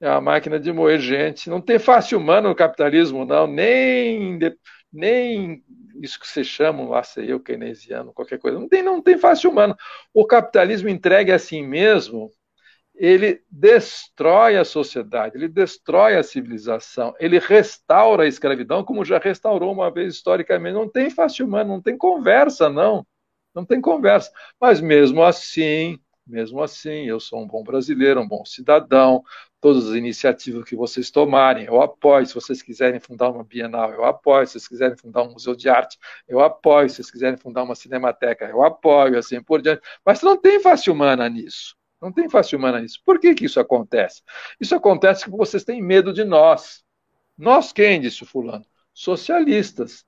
é 0.00 0.10
uma 0.10 0.20
máquina 0.20 0.58
de 0.58 0.72
moer 0.72 0.98
gente. 0.98 1.48
Não 1.48 1.60
tem 1.60 1.78
face 1.78 2.14
humana 2.14 2.48
no 2.48 2.54
capitalismo, 2.54 3.24
não, 3.24 3.46
nem, 3.46 4.38
nem 4.92 5.62
isso 6.00 6.18
que 6.18 6.26
vocês 6.26 6.46
chamam 6.46 6.88
lá, 6.88 7.02
sei 7.02 7.32
eu, 7.32 7.38
keynesiano, 7.38 8.12
qualquer 8.12 8.38
coisa. 8.38 8.58
Não 8.58 8.68
tem, 8.68 8.82
não 8.82 9.00
tem 9.00 9.16
face 9.16 9.46
humana. 9.46 9.76
O 10.12 10.26
capitalismo 10.26 10.88
entregue 10.88 11.30
a 11.30 11.38
si 11.38 11.62
mesmo, 11.62 12.30
ele 12.94 13.40
destrói 13.48 14.56
a 14.56 14.64
sociedade, 14.64 15.36
ele 15.36 15.48
destrói 15.48 16.16
a 16.16 16.22
civilização, 16.22 17.14
ele 17.20 17.38
restaura 17.38 18.24
a 18.24 18.28
escravidão, 18.28 18.84
como 18.84 19.04
já 19.04 19.18
restaurou 19.18 19.72
uma 19.72 19.90
vez 19.90 20.14
historicamente. 20.14 20.74
Não 20.74 20.88
tem 20.88 21.10
face 21.10 21.42
humana, 21.42 21.70
não 21.70 21.80
tem 21.80 21.96
conversa, 21.96 22.68
não. 22.68 23.06
Não 23.54 23.64
tem 23.64 23.80
conversa. 23.80 24.32
Mas 24.60 24.80
mesmo 24.80 25.22
assim, 25.22 25.98
mesmo 26.26 26.62
assim, 26.62 27.06
eu 27.06 27.18
sou 27.18 27.42
um 27.42 27.46
bom 27.46 27.62
brasileiro, 27.62 28.20
um 28.20 28.28
bom 28.28 28.44
cidadão. 28.44 29.22
Todas 29.60 29.88
as 29.88 29.94
iniciativas 29.94 30.64
que 30.64 30.76
vocês 30.76 31.10
tomarem, 31.10 31.64
eu 31.66 31.80
apoio. 31.80 32.26
Se 32.26 32.34
vocês 32.34 32.62
quiserem 32.62 33.00
fundar 33.00 33.30
uma 33.30 33.44
Bienal, 33.44 33.92
eu 33.92 34.04
apoio. 34.04 34.46
Se 34.46 34.52
vocês 34.52 34.68
quiserem 34.68 34.96
fundar 34.96 35.22
um 35.22 35.32
museu 35.32 35.54
de 35.54 35.68
arte, 35.68 35.98
eu 36.28 36.40
apoio. 36.40 36.88
Se 36.88 36.96
vocês 36.96 37.10
quiserem 37.10 37.36
fundar 37.36 37.62
uma 37.62 37.74
cinemateca, 37.74 38.46
eu 38.46 38.62
apoio, 38.62 39.18
assim 39.18 39.42
por 39.42 39.60
diante. 39.60 39.82
Mas 40.04 40.22
não 40.22 40.36
tem 40.36 40.60
face 40.60 40.90
humana 40.90 41.28
nisso. 41.28 41.76
Não 42.00 42.12
tem 42.12 42.28
face 42.28 42.56
humana 42.56 42.80
nisso. 42.80 43.00
Por 43.04 43.20
que, 43.20 43.34
que 43.34 43.44
isso 43.44 43.60
acontece? 43.60 44.22
Isso 44.60 44.74
acontece 44.74 45.24
porque 45.24 45.36
vocês 45.36 45.64
têm 45.64 45.82
medo 45.82 46.12
de 46.12 46.24
nós. 46.24 46.82
Nós 47.36 47.72
quem, 47.72 48.00
disse 48.00 48.22
o 48.22 48.26
fulano? 48.26 48.64
Socialistas 48.92 50.04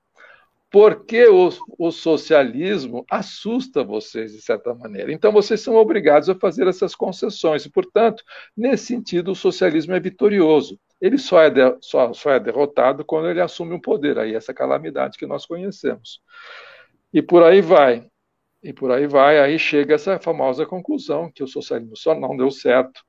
porque 0.75 1.25
o, 1.29 1.47
o, 1.79 1.89
socialismo 1.89 3.05
assusta 3.09 3.81
vocês, 3.81 4.33
de 4.33 4.41
certa 4.41 4.75
maneira. 4.75 5.09
Então, 5.13 5.31
vocês 5.31 5.61
são 5.61 5.77
obrigados 5.77 6.29
a 6.29 6.35
fazer 6.35 6.67
essas 6.67 6.93
concessões. 6.93 7.65
E, 7.65 7.69
portanto, 7.69 8.21
nesse 8.57 8.87
sentido, 8.87 9.31
o 9.31 9.35
socialismo 9.35 9.93
é 9.93 10.01
vitorioso. 10.01 10.77
Ele 10.99 11.17
só 11.17 11.41
é, 11.41 11.49
de, 11.49 11.61
só, 11.79 12.11
só 12.11 12.31
é 12.31 12.41
derrotado 12.41 13.05
quando 13.05 13.29
ele 13.29 13.39
assume 13.39 13.71
o 13.71 13.75
um 13.77 13.79
poder, 13.79 14.19
aí 14.19 14.35
essa 14.35 14.53
calamidade 14.53 15.17
que 15.17 15.25
nós 15.25 15.45
conhecemos. 15.45 16.19
E 17.13 17.21
por 17.21 17.41
aí 17.41 17.61
vai. 17.61 18.05
E 18.61 18.73
por 18.73 18.91
aí 18.91 19.07
vai, 19.07 19.39
aí 19.39 19.57
chega 19.57 19.95
essa 19.95 20.19
famosa 20.19 20.65
conclusão 20.65 21.31
que 21.33 21.41
o 21.41 21.47
socialismo 21.47 21.95
só 21.95 22.13
não 22.13 22.35
deu 22.35 22.51
certo, 22.51 22.99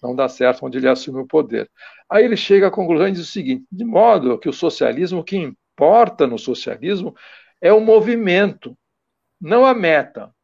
não 0.00 0.14
dá 0.14 0.28
certo 0.28 0.64
onde 0.64 0.78
ele 0.78 0.88
assume 0.88 1.22
o 1.22 1.26
poder. 1.26 1.68
Aí 2.08 2.24
ele 2.24 2.36
chega 2.36 2.68
à 2.68 2.70
conclusão 2.70 3.08
e 3.08 3.10
diz 3.10 3.22
o 3.22 3.32
seguinte: 3.32 3.64
de 3.72 3.84
modo 3.84 4.38
que 4.38 4.48
o 4.48 4.52
socialismo 4.52 5.24
que 5.24 5.52
importa 5.76 6.26
no 6.26 6.38
socialismo 6.38 7.14
é 7.60 7.70
o 7.70 7.80
movimento, 7.80 8.76
não 9.38 9.66
a 9.66 9.74
meta. 9.74 10.34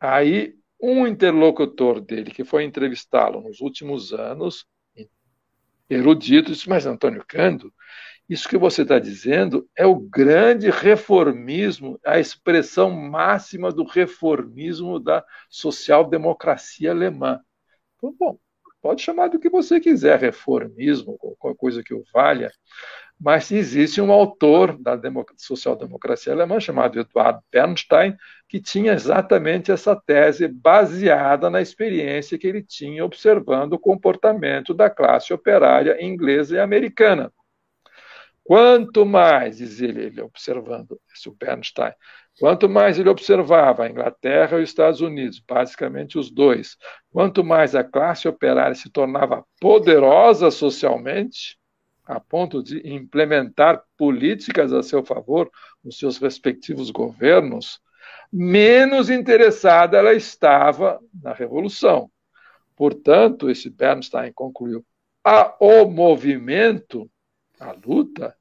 Aí 0.00 0.56
um 0.82 1.06
interlocutor 1.06 2.00
dele 2.00 2.32
que 2.32 2.42
foi 2.42 2.64
entrevistá-lo 2.64 3.40
nos 3.40 3.60
últimos 3.60 4.12
anos, 4.12 4.66
erudito, 5.88 6.50
disse: 6.50 6.68
Mas 6.68 6.86
Antônio 6.86 7.24
Cândido, 7.26 7.72
isso 8.28 8.48
que 8.48 8.58
você 8.58 8.82
está 8.82 8.98
dizendo 8.98 9.68
é 9.76 9.86
o 9.86 9.96
grande 9.96 10.70
reformismo, 10.70 12.00
a 12.04 12.18
expressão 12.18 12.90
máxima 12.90 13.70
do 13.70 13.84
reformismo 13.84 14.98
da 14.98 15.24
social-democracia 15.48 16.90
alemã. 16.90 17.40
Então, 17.96 18.14
bom, 18.18 18.38
pode 18.80 19.02
chamar 19.02 19.28
do 19.28 19.38
que 19.38 19.50
você 19.50 19.78
quiser, 19.78 20.18
reformismo, 20.18 21.18
qualquer 21.18 21.58
coisa 21.58 21.82
que 21.82 21.92
o 21.92 22.04
valha, 22.12 22.50
mas 23.20 23.52
existe 23.52 24.00
um 24.00 24.10
autor 24.10 24.78
da 24.78 24.98
social-democracia 25.36 26.32
alemã 26.32 26.58
chamado 26.58 26.98
Eduard 26.98 27.40
Bernstein, 27.52 28.16
que 28.48 28.58
tinha 28.58 28.94
exatamente 28.94 29.70
essa 29.70 29.94
tese 29.94 30.48
baseada 30.48 31.50
na 31.50 31.60
experiência 31.60 32.38
que 32.38 32.46
ele 32.46 32.62
tinha 32.62 33.04
observando 33.04 33.74
o 33.74 33.78
comportamento 33.78 34.72
da 34.72 34.88
classe 34.88 35.34
operária 35.34 36.02
inglesa 36.02 36.56
e 36.56 36.58
americana. 36.58 37.30
Quanto 38.42 39.04
mais, 39.04 39.58
diz 39.58 39.82
ele, 39.82 40.06
ele 40.06 40.22
observando, 40.22 40.98
esse 41.14 41.28
o 41.28 41.36
Bernstein, 41.38 41.92
quanto 42.40 42.70
mais 42.70 42.98
ele 42.98 43.10
observava 43.10 43.84
a 43.84 43.90
Inglaterra 43.90 44.58
e 44.58 44.62
os 44.62 44.70
Estados 44.70 45.02
Unidos, 45.02 45.38
basicamente 45.46 46.18
os 46.18 46.30
dois, 46.30 46.76
quanto 47.12 47.44
mais 47.44 47.74
a 47.74 47.84
classe 47.84 48.26
operária 48.26 48.74
se 48.74 48.90
tornava 48.90 49.44
poderosa 49.60 50.50
socialmente, 50.50 51.59
a 52.10 52.18
ponto 52.18 52.60
de 52.60 52.80
implementar 52.92 53.84
políticas 53.96 54.72
a 54.72 54.82
seu 54.82 55.04
favor 55.04 55.48
nos 55.82 55.96
seus 55.96 56.18
respectivos 56.18 56.90
governos, 56.90 57.80
menos 58.32 59.08
interessada 59.08 59.96
ela 59.96 60.12
estava 60.12 60.98
na 61.22 61.32
revolução. 61.32 62.10
Portanto, 62.74 63.48
esse 63.48 63.70
Bernstein 63.70 64.32
concluiu, 64.32 64.84
a, 65.24 65.54
o 65.60 65.88
movimento, 65.88 67.08
a 67.60 67.72
luta, 67.72 68.34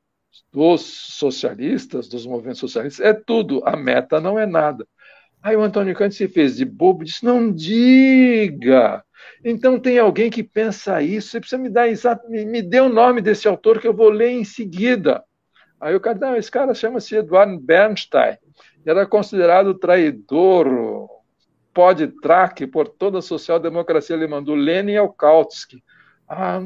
dos 0.51 0.81
socialistas, 0.81 2.07
dos 2.07 2.25
movimentos 2.25 2.59
socialistas, 2.59 3.05
é 3.05 3.13
tudo, 3.13 3.61
a 3.65 3.77
meta 3.77 4.19
não 4.19 4.39
é 4.39 4.47
nada. 4.47 4.87
Aí 5.43 5.55
o 5.55 5.61
Antônio 5.61 5.95
Cândido 5.95 6.15
se 6.15 6.27
fez 6.27 6.55
de 6.55 6.65
bobo 6.65 7.03
e 7.03 7.05
disse: 7.05 7.23
não 7.23 7.53
diga. 7.53 9.03
Então 9.43 9.79
tem 9.79 9.99
alguém 9.99 10.29
que 10.29 10.43
pensa 10.43 11.01
isso, 11.01 11.29
você 11.29 11.39
precisa 11.39 11.61
me 11.61 11.69
dar 11.69 11.87
exato, 11.87 12.29
me, 12.29 12.45
me 12.45 12.61
dê 12.61 12.79
o 12.79 12.89
nome 12.89 13.21
desse 13.21 13.47
autor 13.47 13.79
que 13.79 13.87
eu 13.87 13.93
vou 13.93 14.09
ler 14.09 14.29
em 14.29 14.43
seguida. 14.43 15.23
Aí 15.79 15.95
o 15.95 15.99
cara, 15.99 16.17
não, 16.17 16.35
esse 16.35 16.51
cara 16.51 16.73
chama-se 16.73 17.15
Eduardo 17.15 17.57
Bernstein, 17.59 18.37
era 18.85 19.05
considerado 19.05 19.73
traidor, 19.73 21.07
pó 21.73 21.93
de 21.93 22.07
traque 22.07 22.67
por 22.67 22.87
toda 22.87 23.19
a 23.19 23.21
social-democracia 23.21 24.15
alemã, 24.15 24.43
do 24.43 24.55
Lenin 24.55 24.97
ao 24.97 25.11
Kautsky. 25.11 25.83
Ah, 26.27 26.61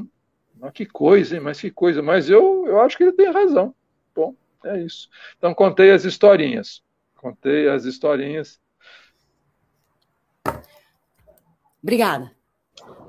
que 0.74 0.86
coisa, 0.86 1.36
hein? 1.36 1.42
Mas 1.42 1.60
que 1.60 1.70
coisa. 1.70 2.02
Mas 2.02 2.30
eu, 2.30 2.66
eu 2.68 2.82
acho 2.82 2.98
que 2.98 3.04
ele 3.04 3.14
tem 3.14 3.32
razão. 3.32 3.76
Bom, 4.16 4.36
é 4.66 4.80
isso. 4.80 5.10
Então, 5.38 5.54
contei 5.54 5.92
as 5.92 6.06
historinhas. 6.06 6.82
Contei 7.16 7.70
as 7.70 7.86
historinhas. 7.86 8.60
Obrigada. 11.82 12.32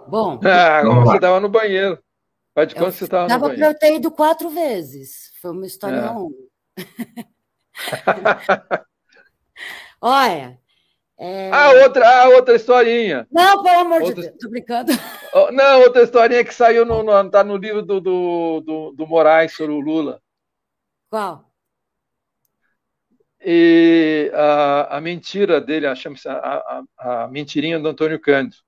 Bom. 0.09 0.41
Ah, 0.45 0.83
você 0.83 1.17
estava 1.17 1.41
no 1.41 1.49
banheiro. 1.49 1.99
Faz 2.55 2.69
de 2.69 2.75
que 2.75 2.81
você 2.81 3.05
estava 3.05 3.25
no 3.25 3.29
banheiro. 3.29 3.49
Dava 3.59 3.59
para 3.59 3.67
eu 3.67 3.79
ter 3.79 3.97
ido 3.97 4.11
quatro 4.11 4.51
vezes. 4.51 5.33
Foi 5.41 5.51
uma 5.51 5.67
história 5.67 5.97
é. 5.97 6.15
Olha, 10.01 10.59
é... 11.17 11.51
Ah, 11.53 11.71
outra, 11.85 12.09
ah, 12.09 12.29
outra 12.31 12.57
historinha. 12.57 13.27
Não, 13.31 13.63
pelo 13.63 13.81
amor 13.81 14.03
outra... 14.03 14.23
de 14.23 14.29
Deus, 14.29 14.41
tô 14.41 14.51
brincando. 14.51 14.93
Não, 15.53 15.83
outra 15.83 16.03
historinha 16.03 16.45
que 16.45 16.55
saiu 16.55 16.85
no, 16.85 17.03
no, 17.03 17.31
tá 17.31 17.45
no 17.45 17.57
livro 17.57 17.83
do, 17.83 18.01
do, 18.01 18.61
do, 18.61 18.93
do 18.93 19.07
Moraes 19.07 19.55
sobre 19.55 19.73
o 19.73 19.81
Lula. 19.81 20.21
Qual? 21.09 21.51
E 23.41 24.31
a, 24.35 24.97
a 24.97 25.01
mentira 25.01 25.61
dele, 25.61 25.87
a, 25.87 25.93
a, 25.93 26.83
a, 26.99 27.25
a 27.25 27.29
mentirinha 27.29 27.79
do 27.79 27.89
Antônio 27.89 28.21
Cândido. 28.21 28.64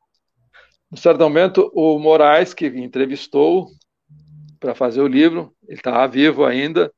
No 0.90 0.96
certo 0.96 1.20
momento, 1.20 1.70
o 1.74 1.98
Moraes, 1.98 2.54
que 2.54 2.66
entrevistou 2.66 3.68
para 4.60 4.74
fazer 4.74 5.00
o 5.00 5.08
livro, 5.08 5.54
ele 5.66 5.78
estava 5.78 6.06
vivo 6.06 6.44
ainda, 6.44 6.92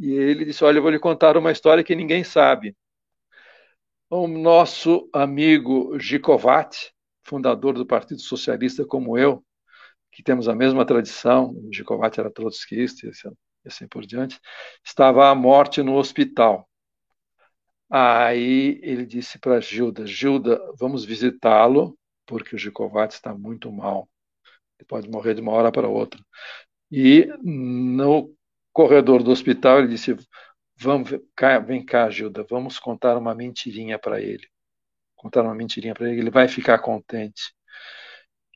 e 0.00 0.12
ele 0.12 0.44
disse: 0.44 0.64
Olha, 0.64 0.78
eu 0.78 0.82
vou 0.82 0.90
lhe 0.90 0.98
contar 0.98 1.36
uma 1.36 1.52
história 1.52 1.84
que 1.84 1.94
ninguém 1.96 2.24
sabe 2.24 2.76
o 4.10 4.26
nosso 4.26 5.08
amigo 5.12 5.98
Gicovati, 5.98 6.92
fundador 7.22 7.74
do 7.74 7.86
Partido 7.86 8.20
Socialista 8.20 8.84
como 8.86 9.18
eu, 9.18 9.44
que 10.10 10.22
temos 10.22 10.48
a 10.48 10.54
mesma 10.54 10.84
tradição, 10.86 11.50
o 11.50 11.72
Gicovati 11.72 12.18
era 12.18 12.30
trotskista 12.30 13.06
e 13.06 13.10
assim 13.66 13.86
por 13.86 14.06
diante, 14.06 14.40
estava 14.84 15.28
à 15.28 15.34
morte 15.34 15.82
no 15.82 15.96
hospital. 15.96 16.66
Aí 17.90 18.80
ele 18.82 19.04
disse 19.04 19.38
para 19.38 19.60
Gilda, 19.60 20.06
Gilda, 20.06 20.58
vamos 20.78 21.04
visitá-lo, 21.04 21.97
porque 22.28 22.54
o 22.54 22.58
Gicovati 22.58 23.14
está 23.14 23.34
muito 23.34 23.72
mal. 23.72 24.08
Ele 24.78 24.86
pode 24.86 25.08
morrer 25.08 25.34
de 25.34 25.40
uma 25.40 25.52
hora 25.52 25.72
para 25.72 25.88
outra. 25.88 26.20
E 26.92 27.26
no 27.42 28.32
corredor 28.72 29.22
do 29.22 29.32
hospital 29.32 29.80
ele 29.80 29.88
disse, 29.88 30.16
Vamos, 30.80 31.10
vem 31.66 31.84
cá, 31.84 32.08
Gilda, 32.08 32.46
vamos 32.48 32.78
contar 32.78 33.16
uma 33.16 33.34
mentirinha 33.34 33.98
para 33.98 34.20
ele. 34.20 34.46
Contar 35.16 35.42
uma 35.42 35.54
mentirinha 35.54 35.92
para 35.92 36.08
ele, 36.08 36.20
ele 36.20 36.30
vai 36.30 36.46
ficar 36.46 36.78
contente. 36.78 37.52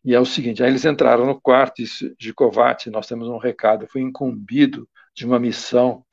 E 0.04 0.14
é 0.14 0.20
o 0.20 0.24
seguinte, 0.24 0.62
aí 0.62 0.70
eles 0.70 0.84
entraram 0.84 1.26
no 1.26 1.40
quarto 1.40 1.82
e 1.82 1.86
de 2.16 2.32
Kovács, 2.32 2.86
nós 2.92 3.08
temos 3.08 3.28
um 3.28 3.38
recado, 3.38 3.88
foi 3.88 4.02
incumbido 4.02 4.88
de 5.14 5.26
uma 5.26 5.38
missão 5.38 6.04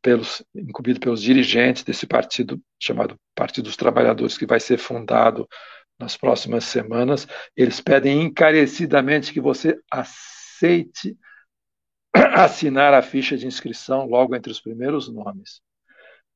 pelos 0.00 0.42
incumbido 0.54 1.00
pelos 1.00 1.22
dirigentes 1.22 1.82
desse 1.84 2.06
partido 2.06 2.60
chamado 2.78 3.18
Partido 3.34 3.64
dos 3.64 3.76
Trabalhadores 3.76 4.38
que 4.38 4.46
vai 4.46 4.60
ser 4.60 4.78
fundado 4.78 5.48
nas 5.98 6.16
próximas 6.16 6.64
semanas. 6.64 7.26
Eles 7.56 7.80
pedem 7.80 8.22
encarecidamente 8.22 9.32
que 9.32 9.40
você 9.40 9.78
aceite 9.90 11.16
assinar 12.34 12.94
a 12.94 13.02
ficha 13.02 13.36
de 13.36 13.46
inscrição 13.46 14.06
logo 14.06 14.34
entre 14.34 14.50
os 14.50 14.60
primeiros 14.60 15.12
nomes. 15.12 15.60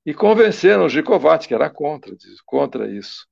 E 0.04 0.14
convenceram 0.14 0.86
o 0.86 0.88
Gicovati, 0.88 1.48
que 1.48 1.54
era 1.54 1.68
contra, 1.68 2.14
contra 2.46 2.90
isso. 2.90 3.26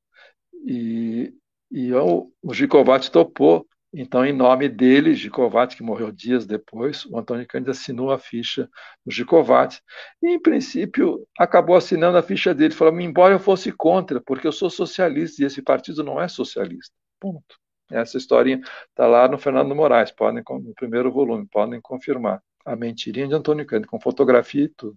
E, 0.67 1.33
e 1.71 1.93
o, 1.95 2.31
o 2.43 2.53
Gicovati 2.53 3.11
topou. 3.11 3.67
Então, 3.99 4.27
em 4.27 4.33
nome 4.33 4.69
dele, 4.69 5.15
Gicovati, 5.15 5.75
que 5.75 5.83
morreu 5.83 6.13
dias 6.13 6.45
depois, 6.45 7.07
o 7.07 7.19
Antônio 7.19 7.47
Cândido 7.49 7.71
assinou 7.71 8.13
a 8.13 8.19
ficha 8.19 8.69
do 9.03 9.11
Gicovati. 9.11 9.83
E, 10.23 10.35
em 10.35 10.39
princípio, 10.39 11.27
acabou 11.39 11.75
assinando 11.75 12.19
a 12.19 12.23
ficha 12.23 12.55
dele. 12.55 12.75
Falou, 12.75 13.01
embora 13.01 13.33
eu 13.33 13.39
fosse 13.39 13.73
contra, 13.73 14.21
porque 14.21 14.47
eu 14.47 14.53
sou 14.53 14.69
socialista 14.69 15.43
e 15.43 15.47
esse 15.47 15.63
partido 15.63 16.05
não 16.05 16.21
é 16.21 16.29
socialista. 16.29 16.95
Ponto. 17.19 17.59
Essa 17.91 18.19
historinha 18.19 18.61
está 18.91 19.07
lá 19.07 19.27
no 19.29 19.39
Fernando 19.39 19.75
Moraes, 19.75 20.11
podem, 20.11 20.45
no 20.47 20.75
primeiro 20.75 21.11
volume, 21.11 21.47
podem 21.47 21.81
confirmar. 21.81 22.43
A 22.67 22.77
mentirinha 22.77 23.27
de 23.27 23.35
Antônio 23.35 23.65
Cândido, 23.65 23.89
com 23.89 23.99
fotografia 23.99 24.65
e 24.65 24.69
tudo. 24.69 24.97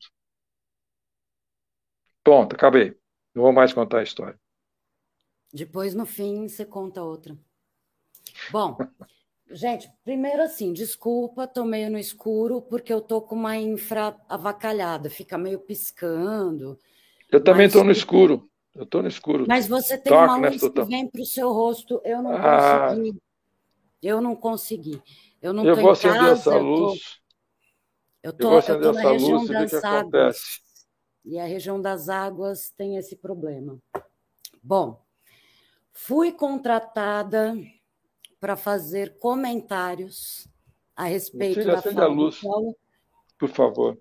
Ponto, 2.22 2.54
acabei. 2.54 2.98
Não 3.34 3.44
vou 3.44 3.54
mais 3.54 3.72
contar 3.72 4.00
a 4.00 4.04
história. 4.04 4.38
Depois, 5.54 5.96
no 5.96 6.06
fim, 6.06 6.50
você 6.50 6.66
conta 6.66 7.02
outra. 7.02 7.38
Bom, 8.52 8.78
gente, 9.52 9.92
primeiro 10.04 10.42
assim, 10.42 10.74
desculpa, 10.74 11.48
tô 11.48 11.64
meio 11.64 11.90
no 11.90 11.98
escuro, 11.98 12.62
porque 12.62 12.92
eu 12.92 13.02
tô 13.02 13.22
com 13.22 13.36
uma 13.36 13.58
infra 13.58 14.16
avacalhada, 14.28 15.10
fica 15.10 15.38
meio 15.38 15.60
piscando. 15.60 16.78
Eu 17.32 17.44
também 17.44 17.68
estou 17.68 17.84
no 17.84 17.92
escuro. 17.92 18.50
Eu 18.76 18.84
estou 18.84 19.02
no 19.02 19.08
escuro. 19.08 19.46
Mas 19.48 19.68
você 19.68 19.98
tem 19.98 20.14
Toque, 20.14 20.24
uma 20.24 20.50
luz 20.50 20.62
que 20.62 20.84
vem 20.84 21.08
para 21.08 21.22
o 21.22 21.26
seu 21.26 21.52
rosto. 21.52 22.02
Eu 22.06 22.22
não 22.22 22.34
ah. 22.34 22.90
consegui. 22.90 23.22
Eu 24.02 24.22
não 24.22 24.36
consegui. 24.36 25.02
Eu 25.42 25.54
não 25.54 25.66
eu 25.66 25.76
vou 25.76 25.92
acender 25.92 26.18
casa, 26.18 26.32
essa 26.52 26.58
luz. 26.58 27.20
Eu 28.22 28.34
tô, 28.34 28.54
eu 28.54 28.62
tô, 28.62 28.72
eu 28.72 28.82
tô 28.82 28.92
na 28.94 29.10
região 29.10 29.46
das 29.46 29.74
águas. 29.74 29.84
Acontece. 29.84 30.62
E 31.26 31.40
a 31.40 31.46
região 31.46 31.82
das 31.82 32.10
águas 32.10 32.72
tem 32.78 32.98
esse 32.98 33.16
problema. 33.16 33.78
Bom, 34.62 35.02
fui 35.92 36.32
contratada 36.32 37.54
para 38.40 38.56
fazer 38.56 39.18
comentários 39.20 40.48
a 40.96 41.06
respeito 41.06 41.62
Filha, 41.62 41.74
da 41.74 41.80
acende 41.80 42.02
a 42.02 42.08
luz, 42.08 42.42
por 43.38 43.50
favor. 43.50 43.98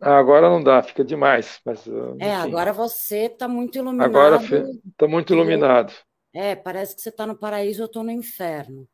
Ah, 0.00 0.18
agora 0.18 0.48
não 0.48 0.62
dá, 0.62 0.82
fica 0.82 1.04
demais. 1.04 1.60
Mas, 1.64 1.86
ah, 1.88 2.16
é, 2.20 2.34
agora 2.34 2.72
você 2.72 3.26
está 3.26 3.48
muito 3.48 3.78
iluminado. 3.78 4.08
Agora 4.08 4.36
está 4.36 5.08
muito 5.08 5.32
iluminado. 5.32 5.92
É, 6.32 6.54
parece 6.54 6.94
que 6.94 7.02
você 7.02 7.08
está 7.08 7.26
no 7.26 7.36
paraíso, 7.36 7.82
eu 7.82 7.86
estou 7.86 8.04
no 8.04 8.10
inferno. 8.10 8.86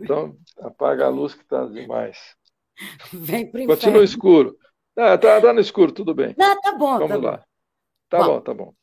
Então, 0.00 0.36
apaga 0.60 1.06
a 1.06 1.08
luz 1.08 1.34
que 1.34 1.42
está 1.42 1.66
demais. 1.66 2.36
Vem 3.12 3.50
para 3.50 3.58
o 3.58 3.62
inferno. 3.62 3.80
Continua 3.80 4.04
escuro. 4.04 4.56
Ah, 4.96 5.16
tá, 5.16 5.40
tá 5.40 5.52
no 5.52 5.60
escuro, 5.60 5.92
tudo 5.92 6.14
bem. 6.14 6.34
Não, 6.36 6.60
tá 6.60 6.72
bom. 6.72 6.98
Vamos 6.98 7.08
tá 7.08 7.30
lá. 7.30 7.36
Bom. 7.36 7.44
Tá 8.08 8.18
bom, 8.18 8.24
bom, 8.26 8.40
tá 8.40 8.54
bom. 8.54 8.74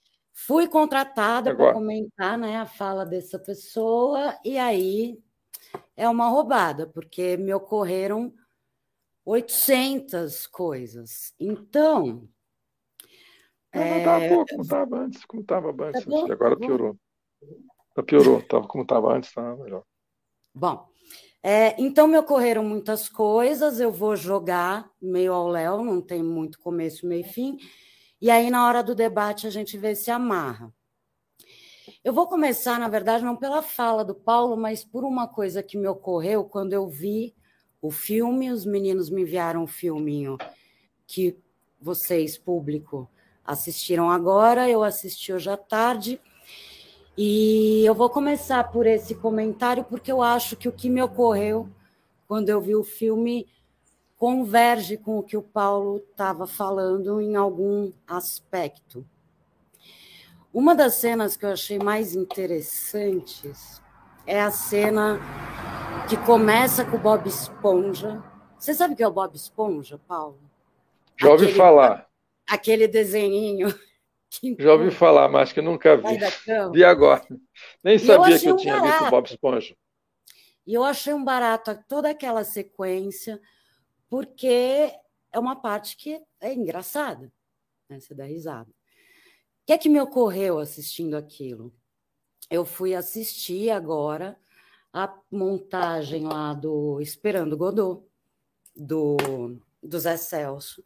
Fui 0.45 0.67
contratada 0.67 1.55
para 1.55 1.73
comentar 1.73 2.37
né, 2.37 2.57
a 2.57 2.65
fala 2.65 3.05
dessa 3.05 3.37
pessoa, 3.37 4.37
e 4.43 4.57
aí 4.57 5.19
é 5.95 6.07
uma 6.07 6.29
roubada, 6.29 6.87
porque 6.87 7.35
me 7.35 7.53
ocorreram 7.53 8.33
800 9.25 10.47
coisas. 10.47 11.33
Então. 11.39 12.27
Não, 13.73 13.81
é... 13.81 13.97
não, 13.97 14.03
tá 14.05 14.29
pouco, 14.29 14.45
como 14.49 14.61
estava 14.61 14.97
antes, 14.97 15.25
como 15.25 15.41
estava 15.41 15.69
antes. 15.69 16.05
Tá 16.05 16.33
agora 16.33 16.55
tá 16.55 16.65
piorou. 16.65 16.97
Piorou, 18.05 18.41
tava 18.41 18.67
como 18.67 18.83
estava 18.83 19.13
antes, 19.13 19.29
estava 19.29 19.61
melhor. 19.61 19.83
Bom, 20.55 20.87
é, 21.43 21.79
então 21.81 22.07
me 22.07 22.17
ocorreram 22.17 22.63
muitas 22.63 23.09
coisas, 23.09 23.79
eu 23.79 23.91
vou 23.91 24.15
jogar 24.15 24.89
meio 25.01 25.33
ao 25.33 25.47
léu, 25.47 25.83
não 25.83 26.01
tem 26.01 26.23
muito 26.23 26.59
começo, 26.59 27.05
meio 27.05 27.21
e 27.21 27.29
fim, 27.29 27.57
e 28.21 28.29
aí 28.29 28.49
na 28.49 28.67
hora 28.67 28.83
do 28.83 28.95
debate 28.95 29.47
a 29.47 29.49
gente 29.49 29.77
vê 29.77 29.95
se 29.95 30.11
amarra. 30.11 30.73
Eu 32.03 32.13
vou 32.13 32.27
começar, 32.27 32.79
na 32.79 32.87
verdade, 32.87 33.23
não 33.23 33.35
pela 33.35 33.61
fala 33.61 34.05
do 34.05 34.15
Paulo, 34.15 34.55
mas 34.55 34.85
por 34.85 35.03
uma 35.03 35.27
coisa 35.27 35.61
que 35.61 35.77
me 35.77 35.87
ocorreu 35.87 36.43
quando 36.43 36.73
eu 36.73 36.87
vi 36.87 37.35
o 37.81 37.91
filme, 37.91 38.51
os 38.51 38.65
meninos 38.65 39.09
me 39.09 39.21
enviaram 39.21 39.63
um 39.63 39.67
filminho 39.67 40.37
que 41.07 41.37
vocês, 41.81 42.37
público, 42.37 43.09
assistiram 43.43 44.09
agora, 44.09 44.69
eu 44.69 44.83
assisti 44.83 45.33
hoje 45.33 45.49
à 45.49 45.57
tarde, 45.57 46.21
e 47.17 47.83
eu 47.83 47.93
vou 47.93 48.09
começar 48.09 48.71
por 48.71 48.85
esse 48.85 49.15
comentário, 49.15 49.83
porque 49.83 50.11
eu 50.11 50.21
acho 50.21 50.55
que 50.55 50.69
o 50.69 50.71
que 50.71 50.89
me 50.89 51.01
ocorreu 51.01 51.69
quando 52.27 52.49
eu 52.49 52.61
vi 52.61 52.75
o 52.75 52.83
filme 52.83 53.47
converge 54.19 54.97
com 54.97 55.17
o 55.17 55.23
que 55.23 55.37
o 55.37 55.41
Paulo 55.41 56.03
estava 56.11 56.45
falando 56.45 57.21
em 57.21 57.37
algum 57.37 57.93
aspecto. 58.05 59.07
Uma 60.53 60.75
das 60.75 60.95
cenas 60.95 61.37
que 61.37 61.45
eu 61.45 61.51
achei 61.51 61.79
mais 61.79 62.13
interessantes 62.13 63.81
é 64.27 64.41
a 64.41 64.51
cena 64.51 65.19
que 66.09 66.17
começa 66.17 66.83
com 66.83 66.97
o 66.97 66.99
Bob 66.99 67.29
Esponja. 67.29 68.21
Você 68.57 68.73
sabe 68.73 68.93
o 68.93 68.97
que 68.97 69.03
é 69.03 69.07
o 69.07 69.11
Bob 69.11 69.33
Esponja, 69.35 69.97
Paulo? 70.05 70.39
Já 71.17 71.29
ouvi 71.29 71.45
aquele, 71.45 71.57
falar. 71.57 72.09
Aquele 72.49 72.87
desenhinho 72.87 73.73
já 74.59 74.73
ouvi 74.73 74.91
falar, 74.91 75.29
mas 75.29 75.53
que 75.53 75.61
nunca 75.61 75.95
vi. 75.95 76.17
Vi 76.73 76.83
agora. 76.83 77.25
Nem 77.81 77.97
sabia 77.97 78.35
eu 78.35 78.39
que 78.39 78.47
eu 78.47 78.53
um 78.55 78.57
tinha 78.57 78.75
barato. 78.79 78.99
visto 78.99 79.11
Bob 79.11 79.25
Esponja. 79.27 79.75
E 80.67 80.73
eu 80.73 80.83
achei 80.83 81.13
um 81.13 81.23
barato 81.23 81.77
toda 81.87 82.09
aquela 82.09 82.43
sequência, 82.43 83.39
porque 84.09 84.91
é 85.31 85.39
uma 85.39 85.55
parte 85.55 85.95
que 85.95 86.21
é 86.41 86.53
engraçada. 86.53 87.31
Né? 87.87 87.99
Você 87.99 88.13
dá 88.13 88.25
risada. 88.25 88.69
O 88.69 89.65
que 89.67 89.73
é 89.73 89.77
que 89.77 89.89
me 89.89 90.01
ocorreu 90.01 90.59
assistindo 90.59 91.15
aquilo? 91.15 91.73
Eu 92.49 92.65
fui 92.65 92.95
assistir 92.95 93.69
agora 93.69 94.37
a 94.91 95.13
montagem 95.31 96.25
lá 96.25 96.53
do 96.53 96.99
Esperando 96.99 97.55
Godot, 97.55 98.03
do, 98.75 99.17
do 99.83 99.99
Zé 99.99 100.17
Celso. 100.17 100.83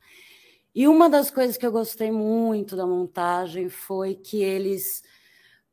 E 0.76 0.88
uma 0.88 1.10
das 1.10 1.32
coisas 1.32 1.56
que 1.56 1.66
eu 1.66 1.72
gostei 1.72 2.12
muito 2.12 2.76
da 2.76 2.86
montagem 2.86 3.70
foi 3.70 4.16
que 4.16 4.42
eles 4.42 5.04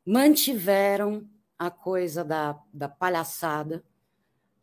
mantiveram 0.05 1.27
a 1.57 1.69
coisa 1.69 2.23
da, 2.23 2.57
da 2.73 2.87
palhaçada 2.87 3.83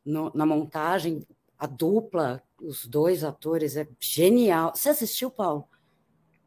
no, 0.05 0.33
na 0.35 0.47
montagem, 0.47 1.27
a 1.59 1.67
dupla, 1.67 2.43
os 2.61 2.87
dois 2.87 3.25
atores, 3.25 3.77
é 3.77 3.87
genial. 4.01 4.73
Você 4.75 4.91
assistiu, 4.91 5.31
Paulo? 5.31 5.65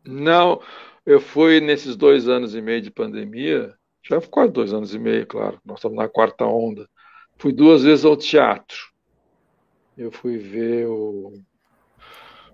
Não, 0.05 0.61
eu 1.05 1.19
fui 1.19 1.59
nesses 1.59 1.95
dois 1.95 2.27
anos 2.27 2.55
e 2.55 2.61
meio 2.61 2.81
de 2.81 2.89
pandemia, 2.89 3.75
já 4.03 4.19
quase 4.21 4.51
dois 4.51 4.73
anos 4.73 4.93
e 4.93 4.99
meio, 4.99 5.27
claro, 5.27 5.59
nós 5.63 5.77
estamos 5.77 5.97
na 5.97 6.07
quarta 6.07 6.45
onda. 6.45 6.89
Fui 7.37 7.51
duas 7.51 7.83
vezes 7.83 8.05
ao 8.05 8.17
teatro. 8.17 8.77
Eu 9.97 10.11
fui 10.11 10.37
ver 10.37 10.87
o 10.87 11.33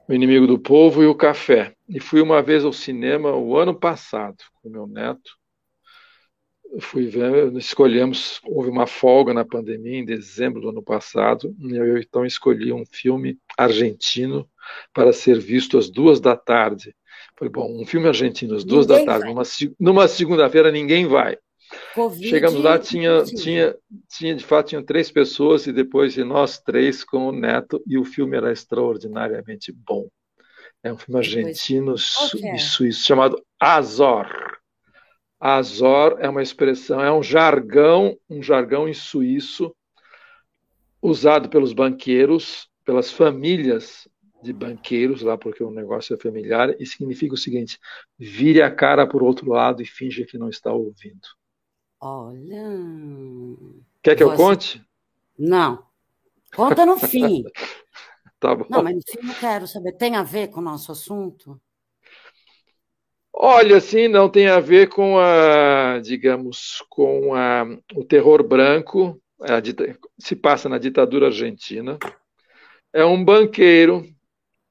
o 0.08 0.14
Inimigo 0.14 0.48
do 0.48 0.58
Povo 0.58 1.04
e 1.04 1.06
O 1.06 1.14
Café. 1.14 1.76
E 1.88 2.00
fui 2.00 2.22
uma 2.22 2.42
vez 2.42 2.64
ao 2.64 2.72
cinema 2.72 3.36
o 3.36 3.58
ano 3.58 3.78
passado 3.78 4.38
com 4.62 4.70
meu 4.70 4.88
neto. 4.88 5.37
Fui 6.80 7.08
ver, 7.08 7.54
escolhemos, 7.56 8.40
houve 8.46 8.70
uma 8.70 8.86
folga 8.86 9.34
na 9.34 9.46
pandemia 9.46 10.00
em 10.00 10.06
dezembro 10.06 10.62
do 10.62 10.70
ano 10.70 10.84
passado, 10.84 11.56
e 11.60 11.76
eu 11.76 11.98
então 11.98 12.26
escolhi 12.26 12.72
um 12.72 12.84
filme 12.86 13.40
argentino 13.58 14.48
para 14.94 15.14
ser 15.14 15.40
visto 15.40 15.78
às 15.78 15.90
duas 15.90 16.20
da 16.20 16.36
tarde. 16.36 16.94
Falei, 17.38 17.52
bom, 17.52 17.82
um 17.82 17.86
filme 17.86 18.08
argentino 18.08 18.56
às 18.56 18.64
duas 18.64 18.86
ninguém 18.86 19.06
da 19.06 19.12
tarde, 19.12 19.28
numa, 19.28 19.44
numa 19.80 20.08
segunda-feira 20.08 20.72
ninguém 20.72 21.08
vai. 21.08 21.38
COVID, 21.94 22.28
Chegamos 22.28 22.62
lá, 22.62 22.80
tinha, 22.80 23.24
tinha, 23.24 23.76
tinha, 24.10 24.36
de 24.36 24.44
fato, 24.44 24.70
tinham 24.70 24.84
três 24.84 25.12
pessoas 25.12 25.68
e 25.68 25.74
depois 25.74 26.14
de 26.14 26.24
nós 26.24 26.60
três 26.60 27.04
com 27.04 27.28
o 27.28 27.32
Neto, 27.32 27.82
e 27.86 27.98
o 27.98 28.06
filme 28.06 28.38
era 28.38 28.52
extraordinariamente 28.52 29.72
bom. 29.72 30.08
É 30.84 30.94
um 30.94 30.98
filme 30.98 31.20
argentino 31.20 31.94
okay. 31.94 32.54
e 32.54 32.60
suíço 32.60 33.06
chamado 33.06 33.42
Azor. 33.60 34.28
Azor 35.40 36.18
é 36.20 36.28
uma 36.30 36.42
expressão, 36.42 37.00
é 37.00 37.12
um 37.12 37.22
jargão, 37.22 38.18
um 38.30 38.42
jargão 38.42 38.88
em 38.88 38.94
suíço 38.94 39.76
usado 41.02 41.50
pelos 41.50 41.74
banqueiros, 41.74 42.70
pelas 42.84 43.12
famílias 43.12 44.08
de 44.42 44.52
banqueiros 44.52 45.22
lá, 45.22 45.38
porque 45.38 45.64
o 45.64 45.72
negócio 45.72 46.16
é 46.16 46.18
familiar, 46.18 46.76
e 46.80 46.86
significa 46.86 47.34
o 47.34 47.38
seguinte: 47.38 47.80
vire 48.18 48.62
a 48.62 48.74
cara 48.74 49.06
para 49.08 49.22
o 49.22 49.26
outro 49.26 49.50
lado 49.50 49.82
e 49.82 49.86
finge 49.86 50.26
que 50.26 50.38
não 50.38 50.50
está 50.50 50.72
ouvindo. 50.72 51.28
Olha. 52.00 52.64
Quer 54.02 54.16
que 54.16 54.24
eu 54.24 54.36
conte? 54.36 54.84
Não. 55.38 55.86
Conta 56.56 56.86
no 56.86 56.98
fim. 56.98 57.44
tá 58.40 58.56
bom. 58.56 58.66
Não, 58.70 58.84
mas 58.84 58.96
no 58.96 59.02
fim 59.02 59.28
eu 59.28 59.36
quero 59.36 59.68
saber. 59.68 59.94
Tem 59.94 60.16
a 60.16 60.24
ver 60.24 60.48
com 60.50 60.60
o 60.60 60.64
nosso 60.64 60.92
assunto? 60.92 61.60
Olha, 63.40 63.80
sim, 63.80 64.08
não 64.08 64.30
tem 64.30 64.48
a 64.48 64.60
ver 64.60 64.90
com 64.90 65.20
a, 65.20 66.00
digamos, 66.00 66.84
com 66.90 67.36
a, 67.36 67.64
o 67.96 68.04
terror 68.04 68.44
branco. 68.44 69.22
A, 69.42 69.62
se 70.18 70.36
passa 70.36 70.68
na 70.68 70.78
ditadura 70.80 71.28
argentina. 71.28 72.00
É 72.92 73.06
um 73.06 73.24
banqueiro, 73.24 74.08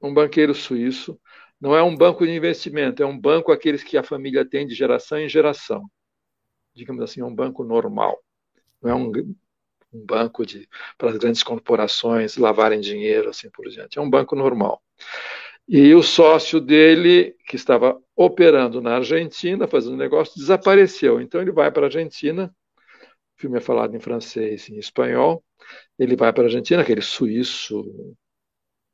um 0.01 0.13
banqueiro 0.13 0.53
suíço. 0.53 1.19
Não 1.59 1.75
é 1.75 1.81
um 1.81 1.95
banco 1.95 2.25
de 2.25 2.31
investimento, 2.33 3.01
é 3.01 3.05
um 3.05 3.17
banco 3.17 3.51
aqueles 3.51 3.83
que 3.83 3.97
a 3.97 4.03
família 4.03 4.45
tem 4.45 4.67
de 4.67 4.75
geração 4.75 5.17
em 5.17 5.29
geração 5.29 5.89
digamos 6.77 7.03
assim, 7.03 7.23
um 7.23 7.33
banco 7.33 7.63
normal. 7.63 8.17
Não 8.81 8.91
é 8.91 8.95
um, 8.95 9.11
um 9.91 10.05
banco 10.05 10.45
de, 10.45 10.69
para 10.97 11.09
as 11.09 11.17
grandes 11.17 11.41
corporações 11.43 12.37
lavarem 12.37 12.79
dinheiro, 12.79 13.29
assim 13.29 13.49
por 13.49 13.67
diante. 13.67 13.97
É 13.97 14.01
um 14.01 14.09
banco 14.09 14.35
normal. 14.35 14.81
E 15.67 15.93
o 15.93 16.01
sócio 16.01 16.61
dele, 16.61 17.35
que 17.45 17.57
estava 17.57 17.99
operando 18.15 18.81
na 18.81 18.95
Argentina, 18.95 19.67
fazendo 19.67 19.97
negócio, 19.97 20.39
desapareceu. 20.39 21.19
Então 21.19 21.41
ele 21.41 21.51
vai 21.51 21.69
para 21.71 21.83
a 21.83 21.85
Argentina, 21.87 22.53
o 23.37 23.41
filme 23.41 23.57
é 23.57 23.61
falado 23.61 23.95
em 23.95 23.99
francês 23.99 24.69
e 24.69 24.75
em 24.75 24.79
espanhol, 24.79 25.43
ele 25.99 26.15
vai 26.15 26.31
para 26.31 26.43
a 26.43 26.45
Argentina, 26.45 26.81
aquele 26.81 27.01
suíço 27.01 28.15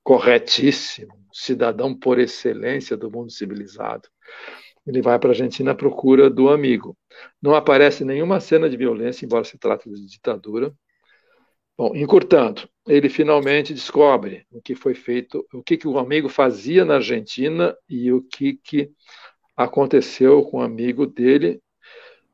corretíssimo, 0.04 1.14
cidadão 1.32 1.98
por 1.98 2.20
excelência 2.20 2.98
do 2.98 3.10
mundo 3.10 3.32
civilizado. 3.32 4.10
Ele 4.86 5.02
vai 5.02 5.18
para 5.18 5.30
a 5.30 5.32
Argentina 5.32 5.72
à 5.72 5.76
procura 5.76 6.30
do 6.30 6.50
amigo. 6.50 6.98
Não 7.42 7.56
aparece 7.56 8.04
nenhuma 8.04 8.40
cena 8.40 8.70
de 8.70 8.76
violência, 8.76 9.26
embora 9.26 9.44
se 9.44 9.58
trate 9.58 9.90
de 9.90 10.06
ditadura. 10.06 10.74
Bom, 11.76 11.96
encurtando, 11.96 12.70
ele 12.88 13.10
finalmente 13.10 13.74
descobre 13.74 14.46
o 14.52 14.62
que 14.62 14.76
foi 14.76 14.94
feito, 14.94 15.46
o 15.52 15.64
que, 15.64 15.76
que 15.76 15.88
o 15.88 15.98
amigo 15.98 16.30
fazia 16.30 16.86
na 16.86 16.96
Argentina 16.96 17.76
e 17.90 18.12
o 18.12 18.22
que, 18.22 18.54
que 18.64 18.92
aconteceu 19.58 20.44
com 20.44 20.58
o 20.58 20.62
amigo 20.62 21.08
dele 21.08 21.60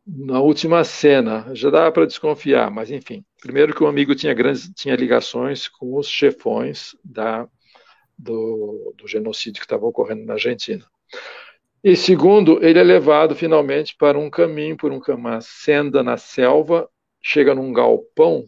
na 0.05 0.41
última 0.41 0.83
cena. 0.83 1.49
Já 1.53 1.69
dava 1.69 1.91
para 1.91 2.05
desconfiar, 2.05 2.69
mas 2.69 2.91
enfim. 2.91 3.23
Primeiro 3.41 3.73
que 3.73 3.83
o 3.83 3.87
amigo 3.87 4.13
tinha 4.13 4.33
grandes 4.33 4.69
tinha 4.75 4.95
ligações 4.95 5.69
com 5.69 5.95
os 5.95 6.09
chefões 6.09 6.95
da, 7.03 7.47
do, 8.17 8.93
do 8.97 9.07
genocídio 9.07 9.61
que 9.61 9.65
estava 9.65 9.85
ocorrendo 9.85 10.25
na 10.25 10.33
Argentina. 10.33 10.85
E 11.81 11.95
segundo, 11.95 12.61
ele 12.61 12.77
é 12.77 12.83
levado 12.83 13.33
finalmente 13.33 13.95
para 13.95 14.19
um 14.19 14.29
caminho, 14.29 14.75
por 14.75 14.91
uma 14.91 15.39
senda 15.39 16.03
na 16.03 16.17
selva, 16.17 16.89
chega 17.21 17.55
num 17.55 17.71
galpão, 17.71 18.45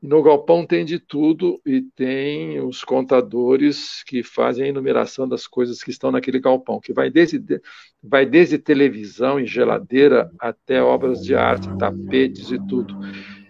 no 0.00 0.22
galpão 0.22 0.64
tem 0.64 0.84
de 0.84 0.98
tudo 0.98 1.60
e 1.66 1.82
tem 1.82 2.60
os 2.60 2.84
contadores 2.84 4.02
que 4.04 4.22
fazem 4.22 4.66
a 4.66 4.68
enumeração 4.68 5.28
das 5.28 5.46
coisas 5.46 5.82
que 5.82 5.90
estão 5.90 6.12
naquele 6.12 6.38
galpão, 6.38 6.80
que 6.80 6.92
vai 6.92 7.10
desde, 7.10 7.60
vai 8.02 8.24
desde 8.24 8.58
televisão 8.58 9.40
e 9.40 9.46
geladeira 9.46 10.30
até 10.38 10.80
obras 10.80 11.22
de 11.22 11.34
arte, 11.34 11.68
tapetes 11.78 12.50
e 12.50 12.64
tudo. 12.66 12.96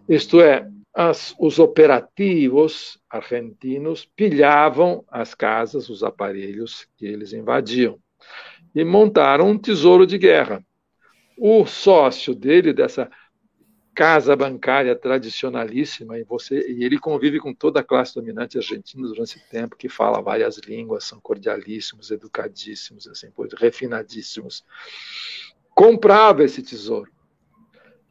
Isto 0.09 0.41
é, 0.41 0.67
as, 0.95 1.35
os 1.39 1.59
operativos 1.59 2.99
argentinos 3.11 4.09
pilhavam 4.17 5.05
as 5.09 5.35
casas, 5.35 5.91
os 5.91 6.03
aparelhos 6.03 6.89
que 6.97 7.07
eles 7.07 7.33
invadiam 7.33 7.99
e 8.75 8.85
montaram 8.85 9.51
um 9.51 9.59
tesouro 9.59 10.07
de 10.07 10.17
guerra. 10.17 10.65
o 11.41 11.65
sócio 11.67 12.35
dele, 12.35 12.73
dessa 12.73 13.09
casa 13.99 14.37
bancária 14.37 14.95
tradicionalíssima, 14.95 16.17
e, 16.17 16.23
você, 16.23 16.71
e 16.71 16.85
ele 16.85 17.01
convive 17.01 17.41
com 17.41 17.53
toda 17.53 17.81
a 17.81 17.83
classe 17.83 18.15
dominante 18.15 18.57
argentina 18.57 19.03
durante 19.09 19.37
esse 19.37 19.51
tempo, 19.51 19.77
que 19.77 19.89
fala 19.89 20.23
várias 20.23 20.57
línguas, 20.59 21.03
são 21.03 21.19
cordialíssimos, 21.19 22.13
educadíssimos, 22.13 23.09
assim, 23.09 23.27
refinadíssimos. 23.57 24.65
Comprava 25.75 26.45
esse 26.45 26.63
tesouro. 26.63 27.11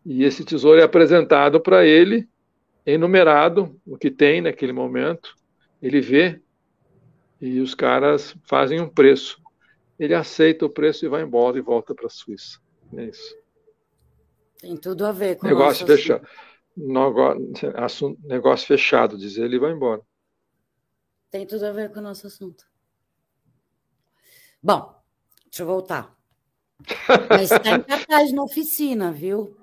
E 0.06 0.26
esse 0.26 0.44
tesouro 0.44 0.82
é 0.82 0.84
apresentado 0.84 1.62
para 1.62 1.86
ele, 1.86 2.28
enumerado, 2.86 3.80
o 3.86 3.98
que 3.98 4.12
tem 4.12 4.42
naquele 4.42 4.74
momento, 4.74 5.38
ele 5.82 6.02
vê, 6.02 6.42
e 7.40 7.62
os 7.62 7.74
caras 7.74 8.36
fazem 8.44 8.82
um 8.82 8.90
preço. 8.90 9.42
Ele 9.98 10.14
aceita 10.14 10.66
o 10.66 10.70
preço 10.70 11.06
e 11.06 11.08
vai 11.08 11.22
embora 11.22 11.58
e 11.58 11.62
volta 11.62 11.96
para 11.96 12.08
a 12.08 12.10
Suíça. 12.10 12.60
É 12.94 13.06
isso. 13.06 13.37
Tem 14.60 14.76
tudo 14.76 15.06
a 15.06 15.12
ver 15.12 15.38
com 15.38 15.48
negócio 15.48 15.86
fechado. 15.86 16.28
Negócio, 16.76 18.18
negócio 18.24 18.68
fechado, 18.68 19.18
diz 19.18 19.38
ele, 19.38 19.56
e 19.56 19.60
vai 19.60 19.72
embora. 19.72 20.02
Tem 21.30 21.46
tudo 21.46 21.66
a 21.66 21.72
ver 21.72 21.92
com 21.92 22.00
o 22.00 22.04
nosso 22.04 22.28
assunto. 22.28 22.66
Bom, 24.62 24.96
deixa 25.46 25.64
eu 25.64 25.68
voltar. 25.68 26.16
Mas 27.30 27.52
está 27.52 27.76
em 27.76 27.82
cartaz 27.82 28.32
na 28.32 28.44
oficina, 28.44 29.12
viu? 29.12 29.58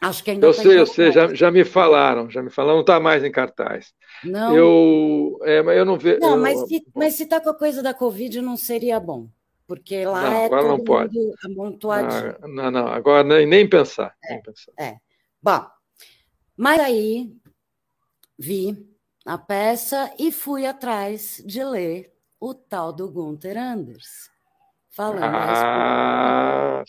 Acho 0.00 0.24
que 0.24 0.32
ainda 0.32 0.46
Eu 0.46 0.54
tá 0.54 0.62
sei, 0.62 0.78
eu 0.78 0.86
sei, 0.86 1.12
já, 1.12 1.32
já 1.32 1.50
me 1.50 1.64
falaram, 1.64 2.28
já 2.28 2.42
me 2.42 2.50
falaram, 2.50 2.74
não 2.76 2.80
está 2.80 2.98
mais 2.98 3.22
em 3.22 3.30
cartaz. 3.30 3.94
Não. 4.24 4.56
Eu, 4.56 5.38
é, 5.42 5.62
mas 5.62 5.78
eu 5.78 5.84
não 5.84 5.96
vejo. 5.96 6.18
Não, 6.20 6.66
se, 6.66 6.84
mas 6.94 7.14
se 7.14 7.26
tá 7.26 7.40
com 7.40 7.50
a 7.50 7.54
coisa 7.54 7.82
da 7.82 7.94
Covid, 7.94 8.40
não 8.40 8.56
seria 8.56 8.98
bom. 8.98 9.28
Porque 9.66 10.04
lá 10.04 10.22
não, 10.22 10.32
é 10.32 10.44
agora 10.46 10.68
não 10.68 10.84
pode. 10.84 11.18
amontoadinho. 11.44 12.36
Ah, 12.42 12.48
não, 12.48 12.70
não, 12.70 12.88
agora 12.88 13.22
nem, 13.22 13.46
nem 13.46 13.68
pensar. 13.68 14.14
É, 14.24 14.34
nem 14.34 14.42
pensar. 14.42 14.72
é. 14.78 14.96
Bom, 15.40 15.66
mas 16.56 16.80
aí 16.80 17.32
vi 18.38 18.86
a 19.24 19.38
peça 19.38 20.12
e 20.18 20.30
fui 20.30 20.66
atrás 20.66 21.42
de 21.46 21.62
ler 21.64 22.12
o 22.40 22.52
tal 22.52 22.92
do 22.92 23.10
Gunther 23.10 23.56
Anders. 23.56 24.30
Falando 24.90 25.24
ah, 25.24 26.82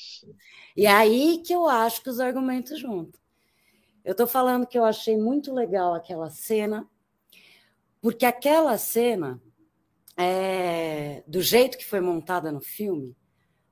E 0.75 0.85
aí 0.85 1.41
que 1.45 1.53
eu 1.53 1.69
acho 1.69 2.03
que 2.03 2.09
os 2.09 2.19
argumentos 2.19 2.77
juntam. 2.79 3.21
Eu 4.03 4.11
estou 4.11 4.27
falando 4.27 4.67
que 4.67 4.77
eu 4.77 4.83
achei 4.83 5.15
muito 5.15 5.53
legal 5.53 5.93
aquela 5.93 6.29
cena, 6.29 6.85
porque 8.01 8.25
aquela 8.25 8.77
cena 8.77 9.41
é, 10.15 11.23
do 11.27 11.41
jeito 11.41 11.77
que 11.77 11.85
foi 11.85 11.99
montada 11.99 12.51
no 12.51 12.61
filme, 12.61 13.15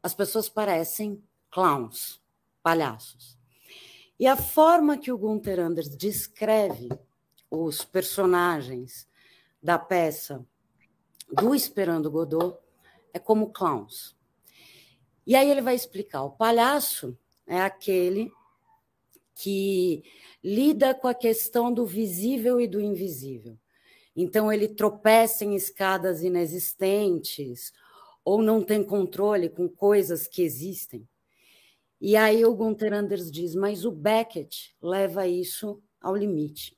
as 0.02 0.14
pessoas 0.14 0.50
parecem 0.50 1.24
clowns, 1.50 2.22
palhaços. 2.64 3.38
E 4.20 4.28
a 4.28 4.36
forma 4.36 4.98
que 4.98 5.12
o 5.12 5.18
Gunther 5.18 5.60
Anders 5.60 5.90
descreve 5.96 6.90
os 7.50 7.84
personagens 7.84 9.08
da 9.62 9.78
peça 9.78 10.46
do 11.32 11.54
Esperando 11.54 12.10
Godot 12.10 12.58
é 13.14 13.20
como 13.20 13.52
clowns. 13.52 14.16
E 15.26 15.36
aí 15.36 15.50
ele 15.50 15.62
vai 15.62 15.76
explicar: 15.76 16.24
o 16.24 16.32
palhaço 16.32 17.18
é 17.46 17.62
aquele 17.62 18.32
que 19.36 20.04
lida 20.44 20.94
com 20.94 21.08
a 21.08 21.14
questão 21.14 21.74
do 21.74 21.86
visível 21.86 22.60
e 22.60 22.68
do 22.68 22.80
invisível. 22.80 23.58
Então, 24.16 24.52
ele 24.52 24.68
tropeça 24.68 25.46
em 25.46 25.56
escadas 25.56 26.22
inexistentes 26.24 27.72
ou 28.24 28.42
não 28.42 28.64
tem 28.64 28.84
controle 28.84 29.50
com 29.50 29.68
coisas 29.68 30.28
que 30.28 30.42
existem. 30.42 31.08
E 32.00 32.16
aí 32.16 32.44
o 32.44 32.56
Gunther 32.56 32.94
Anders 32.94 33.32
diz, 33.32 33.54
mas 33.54 33.86
o 33.86 33.92
Beckett 33.92 34.76
leva 34.82 35.28
isso 35.28 35.82
ao 36.02 36.16
limite. 36.16 36.76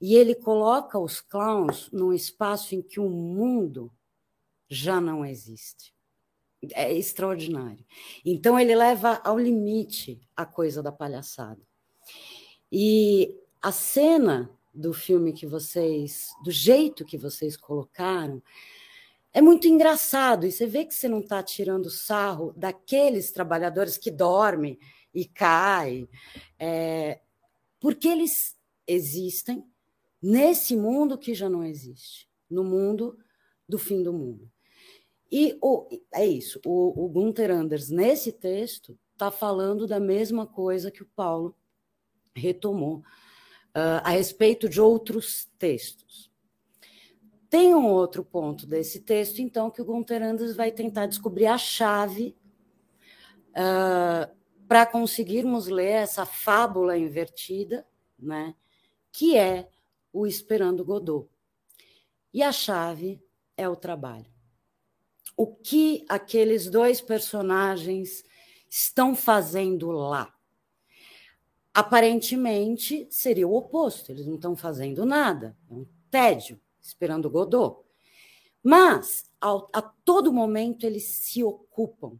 E 0.00 0.14
ele 0.14 0.34
coloca 0.34 0.98
os 0.98 1.20
clowns 1.20 1.90
num 1.90 2.12
espaço 2.12 2.74
em 2.74 2.82
que 2.82 3.00
o 3.00 3.08
mundo 3.08 3.90
já 4.68 5.00
não 5.00 5.24
existe. 5.24 5.94
É 6.72 6.92
extraordinário. 6.92 7.84
Então 8.24 8.58
ele 8.58 8.74
leva 8.74 9.20
ao 9.24 9.38
limite 9.38 10.20
a 10.36 10.44
coisa 10.44 10.82
da 10.82 10.92
palhaçada. 10.92 11.62
E 12.70 13.34
a 13.62 13.72
cena 13.72 14.50
do 14.78 14.92
filme 14.92 15.32
que 15.32 15.44
vocês, 15.44 16.28
do 16.44 16.52
jeito 16.52 17.04
que 17.04 17.18
vocês 17.18 17.56
colocaram, 17.56 18.40
é 19.32 19.42
muito 19.42 19.66
engraçado. 19.66 20.46
E 20.46 20.52
você 20.52 20.66
vê 20.66 20.84
que 20.84 20.94
você 20.94 21.08
não 21.08 21.18
está 21.18 21.42
tirando 21.42 21.90
sarro 21.90 22.54
daqueles 22.56 23.32
trabalhadores 23.32 23.98
que 23.98 24.10
dormem 24.10 24.78
e 25.12 25.24
caem, 25.24 26.08
é, 26.58 27.20
porque 27.80 28.06
eles 28.06 28.56
existem 28.86 29.64
nesse 30.22 30.76
mundo 30.76 31.18
que 31.18 31.34
já 31.34 31.48
não 31.48 31.64
existe, 31.64 32.28
no 32.48 32.62
mundo 32.62 33.18
do 33.68 33.78
fim 33.78 34.00
do 34.00 34.12
mundo. 34.12 34.48
E 35.30 35.58
o, 35.60 35.88
é 36.14 36.24
isso, 36.24 36.60
o, 36.64 37.04
o 37.04 37.08
Gunther 37.08 37.50
Anders, 37.50 37.90
nesse 37.90 38.30
texto, 38.30 38.96
está 39.12 39.30
falando 39.30 39.88
da 39.88 39.98
mesma 39.98 40.46
coisa 40.46 40.90
que 40.90 41.02
o 41.02 41.10
Paulo 41.16 41.54
retomou 42.34 43.02
uh, 43.78 44.02
a 44.02 44.10
respeito 44.10 44.68
de 44.68 44.80
outros 44.80 45.48
textos. 45.58 46.30
Tem 47.48 47.74
um 47.74 47.86
outro 47.86 48.24
ponto 48.24 48.66
desse 48.66 49.00
texto, 49.00 49.38
então, 49.40 49.70
que 49.70 49.80
o 49.80 49.84
Gunther 49.84 50.22
Anders 50.22 50.56
vai 50.56 50.70
tentar 50.70 51.06
descobrir 51.06 51.46
a 51.46 51.56
chave 51.56 52.36
uh, 53.50 54.36
para 54.66 54.84
conseguirmos 54.84 55.68
ler 55.68 55.92
essa 55.92 56.26
fábula 56.26 56.98
invertida, 56.98 57.86
né, 58.18 58.54
que 59.10 59.36
é 59.36 59.70
o 60.12 60.26
Esperando 60.26 60.84
Godot. 60.84 61.28
E 62.34 62.42
a 62.42 62.52
chave 62.52 63.22
é 63.56 63.68
o 63.68 63.76
trabalho. 63.76 64.26
O 65.36 65.46
que 65.46 66.04
aqueles 66.08 66.68
dois 66.68 67.00
personagens 67.00 68.24
estão 68.68 69.14
fazendo 69.14 69.90
lá? 69.90 70.37
Aparentemente 71.78 73.06
seria 73.08 73.46
o 73.46 73.54
oposto, 73.54 74.10
eles 74.10 74.26
não 74.26 74.34
estão 74.34 74.56
fazendo 74.56 75.06
nada, 75.06 75.56
é 75.70 75.72
um 75.72 75.86
tédio, 76.10 76.60
esperando 76.80 77.30
Godot. 77.30 77.84
Mas, 78.60 79.30
ao, 79.40 79.70
a 79.72 79.80
todo 79.80 80.32
momento, 80.32 80.84
eles 80.84 81.04
se 81.04 81.44
ocupam. 81.44 82.18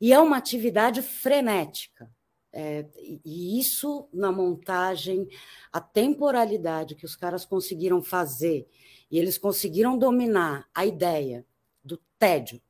E 0.00 0.12
é 0.12 0.20
uma 0.20 0.36
atividade 0.36 1.02
frenética. 1.02 2.08
É, 2.52 2.86
e 3.24 3.58
isso, 3.58 4.08
na 4.12 4.30
montagem, 4.30 5.28
a 5.72 5.80
temporalidade 5.80 6.94
que 6.94 7.04
os 7.04 7.16
caras 7.16 7.44
conseguiram 7.44 8.00
fazer, 8.00 8.68
e 9.10 9.18
eles 9.18 9.36
conseguiram 9.36 9.98
dominar 9.98 10.68
a 10.72 10.86
ideia 10.86 11.44
do 11.82 11.96
tédio, 12.16 12.62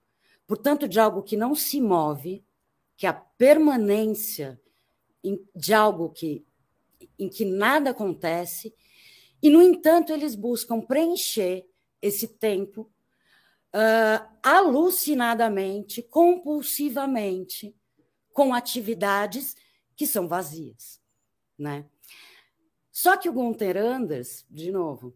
portanto, 0.47 0.89
de 0.89 0.99
algo 0.99 1.23
que 1.23 1.37
não 1.37 1.55
se 1.55 1.79
move, 1.79 2.43
que 2.97 3.07
a 3.07 3.13
permanência 3.13 4.59
de 5.55 5.75
algo 5.75 6.11
que, 6.11 6.45
em 7.19 7.29
que 7.29 7.45
nada 7.45 7.91
acontece, 7.91 8.75
e, 9.43 9.49
no 9.49 9.63
entanto, 9.63 10.13
eles 10.13 10.35
buscam 10.35 10.81
preencher 10.81 11.67
esse 12.03 12.29
tempo 12.29 12.91
uh, 13.75 14.29
alucinadamente, 14.43 16.03
compulsivamente, 16.03 17.75
com 18.33 18.55
atividades 18.55 19.57
que 19.97 20.07
são 20.07 20.29
vazias. 20.29 21.01
Né? 21.59 21.87
Só 22.91 23.17
que 23.17 23.29
o 23.29 23.33
Gunther 23.33 23.77
Anders, 23.77 24.47
de 24.51 24.71
novo, 24.71 25.15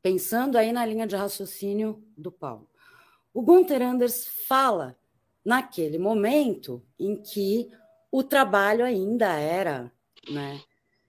pensando 0.00 0.56
aí 0.56 0.72
na 0.72 0.84
linha 0.84 1.06
de 1.06 1.16
raciocínio 1.16 2.02
do 2.16 2.30
Paulo, 2.30 2.68
o 3.32 3.42
Gunther 3.42 3.82
Anders 3.82 4.26
fala 4.46 4.98
naquele 5.44 5.98
momento 5.98 6.84
em 6.98 7.20
que 7.20 7.70
o 8.12 8.22
trabalho 8.22 8.84
ainda 8.84 9.32
era 9.38 9.90
né, 10.30 10.60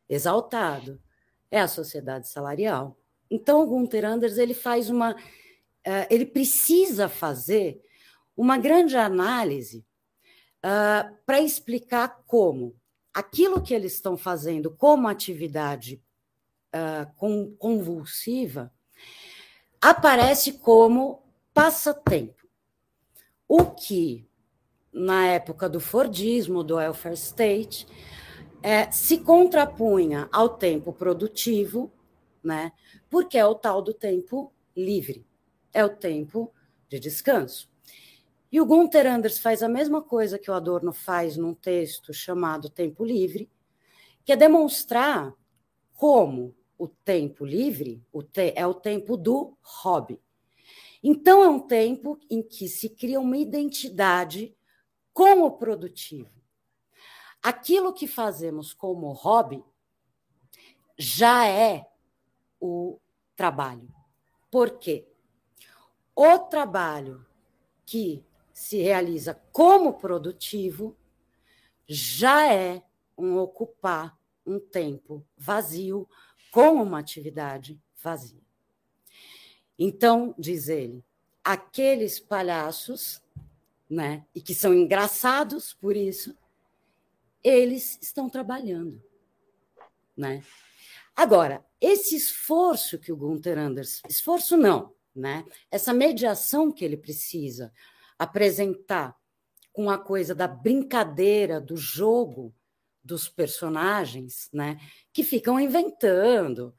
exaltado. 0.07 1.01
É 1.51 1.59
a 1.59 1.67
sociedade 1.67 2.29
salarial. 2.29 2.97
Então, 3.29 3.61
o 3.61 3.67
Gunther 3.67 4.05
Anders 4.05 4.37
ele 4.37 4.53
faz 4.53 4.89
uma. 4.89 5.13
Uh, 5.85 6.07
ele 6.09 6.25
precisa 6.25 7.09
fazer 7.09 7.79
uma 8.35 8.57
grande 8.57 8.95
análise 8.95 9.85
uh, 10.59 11.13
para 11.25 11.41
explicar 11.41 12.23
como 12.25 12.75
aquilo 13.13 13.61
que 13.61 13.73
eles 13.73 13.93
estão 13.93 14.17
fazendo 14.17 14.71
como 14.71 15.07
atividade 15.07 16.01
uh, 16.73 17.53
convulsiva 17.59 18.73
aparece 19.79 20.53
como 20.53 21.21
passatempo. 21.53 22.47
O 23.47 23.65
que 23.65 24.27
na 24.93 25.27
época 25.27 25.67
do 25.67 25.79
Fordismo, 25.79 26.63
do 26.63 26.75
welfare 26.75 27.15
state, 27.15 27.87
é, 28.61 28.89
se 28.91 29.17
contrapunha 29.19 30.29
ao 30.31 30.49
tempo 30.49 30.93
produtivo, 30.93 31.91
né, 32.43 32.71
porque 33.09 33.37
é 33.37 33.45
o 33.45 33.55
tal 33.55 33.81
do 33.81 33.93
tempo 33.93 34.53
livre, 34.75 35.25
é 35.73 35.83
o 35.83 35.89
tempo 35.89 36.53
de 36.87 36.99
descanso. 36.99 37.69
E 38.51 38.61
o 38.61 38.65
Gunther 38.65 39.07
Anders 39.07 39.39
faz 39.39 39.63
a 39.63 39.67
mesma 39.67 40.01
coisa 40.01 40.37
que 40.37 40.51
o 40.51 40.53
Adorno 40.53 40.93
faz 40.93 41.35
num 41.35 41.55
texto 41.55 42.13
chamado 42.13 42.69
Tempo 42.69 43.03
Livre, 43.03 43.49
que 44.23 44.31
é 44.31 44.35
demonstrar 44.35 45.33
como 45.95 46.55
o 46.77 46.87
tempo 46.87 47.45
livre 47.45 48.03
o 48.11 48.21
te 48.21 48.53
é 48.55 48.65
o 48.67 48.73
tempo 48.73 49.17
do 49.17 49.57
hobby. 49.61 50.21
Então, 51.03 51.43
é 51.43 51.49
um 51.49 51.59
tempo 51.59 52.19
em 52.29 52.41
que 52.41 52.67
se 52.69 52.89
cria 52.89 53.19
uma 53.19 53.37
identidade 53.37 54.55
com 55.13 55.43
o 55.43 55.51
produtivo. 55.51 56.31
Aquilo 57.41 57.93
que 57.93 58.07
fazemos 58.07 58.73
como 58.73 59.11
hobby 59.11 59.63
já 60.97 61.47
é 61.47 61.85
o 62.59 62.99
trabalho. 63.35 63.93
Por 64.49 64.77
quê? 64.79 65.07
O 66.15 66.39
trabalho 66.39 67.25
que 67.85 68.23
se 68.53 68.81
realiza 68.81 69.33
como 69.51 69.93
produtivo 69.95 70.95
já 71.87 72.51
é 72.53 72.83
um 73.17 73.37
ocupar 73.37 74.17
um 74.45 74.59
tempo 74.59 75.25
vazio 75.37 76.07
com 76.51 76.81
uma 76.81 76.99
atividade 76.99 77.81
vazia. 78.01 78.41
Então, 79.77 80.35
diz 80.37 80.69
ele, 80.69 81.03
aqueles 81.43 82.19
palhaços, 82.19 83.21
né, 83.93 84.25
e 84.33 84.41
que 84.41 84.55
são 84.55 84.73
engraçados 84.73 85.73
por 85.73 85.95
isso, 85.95 86.35
eles 87.43 87.99
estão 88.01 88.29
trabalhando, 88.29 89.01
né? 90.17 90.43
Agora, 91.15 91.63
esse 91.79 92.15
esforço 92.15 92.97
que 92.97 93.11
o 93.11 93.17
Gunther 93.17 93.57
Anders, 93.57 94.01
esforço 94.09 94.57
não, 94.57 94.95
né? 95.15 95.45
Essa 95.69 95.93
mediação 95.93 96.71
que 96.71 96.83
ele 96.83 96.97
precisa 96.97 97.71
apresentar 98.17 99.15
com 99.71 99.89
a 99.89 99.97
coisa 99.97 100.33
da 100.33 100.47
brincadeira, 100.47 101.61
do 101.61 101.77
jogo 101.77 102.53
dos 103.03 103.29
personagens, 103.29 104.49
né? 104.51 104.79
Que 105.11 105.23
ficam 105.23 105.59
inventando. 105.59 106.73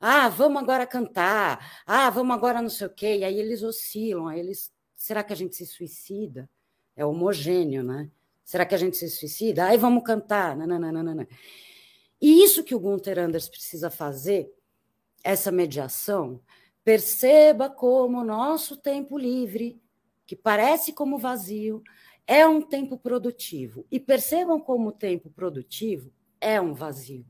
Ah, 0.00 0.28
vamos 0.28 0.62
agora 0.62 0.86
cantar. 0.86 1.82
Ah, 1.84 2.08
vamos 2.08 2.34
agora 2.34 2.62
não 2.62 2.70
sei 2.70 2.86
o 2.86 2.94
quê. 2.94 3.18
E 3.18 3.24
aí 3.24 3.38
eles 3.38 3.62
oscilam. 3.62 4.28
Aí 4.28 4.40
eles, 4.40 4.72
será 4.96 5.22
que 5.22 5.32
a 5.32 5.36
gente 5.36 5.56
se 5.56 5.66
suicida? 5.66 6.48
É 6.96 7.04
homogêneo, 7.04 7.82
né? 7.82 8.10
Será 8.44 8.66
que 8.66 8.74
a 8.74 8.78
gente 8.78 8.96
se 8.96 9.08
suicida? 9.08 9.66
Aí 9.66 9.78
vamos 9.78 10.04
cantar. 10.04 10.56
Nananana. 10.56 11.26
E 12.20 12.42
isso 12.42 12.62
que 12.62 12.74
o 12.74 12.80
Gunther 12.80 13.18
Anders 13.18 13.48
precisa 13.48 13.90
fazer, 13.90 14.52
essa 15.22 15.50
mediação, 15.50 16.40
perceba 16.84 17.70
como 17.70 18.20
o 18.20 18.24
nosso 18.24 18.76
tempo 18.76 19.16
livre, 19.16 19.80
que 20.26 20.36
parece 20.36 20.92
como 20.92 21.18
vazio, 21.18 21.82
é 22.26 22.46
um 22.46 22.60
tempo 22.60 22.98
produtivo. 22.98 23.86
E 23.90 23.98
percebam 23.98 24.60
como 24.60 24.88
o 24.88 24.92
tempo 24.92 25.30
produtivo 25.30 26.12
é 26.40 26.60
um 26.60 26.74
vazio. 26.74 27.24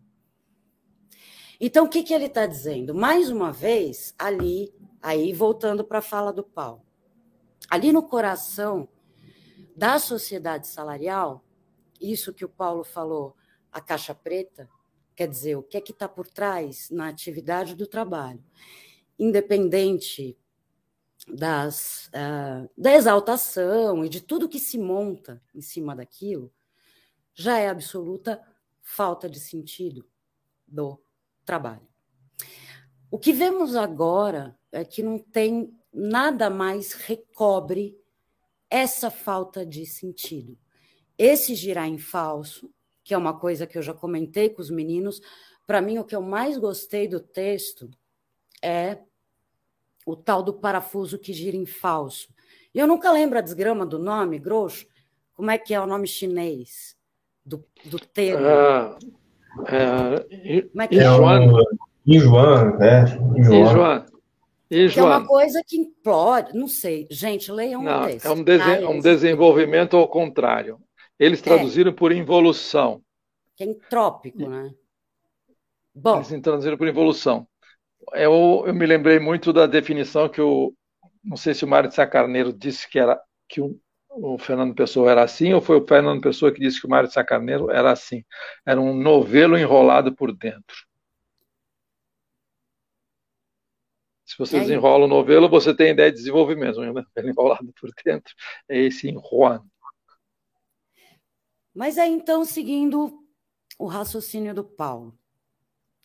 Então, 1.61 1.85
o 1.85 1.89
que, 1.89 2.03
que 2.03 2.13
ele 2.13 2.27
está 2.27 2.47
dizendo? 2.47 2.95
Mais 2.95 3.31
uma 3.31 3.53
vez, 3.53 4.15
ali, 4.19 4.75
aí 5.01 5.33
voltando 5.33 5.85
para 5.85 5.99
a 5.99 6.03
fala 6.03 6.33
do 6.33 6.43
Paulo, 6.43 6.83
ali 7.71 7.93
no 7.93 8.03
coração 8.03 8.89
da 9.75 9.99
sociedade 9.99 10.67
salarial, 10.67 11.45
isso 12.01 12.33
que 12.33 12.45
o 12.45 12.49
Paulo 12.49 12.85
falou, 12.85 13.37
a 13.73 13.81
caixa 13.81 14.15
preta, 14.15 14.69
Quer 15.15 15.29
dizer, 15.29 15.57
o 15.57 15.63
que 15.63 15.77
é 15.77 15.81
que 15.81 15.93
está 15.93 16.09
por 16.09 16.29
trás 16.29 16.91
na 16.91 17.09
atividade 17.09 17.77
do 17.77 17.87
trabalho? 17.87 18.43
Independente 19.19 20.37
das, 21.29 22.09
uh, 22.09 22.69
da 22.77 22.93
exaltação 22.95 24.05
e 24.05 24.09
de 24.09 24.21
tudo 24.21 24.49
que 24.49 24.59
se 24.59 24.77
monta 24.77 25.41
em 25.55 25.61
cima 25.61 25.95
daquilo, 25.95 26.53
já 27.33 27.59
é 27.59 27.69
absoluta 27.69 28.43
falta 28.83 29.29
de 29.29 29.39
sentido 29.39 30.05
do 30.67 31.01
trabalho. 31.45 31.87
O 33.09 33.19
que 33.19 33.33
vemos 33.33 33.77
agora 33.77 34.59
é 34.73 34.85
que 34.85 35.03
não 35.03 35.19
tem 35.19 35.73
nada 35.93 36.51
mais 36.51 36.93
recobre 36.93 37.97
essa 38.75 39.09
falta 39.09 39.65
de 39.65 39.87
sentido. 39.87 40.59
Esse 41.17 41.55
girar 41.55 41.87
em 41.87 41.97
falso 41.97 42.69
que 43.05 43.13
é 43.13 43.19
uma 43.19 43.35
coisa 43.35 43.67
que 43.67 43.77
eu 43.77 43.83
já 43.83 43.93
comentei 43.93 44.49
com 44.49 44.63
os 44.63 44.71
meninos. 44.71 45.21
Para 45.67 45.83
mim, 45.83 45.99
o 45.99 46.05
que 46.05 46.17
eu 46.17 46.23
mais 46.23 46.57
gostei 46.57 47.07
do 47.07 47.21
texto 47.21 47.91
é 48.63 48.99
o 50.07 50.17
tal 50.17 50.43
do 50.43 50.55
parafuso 50.55 51.19
que 51.19 51.33
gira 51.33 51.57
em 51.57 51.67
falso. 51.67 52.29
Eu 52.75 52.87
nunca 52.87 53.13
lembro 53.13 53.39
a 53.39 53.43
desgrama 53.43 53.85
do 53.85 53.99
nome, 53.99 54.39
grosso. 54.39 54.87
Como 55.35 55.51
é 55.51 55.59
que 55.59 55.75
é 55.75 55.81
o 55.81 55.87
nome 55.87 56.09
chinês 56.09 56.97
do, 57.45 57.63
do 57.85 57.99
termo? 57.99 58.47
Ah, 58.47 58.99
é, 59.67 60.63
Como 60.63 60.83
é 60.83 60.89
que 60.89 60.99
é? 60.99 61.03
Ijuan, 61.03 61.63
Ijuan, 62.07 62.77
né? 62.79 63.05
Ijuan. 64.71 64.93
Que 64.93 64.99
é 65.01 65.03
uma 65.03 65.27
coisa 65.27 65.63
que 65.67 65.77
implode, 65.77 66.57
não 66.57 66.69
sei. 66.69 67.07
Gente, 67.11 67.51
leiam 67.53 67.83
não, 67.83 68.03
um 68.03 68.07
texto. 68.07 68.27
É 68.27 68.31
um, 68.31 68.43
desen 68.43 68.81
tá? 68.81 68.89
um 68.89 68.99
desenvolvimento 68.99 69.97
ao 69.97 70.09
contrário. 70.09 70.81
Eles 71.19 71.41
é. 71.41 71.43
traduziram 71.43 71.91
é. 71.91 71.95
por 71.95 72.13
involução. 72.13 73.03
Que 73.57 73.65
é 73.65 73.67
entrópico, 73.67 74.49
né? 74.49 74.73
Bom. 75.95 76.17
Eles 76.17 76.43
traduziram 76.43 76.77
por 76.77 76.89
involução. 76.89 77.47
Eu, 78.13 78.65
eu 78.67 78.75
me 78.75 78.85
lembrei 78.85 79.19
muito 79.19 79.53
da 79.53 79.67
definição 79.67 80.29
que 80.29 80.41
o. 80.41 80.75
Não 81.23 81.37
sei 81.37 81.55
se 81.55 81.65
o 81.65 81.69
Mário 81.69 81.89
de 81.89 81.95
Sá 81.95 82.07
Carneiro 82.07 82.53
disse 82.53 82.89
que, 82.91 82.99
era, 82.99 83.19
que 83.49 83.59
o, 83.59 83.79
o 84.11 84.37
Fernando 84.37 84.75
Pessoa 84.75 85.11
era 85.11 85.23
assim, 85.23 85.55
ou 85.55 85.61
foi 85.61 85.77
o 85.77 85.87
Fernando 85.87 86.21
Pessoa 86.21 86.53
que 86.53 86.61
disse 86.61 86.79
que 86.79 86.87
o 86.87 86.91
Mário 86.91 87.09
de 87.09 87.15
Sá 87.15 87.25
Carneiro 87.25 87.71
era 87.71 87.91
assim. 87.91 88.23
Era 88.67 88.79
um 88.81 88.93
novelo 88.95 89.57
enrolado 89.57 90.15
por 90.15 90.37
dentro. 90.37 90.77
Se 94.25 94.39
você 94.39 94.59
desenrola 94.61 95.05
o 95.05 95.09
novelo, 95.09 95.49
você 95.49 95.75
tem 95.75 95.91
ideia 95.91 96.11
de 96.11 96.17
desenvolvimento. 96.17 96.81
Um 96.81 96.93
novelo 96.93 97.29
enrolado 97.29 97.73
por 97.79 97.91
dentro 98.05 98.35
é 98.69 98.79
esse 98.79 99.09
enroando. 99.09 99.71
Mas 101.75 101.99
aí, 101.99 102.11
então, 102.11 102.45
seguindo 102.45 103.23
o 103.79 103.87
raciocínio 103.87 104.55
do 104.55 104.65
Paulo, 104.65 105.17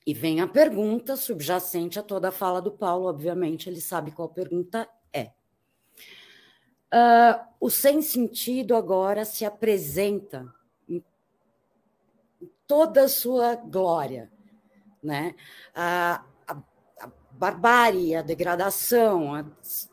e 0.05 0.13
vem 0.13 0.41
a 0.41 0.47
pergunta 0.47 1.15
subjacente 1.15 1.99
a 1.99 2.03
toda 2.03 2.29
a 2.29 2.31
fala 2.31 2.61
do 2.61 2.71
Paulo, 2.71 3.05
obviamente, 3.05 3.69
ele 3.69 3.79
sabe 3.79 4.11
qual 4.11 4.27
pergunta 4.27 4.89
é. 5.13 5.31
Uh, 6.91 7.45
o 7.59 7.69
sem 7.69 8.01
sentido 8.01 8.75
agora 8.75 9.23
se 9.23 9.45
apresenta 9.45 10.51
em 10.87 11.03
toda 12.65 13.03
a 13.03 13.07
sua 13.07 13.55
glória, 13.55 14.31
né? 15.03 15.35
A 15.75 16.25
barbárie, 17.39 18.15
a 18.15 18.21
degradação, 18.21 19.31
o 19.31 19.43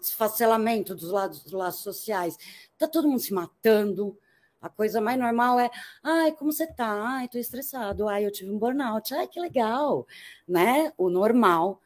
desfacelamento 0.00 0.96
dos 0.96 1.10
lados 1.10 1.44
dos 1.44 1.52
laços 1.52 1.82
sociais, 1.82 2.36
está 2.72 2.88
todo 2.88 3.08
mundo 3.08 3.20
se 3.20 3.32
matando, 3.32 4.18
a 4.60 4.68
coisa 4.68 5.00
mais 5.00 5.16
normal 5.16 5.60
é, 5.60 5.70
ai, 6.02 6.32
como 6.32 6.52
você 6.52 6.66
tá? 6.66 6.90
Ai, 6.90 7.28
tô 7.28 7.38
estressado. 7.38 8.08
Ai, 8.08 8.26
eu 8.26 8.32
tive 8.32 8.50
um 8.50 8.58
burnout. 8.58 9.14
Ai, 9.14 9.28
que 9.28 9.38
legal, 9.38 10.08
né? 10.48 10.92
O 10.98 11.08
normal 11.08 11.80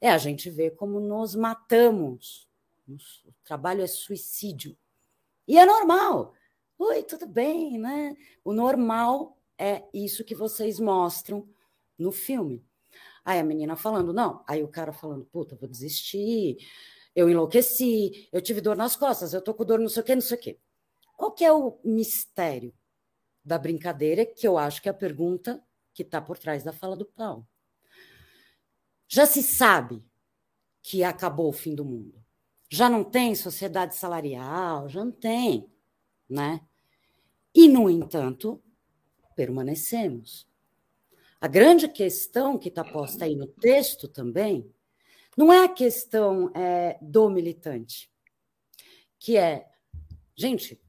é 0.00 0.10
a 0.10 0.18
gente 0.18 0.50
ver 0.50 0.74
como 0.74 0.98
nos 0.98 1.36
matamos. 1.36 2.48
O 2.88 3.32
trabalho 3.44 3.82
é 3.82 3.86
suicídio. 3.86 4.76
E 5.46 5.56
é 5.56 5.64
normal. 5.64 6.34
Oi, 6.76 7.04
tudo 7.04 7.26
bem, 7.26 7.78
né? 7.78 8.16
O 8.44 8.52
normal 8.52 9.38
é 9.56 9.84
isso 9.94 10.24
que 10.24 10.34
vocês 10.34 10.80
mostram 10.80 11.46
no 11.96 12.10
filme. 12.10 12.64
Aí 13.24 13.38
a 13.38 13.44
menina 13.44 13.76
falando, 13.76 14.12
não. 14.12 14.44
Aí 14.46 14.62
o 14.62 14.68
cara 14.68 14.92
falando, 14.92 15.24
puta, 15.24 15.56
vou 15.56 15.68
desistir. 15.68 16.58
Eu 17.14 17.30
enlouqueci, 17.30 18.28
eu 18.32 18.42
tive 18.42 18.60
dor 18.60 18.76
nas 18.76 18.96
costas, 18.96 19.32
eu 19.32 19.40
tô 19.40 19.54
com 19.54 19.64
dor 19.64 19.78
não 19.78 19.88
sei 19.88 20.02
o 20.02 20.04
quê, 20.04 20.14
não 20.14 20.22
sei 20.22 20.36
o 20.36 20.40
quê. 20.40 20.58
Qual 21.16 21.32
que 21.32 21.44
é 21.44 21.52
o 21.52 21.78
mistério 21.84 22.74
da 23.44 23.56
brincadeira, 23.58 24.26
que 24.26 24.46
eu 24.46 24.58
acho 24.58 24.82
que 24.82 24.88
é 24.88 24.90
a 24.90 24.94
pergunta 24.94 25.62
que 25.92 26.02
está 26.02 26.20
por 26.20 26.38
trás 26.38 26.64
da 26.64 26.72
fala 26.72 26.96
do 26.96 27.06
Paulo? 27.06 27.46
Já 29.06 29.26
se 29.26 29.42
sabe 29.42 30.04
que 30.82 31.04
acabou 31.04 31.48
o 31.48 31.52
fim 31.52 31.74
do 31.74 31.84
mundo. 31.84 32.22
Já 32.68 32.90
não 32.90 33.04
tem 33.04 33.34
sociedade 33.34 33.94
salarial, 33.94 34.88
já 34.88 35.04
não 35.04 35.12
tem, 35.12 35.70
né? 36.28 36.60
E, 37.54 37.68
no 37.68 37.88
entanto, 37.88 38.60
permanecemos. 39.36 40.48
A 41.44 41.46
grande 41.46 41.88
questão 41.88 42.56
que 42.56 42.70
está 42.70 42.82
posta 42.82 43.26
aí 43.26 43.36
no 43.36 43.46
texto 43.46 44.08
também 44.08 44.74
não 45.36 45.52
é 45.52 45.66
a 45.66 45.68
questão 45.68 46.50
é, 46.56 46.96
do 47.02 47.28
militante, 47.28 48.10
que 49.18 49.36
é, 49.36 49.70
gente, 50.34 50.80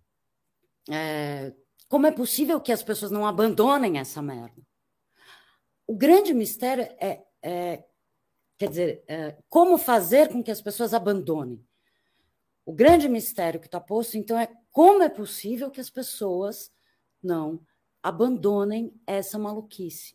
é, 0.89 1.53
como 1.89 2.07
é 2.07 2.11
possível 2.13 2.61
que 2.61 2.71
as 2.71 2.81
pessoas 2.81 3.11
não 3.11 3.27
abandonem 3.27 3.99
essa 3.99 4.21
merda? 4.21 4.65
O 5.85 5.93
grande 5.93 6.33
mistério 6.33 6.83
é, 7.01 7.25
é 7.41 7.83
quer 8.57 8.69
dizer, 8.69 9.03
é, 9.09 9.37
como 9.49 9.77
fazer 9.77 10.29
com 10.29 10.41
que 10.41 10.51
as 10.51 10.61
pessoas 10.61 10.93
abandonem? 10.93 11.61
O 12.65 12.71
grande 12.71 13.09
mistério 13.09 13.59
que 13.59 13.67
está 13.67 13.81
posto, 13.81 14.17
então, 14.17 14.39
é 14.39 14.47
Como 14.71 15.03
é 15.03 15.09
possível 15.09 15.69
que 15.69 15.81
as 15.81 15.89
pessoas 15.89 16.71
não 17.21 17.59
abandonem 18.01 18.97
essa 19.05 19.37
maluquice? 19.37 20.14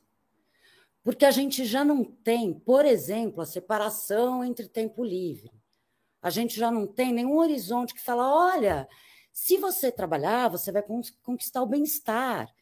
Porque 1.03 1.25
a 1.25 1.31
gente 1.31 1.65
já 1.65 1.85
não 1.85 2.05
tem, 2.05 2.53
por 2.53 2.85
exemplo, 2.85 3.41
a 3.41 3.47
separação 3.47 4.45
entre 4.45 4.69
tempo 4.69 5.03
livre. 5.03 5.51
A 6.21 6.29
gente 6.29 6.57
já 6.57 6.71
não 6.71 6.87
tem 6.87 7.13
nenhum 7.13 7.39
horizonte 7.39 7.95
que 7.95 8.01
fala: 8.01 8.53
olha, 8.53 8.89
se 9.33 9.57
você 9.57 9.91
trabalhar, 9.91 10.49
você 10.49 10.71
vai 10.71 10.85
conquistar 11.23 11.63
o 11.63 11.67
bem-estar. 11.67 12.55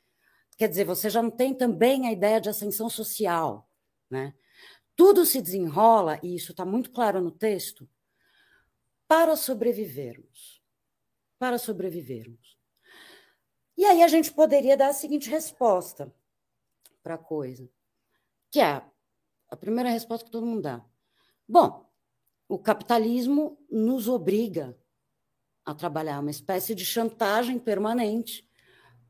Quer 0.57 0.69
dizer, 0.69 0.85
você 0.85 1.11
já 1.11 1.23
não 1.23 1.31
tem 1.31 1.55
também 1.55 2.07
a 2.07 2.13
ideia 2.13 2.41
de 2.41 2.49
ascensão 2.49 2.89
social. 2.89 3.69
Né? 4.09 4.35
Tudo 4.95 5.25
se 5.27 5.43
desenrola, 5.43 6.19
e 6.23 6.35
isso 6.35 6.53
está 6.53 6.65
muito 6.65 6.91
claro 6.91 7.21
no 7.21 7.31
texto, 7.31 7.89
para 9.07 9.37
sobrevivermos. 9.37 10.63
Para 11.39 11.59
sobrevivermos. 11.59 12.57
E 13.77 13.85
aí 13.85 14.03
a 14.03 14.09
gente 14.09 14.33
poderia 14.33 14.77
dar 14.77 14.89
a 14.89 14.93
seguinte 14.93 15.31
resposta 15.31 16.13
para 17.03 17.15
a 17.15 17.19
coisa 17.19 17.69
que 18.51 18.61
é 18.61 18.83
a 19.51 19.57
primeira 19.57 19.91
resposta 19.91 20.25
que 20.25 20.31
todo 20.31 20.47
mundo 20.47 20.63
dá. 20.63 20.85
Bom, 21.49 21.89
o 22.49 22.59
capitalismo 22.59 23.59
nos 23.71 24.09
obriga 24.09 24.77
a 25.65 25.75
trabalhar 25.75 26.21
uma 26.21 26.31
espécie 26.31 26.75
de 26.75 26.85
chantagem 26.85 27.59
permanente 27.59 28.49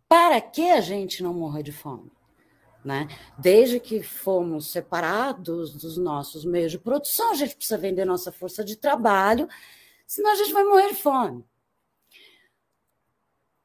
para 0.08 0.40
que 0.40 0.70
a 0.70 0.80
gente 0.80 1.22
não 1.22 1.32
morra 1.34 1.62
de 1.62 1.70
fome. 1.70 2.10
Né? 2.84 3.06
Desde 3.38 3.78
que 3.78 4.02
fomos 4.02 4.70
separados 4.70 5.74
dos 5.74 5.96
nossos 5.98 6.44
meios 6.44 6.72
de 6.72 6.78
produção, 6.78 7.32
a 7.32 7.34
gente 7.34 7.54
precisa 7.54 7.76
vender 7.76 8.04
nossa 8.04 8.32
força 8.32 8.64
de 8.64 8.76
trabalho, 8.76 9.48
senão 10.06 10.32
a 10.32 10.36
gente 10.36 10.52
vai 10.52 10.64
morrer 10.64 10.88
de 10.88 10.94
fome. 10.94 11.44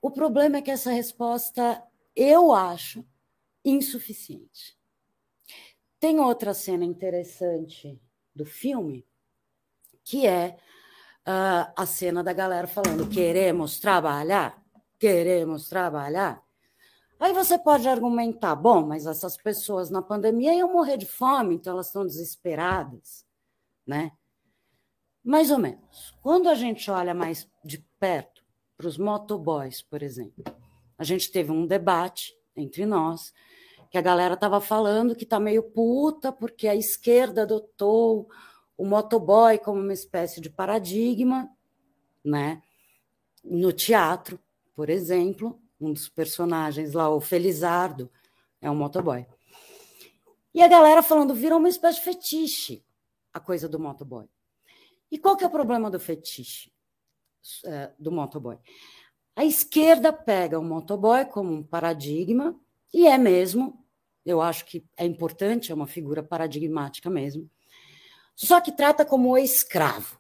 O 0.02 0.12
problema 0.12 0.58
é 0.58 0.62
que 0.62 0.72
essa 0.72 0.92
resposta, 0.92 1.82
eu 2.16 2.52
acho, 2.52 3.06
insuficiente. 3.64 4.78
Tem 6.04 6.20
outra 6.20 6.54
cena 6.54 6.84
interessante 6.84 7.98
do 8.36 8.44
filme, 8.44 9.08
que 10.04 10.28
é 10.28 10.58
uh, 11.22 11.72
a 11.78 11.86
cena 11.86 12.22
da 12.22 12.34
galera 12.34 12.68
falando: 12.68 13.08
queremos 13.08 13.80
trabalhar, 13.80 14.62
queremos 15.00 15.70
trabalhar. 15.70 16.44
Aí 17.18 17.32
você 17.32 17.58
pode 17.58 17.88
argumentar: 17.88 18.54
bom, 18.54 18.86
mas 18.86 19.06
essas 19.06 19.38
pessoas 19.38 19.90
na 19.90 20.02
pandemia 20.02 20.54
iam 20.54 20.74
morrer 20.74 20.98
de 20.98 21.06
fome, 21.06 21.56
então 21.56 21.72
elas 21.72 21.88
estão 21.88 22.06
desesperadas, 22.06 23.26
né? 23.88 24.12
Mais 25.24 25.52
ou 25.52 25.58
menos. 25.58 26.14
Quando 26.22 26.50
a 26.50 26.54
gente 26.54 26.92
olha 26.92 27.14
mais 27.14 27.50
de 27.64 27.78
perto 27.98 28.44
para 28.76 28.88
os 28.88 28.98
motoboys, 28.98 29.82
por 29.82 30.04
exemplo, 30.04 30.44
a 30.98 31.04
gente 31.06 31.32
teve 31.32 31.50
um 31.50 31.66
debate 31.66 32.38
entre 32.58 32.86
nós 32.86 33.34
que 33.94 33.98
a 34.00 34.02
galera 34.02 34.34
estava 34.34 34.60
falando 34.60 35.16
que 35.16 35.24
está 35.24 35.40
meio 35.40 35.62
puta 35.62 36.32
porque 36.32 36.68
a 36.68 36.76
esquerda 36.76 37.44
adotou 37.44 38.28
o 38.76 38.84
motoboy 38.84 39.60
como 39.60 39.80
uma 39.80 39.94
espécie 39.94 40.42
de 40.42 40.50
paradigma, 40.50 41.48
né? 42.26 42.64
No 43.44 43.72
teatro, 43.72 44.40
por 44.76 44.90
exemplo, 44.90 45.62
um 45.80 45.94
dos 45.94 46.10
personagens 46.10 46.94
lá, 46.94 47.08
o 47.08 47.22
Felizardo, 47.22 48.10
é 48.60 48.72
um 48.72 48.76
motoboy. 48.76 49.28
E 50.56 50.64
a 50.64 50.68
galera 50.68 51.04
falando, 51.04 51.36
virou 51.36 51.60
uma 51.60 51.70
espécie 51.70 52.00
de 52.00 52.06
fetiche 52.06 52.84
a 53.32 53.40
coisa 53.40 53.70
do 53.70 53.78
motoboy. 53.78 54.26
E 55.12 55.20
qual 55.20 55.38
que 55.38 55.44
é 55.44 55.48
o 55.48 55.52
problema 55.52 55.92
do 55.92 56.00
fetiche 56.00 56.74
é, 57.64 57.92
do 58.00 58.12
motoboy? 58.12 58.58
A 59.36 59.46
esquerda 59.46 60.12
pega 60.12 60.58
o 60.58 60.64
motoboy 60.64 61.26
como 61.26 61.54
um 61.54 61.62
paradigma, 61.62 62.60
e 62.92 63.06
é 63.06 63.20
mesmo, 63.20 63.83
eu 64.26 64.42
acho 64.42 64.66
que 64.66 64.86
é 64.98 65.06
importante, 65.06 65.72
é 65.72 65.76
uma 65.76 65.88
figura 65.88 66.24
paradigmática 66.24 67.10
mesmo. 67.10 67.50
Só 68.36 68.62
que 68.62 68.72
trata 68.72 69.06
como 69.06 69.38
escravo 69.38 70.20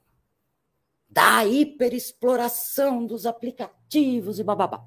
da 1.09 1.45
hiperexploração 1.45 3.05
dos 3.05 3.25
aplicativos 3.25 4.39
e 4.39 4.43
bababá. 4.43 4.83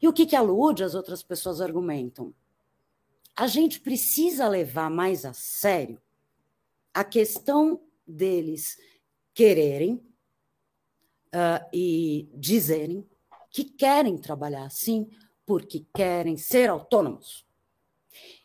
E 0.00 0.08
o 0.08 0.12
que, 0.12 0.26
que 0.26 0.36
alude 0.36 0.84
as 0.84 0.94
outras 0.94 1.22
pessoas 1.22 1.60
argumentam? 1.60 2.34
A 3.34 3.46
gente 3.46 3.80
precisa 3.80 4.48
levar 4.48 4.90
mais 4.90 5.24
a 5.24 5.32
sério 5.32 6.00
a 6.92 7.04
questão 7.04 7.80
deles 8.04 8.76
quererem 9.32 9.94
uh, 11.28 11.64
e 11.72 12.28
dizerem 12.34 13.08
que 13.50 13.62
querem 13.62 14.18
trabalhar 14.18 14.64
assim 14.64 15.08
porque 15.46 15.86
querem 15.94 16.36
ser 16.36 16.68
autônomos. 16.68 17.47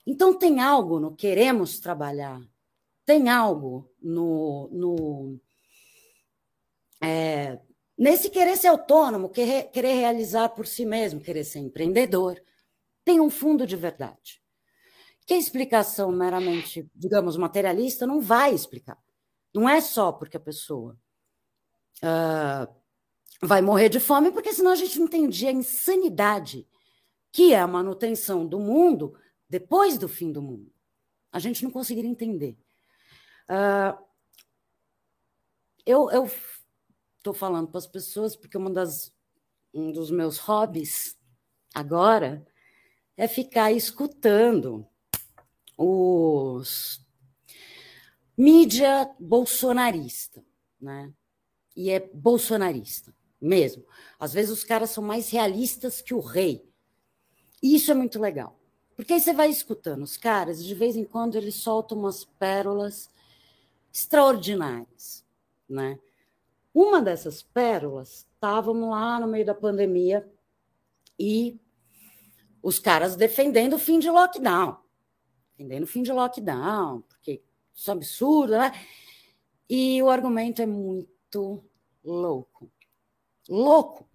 Então, 0.05 0.37
tem 0.37 0.59
algo 0.59 0.99
no 0.99 1.15
queremos 1.15 1.79
trabalhar, 1.79 2.41
tem 3.05 3.29
algo 3.29 3.89
no, 4.01 4.69
no 4.71 5.39
é, 7.01 7.59
nesse 7.97 8.29
querer 8.29 8.57
ser 8.57 8.67
autônomo, 8.67 9.29
querer, 9.29 9.69
querer 9.71 9.93
realizar 9.93 10.49
por 10.49 10.65
si 10.65 10.85
mesmo, 10.85 11.21
querer 11.21 11.43
ser 11.43 11.59
empreendedor, 11.59 12.41
tem 13.03 13.19
um 13.19 13.29
fundo 13.29 13.67
de 13.67 13.75
verdade. 13.75 14.41
Que 15.25 15.33
a 15.33 15.37
explicação 15.37 16.11
meramente, 16.11 16.89
digamos, 16.93 17.37
materialista 17.37 18.05
não 18.05 18.19
vai 18.19 18.53
explicar. 18.53 18.97
Não 19.53 19.69
é 19.69 19.79
só 19.79 20.11
porque 20.11 20.37
a 20.37 20.39
pessoa 20.39 20.97
uh, 22.03 22.73
vai 23.41 23.61
morrer 23.61 23.89
de 23.89 23.99
fome, 23.99 24.31
porque 24.31 24.53
senão 24.53 24.71
a 24.71 24.75
gente 24.75 24.97
não 24.97 25.05
entendia 25.05 25.49
a 25.49 25.53
insanidade 25.53 26.67
que 27.31 27.53
é 27.53 27.59
a 27.59 27.67
manutenção 27.67 28.45
do 28.45 28.59
mundo 28.59 29.15
depois 29.53 29.99
do 29.99 30.09
fim 30.09 30.31
do 30.31 30.41
mundo. 30.41 30.73
A 31.31 31.37
gente 31.37 31.63
não 31.63 31.69
conseguiria 31.69 32.09
entender. 32.09 32.57
Uh, 33.47 34.03
eu 35.85 36.27
estou 37.17 37.35
falando 37.35 37.67
para 37.67 37.77
as 37.77 37.85
pessoas 37.85 38.35
porque 38.35 38.57
uma 38.57 38.71
das, 38.71 39.13
um 39.71 39.91
dos 39.91 40.09
meus 40.09 40.39
hobbies 40.39 41.15
agora 41.71 42.43
é 43.15 43.27
ficar 43.27 43.71
escutando 43.71 44.87
os 45.77 47.05
mídia 48.35 49.15
bolsonarista, 49.19 50.43
né? 50.81 51.13
E 51.75 51.91
é 51.91 51.99
bolsonarista 51.99 53.13
mesmo. 53.39 53.85
Às 54.19 54.33
vezes 54.33 54.49
os 54.49 54.63
caras 54.63 54.89
são 54.89 55.03
mais 55.03 55.29
realistas 55.29 56.01
que 56.01 56.15
o 56.15 56.21
rei. 56.21 56.67
Isso 57.61 57.91
é 57.91 57.93
muito 57.93 58.19
legal. 58.19 58.62
Porque 58.95 59.13
aí 59.13 59.19
você 59.19 59.33
vai 59.33 59.49
escutando 59.49 60.03
os 60.03 60.17
caras, 60.17 60.63
de 60.63 60.75
vez 60.75 60.95
em 60.95 61.03
quando 61.03 61.35
eles 61.35 61.55
soltam 61.55 61.97
umas 61.97 62.25
pérolas 62.25 63.09
extraordinárias, 63.91 65.25
né? 65.67 65.99
Uma 66.73 67.01
dessas 67.01 67.41
pérolas, 67.43 68.27
estávamos 68.33 68.89
lá 68.89 69.19
no 69.19 69.27
meio 69.27 69.45
da 69.45 69.53
pandemia 69.53 70.27
e 71.19 71.59
os 72.61 72.79
caras 72.79 73.15
defendendo 73.15 73.73
o 73.73 73.79
fim 73.79 73.99
de 73.99 74.09
lockdown, 74.09 74.77
defendendo 75.51 75.83
o 75.83 75.87
fim 75.87 76.01
de 76.01 76.11
lockdown, 76.11 77.01
porque 77.01 77.41
isso 77.73 77.89
é 77.89 77.93
absurdo, 77.93 78.57
né? 78.57 78.71
E 79.69 80.01
o 80.01 80.09
argumento 80.09 80.61
é 80.61 80.65
muito 80.65 81.63
louco. 82.03 82.71
Louco. 83.49 84.07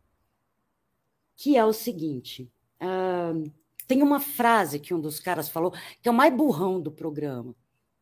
Que 1.36 1.56
é 1.56 1.64
o 1.64 1.72
seguinte: 1.72 2.50
uh, 2.80 3.50
tem 3.88 4.02
uma 4.02 4.20
frase 4.20 4.78
que 4.78 4.92
um 4.92 5.00
dos 5.00 5.18
caras 5.18 5.48
falou, 5.48 5.72
que 6.02 6.08
é 6.08 6.10
o 6.10 6.14
mais 6.14 6.32
burrão 6.32 6.78
do 6.78 6.92
programa, 6.92 7.56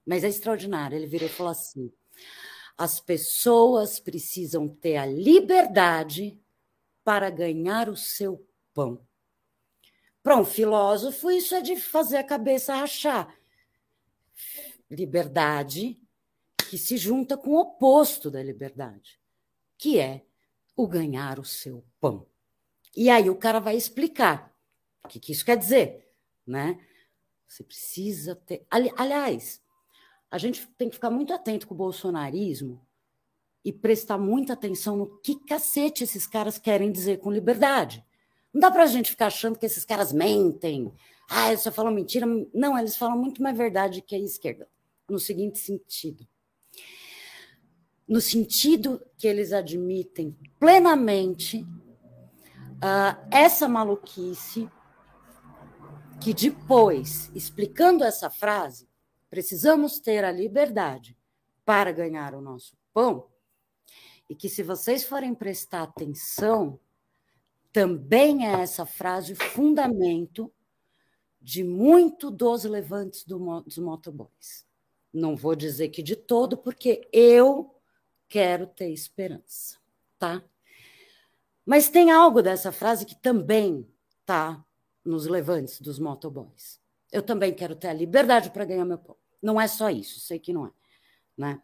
mas 0.04 0.24
é 0.24 0.28
extraordinário. 0.28 0.96
Ele 0.96 1.06
virou 1.06 1.28
e 1.28 1.32
falou 1.32 1.52
assim: 1.52 1.92
as 2.76 2.98
pessoas 2.98 4.00
precisam 4.00 4.68
ter 4.68 4.96
a 4.96 5.06
liberdade 5.06 6.38
para 7.04 7.30
ganhar 7.30 7.88
o 7.88 7.96
seu 7.96 8.44
pão. 8.74 9.00
Para 10.24 10.36
um 10.36 10.44
filósofo, 10.44 11.30
isso 11.30 11.54
é 11.54 11.60
de 11.60 11.76
fazer 11.76 12.16
a 12.16 12.24
cabeça 12.24 12.74
rachar. 12.74 13.32
Liberdade 14.90 16.02
que 16.68 16.76
se 16.76 16.96
junta 16.96 17.36
com 17.36 17.50
o 17.50 17.60
oposto 17.60 18.28
da 18.28 18.42
liberdade, 18.42 19.20
que 19.78 20.00
é 20.00 20.26
o 20.74 20.88
ganhar 20.88 21.38
o 21.38 21.44
seu 21.44 21.84
pão. 22.00 22.26
E 22.94 23.08
aí 23.08 23.30
o 23.30 23.36
cara 23.36 23.60
vai 23.60 23.76
explicar 23.76 24.55
o 25.06 25.08
que, 25.08 25.20
que 25.20 25.32
isso 25.32 25.44
quer 25.44 25.56
dizer, 25.56 26.06
né? 26.46 26.78
Você 27.48 27.62
precisa 27.62 28.34
ter. 28.34 28.66
Ali, 28.70 28.92
aliás, 28.96 29.62
a 30.30 30.38
gente 30.38 30.66
tem 30.76 30.88
que 30.88 30.96
ficar 30.96 31.10
muito 31.10 31.32
atento 31.32 31.66
com 31.66 31.74
o 31.74 31.78
bolsonarismo 31.78 32.84
e 33.64 33.72
prestar 33.72 34.18
muita 34.18 34.52
atenção 34.52 34.96
no 34.96 35.18
que 35.20 35.36
cacete 35.44 36.04
esses 36.04 36.26
caras 36.26 36.58
querem 36.58 36.92
dizer 36.92 37.18
com 37.18 37.32
liberdade. 37.32 38.04
Não 38.52 38.60
dá 38.60 38.70
para 38.70 38.84
a 38.84 38.86
gente 38.86 39.10
ficar 39.10 39.26
achando 39.26 39.58
que 39.58 39.66
esses 39.66 39.84
caras 39.84 40.12
mentem. 40.12 40.92
Ah, 41.28 41.48
eles 41.48 41.62
só 41.62 41.70
falam 41.70 41.92
mentira. 41.92 42.26
Não, 42.54 42.78
eles 42.78 42.96
falam 42.96 43.18
muito 43.18 43.42
mais 43.42 43.56
verdade 43.56 44.02
que 44.02 44.14
a 44.14 44.18
esquerda. 44.18 44.68
No 45.08 45.18
seguinte 45.18 45.58
sentido. 45.58 46.26
No 48.08 48.20
sentido 48.20 49.04
que 49.18 49.26
eles 49.26 49.52
admitem 49.52 50.36
plenamente 50.60 51.66
uh, 52.76 53.26
essa 53.30 53.68
maluquice 53.68 54.68
que 56.20 56.32
depois, 56.34 57.30
explicando 57.34 58.04
essa 58.04 58.30
frase, 58.30 58.88
precisamos 59.30 59.98
ter 59.98 60.24
a 60.24 60.32
liberdade 60.32 61.16
para 61.64 61.92
ganhar 61.92 62.34
o 62.34 62.40
nosso 62.40 62.76
pão, 62.92 63.28
e 64.28 64.34
que 64.34 64.48
se 64.48 64.62
vocês 64.62 65.04
forem 65.04 65.34
prestar 65.34 65.82
atenção, 65.82 66.80
também 67.72 68.46
é 68.46 68.60
essa 68.60 68.86
frase 68.86 69.34
fundamento 69.34 70.52
de 71.40 71.62
muito 71.62 72.30
dos 72.30 72.64
levantes 72.64 73.24
do, 73.24 73.60
dos 73.60 73.78
motoboys. 73.78 74.66
Não 75.12 75.36
vou 75.36 75.54
dizer 75.54 75.90
que 75.90 76.02
de 76.02 76.16
todo, 76.16 76.56
porque 76.56 77.08
eu 77.12 77.74
quero 78.28 78.66
ter 78.66 78.90
esperança, 78.90 79.78
tá? 80.18 80.42
Mas 81.64 81.88
tem 81.88 82.10
algo 82.10 82.42
dessa 82.42 82.72
frase 82.72 83.06
que 83.06 83.14
também 83.14 83.88
tá 84.24 84.64
nos 85.06 85.26
levantes 85.26 85.80
dos 85.80 85.98
motoboys. 85.98 86.80
Eu 87.12 87.22
também 87.22 87.54
quero 87.54 87.76
ter 87.76 87.88
a 87.88 87.92
liberdade 87.92 88.50
para 88.50 88.64
ganhar 88.64 88.84
meu 88.84 88.98
pão. 88.98 89.16
Não 89.40 89.60
é 89.60 89.68
só 89.68 89.88
isso, 89.88 90.18
sei 90.20 90.38
que 90.38 90.52
não 90.52 90.66
é, 90.66 90.70
né? 91.36 91.62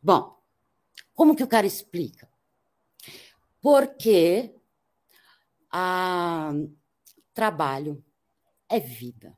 Bom, 0.00 0.38
como 1.14 1.34
que 1.34 1.42
o 1.42 1.48
cara 1.48 1.66
explica? 1.66 2.28
Porque 3.60 4.54
a 5.70 6.52
trabalho 7.32 8.04
é 8.68 8.78
vida. 8.78 9.36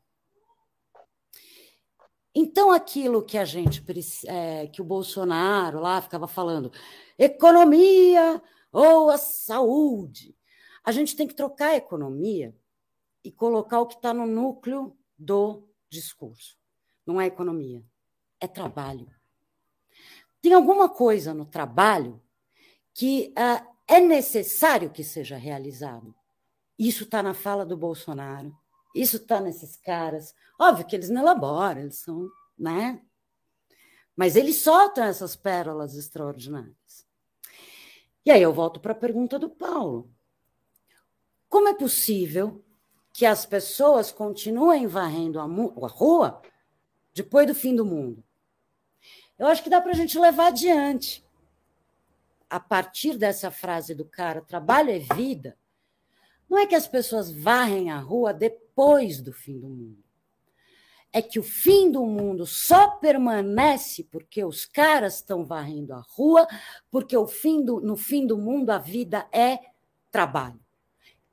Então, 2.35 2.71
aquilo 2.71 3.25
que 3.25 3.37
a 3.37 3.45
gente, 3.45 3.85
é, 4.27 4.67
que 4.69 4.81
o 4.81 4.85
Bolsonaro 4.85 5.81
lá 5.81 6.01
ficava 6.01 6.29
falando, 6.29 6.73
economia 7.19 8.41
ou 8.73 9.11
a 9.11 9.19
saúde, 9.19 10.37
a 10.85 10.93
gente 10.93 11.17
tem 11.17 11.27
que 11.27 11.35
trocar 11.35 11.71
a 11.71 11.77
economia 11.77 12.55
e 13.25 13.31
colocar 13.31 13.81
o 13.81 13.87
que 13.87 13.95
está 13.95 14.13
no 14.15 14.27
núcleo 14.27 14.97
do 15.19 15.69
discurso. 15.89 16.57
Não 17.07 17.21
é 17.21 17.27
economia, 17.27 17.85
é 18.41 18.47
trabalho. 18.47 19.11
Tem 20.41 20.53
alguma 20.53 20.89
coisa 20.89 21.35
no 21.35 21.45
trabalho 21.45 22.23
que 22.95 23.35
uh, 23.37 23.67
é 23.87 24.01
necessário 24.01 24.91
que 24.91 25.05
seja 25.05 25.37
realizado. 25.37 26.15
Isso 26.79 27.05
está 27.05 27.23
na 27.23 27.35
fala 27.35 27.67
do 27.67 27.77
Bolsonaro, 27.77 28.57
isso 28.95 29.17
está 29.17 29.41
nesses 29.41 29.77
caras. 29.77 30.35
Óbvio 30.59 30.87
que 30.87 30.97
eles 30.97 31.11
não 31.11 31.21
elaboram, 31.21 31.83
eles 31.83 31.99
são, 31.99 32.29
né? 32.59 33.03
Mas 34.17 34.37
eles 34.37 34.57
soltam 34.63 35.05
essas 35.05 35.37
pérolas 35.37 35.95
extraordinárias. 35.95 37.07
E 38.25 38.31
aí 38.31 38.43
eu 38.43 38.53
volto 38.53 38.81
para 38.81 38.93
a 38.93 38.97
pergunta 38.97 39.39
do 39.39 39.49
Paulo. 39.49 40.11
Como 41.49 41.69
é 41.69 41.75
possível 41.75 42.65
que 43.21 43.27
as 43.27 43.45
pessoas 43.45 44.11
continuem 44.11 44.87
varrendo 44.87 45.39
a, 45.39 45.45
a 45.45 45.89
rua 45.89 46.41
depois 47.13 47.47
do 47.47 47.55
fim 47.55 47.77
do 47.77 47.85
mundo? 47.85 48.25
Eu 49.39 49.47
acho 49.47 49.63
que 49.63 49.69
dá 49.69 49.79
para 49.79 49.93
a 49.93 49.95
gente 49.95 50.19
levar 50.19 50.47
adiante. 50.47 51.23
A 52.49 52.59
partir 52.59 53.19
dessa 53.19 53.51
frase 53.51 53.95
do 53.95 54.07
cara, 54.07 54.41
trabalho 54.41 54.91
é 54.91 55.01
vida, 55.15 55.55
não 56.49 56.57
é 56.57 56.67
que 56.67 56.75
as 56.75 56.87
pessoas 56.87 57.31
varrem 57.31 57.91
a 57.91 57.99
rua 57.99 58.33
depois 58.33 59.21
do 59.21 59.35
fim 59.35 59.61
do 59.61 59.69
mundo. 59.69 60.03
É 61.13 61.21
que 61.21 61.39
o 61.39 61.43
fim 61.43 61.93
do 61.93 62.07
mundo 62.07 62.47
só 62.47 62.93
permanece 62.93 64.03
porque 64.05 64.43
os 64.43 64.65
caras 64.65 65.17
estão 65.17 65.45
varrendo 65.45 65.93
a 65.93 66.01
rua, 66.01 66.49
porque 66.91 67.15
fim 67.27 67.63
do, 67.63 67.83
no 67.83 67.99
fim 67.99 68.27
do 68.27 68.39
mundo 68.39 68.71
a 68.71 68.79
vida 68.79 69.29
é 69.31 69.59
trabalho. 70.11 70.59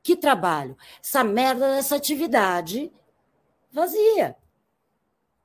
Que 0.08 0.16
trabalho? 0.16 0.74
Essa 1.04 1.22
merda 1.22 1.68
dessa 1.76 1.94
atividade 1.94 2.90
vazia. 3.70 4.38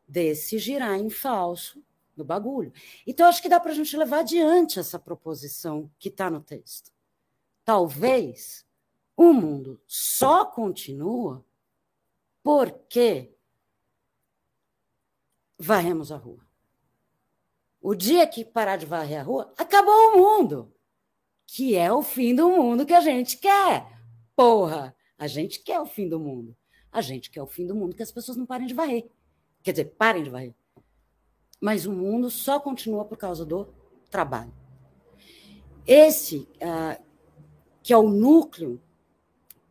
Desse 0.07 0.57
girar 0.57 0.97
em 0.97 1.09
falso 1.09 1.83
no 2.15 2.23
bagulho. 2.23 2.71
Então, 3.05 3.27
acho 3.27 3.41
que 3.41 3.49
dá 3.49 3.59
para 3.59 3.71
a 3.71 3.75
gente 3.75 3.97
levar 3.97 4.19
adiante 4.19 4.79
essa 4.79 4.97
proposição 4.97 5.91
que 5.99 6.07
está 6.07 6.29
no 6.29 6.39
texto. 6.39 6.93
Talvez 7.65 8.65
o 9.17 9.33
mundo 9.33 9.81
só 9.85 10.45
continua 10.45 11.43
porque 12.41 13.35
varremos 15.59 16.09
a 16.09 16.15
rua. 16.15 16.47
O 17.81 17.93
dia 17.93 18.25
que 18.25 18.45
parar 18.45 18.77
de 18.77 18.85
varrer 18.85 19.19
a 19.19 19.23
rua, 19.23 19.53
acabou 19.57 20.13
o 20.13 20.17
mundo. 20.17 20.73
Que 21.45 21.75
é 21.75 21.91
o 21.91 22.01
fim 22.01 22.33
do 22.33 22.49
mundo 22.49 22.85
que 22.85 22.93
a 22.93 23.01
gente 23.01 23.35
quer. 23.35 23.92
Porra, 24.35 24.95
a 25.17 25.27
gente 25.27 25.59
quer 25.59 25.79
o 25.79 25.85
fim 25.85 26.07
do 26.07 26.19
mundo. 26.19 26.55
A 26.91 27.01
gente 27.01 27.29
quer 27.29 27.41
o 27.41 27.47
fim 27.47 27.65
do 27.65 27.75
mundo 27.75 27.95
que 27.95 28.03
as 28.03 28.11
pessoas 28.11 28.37
não 28.37 28.45
parem 28.45 28.67
de 28.67 28.73
varrer. 28.73 29.09
Quer 29.61 29.71
dizer, 29.71 29.85
parem 29.97 30.23
de 30.23 30.29
varrer. 30.29 30.53
Mas 31.59 31.85
o 31.85 31.91
mundo 31.91 32.29
só 32.29 32.59
continua 32.59 33.05
por 33.05 33.17
causa 33.17 33.45
do 33.45 33.73
trabalho. 34.09 34.53
Esse, 35.87 36.47
uh, 36.57 37.03
que 37.81 37.93
é 37.93 37.97
o 37.97 38.09
núcleo 38.09 38.81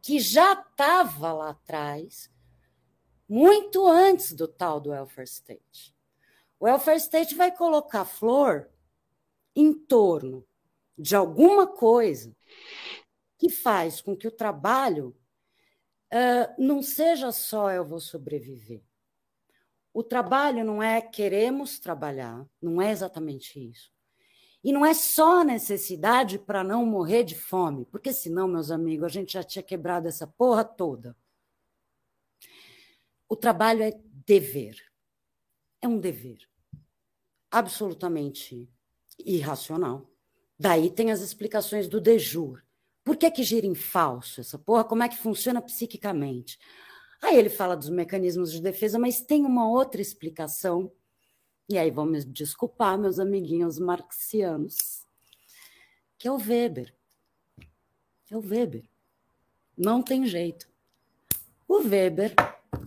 que 0.01 0.18
já 0.18 0.52
estava 0.55 1.32
lá 1.32 1.51
atrás, 1.51 2.30
muito 3.28 3.86
antes 3.86 4.32
do 4.32 4.48
tal 4.48 4.80
do 4.80 4.90
welfare 4.90 5.28
state. 5.28 5.94
O 6.59 6.64
welfare 6.64 6.98
state 6.98 7.34
vai 7.34 7.55
colocar 7.55 8.05
flor 8.05 8.68
em 9.55 9.72
torno 9.72 10.44
de 10.98 11.14
alguma 11.14 11.66
coisa 11.66 12.34
que 13.43 13.51
faz 13.51 14.01
com 14.01 14.16
que 14.16 14.28
o 14.28 14.31
trabalho 14.31 15.16
uh, 16.14 16.55
não 16.56 16.81
seja 16.81 17.32
só 17.32 17.73
eu 17.73 17.85
vou 17.85 17.98
sobreviver. 17.98 18.85
O 19.93 20.05
trabalho 20.05 20.64
não 20.64 20.81
é 20.81 21.01
queremos 21.01 21.81
trabalhar, 21.81 22.47
não 22.62 22.81
é 22.81 22.93
exatamente 22.93 23.59
isso. 23.59 23.90
E 24.62 24.73
não 24.73 24.86
é 24.86 24.94
só 24.94 25.43
necessidade 25.43 26.39
para 26.39 26.62
não 26.62 26.86
morrer 26.86 27.24
de 27.24 27.35
fome, 27.35 27.85
porque 27.86 28.12
senão, 28.12 28.47
meus 28.47 28.70
amigos, 28.70 29.06
a 29.06 29.09
gente 29.09 29.32
já 29.32 29.43
tinha 29.43 29.60
quebrado 29.60 30.06
essa 30.06 30.24
porra 30.24 30.62
toda. 30.62 31.16
O 33.28 33.35
trabalho 33.35 33.82
é 33.82 33.90
dever. 34.24 34.77
É 35.81 35.89
um 35.89 35.98
dever. 35.98 36.48
Absolutamente 37.51 38.70
irracional. 39.19 40.09
Daí 40.56 40.93
tem 40.93 41.10
as 41.10 41.20
explicações 41.20 41.89
do 41.89 42.01
dejur. 42.01 42.62
Por 43.04 43.16
que, 43.16 43.30
que 43.30 43.42
gira 43.42 43.66
em 43.66 43.74
falso 43.74 44.40
essa 44.40 44.58
porra? 44.58 44.84
Como 44.84 45.02
é 45.02 45.08
que 45.08 45.16
funciona 45.16 45.60
psiquicamente? 45.60 46.58
Aí 47.20 47.36
ele 47.36 47.48
fala 47.48 47.76
dos 47.76 47.88
mecanismos 47.88 48.52
de 48.52 48.60
defesa, 48.60 48.98
mas 48.98 49.20
tem 49.20 49.44
uma 49.44 49.68
outra 49.68 50.00
explicação 50.00 50.92
e 51.68 51.78
aí 51.78 51.90
vão 51.90 52.04
me 52.04 52.22
desculpar, 52.24 52.98
meus 52.98 53.18
amiguinhos 53.18 53.78
marxianos, 53.78 55.06
que 56.18 56.28
é 56.28 56.30
o 56.30 56.36
Weber. 56.36 56.94
É 58.30 58.36
o 58.36 58.46
Weber. 58.46 58.84
Não 59.74 60.02
tem 60.02 60.26
jeito. 60.26 60.68
O 61.66 61.78
Weber 61.78 62.34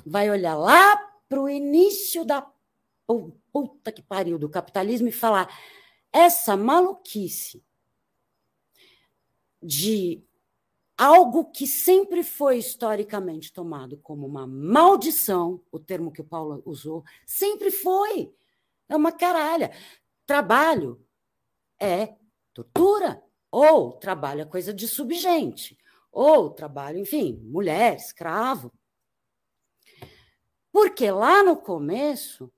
vai 0.05 0.29
olhar 0.29 0.55
lá 0.55 0.97
para 1.27 1.41
o 1.41 1.49
início 1.49 2.23
da 2.23 2.47
puta 3.51 3.91
que 3.91 4.03
pariu 4.03 4.37
do 4.37 4.49
capitalismo 4.49 5.07
e 5.07 5.11
falar 5.11 5.49
essa 6.13 6.55
maluquice 6.55 7.64
de 9.65 10.23
algo 10.97 11.51
que 11.51 11.67
sempre 11.67 12.23
foi 12.23 12.57
historicamente 12.57 13.51
tomado 13.51 13.97
como 13.97 14.25
uma 14.25 14.47
maldição, 14.47 15.61
o 15.71 15.79
termo 15.79 16.11
que 16.11 16.21
o 16.21 16.25
Paulo 16.25 16.61
usou, 16.65 17.03
sempre 17.25 17.71
foi. 17.71 18.33
É 18.87 18.95
uma 18.95 19.11
caralha. 19.11 19.71
Trabalho 20.25 21.03
é 21.79 22.15
tortura, 22.53 23.21
ou 23.51 23.93
trabalho 23.93 24.41
é 24.41 24.45
coisa 24.45 24.73
de 24.73 24.87
subgente, 24.87 25.77
ou 26.11 26.49
trabalho, 26.49 26.99
enfim, 26.99 27.39
mulher, 27.43 27.95
escravo. 27.95 28.71
Porque 30.71 31.09
lá 31.09 31.43
no 31.43 31.57
começo 31.57 32.51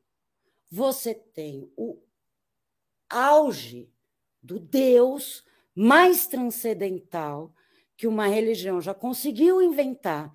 você 0.69 1.13
tem 1.13 1.71
o 1.75 1.99
auge 3.09 3.89
do 4.41 4.59
Deus 4.59 5.43
mais 5.79 6.25
transcendental 6.25 7.53
que 7.95 8.07
uma 8.07 8.25
religião 8.25 8.81
já 8.81 8.95
conseguiu 8.95 9.61
inventar. 9.61 10.33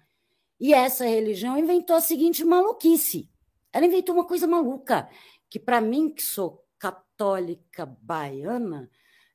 E 0.60 0.72
essa 0.72 1.04
religião 1.04 1.58
inventou 1.58 1.96
a 1.96 2.00
seguinte 2.00 2.44
maluquice. 2.44 3.28
Ela 3.72 3.86
inventou 3.86 4.14
uma 4.14 4.24
coisa 4.24 4.46
maluca 4.46 5.08
que 5.50 5.58
para 5.58 5.80
mim, 5.80 6.08
que 6.08 6.22
sou 6.22 6.64
católica 6.78 7.84
baiana, 7.84 8.88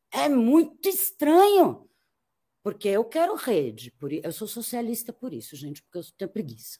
é 0.10 0.30
muito 0.30 0.88
estranho, 0.88 1.90
porque 2.64 2.88
eu 2.88 3.04
quero 3.04 3.36
rede, 3.36 3.92
por, 3.92 4.12
eu 4.14 4.32
sou 4.32 4.48
socialista 4.48 5.12
por 5.12 5.34
isso, 5.34 5.58
gente, 5.58 5.84
porque 5.84 5.98
eu 5.98 6.04
tenho 6.18 6.32
preguiça. 6.32 6.80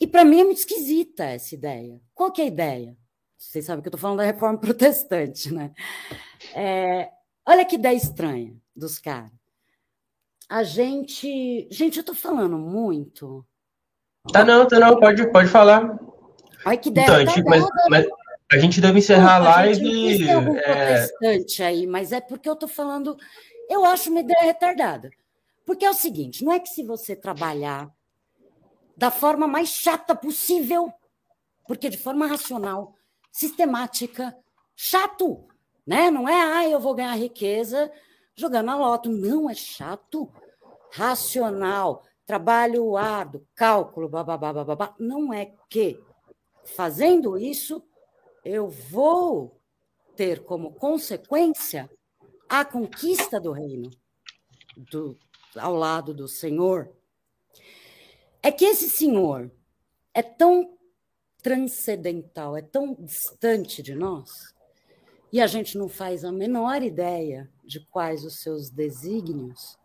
E 0.00 0.08
para 0.08 0.24
mim 0.24 0.40
é 0.40 0.44
muito 0.44 0.58
esquisita 0.58 1.24
essa 1.24 1.54
ideia. 1.54 2.00
Qual 2.12 2.32
que 2.32 2.42
é 2.42 2.44
a 2.44 2.48
ideia? 2.48 2.96
Vocês 3.38 3.64
sabem 3.64 3.80
que 3.80 3.88
eu 3.88 3.90
estou 3.90 4.00
falando 4.00 4.18
da 4.18 4.24
reforma 4.24 4.58
protestante, 4.58 5.54
né? 5.54 5.72
É, 6.52 7.12
olha 7.46 7.64
que 7.64 7.76
ideia 7.76 7.96
estranha 7.96 8.54
dos 8.74 8.98
caras. 8.98 9.30
a 10.48 10.62
gente. 10.62 11.68
Gente, 11.70 11.98
eu 11.98 12.04
tô 12.04 12.14
falando 12.14 12.58
muito. 12.58 13.44
Tá 14.32 14.44
não, 14.44 14.66
tá 14.66 14.78
não, 14.78 14.98
pode, 14.98 15.30
pode 15.30 15.48
falar. 15.48 15.98
Ai, 16.64 16.76
que 16.76 16.88
ideia. 16.88 17.04
Então, 17.04 17.16
a 17.16 17.24
gente, 17.24 17.44
mas, 17.44 17.64
mas 17.88 18.06
a 18.52 18.58
gente 18.58 18.80
deve 18.80 18.98
encerrar 18.98 19.36
a 19.36 19.38
live. 19.38 20.18
Tem 20.18 20.32
algum 20.32 20.56
é, 20.56 20.62
protestante 20.62 21.62
aí, 21.62 21.86
mas 21.86 22.12
é 22.12 22.20
porque 22.20 22.48
eu 22.48 22.56
tô 22.56 22.68
falando. 22.68 23.16
Eu 23.68 23.84
acho 23.84 24.10
uma 24.10 24.20
ideia 24.20 24.42
retardada. 24.42 25.10
Porque 25.64 25.84
é 25.84 25.90
o 25.90 25.94
seguinte: 25.94 26.44
não 26.44 26.52
é 26.52 26.60
que 26.60 26.68
se 26.68 26.82
você 26.82 27.14
trabalhar 27.14 27.90
da 28.96 29.10
forma 29.10 29.46
mais 29.46 29.68
chata 29.68 30.14
possível, 30.14 30.92
porque 31.66 31.90
de 31.90 31.98
forma 31.98 32.26
racional, 32.26 32.94
sistemática, 33.30 34.34
chato, 34.74 35.46
né? 35.86 36.10
Não 36.10 36.28
é, 36.28 36.40
ah, 36.40 36.68
eu 36.68 36.80
vou 36.80 36.94
ganhar 36.94 37.14
riqueza 37.14 37.90
jogando 38.34 38.70
a 38.70 38.76
loto. 38.76 39.08
Não, 39.08 39.48
é 39.48 39.54
chato, 39.54 40.30
racional, 40.90 42.02
trabalho 42.26 42.96
árduo, 42.96 43.46
cálculo, 43.54 44.08
babá, 44.08 44.36
babá. 44.36 44.94
Não 44.98 45.32
é 45.32 45.54
que 45.68 46.00
fazendo 46.64 47.38
isso 47.38 47.82
eu 48.44 48.68
vou 48.68 49.60
ter 50.16 50.44
como 50.44 50.72
consequência 50.72 51.90
a 52.48 52.64
conquista 52.64 53.40
do 53.40 53.52
reino 53.52 53.90
do, 54.76 55.16
ao 55.56 55.74
lado 55.74 56.14
do 56.14 56.26
Senhor. 56.26 56.90
É 58.42 58.50
que 58.50 58.64
esse 58.64 58.88
Senhor 58.88 59.50
é 60.14 60.22
tão 60.22 60.76
transcendental, 61.42 62.56
é 62.56 62.62
tão 62.62 62.94
distante 62.94 63.82
de 63.82 63.94
nós, 63.94 64.54
e 65.32 65.40
a 65.40 65.46
gente 65.46 65.76
não 65.76 65.88
faz 65.88 66.24
a 66.24 66.32
menor 66.32 66.82
ideia 66.82 67.50
de 67.64 67.80
quais 67.80 68.24
os 68.24 68.40
seus 68.40 68.70
desígnios, 68.70 69.78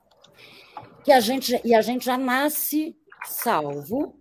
que 1.03 1.11
a 1.11 1.19
gente 1.19 1.59
e 1.63 1.73
a 1.73 1.81
gente 1.81 2.05
já 2.05 2.17
nasce 2.17 2.95
salvo 3.25 4.15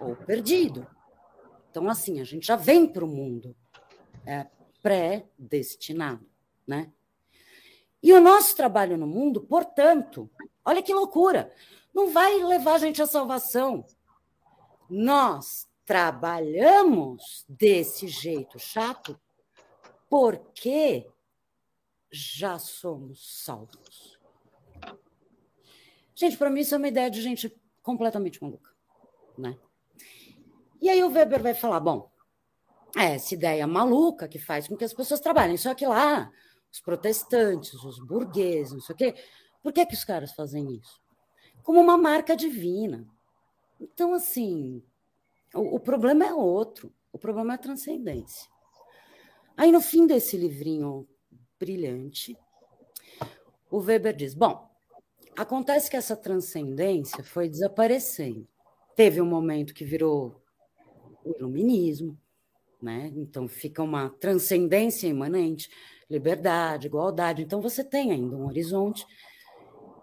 ou 0.00 0.16
perdido. 0.16 0.86
Então 1.70 1.88
assim, 1.88 2.20
a 2.20 2.24
gente 2.24 2.46
já 2.46 2.56
vem 2.56 2.86
para 2.86 3.04
o 3.04 3.08
mundo 3.08 3.54
é, 4.26 4.46
pré-destinado, 4.82 6.26
né? 6.66 6.90
E 8.02 8.12
o 8.12 8.20
nosso 8.20 8.56
trabalho 8.56 8.96
no 8.96 9.06
mundo, 9.06 9.40
portanto, 9.42 10.28
olha 10.64 10.82
que 10.82 10.92
loucura, 10.92 11.52
não 11.94 12.10
vai 12.10 12.42
levar 12.42 12.74
a 12.74 12.78
gente 12.78 13.00
à 13.00 13.06
salvação. 13.06 13.84
Nós 14.90 15.68
trabalhamos 15.84 17.44
desse 17.48 18.08
jeito 18.08 18.58
chato 18.58 19.18
porque 20.12 21.10
já 22.10 22.58
somos 22.58 23.42
salvos. 23.42 24.20
Gente, 26.14 26.36
para 26.36 26.50
mim 26.50 26.60
isso 26.60 26.74
é 26.74 26.76
uma 26.76 26.88
ideia 26.88 27.10
de 27.10 27.22
gente 27.22 27.58
completamente 27.82 28.42
maluca, 28.42 28.70
né? 29.38 29.58
E 30.82 30.90
aí 30.90 31.02
o 31.02 31.10
Weber 31.10 31.42
vai 31.42 31.54
falar, 31.54 31.80
bom, 31.80 32.12
é 32.94 33.14
essa 33.14 33.32
ideia 33.32 33.66
maluca 33.66 34.28
que 34.28 34.38
faz 34.38 34.68
com 34.68 34.76
que 34.76 34.84
as 34.84 34.92
pessoas 34.92 35.18
trabalhem, 35.18 35.56
só 35.56 35.74
que 35.74 35.86
lá 35.86 36.30
os 36.70 36.78
protestantes, 36.78 37.72
os 37.72 37.98
burgueses, 37.98 38.74
não 38.74 38.80
sei 38.80 38.94
o 38.94 38.98
quê, 38.98 39.14
por 39.62 39.72
que 39.72 39.86
que 39.86 39.94
os 39.94 40.04
caras 40.04 40.32
fazem 40.32 40.74
isso? 40.74 41.00
Como 41.62 41.80
uma 41.80 41.96
marca 41.96 42.36
divina. 42.36 43.08
Então, 43.80 44.12
assim, 44.12 44.82
o, 45.54 45.76
o 45.76 45.80
problema 45.80 46.26
é 46.26 46.34
outro, 46.34 46.92
o 47.10 47.18
problema 47.18 47.54
é 47.54 47.56
a 47.56 47.58
transcendência. 47.58 48.52
Aí, 49.62 49.70
no 49.70 49.80
fim 49.80 50.08
desse 50.08 50.36
livrinho 50.36 51.08
brilhante, 51.56 52.36
o 53.70 53.78
Weber 53.78 54.12
diz: 54.12 54.34
bom, 54.34 54.68
acontece 55.38 55.88
que 55.88 55.96
essa 55.96 56.16
transcendência 56.16 57.22
foi 57.22 57.48
desaparecendo. 57.48 58.48
Teve 58.96 59.20
um 59.20 59.24
momento 59.24 59.72
que 59.72 59.84
virou 59.84 60.42
o 61.24 61.30
iluminismo, 61.38 62.18
né? 62.82 63.12
Então 63.14 63.46
fica 63.46 63.84
uma 63.84 64.10
transcendência 64.10 65.06
imanente, 65.06 65.70
liberdade, 66.10 66.88
igualdade. 66.88 67.42
Então 67.42 67.60
você 67.60 67.84
tem 67.84 68.10
ainda 68.10 68.34
um 68.34 68.46
horizonte. 68.46 69.06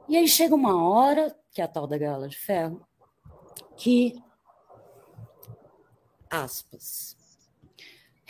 E 0.07 0.15
aí 0.15 0.25
chega 0.29 0.55
uma 0.55 0.81
hora, 0.81 1.37
que 1.51 1.59
é 1.59 1.65
a 1.65 1.67
tal 1.67 1.85
da 1.85 1.97
gala 1.97 2.29
de 2.29 2.37
ferro, 2.37 2.87
que 3.75 4.23
aspas 6.29 7.18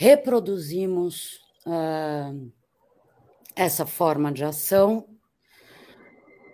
reproduzimos 0.02 1.42
uh, 1.68 2.50
essa 3.54 3.86
forma 3.86 4.32
de 4.32 4.46
ação 4.46 5.10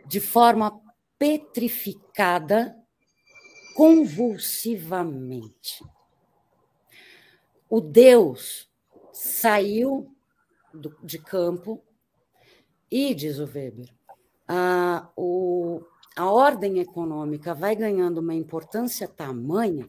de 0.08 0.20
forma 0.20 0.82
petrificada, 1.20 2.76
convulsivamente. 3.76 5.86
O 7.70 7.80
Deus 7.80 8.68
saiu 9.14 10.12
do, 10.74 10.98
de 11.04 11.20
campo 11.20 11.84
e, 12.90 13.14
diz 13.14 13.38
o 13.38 13.46
Weber, 13.46 13.94
a, 14.48 15.08
o, 15.16 15.84
a 16.16 16.32
ordem 16.32 16.80
econômica 16.80 17.54
vai 17.54 17.76
ganhando 17.76 18.22
uma 18.22 18.34
importância 18.34 19.08
tamanha 19.08 19.88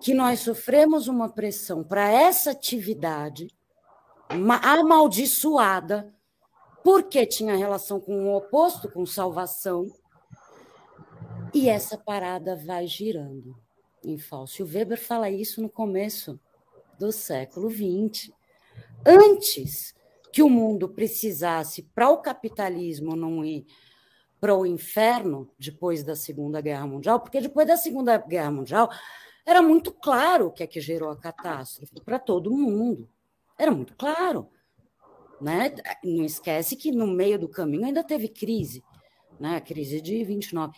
que 0.00 0.14
nós 0.14 0.40
sofremos 0.40 1.08
uma 1.08 1.28
pressão 1.28 1.82
para 1.82 2.08
essa 2.08 2.50
atividade 2.50 3.48
amaldiçoada, 4.62 6.14
porque 6.84 7.26
tinha 7.26 7.56
relação 7.56 8.00
com 8.00 8.26
o 8.26 8.36
oposto, 8.36 8.90
com 8.90 9.04
salvação, 9.04 9.90
e 11.52 11.68
essa 11.68 11.96
parada 11.96 12.56
vai 12.56 12.86
girando 12.86 13.56
em 14.04 14.18
falso. 14.18 14.62
O 14.62 14.66
Weber 14.66 14.98
fala 15.00 15.30
isso 15.30 15.60
no 15.60 15.68
começo 15.68 16.38
do 16.98 17.10
século 17.10 17.70
XX. 17.70 18.30
Antes 19.04 19.94
que 20.32 20.42
o 20.42 20.48
mundo 20.48 20.88
precisasse, 20.88 21.82
para 21.94 22.10
o 22.10 22.18
capitalismo 22.18 23.16
não 23.16 23.44
ir 23.44 23.66
para 24.40 24.54
o 24.54 24.66
inferno 24.66 25.50
depois 25.58 26.04
da 26.04 26.14
Segunda 26.14 26.60
Guerra 26.60 26.86
Mundial, 26.86 27.18
porque 27.20 27.40
depois 27.40 27.66
da 27.66 27.76
Segunda 27.76 28.16
Guerra 28.18 28.50
Mundial 28.50 28.88
era 29.48 29.62
muito 29.62 29.90
claro 29.90 30.48
o 30.48 30.52
que 30.52 30.62
é 30.62 30.66
que 30.66 30.78
gerou 30.78 31.08
a 31.08 31.16
catástrofe 31.16 31.98
para 32.04 32.18
todo 32.18 32.54
mundo. 32.54 33.08
Era 33.58 33.70
muito 33.70 33.96
claro. 33.96 34.50
Né? 35.40 35.74
Não 36.04 36.22
esquece 36.22 36.76
que 36.76 36.92
no 36.92 37.06
meio 37.06 37.38
do 37.38 37.48
caminho 37.48 37.86
ainda 37.86 38.04
teve 38.04 38.28
crise, 38.28 38.84
né? 39.40 39.56
a 39.56 39.60
crise 39.62 40.02
de 40.02 40.22
29. 40.22 40.76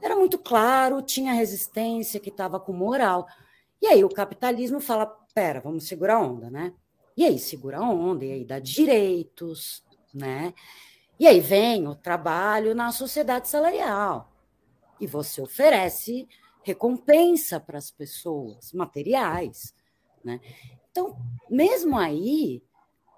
Era 0.00 0.16
muito 0.16 0.38
claro, 0.38 1.02
tinha 1.02 1.34
resistência 1.34 2.18
que 2.18 2.30
estava 2.30 2.58
com 2.58 2.72
moral. 2.72 3.26
E 3.82 3.86
aí 3.86 4.02
o 4.02 4.08
capitalismo 4.08 4.80
fala: 4.80 5.04
pera, 5.34 5.60
vamos 5.60 5.86
segurar 5.86 6.14
a 6.14 6.20
onda, 6.20 6.48
né? 6.48 6.72
E 7.14 7.26
aí 7.26 7.38
segura 7.38 7.76
a 7.76 7.90
onda, 7.90 8.24
e 8.24 8.32
aí 8.32 8.44
dá 8.44 8.58
direitos, 8.58 9.84
né? 10.14 10.54
E 11.20 11.26
aí 11.26 11.40
vem 11.40 11.86
o 11.86 11.94
trabalho 11.94 12.74
na 12.74 12.90
sociedade 12.90 13.48
salarial. 13.48 14.32
E 14.98 15.06
você 15.06 15.42
oferece 15.42 16.26
recompensa 16.68 17.58
para 17.58 17.78
as 17.78 17.90
pessoas, 17.90 18.72
materiais. 18.72 19.74
Né? 20.22 20.38
Então, 20.90 21.16
mesmo 21.48 21.96
aí, 21.96 22.62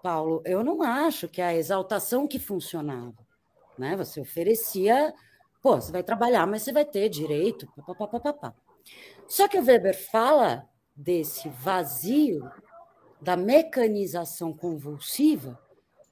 Paulo, 0.03 0.41
eu 0.45 0.63
não 0.63 0.83
acho 0.83 1.29
que 1.29 1.43
a 1.43 1.55
exaltação 1.55 2.29
que 2.29 2.39
funcionava. 2.39 3.17
Né? 3.77 3.97
Você 3.97 4.21
oferecia, 4.21 5.13
pô, 5.61 5.81
você 5.81 5.91
vai 5.91 6.03
trabalhar, 6.03 6.47
mas 6.47 6.63
você 6.63 6.73
vai 6.73 6.85
ter 6.85 7.09
direito, 7.09 7.67
papapá. 7.85 8.55
Só 9.27 9.49
que 9.49 9.59
o 9.59 9.65
Weber 9.65 9.99
fala 10.11 10.69
desse 10.95 11.49
vazio 11.49 12.49
da 13.21 13.37
mecanização 13.37 14.53
convulsiva 14.53 15.61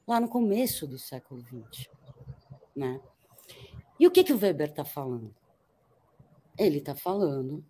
lá 0.06 0.18
no 0.18 0.28
começo 0.28 0.86
do 0.86 0.98
século 0.98 1.40
XX. 1.42 1.88
Né? 2.74 3.00
E 3.98 4.06
o 4.06 4.10
que, 4.10 4.24
que 4.24 4.32
o 4.32 4.38
Weber 4.38 4.70
está 4.70 4.84
falando? 4.84 5.37
Ele 6.58 6.78
está 6.78 6.94
falando 6.94 7.64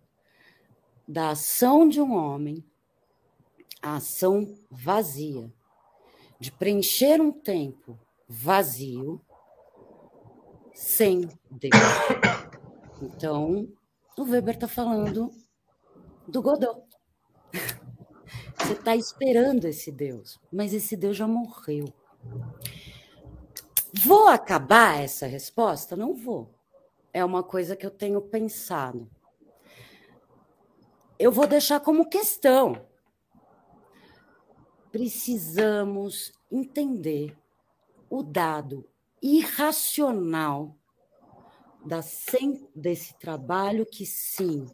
da 1.07 1.29
ação 1.29 1.87
de 1.87 2.01
um 2.01 2.15
homem, 2.15 2.65
a 3.81 3.97
ação 3.97 4.57
vazia, 4.69 5.53
de 6.39 6.51
preencher 6.51 7.21
um 7.21 7.31
tempo 7.31 7.99
vazio 8.27 9.21
sem 10.73 11.29
Deus. 11.51 11.73
Então, 13.01 13.71
o 14.17 14.23
Weber 14.23 14.55
está 14.55 14.67
falando 14.67 15.31
do 16.27 16.41
Godot. 16.41 16.83
Você 18.57 18.73
está 18.73 18.95
esperando 18.95 19.65
esse 19.65 19.91
Deus, 19.91 20.39
mas 20.51 20.73
esse 20.73 20.97
Deus 20.97 21.15
já 21.15 21.27
morreu. 21.27 21.85
Vou 24.03 24.27
acabar 24.27 24.99
essa 24.99 25.25
resposta? 25.27 25.95
Não 25.95 26.13
vou 26.13 26.58
é 27.13 27.23
uma 27.23 27.43
coisa 27.43 27.75
que 27.75 27.85
eu 27.85 27.91
tenho 27.91 28.21
pensado. 28.21 29.09
Eu 31.17 31.31
vou 31.31 31.47
deixar 31.47 31.79
como 31.79 32.09
questão. 32.09 32.85
Precisamos 34.91 36.31
entender 36.51 37.37
o 38.09 38.23
dado 38.23 38.89
irracional 39.21 40.75
da, 41.85 41.99
desse 42.75 43.17
trabalho 43.19 43.85
que, 43.85 44.05
sim, 44.05 44.65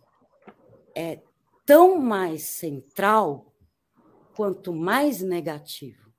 é 0.96 1.22
tão 1.66 1.98
mais 2.00 2.44
central 2.44 3.54
quanto 4.36 4.74
mais 4.74 5.22
negativo. 5.22 6.14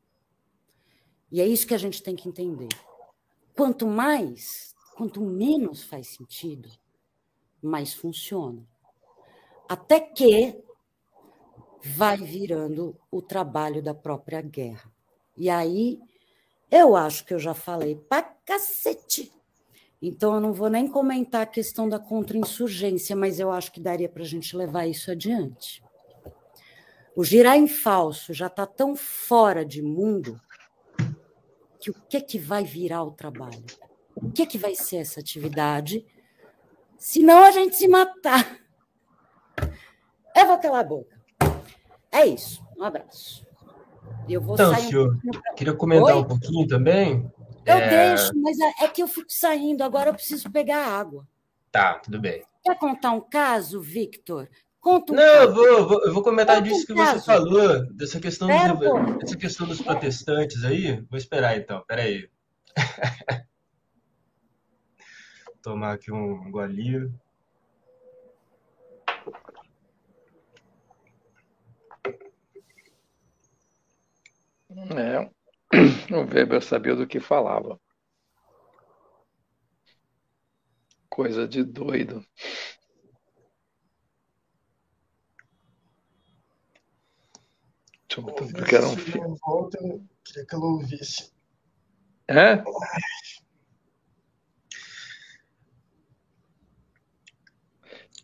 E 1.31 1.41
é 1.41 1.47
isso 1.47 1.67
que 1.67 1.75
a 1.75 1.79
gente 1.79 2.03
tem 2.03 2.15
que 2.15 2.29
entender. 2.29 2.69
Quanto 3.55 3.87
mais, 3.87 4.76
quanto 4.97 5.21
menos 5.21 5.85
faz 5.85 6.09
sentido, 6.09 6.71
mais 7.63 7.93
funciona. 7.93 8.67
Até 9.69 10.01
que 10.01 10.59
vai 11.83 12.17
virando 12.17 12.99
o 13.11 13.21
trabalho 13.21 13.83
da 13.83 13.95
própria 13.95 14.41
guerra. 14.41 14.91
E 15.37 15.51
aí, 15.51 16.01
eu 16.71 16.97
acho 16.97 17.25
que 17.25 17.35
eu 17.35 17.39
já 17.39 17.53
falei 17.53 17.95
pra 17.95 18.23
cacete. 18.23 19.33
Então, 20.01 20.35
eu 20.35 20.41
não 20.41 20.53
vou 20.53 20.71
nem 20.71 20.89
comentar 20.89 21.43
a 21.43 21.47
questão 21.47 21.89
da 21.89 21.99
contra-insurgência, 21.99 23.15
mas 23.15 23.39
eu 23.39 23.51
acho 23.51 23.73
que 23.73 23.81
daria 23.81 24.09
para 24.09 24.23
a 24.23 24.27
gente 24.27 24.57
levar 24.57 24.87
isso 24.87 25.11
adiante. 25.11 25.85
O 27.15 27.23
girar 27.23 27.57
em 27.57 27.69
falso 27.69 28.33
já 28.33 28.47
está 28.47 28.67
tão 28.67 28.97
fora 28.97 29.65
de 29.65 29.83
mundo 29.83 30.41
que 31.81 31.91
o 31.91 31.95
que, 32.09 32.21
que 32.21 32.39
vai 32.39 32.65
virar 32.65 33.05
o 33.05 33.11
trabalho? 33.11 33.65
O 34.17 34.31
que, 34.31 34.47
que 34.47 34.59
vai 34.59 34.75
ser 34.75 34.97
essa 34.97 35.21
atividade? 35.21 36.05
Se 36.99 37.23
não 37.23 37.45
a 37.45 37.51
gente 37.51 37.77
se 37.77 37.87
matar. 37.87 38.59
Eu 40.35 40.47
vou 40.47 40.59
calar 40.59 40.81
a 40.81 40.85
boca. 40.85 41.21
É 42.11 42.27
isso. 42.27 42.65
Um 42.77 42.85
abraço. 42.85 43.47
Eu 44.29 44.41
vou 44.41 44.55
então, 44.55 44.75
sair 44.75 44.89
senhor, 44.89 45.15
um 45.15 45.55
queria 45.55 45.75
comentar 45.75 46.17
Oi? 46.17 46.23
um 46.23 46.25
pouquinho 46.25 46.67
também. 46.67 47.31
Eu 47.65 47.77
é... 47.77 47.89
deixo, 47.89 48.33
mas 48.37 48.59
é, 48.59 48.85
é 48.85 48.89
que 48.89 49.03
eu 49.03 49.09
fico 49.09 49.31
saindo. 49.31 49.83
Agora 49.83 50.11
eu 50.11 50.15
preciso 50.15 50.51
pegar 50.51 50.87
água. 50.87 51.27
Tá, 51.71 51.95
tudo 51.99 52.21
bem. 52.21 52.43
Quer 52.65 52.77
contar 52.79 53.13
um 53.13 53.21
caso, 53.21 53.81
Victor? 53.81 54.49
Conta 54.81 55.13
um 55.13 55.17
Não, 55.17 55.23
eu 55.23 55.55
vou, 55.55 55.89
vou, 55.89 56.05
eu 56.05 56.13
vou 56.13 56.23
comentar 56.23 56.57
Conta 56.57 56.69
disso 56.69 56.85
um 56.85 56.87
que 56.87 56.95
caso. 56.95 57.21
você 57.21 57.27
falou, 57.27 57.95
dessa 57.95 58.21
questão, 58.21 58.49
dos, 58.49 59.19
dessa 59.19 59.37
questão 59.37 59.67
dos 59.67 59.81
protestantes 59.81 60.65
aí. 60.65 61.01
Vou 61.11 61.19
esperar 61.19 61.57
então, 61.57 61.83
peraí. 61.87 62.29
Tomar 65.67 65.95
aqui 65.95 66.13
um 66.13 66.49
golinho. 66.49 67.13
É, 74.95 75.29
o 76.15 76.21
Weber 76.33 76.63
sabia 76.63 76.95
do 76.95 77.05
que 77.05 77.19
falava. 77.19 77.81
Coisa 81.11 81.49
de 81.49 81.65
doido. 81.65 82.25
Porque 88.07 88.77
era 88.77 88.87
um 88.87 88.97
filme. 88.97 89.37
Volta, 89.45 89.79
eu 89.79 90.01
queria 90.25 90.47
que 90.47 90.55
ela 90.55 90.65
ouvisse. 90.65 91.33
É? 92.29 92.63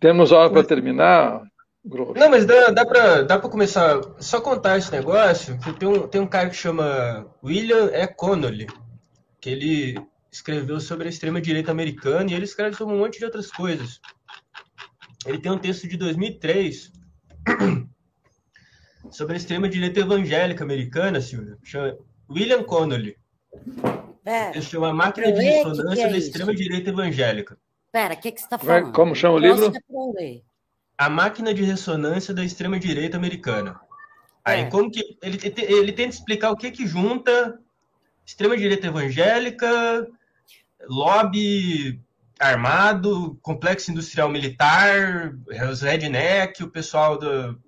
Temos 0.02 0.32
hora 0.32 0.50
para 0.50 0.64
terminar, 0.64 1.44
Grosso. 1.84 2.14
Não, 2.14 2.28
mas 2.28 2.44
dá, 2.44 2.70
dá 2.70 2.84
para 2.84 3.22
dá 3.22 3.38
pra 3.38 3.48
começar. 3.48 4.00
Só 4.18 4.40
contar 4.40 4.78
esse 4.78 4.90
negócio, 4.90 5.58
que 5.60 5.72
tem 5.72 5.88
um, 5.88 6.08
tem 6.08 6.20
um 6.20 6.26
cara 6.26 6.50
que 6.50 6.56
chama 6.56 7.26
William 7.42 7.86
E. 7.86 8.06
Connolly, 8.08 8.66
que 9.40 9.48
ele 9.48 10.00
escreveu 10.30 10.80
sobre 10.80 11.06
a 11.06 11.10
extrema-direita 11.10 11.70
americana 11.70 12.30
e 12.30 12.34
ele 12.34 12.44
escreve 12.44 12.76
sobre 12.76 12.94
um 12.94 12.98
monte 12.98 13.18
de 13.20 13.24
outras 13.24 13.50
coisas. 13.50 14.00
Ele 15.24 15.38
tem 15.38 15.52
um 15.52 15.58
texto 15.58 15.86
de 15.88 15.96
2003 15.96 16.90
sobre 19.10 19.34
a 19.34 19.36
extrema-direita 19.36 20.00
evangélica 20.00 20.64
americana, 20.64 21.20
Silvia. 21.20 21.56
Chama 21.62 21.96
William 22.28 22.64
Connolly. 22.64 23.16
Ele 24.52 24.62
chama 24.62 24.92
Máquina 24.92 25.30
de 25.30 25.40
Ressonância 25.40 25.94
que 25.94 26.00
é 26.00 26.10
da 26.10 26.16
Extrema-Direita 26.16 26.90
Evangélica. 26.90 27.56
Pera, 27.92 28.14
o 28.14 28.16
que, 28.16 28.32
que 28.32 28.40
você 28.40 28.46
está 28.46 28.58
falando? 28.58 28.92
Como 28.92 29.14
chama 29.14 29.34
o 29.34 29.38
livro? 29.38 29.70
A 30.96 31.10
Máquina 31.10 31.52
de 31.52 31.62
Ressonância 31.62 32.32
da 32.32 32.42
Extrema-Direita 32.42 33.18
Americana. 33.18 33.78
Aí, 34.44 34.62
é. 34.62 34.70
como 34.70 34.90
que. 34.90 35.18
Ele, 35.22 35.38
ele 35.56 35.92
tenta 35.92 36.14
explicar 36.14 36.50
o 36.50 36.56
que 36.56 36.70
que 36.70 36.86
junta 36.86 37.58
extrema-direita 38.24 38.86
evangélica, 38.86 40.08
lobby 40.88 42.00
armado, 42.38 43.38
complexo 43.42 43.90
industrial 43.90 44.28
militar, 44.28 45.34
os 45.70 45.82
redneck, 45.82 46.62
o 46.62 46.70
pessoal 46.70 47.18
do, 47.18 47.60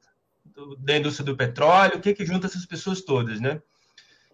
do, 0.44 0.76
da 0.76 0.96
indústria 0.96 1.26
do 1.26 1.36
petróleo, 1.36 1.96
o 1.96 2.00
que 2.00 2.14
que 2.14 2.24
junta 2.24 2.46
essas 2.46 2.66
pessoas 2.66 3.02
todas, 3.02 3.40
né? 3.40 3.60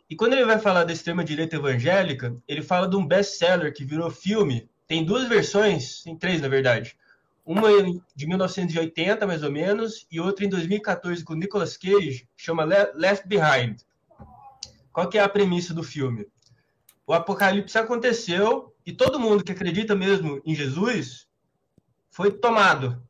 E 0.09 0.17
quando 0.17 0.33
ele 0.33 0.45
vai 0.45 0.59
falar 0.59 0.85
da 0.85 0.93
extrema-direita 0.93 1.57
evangélica, 1.57 2.35
ele 2.49 2.62
fala 2.62 2.89
de 2.89 2.97
um 2.97 3.07
best-seller 3.07 3.73
que 3.73 3.85
virou 3.85 4.11
filme. 4.11 4.70
Tem 4.91 5.05
duas 5.05 5.29
versões, 5.29 6.03
tem 6.03 6.17
três, 6.17 6.43
na 6.43 6.49
verdade. 6.49 6.97
Uma 7.47 7.69
de 8.12 8.27
1980, 8.27 9.25
mais 9.25 9.45
ou 9.45 9.53
menos, 9.53 10.05
e 10.11 10.19
outra 10.19 10.45
em 10.45 10.49
2014 10.49 11.23
com 11.23 11.35
Nicolas 11.35 11.77
Cage, 11.77 12.29
chama 12.37 12.65
Left 12.65 13.29
Behind. 13.29 13.83
Qual 14.93 15.09
que 15.09 15.17
é 15.17 15.23
a 15.23 15.29
premissa 15.29 15.73
do 15.73 15.85
filme? 15.85 16.27
O 17.07 17.12
apocalipse 17.12 17.79
aconteceu 17.79 18.75
e 18.85 18.93
todo 18.93 19.21
mundo 19.21 19.45
que 19.45 19.53
acredita 19.53 19.95
mesmo 19.95 20.43
em 20.45 20.57
Jesus 20.57 21.29
foi 22.11 22.33
tomado. 22.33 23.01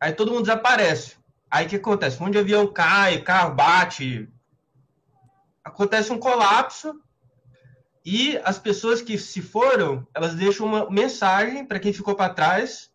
Aí 0.00 0.12
todo 0.12 0.32
mundo 0.32 0.46
desaparece. 0.46 1.16
Aí 1.48 1.66
o 1.66 1.68
que 1.68 1.76
acontece? 1.76 2.20
Um 2.20 2.24
monte 2.24 2.32
de 2.32 2.40
avião 2.40 2.66
cai, 2.66 3.22
carro 3.22 3.54
bate, 3.54 4.28
acontece 5.62 6.12
um 6.12 6.18
colapso 6.18 7.00
e 8.04 8.36
as 8.44 8.58
pessoas 8.58 9.00
que 9.00 9.16
se 9.16 9.40
foram, 9.40 10.06
elas 10.12 10.34
deixam 10.34 10.66
uma 10.66 10.90
mensagem 10.90 11.64
para 11.64 11.80
quem 11.80 11.92
ficou 11.92 12.14
para 12.14 12.34
trás 12.34 12.92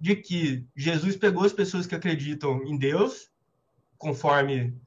de 0.00 0.14
que 0.14 0.64
Jesus 0.76 1.16
pegou 1.16 1.44
as 1.44 1.52
pessoas 1.52 1.86
que 1.86 1.94
acreditam 1.94 2.62
em 2.62 2.78
Deus, 2.78 3.30
conforme 3.96 4.80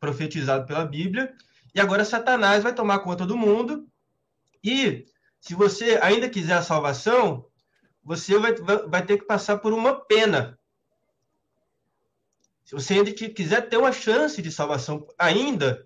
profetizado 0.00 0.66
pela 0.66 0.84
Bíblia, 0.84 1.32
e 1.72 1.80
agora 1.80 2.04
Satanás 2.04 2.64
vai 2.64 2.74
tomar 2.74 2.98
conta 2.98 3.24
do 3.24 3.36
mundo. 3.36 3.86
E 4.62 5.06
se 5.38 5.54
você 5.54 6.00
ainda 6.02 6.28
quiser 6.28 6.54
a 6.54 6.62
salvação, 6.62 7.46
você 8.02 8.36
vai, 8.38 8.54
vai 8.88 9.06
ter 9.06 9.18
que 9.18 9.24
passar 9.24 9.58
por 9.58 9.72
uma 9.72 9.94
pena. 9.94 10.58
Se 12.64 12.74
você 12.74 12.94
ainda 12.94 13.12
quiser 13.12 13.68
ter 13.68 13.76
uma 13.76 13.92
chance 13.92 14.42
de 14.42 14.50
salvação 14.50 15.06
ainda, 15.16 15.85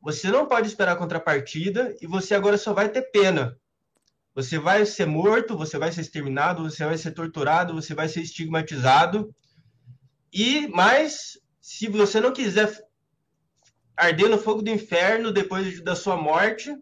você 0.00 0.30
não 0.30 0.46
pode 0.46 0.68
esperar 0.68 0.92
a 0.92 0.96
contrapartida 0.96 1.94
e 2.00 2.06
você 2.06 2.34
agora 2.34 2.56
só 2.56 2.72
vai 2.72 2.88
ter 2.88 3.02
pena. 3.10 3.58
Você 4.34 4.58
vai 4.58 4.86
ser 4.86 5.06
morto, 5.06 5.56
você 5.56 5.76
vai 5.78 5.90
ser 5.90 6.02
exterminado, 6.02 6.62
você 6.62 6.84
vai 6.84 6.96
ser 6.96 7.10
torturado, 7.10 7.74
você 7.74 7.94
vai 7.94 8.08
ser 8.08 8.20
estigmatizado. 8.20 9.34
E 10.32 10.68
mas 10.68 11.38
se 11.60 11.88
você 11.88 12.20
não 12.20 12.32
quiser 12.32 12.72
arder 13.96 14.28
no 14.28 14.38
fogo 14.38 14.62
do 14.62 14.70
inferno 14.70 15.32
depois 15.32 15.82
da 15.82 15.96
sua 15.96 16.16
morte, 16.16 16.72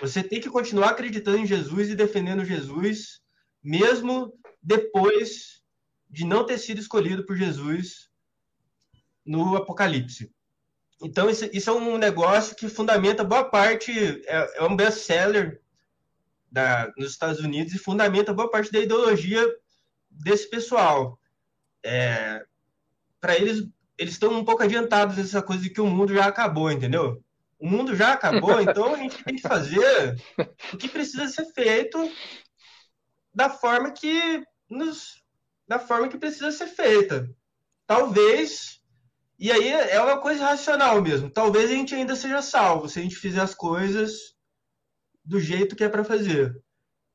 você 0.00 0.22
tem 0.22 0.40
que 0.40 0.48
continuar 0.48 0.90
acreditando 0.90 1.38
em 1.38 1.46
Jesus 1.46 1.90
e 1.90 1.94
defendendo 1.94 2.44
Jesus, 2.44 3.20
mesmo 3.62 4.32
depois 4.62 5.62
de 6.08 6.24
não 6.24 6.46
ter 6.46 6.58
sido 6.58 6.80
escolhido 6.80 7.26
por 7.26 7.36
Jesus 7.36 8.08
no 9.24 9.54
Apocalipse. 9.56 10.32
Então, 11.00 11.30
isso, 11.30 11.48
isso 11.52 11.70
é 11.70 11.72
um 11.72 11.96
negócio 11.96 12.56
que 12.56 12.68
fundamenta 12.68 13.22
boa 13.22 13.44
parte, 13.44 13.92
é, 14.26 14.58
é 14.58 14.64
um 14.64 14.74
best-seller 14.74 15.60
nos 16.96 17.10
Estados 17.10 17.40
Unidos 17.40 17.74
e 17.74 17.78
fundamenta 17.78 18.32
boa 18.32 18.50
parte 18.50 18.72
da 18.72 18.80
ideologia 18.80 19.44
desse 20.10 20.48
pessoal. 20.48 21.18
É, 21.84 22.44
Para 23.20 23.36
eles, 23.36 23.68
eles 23.96 24.14
estão 24.14 24.32
um 24.32 24.44
pouco 24.44 24.62
adiantados 24.62 25.16
nessa 25.16 25.42
coisa 25.42 25.62
de 25.62 25.70
que 25.70 25.80
o 25.80 25.86
mundo 25.86 26.14
já 26.14 26.26
acabou, 26.26 26.70
entendeu? 26.70 27.22
O 27.58 27.68
mundo 27.68 27.94
já 27.94 28.12
acabou, 28.12 28.58
então 28.60 28.94
a 28.94 28.98
gente 28.98 29.22
tem 29.22 29.36
que 29.36 29.42
fazer 29.42 30.16
o 30.72 30.76
que 30.76 30.88
precisa 30.88 31.28
ser 31.28 31.44
feito 31.52 31.98
da 33.32 33.50
forma 33.50 33.92
que 33.92 34.42
nos, 34.68 35.22
da 35.66 35.78
forma 35.78 36.08
que 36.08 36.18
precisa 36.18 36.50
ser 36.50 36.66
feita. 36.66 37.28
Talvez, 37.86 38.77
e 39.38 39.52
aí 39.52 39.68
é 39.68 40.00
uma 40.00 40.20
coisa 40.20 40.44
racional 40.44 41.00
mesmo. 41.00 41.30
Talvez 41.30 41.70
a 41.70 41.74
gente 41.74 41.94
ainda 41.94 42.16
seja 42.16 42.42
salvo 42.42 42.88
se 42.88 42.98
a 42.98 43.02
gente 43.02 43.14
fizer 43.14 43.40
as 43.40 43.54
coisas 43.54 44.34
do 45.24 45.38
jeito 45.38 45.76
que 45.76 45.84
é 45.84 45.88
para 45.88 46.02
fazer. 46.02 46.60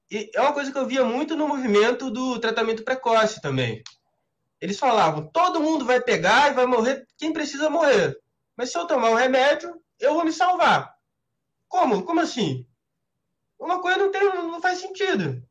E 0.09 0.31
é 0.33 0.39
uma 0.39 0.53
coisa 0.53 0.71
que 0.71 0.77
eu 0.77 0.85
via 0.87 1.03
muito 1.03 1.35
no 1.35 1.47
movimento 1.47 2.09
do 2.09 2.39
tratamento 2.39 2.83
precoce 2.83 3.41
também. 3.41 3.83
Eles 4.61 4.79
falavam: 4.79 5.29
todo 5.33 5.59
mundo 5.59 5.83
vai 5.83 5.99
pegar 5.99 6.49
e 6.49 6.53
vai 6.53 6.65
morrer 6.65 7.05
quem 7.17 7.33
precisa 7.33 7.69
morrer. 7.69 8.17
Mas 8.55 8.71
se 8.71 8.77
eu 8.77 8.87
tomar 8.87 9.09
o 9.09 9.15
remédio, 9.15 9.73
eu 9.99 10.13
vou 10.13 10.23
me 10.23 10.31
salvar. 10.31 10.93
Como? 11.67 12.03
Como 12.03 12.21
assim? 12.21 12.65
Uma 13.59 13.81
coisa 13.81 13.97
não, 13.97 14.11
tem, 14.11 14.23
não 14.23 14.61
faz 14.61 14.79
sentido. 14.79 15.43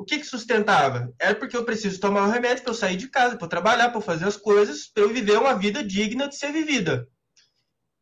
O 0.00 0.04
que, 0.04 0.18
que 0.18 0.24
sustentava? 0.24 1.12
Era 1.18 1.34
porque 1.34 1.54
eu 1.54 1.62
preciso 1.62 2.00
tomar 2.00 2.26
um 2.26 2.30
remédio 2.30 2.64
para 2.64 2.72
eu 2.72 2.76
sair 2.76 2.96
de 2.96 3.06
casa, 3.08 3.36
para 3.36 3.44
eu 3.44 3.50
trabalhar, 3.50 3.90
para 3.90 3.98
eu 3.98 4.02
fazer 4.02 4.24
as 4.24 4.36
coisas, 4.36 4.86
para 4.86 5.02
eu 5.02 5.10
viver 5.10 5.38
uma 5.38 5.52
vida 5.52 5.84
digna 5.84 6.26
de 6.26 6.36
ser 6.36 6.50
vivida. 6.52 7.06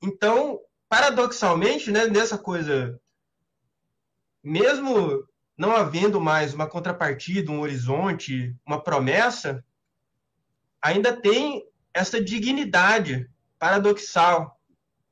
Então, 0.01 0.61
paradoxalmente, 0.89 1.91
né, 1.91 2.07
nessa 2.07 2.39
coisa, 2.39 3.01
mesmo 4.45 5.27
não 5.57 5.75
havendo 5.75 6.20
mais 6.20 6.55
uma 6.55 6.69
contrapartida, 6.69 7.51
um 7.51 7.59
horizonte, 7.59 8.55
uma 8.65 8.81
promessa, 8.81 9.65
ainda 10.81 11.20
tem 11.20 11.66
essa 11.93 12.23
dignidade 12.23 13.29
paradoxal 13.59 14.57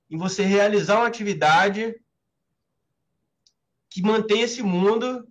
em 0.09 0.17
você 0.17 0.45
realizar 0.45 0.99
uma 0.99 1.09
atividade 1.09 2.01
que 3.91 4.01
mantém 4.03 4.43
esse 4.43 4.63
mundo 4.63 5.27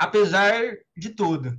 apesar 0.00 0.78
de 0.96 1.10
tudo. 1.10 1.58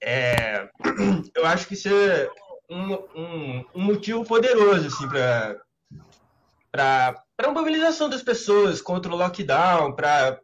É, 0.00 0.70
eu 1.34 1.44
acho 1.44 1.66
que 1.66 1.74
isso 1.74 1.88
é 1.88 2.30
um, 2.70 2.94
um, 2.94 3.64
um 3.74 3.82
motivo 3.82 4.24
poderoso 4.24 4.86
assim, 4.86 5.08
para 6.70 7.24
a 7.36 7.50
mobilização 7.50 8.08
das 8.08 8.22
pessoas 8.22 8.80
contra 8.80 9.12
o 9.12 9.16
lockdown, 9.16 9.96
para 9.96 10.40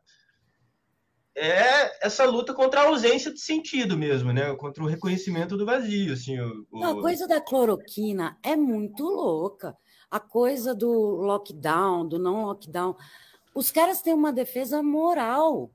é 1.36 2.06
essa 2.06 2.24
luta 2.24 2.54
contra 2.54 2.80
a 2.80 2.86
ausência 2.86 3.32
de 3.32 3.40
sentido 3.40 3.96
mesmo, 3.96 4.32
né? 4.32 4.54
Contra 4.54 4.82
o 4.82 4.86
reconhecimento 4.86 5.56
do 5.56 5.66
vazio, 5.66 6.12
assim. 6.12 6.38
O, 6.38 6.66
o... 6.70 6.84
A 6.84 6.94
coisa 7.00 7.26
da 7.26 7.40
cloroquina 7.40 8.38
é 8.40 8.54
muito 8.54 9.04
louca. 9.04 9.76
A 10.08 10.20
coisa 10.20 10.72
do 10.72 10.88
lockdown, 10.88 12.06
do 12.06 12.20
não 12.20 12.46
lockdown. 12.46 12.96
Os 13.52 13.72
caras 13.72 14.00
têm 14.00 14.14
uma 14.14 14.32
defesa 14.32 14.80
moral 14.80 15.72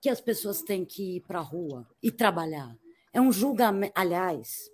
que 0.00 0.08
as 0.08 0.20
pessoas 0.20 0.62
têm 0.62 0.84
que 0.84 1.16
ir 1.16 1.20
para 1.20 1.40
a 1.40 1.42
rua 1.42 1.86
e 2.02 2.10
trabalhar. 2.10 2.76
É 3.12 3.20
um 3.20 3.30
julgamento, 3.30 3.92
aliás, 3.94 4.70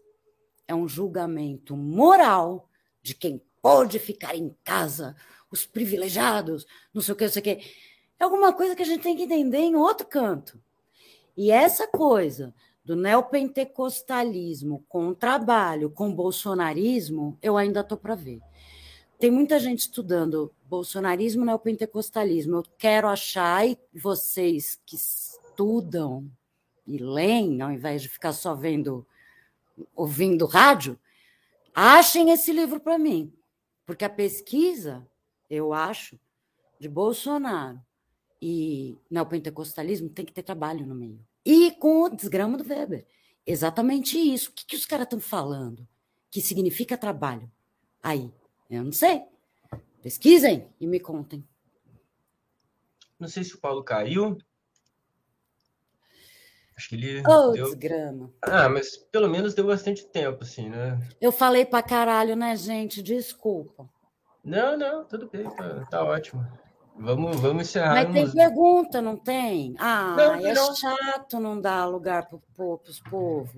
é 0.69 0.75
um 0.75 0.87
julgamento 0.87 1.77
moral 1.77 2.69
de 3.03 3.15
quem 3.15 3.41
pode 3.61 3.99
ficar 3.99 4.37
em 4.37 4.55
casa, 4.63 5.17
os 5.51 5.67
privilegiados, 5.67 6.67
não 6.93 7.03
sei 7.03 7.15
o 7.15 7.17
que, 7.17 7.25
não 7.25 7.33
sei 7.33 7.41
o 7.41 7.45
que. 7.45 7.51
É 8.19 8.25
alguma 8.25 8.53
coisa 8.53 8.77
que 8.77 8.83
a 8.83 8.87
gente 8.87 9.03
tem 9.03 9.17
que 9.17 9.23
entender 9.23 9.59
em 9.59 9.75
outro 9.75 10.07
canto. 10.07 10.61
E 11.37 11.51
essa 11.51 11.87
coisa 11.87 12.55
do 12.85 12.95
neopentecostalismo 12.95 14.85
com 14.89 15.09
o 15.09 15.15
trabalho, 15.15 15.91
com 15.91 16.09
o 16.09 16.15
bolsonarismo, 16.15 17.37
eu 17.43 17.57
ainda 17.57 17.81
estou 17.81 17.99
para 17.99 18.15
ver. 18.15 18.41
Tem 19.19 19.31
muita 19.31 19.59
gente 19.59 19.81
estudando 19.81 20.55
bolsonarismo 20.69 21.45
neopentecostalismo. 21.45 22.57
Eu 22.57 22.65
quero 22.77 23.09
achar, 23.09 23.67
e 23.67 23.79
vocês 23.95 24.79
que 24.85 24.95
estudam 24.95 26.31
e 26.87 26.99
leem, 26.99 27.63
ao 27.63 27.73
invés 27.73 28.03
de 28.03 28.09
ficar 28.09 28.35
só 28.35 28.55
vendo, 28.55 29.07
ouvindo 29.95 30.45
rádio, 30.45 30.99
achem 31.75 32.31
esse 32.31 32.53
livro 32.53 32.79
para 32.79 32.99
mim. 32.99 33.33
Porque 33.87 34.05
a 34.05 34.11
pesquisa, 34.11 35.07
eu 35.49 35.73
acho, 35.73 36.19
de 36.79 36.89
Bolsonaro 36.89 37.81
e 38.41 38.99
neopentecostalismo 39.11 40.11
tem 40.11 40.27
que 40.27 40.33
ter 40.33 40.43
trabalho 40.43 40.87
no 40.87 40.95
meio. 40.95 41.19
E 41.45 41.71
com 41.73 42.03
o 42.03 42.11
desgrama 42.11 42.59
do 42.59 42.69
Weber. 42.69 43.07
Exatamente 43.47 44.19
isso. 44.19 44.51
O 44.51 44.53
que, 44.53 44.67
que 44.67 44.77
os 44.77 44.85
caras 44.85 45.05
estão 45.05 45.21
falando? 45.21 45.89
Que 46.31 46.43
significa 46.43 46.99
trabalho? 46.99 47.51
Aí, 48.03 48.31
eu 48.71 48.85
não 48.85 48.93
sei. 48.93 49.23
Pesquisem 50.03 50.69
e 50.81 50.87
me 50.87 51.01
contem. 51.01 51.47
Não 53.19 53.29
sei 53.29 53.45
se 53.45 53.55
o 53.55 53.61
Paulo 53.61 53.83
caiu. 53.83 54.37
Acho 56.77 56.91
que 56.91 56.95
ele. 56.95 57.23
Oh, 57.27 57.53
deu... 57.53 57.65
desgrama. 57.65 58.31
Ah, 58.43 58.69
mas 58.69 58.97
pelo 58.97 59.29
menos 59.29 59.55
deu 59.55 59.67
bastante 59.67 60.07
tempo, 60.07 60.45
assim, 60.45 60.69
né? 60.69 60.99
Eu 61.21 61.33
falei 61.33 61.65
pra 61.65 61.83
caralho, 61.83 62.37
né, 62.37 62.55
gente? 62.55 63.03
Desculpa. 63.03 63.89
Não, 64.45 64.77
não, 64.77 65.05
tudo 65.05 65.29
bem, 65.29 65.45
tá, 65.57 65.87
tá 65.91 66.05
ótimo. 66.05 66.47
Vamos, 66.99 67.41
vamos 67.41 67.69
encerrar. 67.69 67.95
Mas 67.95 68.13
tem 68.13 68.31
pergunta, 68.31 69.03
não 69.03 69.17
tem? 69.17 69.75
Ah, 69.79 70.15
não, 70.17 70.35
é 70.47 70.55
não. 70.55 70.75
chato 70.75 71.41
não 71.41 71.61
dar 71.61 71.87
lugar 71.87 72.29
para 72.29 72.39
os 72.65 73.01
povos. 73.01 73.51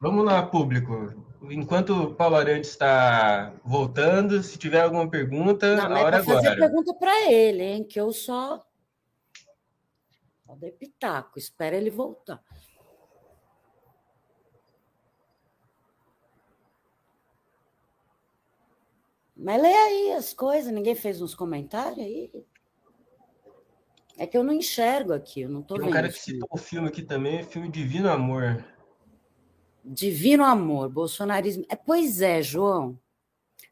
Vamos 0.00 0.24
lá, 0.24 0.44
público. 0.44 1.24
Enquanto 1.50 1.90
o 1.90 2.14
Paulo 2.14 2.36
Arantes 2.36 2.70
está 2.70 3.54
voltando, 3.64 4.42
se 4.42 4.58
tiver 4.58 4.80
alguma 4.82 5.08
pergunta, 5.08 5.76
Não, 5.76 5.84
a 5.84 6.02
hora 6.02 6.16
é 6.16 6.20
agora. 6.20 6.42
fazer 6.42 6.56
pergunta 6.56 6.94
para 6.94 7.30
ele, 7.30 7.62
hein? 7.62 7.84
Que 7.84 8.00
eu 8.00 8.12
só. 8.12 8.66
Só 10.44 10.54
dei 10.56 10.72
pitaco. 10.72 11.38
Espera 11.38 11.76
ele 11.76 11.90
voltar. 11.90 12.42
Mas 19.36 19.60
lê 19.60 19.72
aí 19.72 20.12
as 20.12 20.32
coisas. 20.32 20.72
Ninguém 20.72 20.94
fez 20.94 21.20
uns 21.20 21.34
comentários 21.34 21.98
aí? 21.98 22.30
É 24.18 24.26
que 24.26 24.36
eu 24.36 24.42
não 24.42 24.52
enxergo 24.52 25.12
aqui, 25.12 25.42
eu 25.42 25.48
não 25.50 25.62
tô 25.62 25.74
Tem 25.74 25.82
um 25.82 25.86
vendo. 25.86 25.90
Um 25.90 25.94
cara 25.94 26.08
que 26.08 26.18
citou 26.18 26.48
o 26.50 26.56
filme 26.56 26.88
aqui 26.88 27.02
também, 27.02 27.44
filme 27.44 27.68
Divino 27.70 28.10
Amor. 28.10 28.64
Divino 29.88 30.44
amor, 30.44 30.88
bolsonarismo. 30.88 31.64
É, 31.68 31.76
pois 31.76 32.20
é, 32.20 32.42
João, 32.42 32.98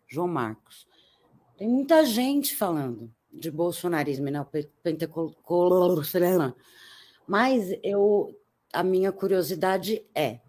João 0.07 0.29
Marcos. 0.29 0.87
Tem 1.57 1.69
muita 1.69 2.05
gente 2.05 2.57
falando 2.57 3.13
de 3.33 3.51
bolsonarismo, 3.51 4.27
né? 4.27 4.47
Mas 7.27 7.77
eu, 7.83 8.39
a 8.73 8.85
minha 8.85 9.11
curiosidade 9.11 10.07
é, 10.15 10.41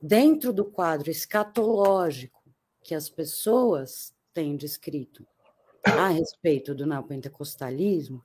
dentro 0.00 0.52
do 0.52 0.64
quadro 0.64 1.10
escatológico 1.10 2.40
que 2.80 2.94
as 2.94 3.08
pessoas 3.08 4.14
têm 4.32 4.56
descrito 4.56 5.26
a 5.84 6.08
respeito 6.08 6.74
do 6.76 6.86
neopentecostalismo, 6.86 8.22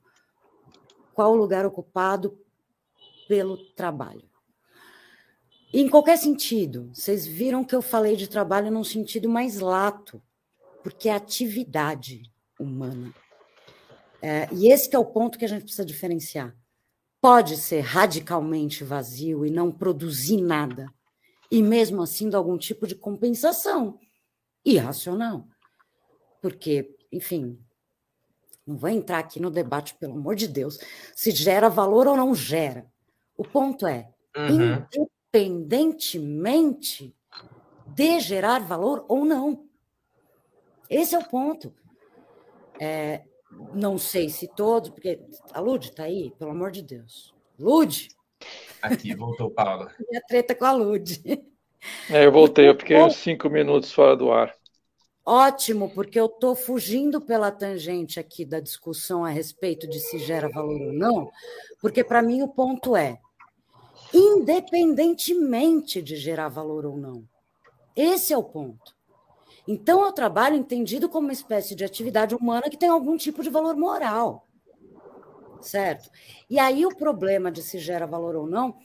qual 1.13 1.31
o 1.31 1.35
lugar 1.35 1.65
ocupado 1.65 2.39
pelo 3.27 3.57
trabalho? 3.73 4.29
Em 5.81 5.89
qualquer 5.89 6.17
sentido. 6.17 6.89
Vocês 6.93 7.27
viram 7.27 7.63
que 7.63 7.75
eu 7.75 7.81
falei 7.81 8.15
de 8.15 8.27
trabalho 8.27 8.71
num 8.71 8.83
sentido 8.83 9.29
mais 9.29 9.59
lato, 9.59 10.21
porque 10.83 11.09
é 11.09 11.13
atividade 11.13 12.23
humana. 12.59 13.13
É, 14.21 14.47
e 14.51 14.71
esse 14.71 14.93
é 14.95 14.97
o 14.97 15.05
ponto 15.05 15.37
que 15.37 15.45
a 15.45 15.47
gente 15.47 15.63
precisa 15.63 15.85
diferenciar. 15.85 16.55
Pode 17.21 17.57
ser 17.57 17.81
radicalmente 17.81 18.83
vazio 18.83 19.45
e 19.45 19.51
não 19.51 19.71
produzir 19.71 20.41
nada, 20.41 20.91
e 21.51 21.61
mesmo 21.61 22.01
assim 22.01 22.29
dar 22.29 22.39
algum 22.39 22.57
tipo 22.57 22.87
de 22.87 22.95
compensação 22.95 23.99
irracional. 24.65 25.47
Porque, 26.41 26.95
enfim, 27.11 27.59
não 28.65 28.77
vou 28.77 28.89
entrar 28.89 29.19
aqui 29.19 29.39
no 29.39 29.51
debate, 29.51 29.95
pelo 29.95 30.13
amor 30.13 30.35
de 30.35 30.47
Deus, 30.47 30.79
se 31.15 31.31
gera 31.31 31.69
valor 31.69 32.07
ou 32.07 32.17
não 32.17 32.33
gera. 32.33 32.85
O 33.35 33.43
ponto 33.43 33.85
é, 33.85 34.09
uhum 34.35 35.07
independentemente 35.33 37.13
de 37.85 38.19
gerar 38.19 38.59
valor 38.59 39.05
ou 39.07 39.25
não. 39.25 39.65
Esse 40.89 41.15
é 41.15 41.19
o 41.19 41.27
ponto. 41.27 41.73
É, 42.79 43.23
não 43.73 43.97
sei 43.97 44.29
se 44.29 44.47
todos, 44.47 44.89
porque 44.89 45.19
a 45.51 45.59
Lud 45.59 45.89
está 45.89 46.03
aí, 46.03 46.31
pelo 46.37 46.51
amor 46.51 46.71
de 46.71 46.81
Deus. 46.81 47.33
Lud! 47.59 48.09
Aqui, 48.81 49.15
voltou, 49.15 49.49
Paula. 49.49 49.91
Minha 50.09 50.21
treta 50.27 50.53
com 50.55 50.65
a 50.65 50.71
Lud. 50.71 51.21
É, 52.09 52.25
eu 52.25 52.31
voltei, 52.31 52.69
eu 52.69 52.77
fiquei 52.77 52.97
uns 52.97 53.15
cinco 53.15 53.49
minutos 53.49 53.91
fora 53.91 54.15
do 54.15 54.31
ar. 54.31 54.53
Ótimo, 55.25 55.89
porque 55.89 56.17
eu 56.17 56.27
estou 56.27 56.55
fugindo 56.55 57.19
pela 57.19 57.51
tangente 57.51 58.17
aqui 58.17 58.45
da 58.45 58.61
discussão 58.61 59.25
a 59.25 59.29
respeito 59.29 59.85
de 59.87 59.99
se 59.99 60.19
gera 60.19 60.47
valor 60.47 60.79
ou 60.79 60.93
não, 60.93 61.29
porque 61.81 62.01
para 62.01 62.21
mim 62.21 62.41
o 62.41 62.47
ponto 62.47 62.95
é 62.95 63.19
independentemente 64.13 66.01
de 66.01 66.15
gerar 66.15 66.49
valor 66.49 66.85
ou 66.85 66.97
não. 66.97 67.27
Esse 67.95 68.33
é 68.33 68.37
o 68.37 68.43
ponto. 68.43 68.95
Então, 69.67 70.03
é 70.03 70.07
o 70.07 70.13
trabalho 70.13 70.55
entendido 70.55 71.09
como 71.09 71.27
uma 71.27 71.33
espécie 71.33 71.75
de 71.75 71.83
atividade 71.83 72.33
humana 72.33 72.69
que 72.69 72.77
tem 72.77 72.87
algum 72.87 73.17
tipo 73.17 73.43
de 73.43 73.49
valor 73.49 73.75
moral. 73.75 74.47
Certo? 75.59 76.09
E 76.49 76.57
aí, 76.57 76.85
o 76.85 76.95
problema 76.95 77.51
de 77.51 77.61
se 77.61 77.79
gera 77.79 78.07
valor 78.07 78.35
ou 78.35 78.47
não, 78.47 78.77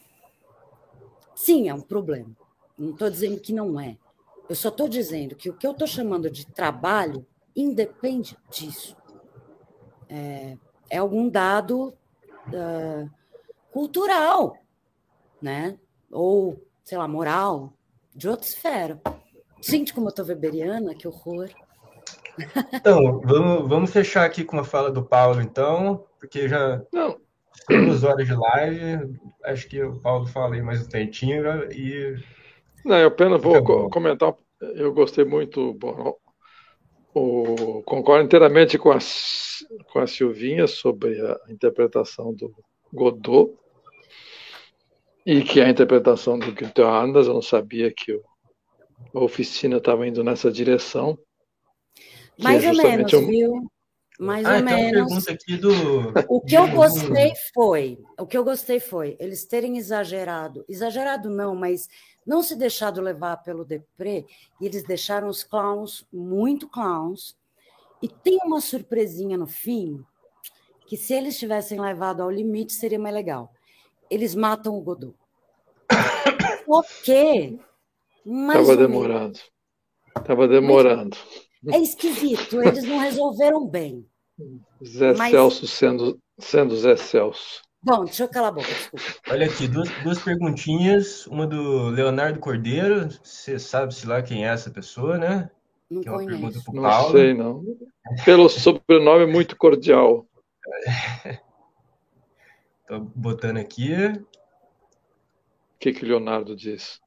sim, 1.34 1.68
é 1.68 1.74
um 1.74 1.80
problema. 1.80 2.34
Não 2.76 2.90
estou 2.90 3.08
dizendo 3.08 3.38
que 3.40 3.52
não 3.52 3.78
é. 3.78 3.96
Eu 4.48 4.56
só 4.56 4.70
estou 4.70 4.88
dizendo 4.88 5.36
que 5.36 5.48
o 5.50 5.56
que 5.56 5.66
eu 5.66 5.70
estou 5.70 5.86
chamando 5.86 6.28
de 6.28 6.46
trabalho 6.46 7.24
independe 7.54 8.36
disso. 8.50 8.96
É, 10.08 10.56
é 10.90 10.98
algum 10.98 11.28
dado 11.28 11.94
uh, 12.48 13.10
cultural 13.70 14.61
né? 15.42 15.78
Ou, 16.10 16.62
sei 16.84 16.96
lá, 16.96 17.08
moral, 17.08 17.72
de 18.14 18.28
outra 18.28 18.46
esfera. 18.46 19.00
Gente, 19.60 19.92
como 19.92 20.08
eu 20.08 20.14
tô 20.14 20.22
weberiana, 20.24 20.94
que 20.94 21.06
horror. 21.06 21.48
Então, 22.72 23.20
vamos, 23.20 23.68
vamos 23.68 23.90
fechar 23.90 24.24
aqui 24.24 24.44
com 24.44 24.58
a 24.58 24.64
fala 24.64 24.90
do 24.90 25.04
Paulo, 25.04 25.40
então, 25.40 26.06
porque 26.18 26.48
já. 26.48 26.82
Não, 26.92 27.18
duas 27.68 28.02
horas 28.04 28.26
de 28.26 28.34
live, 28.34 29.20
acho 29.44 29.68
que 29.68 29.82
o 29.82 30.00
Paulo 30.00 30.26
falei 30.26 30.62
mais 30.62 30.84
um 30.84 30.88
tantinho 30.88 31.44
e. 31.72 32.16
Não, 32.84 32.96
eu 32.96 33.08
apenas 33.08 33.40
vou 33.40 33.62
co 33.62 33.90
comentar. 33.90 34.34
Eu 34.60 34.92
gostei 34.92 35.24
muito, 35.24 35.74
bom, 35.74 36.16
o, 37.14 37.82
concordo 37.84 38.24
inteiramente 38.24 38.78
com 38.78 38.90
a, 38.90 38.98
com 39.92 39.98
a 39.98 40.06
Silvinha 40.06 40.66
sobre 40.66 41.20
a 41.20 41.38
interpretação 41.48 42.32
do 42.32 42.54
Godot 42.92 43.52
e 45.24 45.42
que 45.42 45.60
a 45.60 45.68
interpretação 45.68 46.38
do 46.38 46.52
Gunther 46.52 46.86
Anders, 46.86 47.26
eu 47.26 47.34
não 47.34 47.42
sabia 47.42 47.92
que 47.92 48.12
o, 48.12 48.22
a 49.14 49.20
oficina 49.20 49.76
estava 49.76 50.06
indo 50.06 50.22
nessa 50.24 50.50
direção. 50.50 51.18
Mais 52.38 52.64
é 52.64 52.70
ou 52.70 52.76
menos, 52.76 53.12
um... 53.12 53.26
viu? 53.26 53.72
Mais 54.18 54.44
ah, 54.44 54.52
ou 54.52 54.56
então 54.56 54.76
menos. 54.76 55.24
Do... 55.60 56.12
O 56.28 56.40
que 56.40 56.54
eu 56.54 56.68
gostei 56.68 57.32
foi, 57.54 57.98
o 58.18 58.26
que 58.26 58.36
eu 58.36 58.44
gostei 58.44 58.78
foi 58.78 59.16
eles 59.18 59.44
terem 59.44 59.78
exagerado, 59.78 60.64
exagerado 60.68 61.30
não, 61.30 61.54
mas 61.54 61.88
não 62.26 62.42
se 62.42 62.54
deixado 62.54 63.00
levar 63.00 63.38
pelo 63.38 63.64
deprê, 63.64 64.24
e 64.60 64.66
eles 64.66 64.84
deixaram 64.84 65.28
os 65.28 65.42
clowns 65.42 66.06
muito 66.12 66.68
clowns. 66.68 67.36
E 68.00 68.08
tem 68.08 68.38
uma 68.44 68.60
surpresinha 68.60 69.36
no 69.36 69.46
fim, 69.46 70.04
que 70.86 70.96
se 70.96 71.14
eles 71.14 71.38
tivessem 71.38 71.80
levado 71.80 72.20
ao 72.20 72.30
limite, 72.30 72.72
seria 72.72 72.98
mais 72.98 73.14
legal. 73.14 73.52
Eles 74.12 74.34
matam 74.34 74.76
o 74.76 74.80
Godot. 74.82 75.14
Porque. 76.66 77.58
Estava 78.26 78.76
demorando. 78.76 79.38
Estava 80.14 80.46
demorando. 80.46 81.16
é 81.72 81.78
esquisito, 81.78 82.62
eles 82.62 82.84
não 82.84 82.98
resolveram 82.98 83.66
bem. 83.66 84.06
Zé 84.84 85.14
mas... 85.14 85.30
Celso 85.30 85.66
sendo, 85.66 86.20
sendo 86.38 86.76
Zé 86.76 86.94
Celso. 86.94 87.62
Bom, 87.82 88.04
deixa 88.04 88.24
eu 88.24 88.28
calar 88.28 88.50
a 88.50 88.52
boca, 88.52 88.68
desculpa. 88.68 89.04
Olha 89.30 89.46
aqui, 89.46 89.66
duas, 89.66 89.88
duas 90.04 90.18
perguntinhas. 90.18 91.26
Uma 91.26 91.46
do 91.46 91.88
Leonardo 91.88 92.38
Cordeiro. 92.38 93.08
Você 93.22 93.58
sabe 93.58 93.94
se 93.94 94.06
lá 94.06 94.20
quem 94.20 94.44
é 94.44 94.50
essa 94.50 94.70
pessoa, 94.70 95.16
né? 95.16 95.50
Não 95.90 96.02
que 96.02 96.08
é 96.08 96.12
uma 96.12 96.24
pergunta 96.24 96.60
pro 96.62 96.74
não 96.74 96.82
Paulo. 96.82 97.12
sei, 97.12 97.32
não. 97.32 97.64
Pelo 98.26 98.50
sobrenome 98.50 99.24
muito 99.24 99.56
cordial. 99.56 100.26
Tô 102.92 103.00
botando 103.00 103.56
aqui. 103.56 103.94
O 103.94 104.26
que, 105.80 105.94
que 105.94 106.04
o 106.04 106.08
Leonardo 106.08 106.54
diz? 106.54 107.00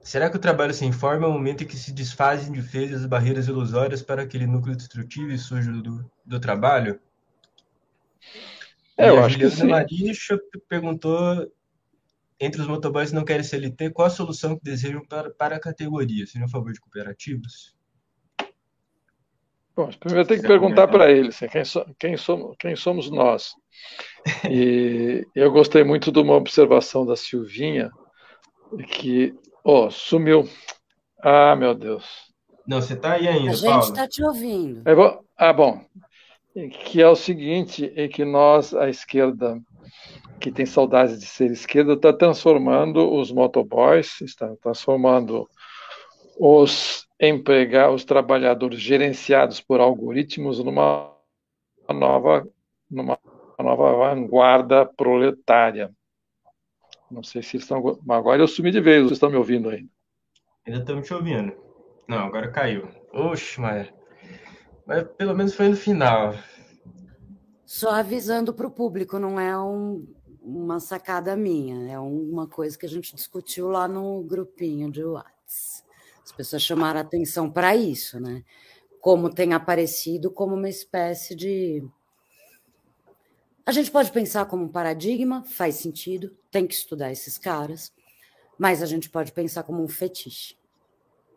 Será 0.00 0.30
que 0.30 0.38
o 0.38 0.40
trabalho 0.40 0.72
sem 0.72 0.90
forma 0.90 1.26
é 1.26 1.28
o 1.28 1.32
momento 1.34 1.62
em 1.62 1.66
que 1.66 1.76
se 1.76 1.92
desfazem 1.92 2.50
de 2.50 2.62
vez 2.62 2.94
as 2.94 3.04
barreiras 3.04 3.46
ilusórias 3.46 4.00
para 4.00 4.22
aquele 4.22 4.46
núcleo 4.46 4.74
destrutivo 4.74 5.32
e 5.32 5.36
sujo 5.36 5.82
do, 5.82 6.10
do 6.24 6.40
trabalho? 6.40 6.98
É, 8.96 9.10
eu 9.10 9.22
acho 9.22 9.36
que 9.36 9.50
sim. 9.50 9.66
Marisha 9.66 10.40
perguntou 10.66 11.52
entre 12.40 12.62
os 12.62 12.66
motoboys 12.66 13.10
que 13.10 13.16
não 13.16 13.24
querem 13.26 13.44
CLT, 13.44 13.90
qual 13.90 14.06
a 14.06 14.10
solução 14.10 14.56
que 14.56 14.64
desejam 14.64 15.04
para, 15.06 15.28
para 15.28 15.56
a 15.56 15.60
categoria? 15.60 16.26
Seriam 16.26 16.46
a 16.46 16.50
favor 16.50 16.72
de 16.72 16.80
cooperativas? 16.80 17.76
Bom, 19.76 19.90
primeiro 19.90 20.26
tem 20.26 20.40
que 20.40 20.48
perguntar 20.48 20.88
para 20.88 21.12
eles 21.12 21.38
quem, 21.52 21.66
so, 21.66 21.84
quem, 21.98 22.16
somos, 22.16 22.56
quem 22.58 22.74
somos 22.74 23.10
nós. 23.10 23.54
E 24.50 25.26
eu 25.34 25.50
gostei 25.50 25.82
muito 25.82 26.12
de 26.12 26.18
uma 26.18 26.34
observação 26.34 27.06
da 27.06 27.16
Silvinha, 27.16 27.90
que, 28.88 29.34
ó, 29.64 29.86
oh, 29.86 29.90
sumiu. 29.90 30.48
Ah, 31.22 31.56
meu 31.56 31.74
Deus. 31.74 32.04
Não, 32.66 32.80
você 32.80 32.94
está 32.94 33.12
aí 33.12 33.26
ainda, 33.26 33.50
A 33.50 33.54
gente 33.54 33.82
está 33.84 34.06
te 34.06 34.22
ouvindo. 34.22 34.82
Vou, 34.94 35.24
ah, 35.36 35.52
bom 35.52 35.84
que 36.68 37.00
é 37.00 37.08
o 37.08 37.14
seguinte, 37.14 37.92
é 37.94 38.08
que 38.08 38.24
nós, 38.24 38.74
a 38.74 38.88
esquerda, 38.88 39.60
que 40.40 40.50
tem 40.50 40.66
saudades 40.66 41.18
de 41.18 41.26
ser 41.26 41.50
esquerda, 41.50 41.92
está 41.94 42.12
transformando 42.12 43.12
os 43.14 43.30
motoboys, 43.30 44.20
está 44.20 44.54
transformando 44.60 45.48
os 46.38 47.06
empregados, 47.20 47.96
os 47.96 48.04
trabalhadores 48.04 48.80
gerenciados 48.80 49.60
por 49.60 49.80
algoritmos 49.80 50.62
numa 50.62 51.14
nova, 51.88 52.46
numa 52.90 53.18
nova 53.62 53.92
vanguarda 53.92 54.86
proletária. 54.86 55.90
Não 57.10 57.22
sei 57.22 57.42
se 57.42 57.56
estão. 57.56 57.98
Agora 58.08 58.42
eu 58.42 58.48
sumi 58.48 58.70
de 58.70 58.80
vez, 58.80 59.02
vocês 59.02 59.12
estão 59.12 59.30
me 59.30 59.36
ouvindo 59.36 59.68
ainda? 59.68 59.90
Ainda 60.66 60.80
estamos 60.80 61.06
te 61.06 61.14
ouvindo. 61.14 61.52
Não, 62.06 62.26
agora 62.26 62.50
caiu. 62.50 62.88
Oxe, 63.12 63.60
mas 63.60 63.92
mas 64.90 65.04
pelo 65.16 65.36
menos 65.36 65.54
foi 65.54 65.68
no 65.68 65.76
final. 65.76 66.34
Só 67.64 67.90
avisando 67.90 68.52
para 68.52 68.66
o 68.66 68.70
público, 68.72 69.20
não 69.20 69.38
é 69.38 69.56
um, 69.56 70.04
uma 70.42 70.80
sacada 70.80 71.36
minha, 71.36 71.92
é 71.92 71.96
uma 71.96 72.48
coisa 72.48 72.76
que 72.76 72.86
a 72.86 72.88
gente 72.88 73.14
discutiu 73.14 73.68
lá 73.68 73.86
no 73.86 74.20
grupinho 74.24 74.90
de 74.90 75.04
Whats. 75.04 75.84
As 76.24 76.32
pessoas 76.32 76.62
chamaram 76.62 76.98
atenção 76.98 77.48
para 77.48 77.76
isso, 77.76 78.18
né? 78.18 78.42
Como 79.00 79.32
tem 79.32 79.52
aparecido 79.52 80.28
como 80.28 80.56
uma 80.56 80.68
espécie 80.68 81.36
de. 81.36 81.84
A 83.66 83.72
gente 83.72 83.90
pode 83.90 84.10
pensar 84.10 84.46
como 84.46 84.64
um 84.64 84.68
paradigma, 84.68 85.44
faz 85.44 85.76
sentido, 85.76 86.36
tem 86.50 86.66
que 86.66 86.74
estudar 86.74 87.12
esses 87.12 87.38
caras, 87.38 87.92
mas 88.58 88.82
a 88.82 88.86
gente 88.86 89.08
pode 89.08 89.32
pensar 89.32 89.62
como 89.62 89.82
um 89.82 89.88
fetiche. 89.88 90.56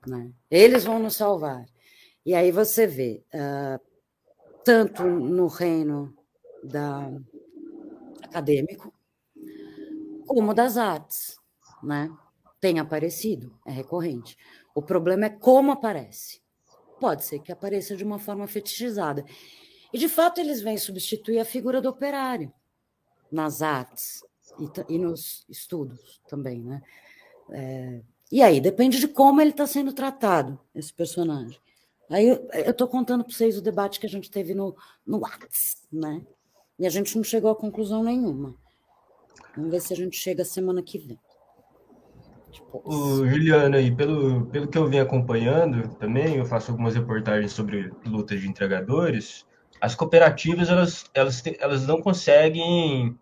Né? 0.07 0.31
Eles 0.49 0.83
vão 0.83 0.99
nos 0.99 1.15
salvar. 1.15 1.65
E 2.25 2.33
aí 2.33 2.51
você 2.51 2.87
vê, 2.87 3.23
uh, 3.33 3.79
tanto 4.63 5.03
no 5.03 5.47
reino 5.47 6.15
da 6.63 7.11
acadêmico, 8.23 8.93
como 10.25 10.53
das 10.53 10.77
artes, 10.77 11.37
né? 11.83 12.09
Tem 12.59 12.79
aparecido, 12.79 13.57
é 13.67 13.71
recorrente. 13.71 14.37
O 14.73 14.81
problema 14.81 15.25
é 15.25 15.29
como 15.29 15.71
aparece. 15.71 16.41
Pode 16.99 17.25
ser 17.25 17.39
que 17.39 17.51
apareça 17.51 17.95
de 17.95 18.03
uma 18.03 18.17
forma 18.17 18.47
fetichizada. 18.47 19.25
E, 19.93 19.97
de 19.97 20.09
fato, 20.09 20.41
eles 20.41 20.59
vêm 20.59 20.77
substituir 20.77 21.39
a 21.39 21.45
figura 21.45 21.79
do 21.79 21.87
operário 21.87 22.51
nas 23.31 23.61
artes 23.61 24.23
e, 24.59 24.95
e 24.95 24.97
nos 24.97 25.45
estudos 25.47 26.19
também, 26.27 26.61
né? 26.61 26.81
É, 27.51 28.01
e 28.31 28.41
aí, 28.41 28.59
depende 28.59 28.99
de 28.99 29.07
como 29.07 29.39
ele 29.39 29.51
está 29.51 29.67
sendo 29.67 29.93
tratado, 29.93 30.59
esse 30.73 30.91
personagem. 30.91 31.59
Aí 32.09 32.27
eu 32.27 32.71
estou 32.71 32.87
contando 32.87 33.23
para 33.23 33.33
vocês 33.33 33.57
o 33.57 33.61
debate 33.61 33.99
que 33.99 34.05
a 34.05 34.09
gente 34.09 34.29
teve 34.29 34.53
no, 34.53 34.75
no 35.05 35.19
Whats, 35.19 35.77
né? 35.91 36.21
E 36.77 36.87
a 36.87 36.89
gente 36.89 37.15
não 37.15 37.23
chegou 37.23 37.51
a 37.51 37.55
conclusão 37.55 38.03
nenhuma. 38.03 38.55
Vamos 39.55 39.71
ver 39.71 39.81
se 39.81 39.93
a 39.93 39.95
gente 39.95 40.17
chega 40.17 40.43
semana 40.43 40.81
que 40.81 40.97
vem. 40.97 41.19
Tipo, 42.51 42.83
o 42.85 43.95
pelo, 43.95 44.45
pelo 44.47 44.67
que 44.67 44.77
eu 44.77 44.87
venho 44.87 45.03
acompanhando 45.03 45.95
também, 45.95 46.37
eu 46.37 46.45
faço 46.45 46.71
algumas 46.71 46.93
reportagens 46.95 47.51
sobre 47.51 47.91
lutas 48.05 48.41
de 48.41 48.47
entregadores. 48.47 49.45
As 49.83 49.95
cooperativas 49.95 50.69
elas, 50.69 51.11
elas, 51.13 51.43
elas 51.59 51.85
não 51.85 52.01
conseguem 52.01 53.19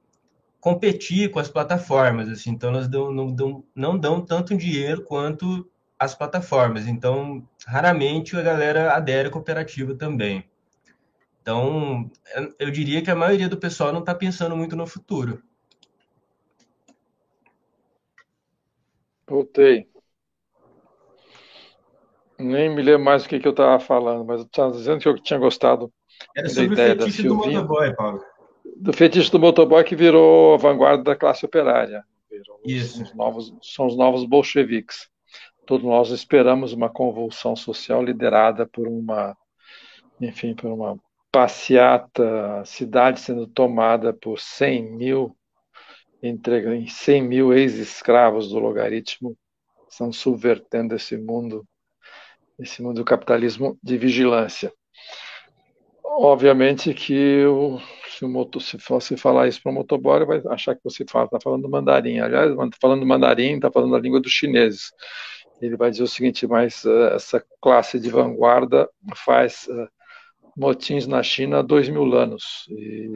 competir 0.60 1.32
com 1.32 1.40
as 1.40 1.50
plataformas, 1.50 2.30
assim, 2.30 2.52
então 2.52 2.70
elas 2.70 2.88
dão, 2.88 3.12
não, 3.12 3.34
dão, 3.34 3.64
não 3.74 3.98
dão 3.98 4.24
tanto 4.24 4.56
dinheiro 4.56 5.04
quanto 5.04 5.68
as 5.98 6.14
plataformas. 6.14 6.86
Então, 6.86 7.44
raramente 7.66 8.38
a 8.38 8.44
galera 8.44 8.94
adere 8.94 9.28
à 9.28 9.32
cooperativa 9.32 9.96
também. 9.96 10.48
Então, 11.42 12.12
eu 12.60 12.70
diria 12.70 13.02
que 13.02 13.10
a 13.10 13.16
maioria 13.16 13.50
do 13.50 13.58
pessoal 13.58 13.92
não 13.92 14.02
está 14.02 14.14
pensando 14.14 14.56
muito 14.56 14.76
no 14.76 14.86
futuro. 14.86 15.42
Voltei. 19.28 19.90
Nem 22.38 22.70
me 22.70 22.84
lembro 22.84 23.04
mais 23.04 23.26
o 23.26 23.30
que, 23.30 23.40
que 23.40 23.48
eu 23.48 23.52
estava 23.52 23.80
falando, 23.80 24.24
mas 24.24 24.42
eu 24.42 24.46
estava 24.46 24.72
dizendo 24.72 25.00
que 25.00 25.08
eu 25.08 25.16
tinha 25.16 25.40
gostado 25.40 25.92
Era 26.36 26.96
da 26.96 27.10
Silvinha. 27.10 27.30
do 27.30 27.36
motoboy, 27.36 27.96
Paulo. 27.96 28.24
Do 28.78 28.94
fetiche 28.94 29.32
do 29.32 29.40
motoboy 29.40 29.84
que 29.84 29.96
virou 29.96 30.54
a 30.54 30.58
vanguarda 30.58 31.04
da 31.04 31.16
classe 31.16 31.46
operária. 31.46 32.04
Isso. 32.66 33.04
Os 33.04 33.14
novos, 33.14 33.54
são 33.62 33.88
os 33.88 33.96
novos 33.96 34.24
bolcheviques. 34.26 35.10
Todos 35.66 35.86
nós 35.86 36.10
esperamos 36.10 36.74
uma 36.74 36.90
convulsão 36.90 37.56
social 37.56 38.04
liderada 38.04 38.66
por 38.66 38.88
uma, 38.88 39.36
enfim, 40.20 40.54
por 40.54 40.72
uma 40.72 40.98
passeata, 41.32 42.64
cidade 42.66 43.20
sendo 43.20 43.48
tomada 43.48 44.12
por 44.12 44.40
100 44.40 44.92
mil, 44.96 45.38
entre 46.22 46.88
100 46.88 47.24
mil 47.24 47.54
ex-escravos 47.54 48.50
do 48.50 48.60
logaritmo, 48.60 49.38
estão 49.90 50.12
subvertendo 50.12 50.96
esse 50.96 51.18
mundo, 51.18 51.66
esse 52.60 52.82
mundo 52.82 52.98
do 52.98 53.06
capitalismo 53.06 53.78
de 53.82 53.98
vigilância. 53.98 54.74
Obviamente 56.14 56.94
que 56.94 57.46
o, 57.46 57.80
se, 58.10 58.26
o 58.26 58.60
se 58.60 58.78
fosse 58.78 59.18
falar 59.18 59.48
isso 59.48 59.62
para 59.64 59.72
o 59.72 59.76
motoboy, 59.76 60.26
vai 60.26 60.42
achar 60.50 60.76
que 60.76 60.84
você 60.84 61.04
está 61.04 61.28
falando 61.42 61.70
mandarim. 61.70 62.20
Aliás, 62.20 62.54
falando 62.80 63.06
mandarim, 63.06 63.56
está 63.56 63.72
falando 63.72 63.96
a 63.96 64.00
língua 64.00 64.20
dos 64.20 64.32
chineses 64.32 64.92
ele 65.62 65.78
vai 65.78 65.92
dizer 65.92 66.04
o 66.04 66.08
seguinte: 66.08 66.48
mas 66.48 66.84
uh, 66.86 67.14
essa 67.14 67.46
classe 67.62 68.00
de 68.00 68.10
vanguarda 68.10 68.90
faz 69.16 69.68
uh, 69.68 69.88
motins 70.58 71.06
na 71.06 71.22
China 71.22 71.60
há 71.60 71.62
dois 71.62 71.88
mil 71.88 72.12
anos. 72.16 72.66
E 72.68 73.08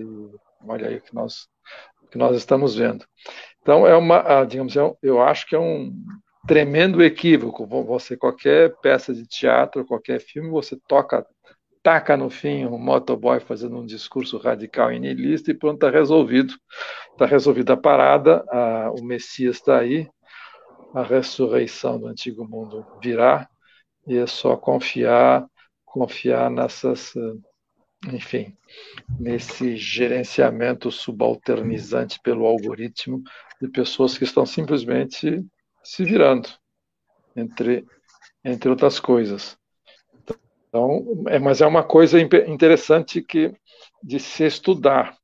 Olha 0.68 0.88
aí 0.88 0.98
o 0.98 1.02
que 1.02 1.14
nós, 1.14 1.48
o 2.04 2.08
que 2.08 2.18
nós 2.18 2.36
estamos 2.36 2.76
vendo. 2.76 3.06
Então, 3.62 3.86
é 3.86 3.96
uma, 3.96 4.44
digamos, 4.46 4.76
é 4.76 4.96
eu 5.02 5.22
acho 5.22 5.48
que 5.48 5.56
é 5.56 5.60
um 5.60 5.94
tremendo 6.48 7.04
equívoco. 7.04 7.66
Você, 7.66 8.18
qualquer 8.18 8.76
peça 8.82 9.14
de 9.14 9.28
teatro, 9.28 9.86
qualquer 9.86 10.20
filme, 10.20 10.50
você 10.50 10.78
toca, 10.88 11.26
taca 11.86 12.18
no 12.18 12.32
fim 12.32 12.66
um 12.66 12.80
motoboy 12.80 13.40
fazendo 13.40 13.78
um 13.78 13.86
discurso 13.86 14.40
radical 14.40 14.92
e 14.92 14.98
niilista 14.98 15.52
e 15.52 15.54
pronto, 15.54 15.76
está 15.76 15.92
resolvido. 15.92 16.56
Está 17.12 17.28
resolvida 17.28 17.74
a 17.74 17.78
parada, 17.78 18.44
a, 18.50 18.90
o 18.90 19.04
Messias 19.04 19.58
está 19.58 19.78
aí, 19.82 20.10
a 20.96 21.04
ressurreição 21.04 22.00
do 22.00 22.08
antigo 22.08 22.44
mundo 22.44 22.84
virá, 23.00 23.48
e 24.08 24.18
é 24.18 24.26
só 24.26 24.58
confiar, 24.58 25.46
confiar 25.86 26.50
nessas, 26.50 27.14
enfim, 28.12 28.58
nesse 29.20 29.78
gerenciamento 29.78 30.92
subalternizante 30.92 32.20
pelo 32.24 32.48
algoritmo 32.48 33.22
de 33.62 33.68
pessoas 33.68 34.18
que 34.18 34.24
estão 34.24 34.44
simplesmente 34.44 35.46
se 35.84 36.04
virando, 36.04 36.50
entre, 37.36 37.86
entre 38.44 38.72
outras 38.72 39.00
coisas. 39.00 39.56
Então, 40.76 41.24
é, 41.30 41.40
mas 41.40 41.62
é 41.62 41.66
uma 41.66 41.86
coisa 41.86 42.20
interessante 42.20 43.22
que 43.22 43.54
de 44.04 44.20
se 44.20 44.44
estudar. 44.46 45.16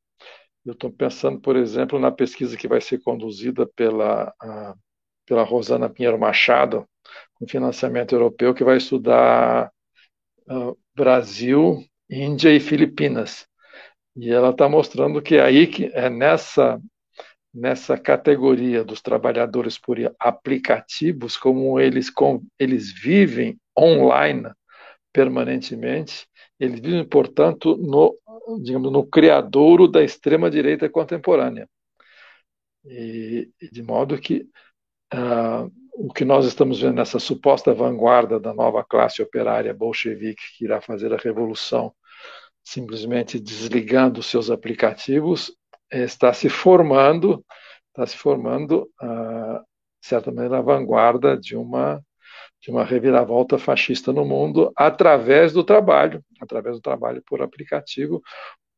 Eu 0.66 0.72
estou 0.72 0.90
pensando, 0.90 1.42
por 1.42 1.58
exemplo, 1.58 2.00
na 2.00 2.10
pesquisa 2.10 2.56
que 2.56 2.70
vai 2.70 2.80
ser 2.80 3.02
conduzida 3.02 3.68
pela, 3.76 4.34
a, 4.42 4.74
pela 5.26 5.44
Rosana 5.44 5.90
Pinheiro 5.90 6.18
Machado, 6.18 6.88
com 7.34 7.46
financiamento 7.46 8.16
europeu, 8.16 8.54
que 8.54 8.64
vai 8.64 8.78
estudar 8.78 9.70
uh, 10.50 10.78
Brasil, 10.96 11.84
Índia 12.10 12.56
e 12.56 12.62
Filipinas. 12.62 13.46
E 14.16 14.32
ela 14.32 14.52
está 14.52 14.70
mostrando 14.70 15.22
que 15.22 15.36
é 15.36 15.42
aí 15.42 15.68
que 15.68 15.92
é 15.94 16.10
nessa 16.10 16.80
nessa 17.54 17.98
categoria 17.98 18.82
dos 18.82 19.02
trabalhadores 19.02 19.78
por 19.78 19.98
aplicativos, 20.18 21.36
como 21.36 21.78
eles, 21.82 22.10
com, 22.10 22.42
eles 22.58 22.94
vivem 22.94 23.60
online 23.78 24.50
permanentemente, 25.12 26.28
eles 26.60 26.80
vivem, 26.80 27.06
portanto, 27.06 27.78
no, 27.78 28.16
digamos, 28.64 28.92
no 28.92 29.06
criadouro 29.06 29.88
da 29.88 30.04
extrema-direita 30.04 30.90
contemporânea. 30.90 31.68
E, 32.86 33.52
de 33.72 33.84
modo 33.84 34.18
que 34.18 34.48
uh, 35.14 35.72
o 35.94 36.12
que 36.12 36.26
nós 36.26 36.46
estamos 36.46 36.82
vendo 36.82 36.96
nessa 36.96 37.20
suposta 37.20 37.74
vanguarda 37.74 38.40
da 38.40 38.54
nova 38.54 38.84
classe 38.84 39.22
operária 39.22 39.74
bolchevique 39.74 40.58
que 40.58 40.66
irá 40.66 40.82
fazer 40.82 41.14
a 41.14 41.18
revolução 41.18 41.94
simplesmente 42.64 43.40
desligando 43.40 44.24
seus 44.24 44.50
aplicativos 44.50 45.56
está 45.92 46.34
se 46.34 46.48
formando, 46.48 47.44
está 47.88 48.06
se 48.06 48.18
formando, 48.18 48.90
uh, 49.02 49.60
de 50.02 50.08
certa 50.08 50.32
maneira, 50.32 50.60
a 50.60 50.62
vanguarda 50.62 51.38
de 51.38 51.56
uma 51.56 52.02
de 52.62 52.70
uma 52.70 52.84
reviravolta 52.84 53.58
fascista 53.58 54.14
no 54.14 54.24
mundo 54.24 54.72
através 54.76 55.52
do 55.52 55.64
trabalho, 55.64 56.24
através 56.40 56.76
do 56.76 56.82
trabalho 56.82 57.24
por 57.26 57.42
aplicativo, 57.42 58.22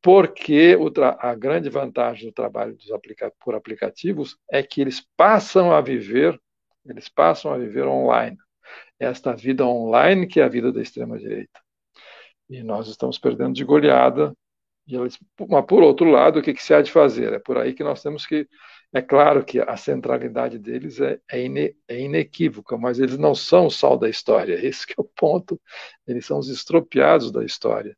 porque 0.01 0.77
a 1.19 1.35
grande 1.35 1.69
vantagem 1.69 2.29
do 2.29 2.33
trabalho 2.33 2.77
aplica 2.93 3.31
por 3.39 3.55
aplicativos 3.55 4.37
é 4.51 4.61
que 4.61 4.81
eles 4.81 5.05
passam 5.15 5.71
a 5.71 5.81
viver, 5.81 6.39
eles 6.85 7.09
passam 7.09 7.53
a 7.53 7.57
viver 7.57 7.85
online. 7.85 8.37
Esta 8.99 9.33
vida 9.33 9.65
online 9.65 10.27
que 10.27 10.39
é 10.39 10.43
a 10.43 10.49
vida 10.49 10.71
da 10.71 10.81
extrema 10.81 11.17
direita. 11.17 11.59
E 12.49 12.61
nós 12.63 12.87
estamos 12.87 13.17
perdendo 13.17 13.53
de 13.53 13.63
goleada 13.63 14.33
eles, 14.87 15.17
mas, 15.49 15.65
por 15.65 15.81
outro 15.81 16.09
lado, 16.09 16.39
o 16.39 16.41
que, 16.41 16.53
que 16.53 16.63
se 16.63 16.73
há 16.73 16.81
de 16.81 16.91
fazer? 16.91 17.33
É 17.33 17.39
por 17.39 17.57
aí 17.57 17.73
que 17.73 17.83
nós 17.83 18.01
temos 18.01 18.25
que. 18.25 18.47
É 18.93 19.01
claro 19.01 19.43
que 19.43 19.59
a 19.59 19.75
centralidade 19.75 20.59
deles 20.59 20.99
é, 21.01 21.19
é, 21.31 21.73
é 21.87 21.99
inequívoca, 21.99 22.77
mas 22.77 22.99
eles 22.99 23.17
não 23.17 23.33
são 23.33 23.65
o 23.65 23.71
sal 23.71 23.97
da 23.97 24.07
história. 24.07 24.53
Esse 24.65 24.85
é 24.91 25.01
o 25.01 25.03
ponto. 25.03 25.59
Eles 26.07 26.25
são 26.25 26.37
os 26.39 26.47
estropiados 26.47 27.31
da 27.31 27.43
história. 27.43 27.97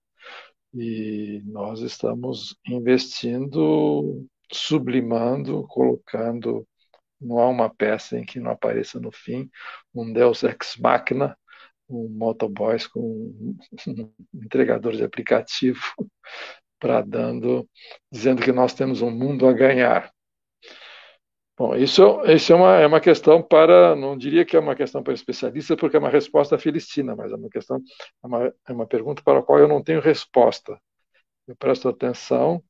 E 0.73 1.41
nós 1.45 1.81
estamos 1.81 2.57
investindo, 2.67 4.25
sublimando, 4.51 5.65
colocando. 5.67 6.67
Não 7.19 7.39
há 7.39 7.49
uma 7.49 7.69
peça 7.69 8.17
em 8.17 8.25
que 8.25 8.39
não 8.39 8.51
apareça 8.51 8.99
no 8.99 9.11
fim 9.11 9.49
um 9.93 10.11
Deus 10.13 10.43
ex 10.43 10.75
machina, 10.79 11.37
um 11.89 12.09
motoboys 12.09 12.87
com 12.87 12.99
um 13.01 13.57
entregador 14.33 14.93
de 14.93 15.03
aplicativo 15.03 15.81
para 16.79 17.01
dando, 17.01 17.69
dizendo 18.11 18.41
que 18.41 18.51
nós 18.51 18.73
temos 18.73 19.01
um 19.01 19.11
mundo 19.11 19.47
a 19.47 19.53
ganhar. 19.53 20.14
Bom, 21.57 21.73
isso, 21.73 22.21
isso 22.25 22.51
é, 22.51 22.55
uma, 22.55 22.75
é 22.75 22.85
uma 22.85 22.99
questão 22.99 23.41
para, 23.41 23.95
não 23.95 24.17
diria 24.17 24.43
que 24.43 24.57
é 24.57 24.59
uma 24.59 24.75
questão 24.75 25.01
para 25.01 25.13
especialistas, 25.13 25.77
porque 25.77 25.95
é 25.95 25.99
uma 25.99 26.09
resposta 26.09 26.57
filistina, 26.57 27.15
mas 27.15 27.31
é 27.31 27.35
uma 27.35 27.49
questão, 27.49 27.77
é 28.21 28.27
uma, 28.27 28.53
é 28.67 28.73
uma 28.73 28.85
pergunta 28.85 29.21
para 29.23 29.39
a 29.39 29.41
qual 29.41 29.59
eu 29.59 29.67
não 29.67 29.81
tenho 29.81 30.01
resposta. 30.01 30.77
Eu 31.47 31.55
presto 31.55 31.87
atenção 31.87 32.61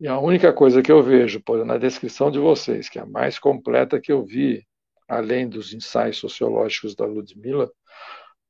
e 0.00 0.06
a 0.06 0.18
única 0.18 0.52
coisa 0.52 0.82
que 0.82 0.92
eu 0.92 1.02
vejo, 1.02 1.40
por, 1.42 1.64
na 1.64 1.76
descrição 1.76 2.30
de 2.30 2.38
vocês, 2.38 2.88
que 2.88 2.98
é 2.98 3.02
a 3.02 3.06
mais 3.06 3.38
completa 3.38 4.00
que 4.00 4.12
eu 4.12 4.24
vi, 4.24 4.64
além 5.08 5.48
dos 5.48 5.72
ensaios 5.72 6.18
sociológicos 6.18 6.94
da 6.94 7.06
Ludmilla, 7.06 7.70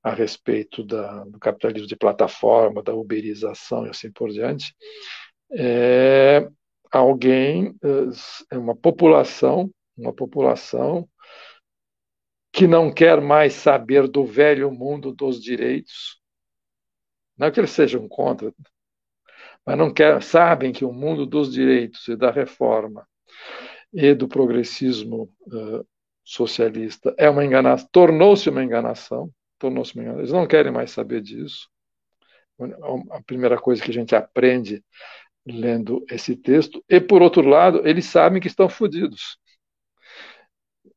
a 0.03 0.11
respeito 0.13 0.85
da, 0.85 1.25
do 1.25 1.39
capitalismo 1.39 1.89
de 1.89 1.97
plataforma, 1.97 2.83
da 2.83 2.95
uberização 2.95 3.87
e 3.87 3.91
assim 3.91 4.13
por 4.13 4.31
diante, 4.31 4.75
é 5.53 6.49
alguém, 6.99 7.75
é 8.51 8.59
uma 8.59 8.75
população, 8.75 9.71
uma 9.97 10.13
população 10.13 11.09
que 12.53 12.67
não 12.67 12.93
quer 12.93 13.21
mais 13.21 13.53
saber 13.55 14.07
do 14.07 14.25
velho 14.25 14.71
mundo 14.71 15.13
dos 15.13 15.43
direitos, 15.43 16.21
não 17.37 17.49
é 17.49 17.51
que 17.51 17.59
eles 17.59 17.71
sejam 17.71 18.09
contra, 18.09 18.55
mas 19.67 19.79
não 19.79 19.93
quer, 19.93 20.23
sabem 20.23 20.73
que 20.73 20.85
o 20.85 20.93
mundo 20.93 21.27
dos 21.27 21.53
direitos 21.53 22.07
e 22.07 22.17
da 22.17 22.31
reforma 22.31 23.07
e 23.93 24.15
do 24.15 24.29
progressismo 24.29 25.33
uh, 25.49 25.87
socialista 26.23 27.15
é 27.19 27.29
uma 27.29 27.45
enganação, 27.45 27.89
tornou-se 27.91 28.49
uma 28.49 28.63
enganação, 28.63 29.31
tornou-se 29.59 29.99
uma 29.99 30.19
Eles 30.19 30.33
não 30.33 30.47
querem 30.47 30.73
mais 30.73 30.91
saber 30.91 31.21
disso. 31.21 31.69
A 33.11 33.23
primeira 33.23 33.59
coisa 33.59 33.83
que 33.83 33.91
a 33.91 33.95
gente 33.95 34.15
aprende 34.15 34.85
lendo 35.47 36.05
esse 36.11 36.37
texto. 36.37 36.83
E, 36.89 37.01
por 37.01 37.23
outro 37.23 37.47
lado, 37.47 37.87
eles 37.87 38.07
sabem 38.07 38.41
que 38.41 38.49
estão 38.49 38.69
fodidos. 38.69 39.39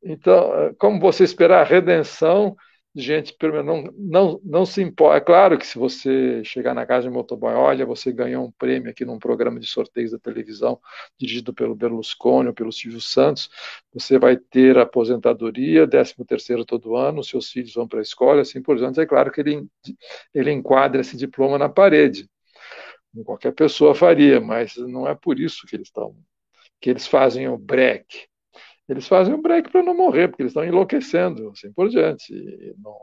Então, 0.04 0.74
como 0.78 1.00
você 1.00 1.24
esperar 1.24 1.62
a 1.62 1.64
redenção 1.64 2.56
gente 3.00 3.36
não, 3.64 3.84
não, 3.96 4.42
não 4.44 4.66
se 4.66 4.82
importa. 4.82 5.18
É 5.18 5.22
claro 5.22 5.58
que 5.58 5.68
se 5.68 5.78
você 5.78 6.44
chegar 6.44 6.74
na 6.74 6.86
casa 6.86 7.08
de 7.08 7.14
motoboy, 7.14 7.54
olha, 7.54 7.86
você 7.86 8.12
ganhou 8.12 8.46
um 8.46 8.52
prêmio 8.52 8.90
aqui 8.90 9.06
num 9.06 9.20
programa 9.20 9.60
de 9.60 9.68
sorteios 9.68 10.12
da 10.12 10.18
televisão 10.20 10.80
dirigido 11.18 11.54
pelo 11.54 11.76
Berlusconi 11.76 12.48
ou 12.50 12.54
pelo 12.54 12.72
Silvio 12.72 13.00
Santos, 13.00 13.50
você 13.94 14.18
vai 14.18 14.36
ter 14.36 14.78
aposentadoria, 14.80 15.88
13 15.88 16.16
terceiro 16.26 16.66
todo 16.66 16.96
ano, 16.96 17.24
seus 17.24 17.52
filhos 17.52 17.74
vão 17.76 17.88
para 17.88 18.00
a 18.00 18.02
escola, 18.02 18.42
assim 18.42 18.62
por 18.62 18.78
diante. 18.78 19.00
É 19.00 19.06
claro 19.06 19.32
que 19.32 19.42
ele, 19.42 19.68
ele 20.34 20.52
enquadra 20.52 21.02
esse 21.02 21.16
diploma 21.16 21.58
na 21.58 21.70
parede. 21.70 22.28
Qualquer 23.26 23.54
pessoa 23.54 23.96
faria, 23.96 24.40
mas 24.40 24.76
não 24.78 25.08
é 25.08 25.16
por 25.16 25.40
isso 25.40 25.66
que 25.66 25.76
eles 25.76 25.88
estão, 25.88 26.16
que 26.80 26.90
eles 26.90 27.08
fazem 27.08 27.48
o 27.48 27.58
break 27.58 28.28
eles 28.88 29.08
fazem 29.08 29.34
um 29.34 29.42
break 29.42 29.70
para 29.70 29.84
não 29.84 29.94
morrer, 29.94 30.28
porque 30.30 30.44
eles 30.44 30.52
estão 30.52 30.64
enlouquecendo, 30.64 31.50
assim 31.50 31.72
por 31.74 31.90
diante. 31.90 32.34
E, 32.34 32.74
não, 32.78 32.98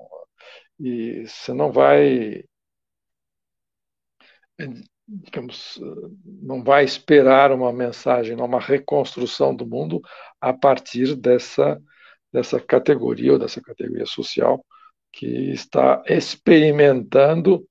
e 0.80 1.26
você 1.26 1.52
não 1.52 1.70
vai, 1.70 2.44
digamos, 5.06 5.78
não 6.24 6.62
vai 6.64 6.84
esperar 6.84 7.52
uma 7.52 7.72
mensagem, 7.72 8.34
uma 8.36 8.60
reconstrução 8.60 9.54
do 9.54 9.66
mundo 9.66 10.00
a 10.40 10.52
partir 10.54 11.14
dessa, 11.14 11.80
dessa 12.32 12.58
categoria 12.58 13.32
ou 13.34 13.38
dessa 13.38 13.60
categoria 13.60 14.06
social 14.06 14.64
que 15.12 15.26
está 15.52 16.02
experimentando 16.08 17.68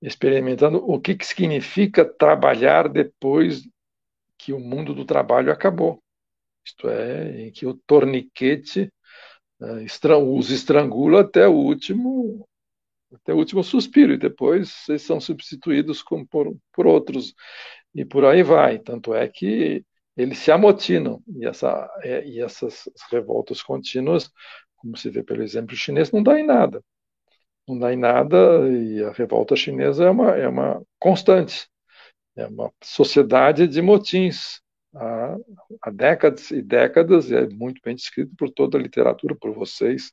experimentando 0.00 0.78
o 0.78 1.00
que, 1.00 1.14
que 1.14 1.26
significa 1.26 2.04
trabalhar 2.04 2.88
depois 2.88 3.68
que 4.38 4.52
o 4.52 4.60
mundo 4.60 4.94
do 4.94 5.04
trabalho 5.04 5.52
acabou 5.52 6.02
isto 6.68 6.88
é, 6.88 7.46
em 7.46 7.50
que 7.50 7.66
o 7.66 7.74
torniquete 7.74 8.92
né, 9.58 9.86
os 10.22 10.50
estrangula 10.50 11.22
até 11.22 11.48
o 11.48 11.54
último 11.54 12.46
até 13.10 13.32
o 13.32 13.38
último 13.38 13.64
suspiro 13.64 14.12
e 14.12 14.18
depois 14.18 14.86
eles 14.88 15.02
são 15.02 15.18
substituídos 15.18 16.02
com, 16.02 16.26
por, 16.26 16.54
por 16.72 16.86
outros 16.86 17.34
e 17.94 18.04
por 18.04 18.24
aí 18.26 18.42
vai. 18.42 18.78
Tanto 18.78 19.14
é 19.14 19.26
que 19.26 19.82
eles 20.14 20.38
se 20.38 20.52
amotinam 20.52 21.22
e, 21.34 21.46
essa, 21.46 21.90
é, 22.02 22.26
e 22.28 22.40
essas 22.40 22.86
revoltas 23.10 23.62
contínuas, 23.62 24.30
como 24.76 24.94
se 24.94 25.08
vê 25.08 25.22
pelo 25.22 25.42
exemplo 25.42 25.74
chinês, 25.74 26.12
não 26.12 26.22
dá 26.22 26.38
em 26.38 26.44
nada. 26.44 26.84
Não 27.68 27.78
dá 27.78 27.92
em 27.92 27.96
nada 27.96 28.36
e 28.70 29.04
a 29.04 29.12
revolta 29.12 29.54
chinesa 29.54 30.04
é 30.04 30.10
uma, 30.10 30.30
é 30.30 30.48
uma 30.48 30.82
constante. 30.98 31.68
É 32.34 32.46
uma 32.46 32.72
sociedade 32.82 33.68
de 33.68 33.82
motins. 33.82 34.62
Há, 34.94 35.36
há 35.82 35.90
décadas 35.90 36.50
e 36.50 36.62
décadas, 36.62 37.30
e 37.30 37.36
é 37.36 37.46
muito 37.48 37.80
bem 37.84 37.94
descrito 37.94 38.34
por 38.36 38.48
toda 38.50 38.78
a 38.78 38.80
literatura, 38.80 39.36
por 39.36 39.52
vocês 39.52 40.12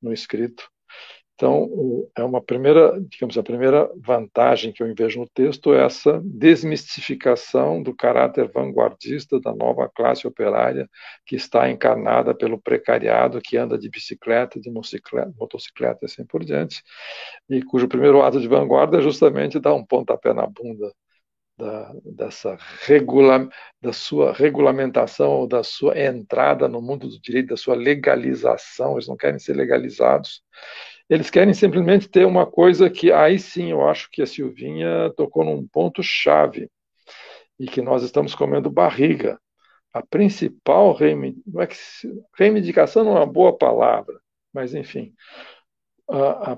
no 0.00 0.12
escrito. 0.12 0.70
Então, 1.34 2.08
é 2.16 2.22
uma 2.22 2.40
primeira, 2.40 3.00
digamos, 3.00 3.36
a 3.36 3.42
primeira 3.42 3.90
vantagem 3.96 4.72
que 4.72 4.82
eu 4.82 4.94
vejo 4.94 5.20
no 5.20 5.28
texto 5.28 5.74
é 5.74 5.84
essa 5.84 6.20
desmistificação 6.24 7.82
do 7.82 7.94
caráter 7.94 8.48
vanguardista 8.52 9.40
da 9.40 9.54
nova 9.54 9.88
classe 9.88 10.26
operária 10.26 10.88
que 11.26 11.34
está 11.34 11.68
encarnada 11.70 12.34
pelo 12.34 12.60
precariado 12.60 13.40
que 13.40 13.56
anda 13.56 13.78
de 13.78 13.88
bicicleta, 13.88 14.60
de 14.60 14.70
motocicleta 14.70 16.00
e 16.02 16.06
assim 16.06 16.24
por 16.24 16.44
diante, 16.44 16.82
e 17.48 17.62
cujo 17.62 17.88
primeiro 17.88 18.22
ato 18.22 18.40
de 18.40 18.46
vanguarda 18.48 18.98
é 18.98 19.02
justamente 19.02 19.58
dar 19.58 19.74
um 19.74 19.84
pontapé 19.84 20.32
na 20.32 20.46
bunda 20.46 20.92
da, 21.58 21.92
dessa 22.04 22.56
regula, 22.86 23.48
da 23.80 23.92
sua 23.92 24.32
regulamentação, 24.32 25.46
da 25.46 25.62
sua 25.62 25.98
entrada 25.98 26.68
no 26.68 26.80
mundo 26.80 27.08
do 27.08 27.20
direito, 27.20 27.48
da 27.48 27.56
sua 27.56 27.74
legalização, 27.74 28.92
eles 28.94 29.08
não 29.08 29.16
querem 29.16 29.38
ser 29.38 29.54
legalizados, 29.54 30.42
eles 31.08 31.30
querem 31.30 31.54
simplesmente 31.54 32.08
ter 32.08 32.26
uma 32.26 32.46
coisa 32.46 32.88
que 32.90 33.12
aí 33.12 33.38
sim 33.38 33.70
eu 33.70 33.86
acho 33.88 34.08
que 34.10 34.22
a 34.22 34.26
Silvinha 34.26 35.12
tocou 35.16 35.44
num 35.44 35.66
ponto 35.66 36.02
chave 36.02 36.70
e 37.58 37.66
que 37.66 37.82
nós 37.82 38.02
estamos 38.02 38.34
comendo 38.34 38.70
barriga. 38.70 39.38
A 39.92 40.02
principal 40.04 40.94
reivindicação, 40.94 42.10
é 42.10 42.38
reivindicação 42.38 43.04
não 43.04 43.16
é 43.16 43.20
uma 43.20 43.26
boa 43.26 43.56
palavra, 43.56 44.18
mas 44.52 44.74
enfim, 44.74 45.12
a, 46.08 46.52
a 46.52 46.56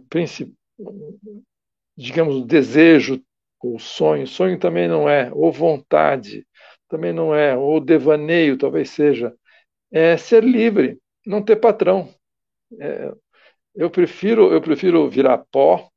digamos, 1.97 2.37
o 2.37 2.45
desejo, 2.45 3.23
o 3.63 3.79
sonho, 3.79 4.27
sonho 4.27 4.59
também 4.59 4.87
não 4.89 5.09
é, 5.09 5.31
ou 5.33 5.51
vontade, 5.51 6.47
também 6.89 7.13
não 7.13 7.35
é, 7.35 7.57
ou 7.57 7.81
devaneio, 7.81 8.59
talvez 8.59 8.91
seja, 8.91 9.35
é 9.91 10.17
ser 10.17 10.45
livre, 10.45 10.99
não 11.27 11.43
ter 11.43 11.57
patrão. 11.57 12.13
É, 12.79 13.13
eu 13.75 13.91
prefiro, 13.91 14.53
eu 14.53 14.61
prefiro 14.61 15.09
virar 15.09 15.39
pó, 15.51 15.89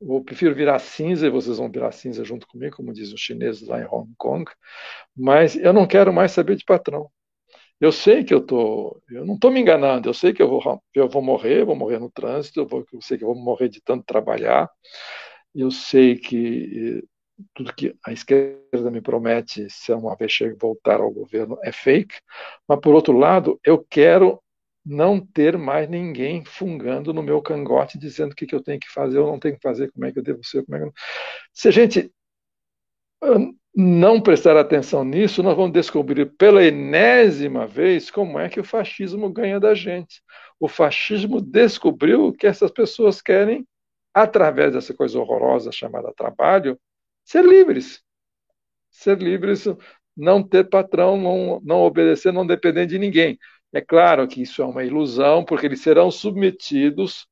ou 0.00 0.22
prefiro 0.22 0.54
virar 0.54 0.78
cinza, 0.78 1.26
e 1.26 1.30
vocês 1.30 1.58
vão 1.58 1.70
virar 1.70 1.92
cinza 1.92 2.24
junto 2.24 2.46
comigo, 2.46 2.76
como 2.76 2.92
dizem 2.92 3.14
os 3.14 3.20
chineses 3.20 3.66
lá 3.66 3.80
em 3.80 3.86
Hong 3.86 4.12
Kong, 4.18 4.50
mas 5.16 5.56
eu 5.56 5.72
não 5.72 5.86
quero 5.86 6.12
mais 6.12 6.32
saber 6.32 6.56
de 6.56 6.64
patrão. 6.64 7.10
Eu 7.80 7.92
sei 7.92 8.24
que 8.24 8.32
eu 8.32 8.40
tô, 8.40 9.00
eu 9.10 9.26
não 9.26 9.34
estou 9.34 9.50
me 9.50 9.60
enganando, 9.60 10.08
eu 10.08 10.14
sei 10.14 10.32
que 10.32 10.42
eu 10.42 10.48
vou, 10.48 10.82
eu 10.94 11.08
vou 11.08 11.22
morrer, 11.22 11.64
vou 11.64 11.76
morrer 11.76 11.98
no 11.98 12.10
trânsito, 12.10 12.60
eu, 12.60 12.66
vou, 12.66 12.84
eu 12.92 13.00
sei 13.02 13.18
que 13.18 13.24
eu 13.24 13.28
vou 13.28 13.36
morrer 13.36 13.68
de 13.68 13.80
tanto 13.82 14.04
trabalhar, 14.04 14.70
eu 15.54 15.70
sei 15.70 16.16
que 16.16 17.02
tudo 17.54 17.74
que 17.74 17.96
a 18.06 18.12
esquerda 18.12 18.90
me 18.90 19.00
promete, 19.00 19.68
se 19.70 19.92
uma 19.92 20.16
vez 20.16 20.38
voltar 20.60 21.00
ao 21.00 21.10
governo, 21.10 21.58
é 21.62 21.72
fake, 21.72 22.14
mas 22.68 22.80
por 22.80 22.94
outro 22.94 23.16
lado, 23.18 23.58
eu 23.64 23.84
quero 23.88 24.40
não 24.84 25.18
ter 25.18 25.56
mais 25.56 25.88
ninguém 25.88 26.44
fungando 26.44 27.14
no 27.14 27.22
meu 27.22 27.40
cangote 27.40 27.98
dizendo 27.98 28.32
o 28.32 28.34
que, 28.34 28.46
que 28.46 28.54
eu 28.54 28.62
tenho 28.62 28.78
que 28.78 28.90
fazer 28.90 29.18
ou 29.18 29.26
não 29.26 29.38
tenho 29.38 29.56
que 29.56 29.62
fazer, 29.62 29.90
como 29.92 30.04
é 30.04 30.12
que 30.12 30.18
eu 30.18 30.22
devo 30.22 30.44
ser, 30.44 30.64
como 30.64 30.76
é 30.76 30.80
que 30.80 30.86
eu... 30.86 30.92
Se 31.52 31.68
a 31.68 31.70
gente 31.70 32.12
não 33.74 34.20
prestar 34.20 34.56
atenção 34.56 35.04
nisso, 35.04 35.42
nós 35.42 35.56
vamos 35.56 35.72
descobrir 35.72 36.26
pela 36.36 36.64
enésima 36.64 37.66
vez 37.66 38.10
como 38.10 38.38
é 38.38 38.48
que 38.48 38.60
o 38.60 38.64
fascismo 38.64 39.28
ganha 39.30 39.58
da 39.58 39.74
gente. 39.74 40.22
O 40.60 40.68
fascismo 40.68 41.40
descobriu 41.40 42.32
que 42.32 42.46
essas 42.46 42.70
pessoas 42.70 43.20
querem, 43.20 43.66
através 44.12 44.72
dessa 44.74 44.94
coisa 44.94 45.18
horrorosa 45.18 45.72
chamada 45.72 46.12
trabalho, 46.14 46.78
ser 47.24 47.44
livres. 47.44 48.02
Ser 48.90 49.18
livres, 49.18 49.64
não 50.16 50.42
ter 50.42 50.68
patrão, 50.68 51.16
não, 51.16 51.60
não 51.64 51.82
obedecer, 51.82 52.32
não 52.32 52.46
depender 52.46 52.86
de 52.86 52.98
ninguém. 52.98 53.38
É 53.74 53.80
claro 53.80 54.28
que 54.28 54.40
isso 54.40 54.62
é 54.62 54.64
uma 54.64 54.84
ilusão, 54.84 55.44
porque 55.44 55.66
eles 55.66 55.80
serão 55.82 56.08
submetidos 56.08 57.26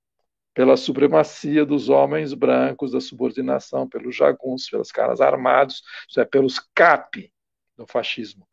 pela 0.53 0.77
supremacia 0.77 1.65
dos 1.65 1.89
homens 1.89 2.35
brancos, 2.35 2.93
da 2.93 3.01
subordinação, 3.01 3.89
pelos 3.89 4.17
jagunços, 4.17 4.69
pelos 4.69 4.91
caras 4.91 5.21
armados, 5.21 5.83
isso 6.09 6.21
é, 6.21 6.25
pelos 6.25 6.59
CAP 6.75 7.33
do 7.77 7.87
fascismo. 7.87 8.47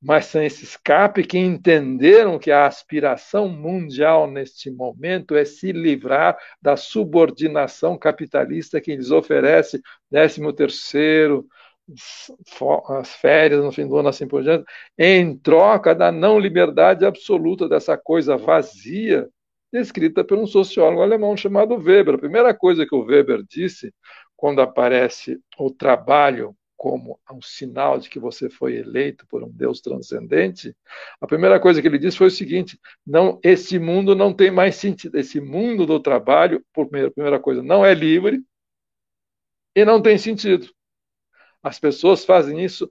Mas 0.00 0.26
são 0.26 0.42
esses 0.42 0.76
CAP 0.76 1.24
que 1.24 1.38
entenderam 1.38 2.38
que 2.38 2.50
a 2.50 2.66
aspiração 2.66 3.48
mundial 3.48 4.30
neste 4.30 4.70
momento 4.70 5.34
é 5.34 5.44
se 5.44 5.72
livrar 5.72 6.38
da 6.60 6.76
subordinação 6.76 7.98
capitalista 7.98 8.82
que 8.82 8.94
lhes 8.94 9.10
oferece 9.10 9.80
13 10.10 10.52
terceiro, 10.52 11.46
as 13.00 13.14
férias 13.14 13.62
no 13.62 13.72
fim 13.72 13.86
do 13.86 13.96
ano, 13.96 14.08
assim 14.08 14.26
por 14.26 14.42
diante, 14.42 14.64
em 14.98 15.36
troca 15.36 15.94
da 15.94 16.10
não 16.12 16.38
liberdade 16.38 17.04
absoluta 17.04 17.68
dessa 17.68 17.96
coisa 17.96 18.36
vazia, 18.36 19.28
descrita 19.72 20.24
por 20.24 20.38
um 20.38 20.46
sociólogo 20.46 21.02
alemão 21.02 21.36
chamado 21.36 21.74
Weber. 21.76 22.14
A 22.14 22.18
primeira 22.18 22.54
coisa 22.54 22.86
que 22.86 22.94
o 22.94 23.04
Weber 23.04 23.42
disse, 23.48 23.92
quando 24.36 24.60
aparece 24.60 25.38
o 25.58 25.70
trabalho 25.70 26.54
como 26.76 27.20
um 27.30 27.42
sinal 27.42 27.98
de 27.98 28.08
que 28.08 28.18
você 28.18 28.48
foi 28.48 28.76
eleito 28.76 29.26
por 29.28 29.44
um 29.44 29.50
Deus 29.50 29.82
transcendente, 29.82 30.74
a 31.20 31.26
primeira 31.26 31.60
coisa 31.60 31.82
que 31.82 31.86
ele 31.86 31.98
disse 31.98 32.16
foi 32.16 32.28
o 32.28 32.30
seguinte: 32.30 32.80
não, 33.06 33.38
esse 33.44 33.78
mundo 33.78 34.14
não 34.14 34.32
tem 34.32 34.50
mais 34.50 34.76
sentido. 34.76 35.18
Esse 35.18 35.40
mundo 35.42 35.84
do 35.84 36.00
trabalho, 36.00 36.64
por 36.72 36.86
primeira, 36.86 37.10
primeira 37.10 37.38
coisa, 37.38 37.62
não 37.62 37.84
é 37.84 37.92
livre 37.92 38.42
e 39.76 39.84
não 39.84 40.00
tem 40.00 40.16
sentido. 40.16 40.70
As 41.62 41.78
pessoas 41.78 42.24
fazem 42.24 42.62
isso 42.64 42.90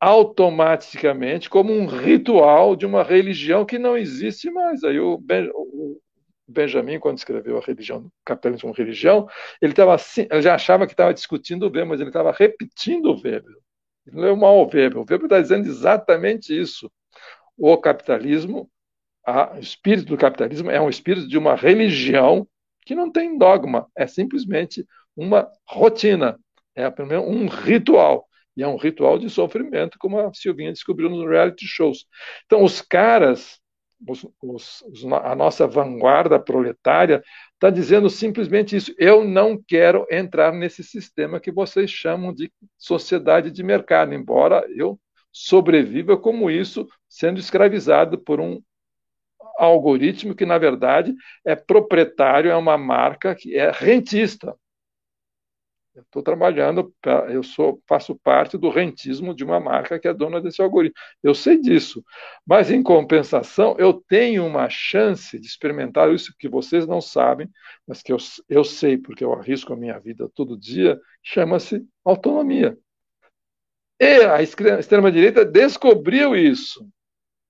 automaticamente 0.00 1.50
como 1.50 1.72
um 1.72 1.86
ritual 1.86 2.76
de 2.76 2.86
uma 2.86 3.02
religião 3.02 3.64
que 3.64 3.78
não 3.78 3.96
existe 3.96 4.50
mais. 4.50 4.84
Aí 4.84 4.98
o, 5.00 5.18
ben, 5.18 5.50
o 5.52 6.00
Benjamin, 6.46 6.98
quando 6.98 7.18
escreveu 7.18 7.58
a 7.58 7.60
religião, 7.60 8.06
o 8.06 8.12
capitalismo 8.24 8.62
como 8.62 8.74
religião, 8.74 9.28
ele, 9.60 9.74
tava 9.74 9.94
assim, 9.94 10.26
ele 10.30 10.42
já 10.42 10.54
achava 10.54 10.86
que 10.86 10.92
estava 10.92 11.12
discutindo 11.12 11.64
o 11.64 11.66
Weber, 11.66 11.86
mas 11.86 12.00
ele 12.00 12.10
estava 12.10 12.32
repetindo 12.32 13.06
o 13.06 13.20
Weber. 13.20 13.54
Ele 14.06 14.20
leu 14.20 14.36
mal 14.36 14.56
o 14.56 14.64
Weber. 14.64 14.98
O 14.98 15.06
Weber 15.08 15.24
está 15.24 15.40
dizendo 15.40 15.66
exatamente 15.66 16.58
isso. 16.58 16.90
O 17.56 17.76
capitalismo, 17.76 18.70
a, 19.26 19.56
o 19.56 19.58
espírito 19.58 20.08
do 20.08 20.16
capitalismo 20.16 20.70
é 20.70 20.80
um 20.80 20.88
espírito 20.88 21.28
de 21.28 21.36
uma 21.36 21.56
religião 21.56 22.46
que 22.86 22.94
não 22.94 23.10
tem 23.10 23.36
dogma, 23.36 23.86
é 23.94 24.06
simplesmente 24.06 24.86
uma 25.14 25.50
rotina 25.66 26.38
é 26.78 26.90
primeiro 26.90 27.24
um 27.24 27.46
ritual. 27.46 28.26
E 28.56 28.62
é 28.62 28.68
um 28.68 28.76
ritual 28.76 29.18
de 29.18 29.30
sofrimento, 29.30 29.98
como 29.98 30.18
a 30.18 30.32
Silvinha 30.34 30.72
descobriu 30.72 31.08
nos 31.08 31.28
reality 31.28 31.64
shows. 31.66 32.06
Então, 32.46 32.64
os 32.64 32.80
caras, 32.80 33.60
os, 34.06 34.26
os, 34.42 34.84
a 35.22 35.34
nossa 35.34 35.66
vanguarda 35.66 36.40
proletária, 36.40 37.22
está 37.54 37.70
dizendo 37.70 38.10
simplesmente 38.10 38.74
isso. 38.74 38.92
Eu 38.98 39.24
não 39.24 39.60
quero 39.60 40.06
entrar 40.10 40.52
nesse 40.52 40.82
sistema 40.82 41.38
que 41.38 41.52
vocês 41.52 41.90
chamam 41.90 42.32
de 42.32 42.50
sociedade 42.76 43.50
de 43.50 43.62
mercado, 43.62 44.12
embora 44.12 44.64
eu 44.74 44.98
sobreviva 45.30 46.16
como 46.16 46.50
isso, 46.50 46.88
sendo 47.08 47.38
escravizado 47.38 48.18
por 48.18 48.40
um 48.40 48.60
algoritmo 49.58 50.34
que, 50.34 50.46
na 50.46 50.58
verdade, 50.58 51.14
é 51.44 51.54
proprietário, 51.54 52.50
é 52.50 52.56
uma 52.56 52.78
marca 52.78 53.34
que 53.34 53.56
é 53.56 53.70
rentista. 53.70 54.54
Estou 56.02 56.22
trabalhando, 56.22 56.94
pra, 57.00 57.30
eu 57.30 57.42
sou, 57.42 57.82
faço 57.86 58.14
parte 58.14 58.56
do 58.56 58.70
rentismo 58.70 59.34
de 59.34 59.44
uma 59.44 59.58
marca 59.58 59.98
que 59.98 60.08
é 60.08 60.14
dona 60.14 60.40
desse 60.40 60.62
algoritmo. 60.62 60.98
Eu 61.22 61.34
sei 61.34 61.60
disso, 61.60 62.04
mas 62.46 62.70
em 62.70 62.82
compensação 62.82 63.76
eu 63.78 63.92
tenho 63.92 64.46
uma 64.46 64.68
chance 64.68 65.38
de 65.38 65.46
experimentar 65.46 66.12
isso 66.12 66.34
que 66.38 66.48
vocês 66.48 66.86
não 66.86 67.00
sabem, 67.00 67.48
mas 67.86 68.02
que 68.02 68.12
eu, 68.12 68.18
eu 68.48 68.64
sei 68.64 68.96
porque 68.96 69.24
eu 69.24 69.32
arrisco 69.32 69.72
a 69.72 69.76
minha 69.76 69.98
vida 69.98 70.30
todo 70.34 70.58
dia. 70.58 71.00
Chama-se 71.22 71.84
autonomia. 72.04 72.78
E 74.00 74.24
a 74.24 74.40
extrema 74.40 75.10
direita 75.10 75.44
descobriu 75.44 76.36
isso, 76.36 76.88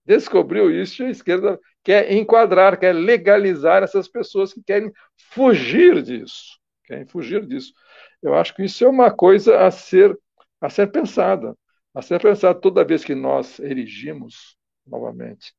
descobriu 0.06 0.70
isso 0.70 1.02
e 1.02 1.06
a 1.06 1.10
esquerda 1.10 1.60
quer 1.84 2.10
enquadrar, 2.12 2.78
quer 2.78 2.94
legalizar 2.94 3.82
essas 3.82 4.08
pessoas 4.08 4.54
que 4.54 4.62
querem 4.62 4.90
fugir 5.30 6.02
disso, 6.02 6.58
querem 6.86 7.06
fugir 7.06 7.46
disso. 7.46 7.74
Eu 8.22 8.34
acho 8.34 8.54
que 8.54 8.64
isso 8.64 8.84
é 8.84 8.88
uma 8.88 9.10
coisa 9.10 9.66
a 9.66 9.70
ser, 9.70 10.18
a 10.60 10.68
ser 10.68 10.90
pensada, 10.90 11.56
a 11.94 12.02
ser 12.02 12.20
pensada 12.20 12.58
toda 12.58 12.84
vez 12.84 13.04
que 13.04 13.14
nós 13.14 13.58
erigimos, 13.60 14.56
novamente, 14.86 15.52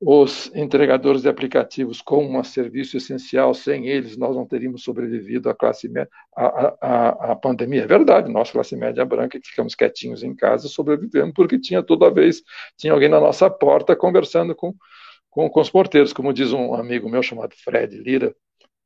os 0.00 0.54
entregadores 0.54 1.22
de 1.22 1.28
aplicativos 1.28 2.00
como 2.00 2.38
um 2.38 2.44
serviço 2.44 2.96
essencial, 2.96 3.52
sem 3.52 3.88
eles 3.88 4.16
nós 4.16 4.36
não 4.36 4.46
teríamos 4.46 4.84
sobrevivido 4.84 5.50
à 5.50 5.54
classe 5.54 5.88
média, 5.88 6.08
à, 6.36 6.76
à, 6.80 7.32
à 7.32 7.36
pandemia. 7.36 7.82
É 7.82 7.86
verdade, 7.86 8.30
nós, 8.30 8.50
classe 8.50 8.76
média 8.76 9.04
branca, 9.04 9.40
que 9.40 9.48
ficamos 9.48 9.74
quietinhos 9.74 10.22
em 10.22 10.34
casa, 10.34 10.68
sobrevivemos 10.68 11.32
porque 11.34 11.58
tinha 11.58 11.82
toda 11.82 12.10
vez, 12.10 12.42
tinha 12.76 12.92
alguém 12.92 13.08
na 13.08 13.18
nossa 13.18 13.50
porta 13.50 13.96
conversando 13.96 14.54
com, 14.54 14.72
com, 15.28 15.50
com 15.50 15.60
os 15.60 15.70
porteiros, 15.70 16.12
como 16.12 16.32
diz 16.32 16.52
um 16.52 16.74
amigo 16.74 17.08
meu 17.08 17.22
chamado 17.22 17.54
Fred 17.56 17.96
Lira, 17.96 18.34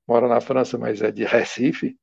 mora 0.07 0.29
na 0.29 0.41
França, 0.41 0.77
mas 0.79 1.01
é 1.03 1.11
de 1.11 1.25
Recife. 1.25 1.97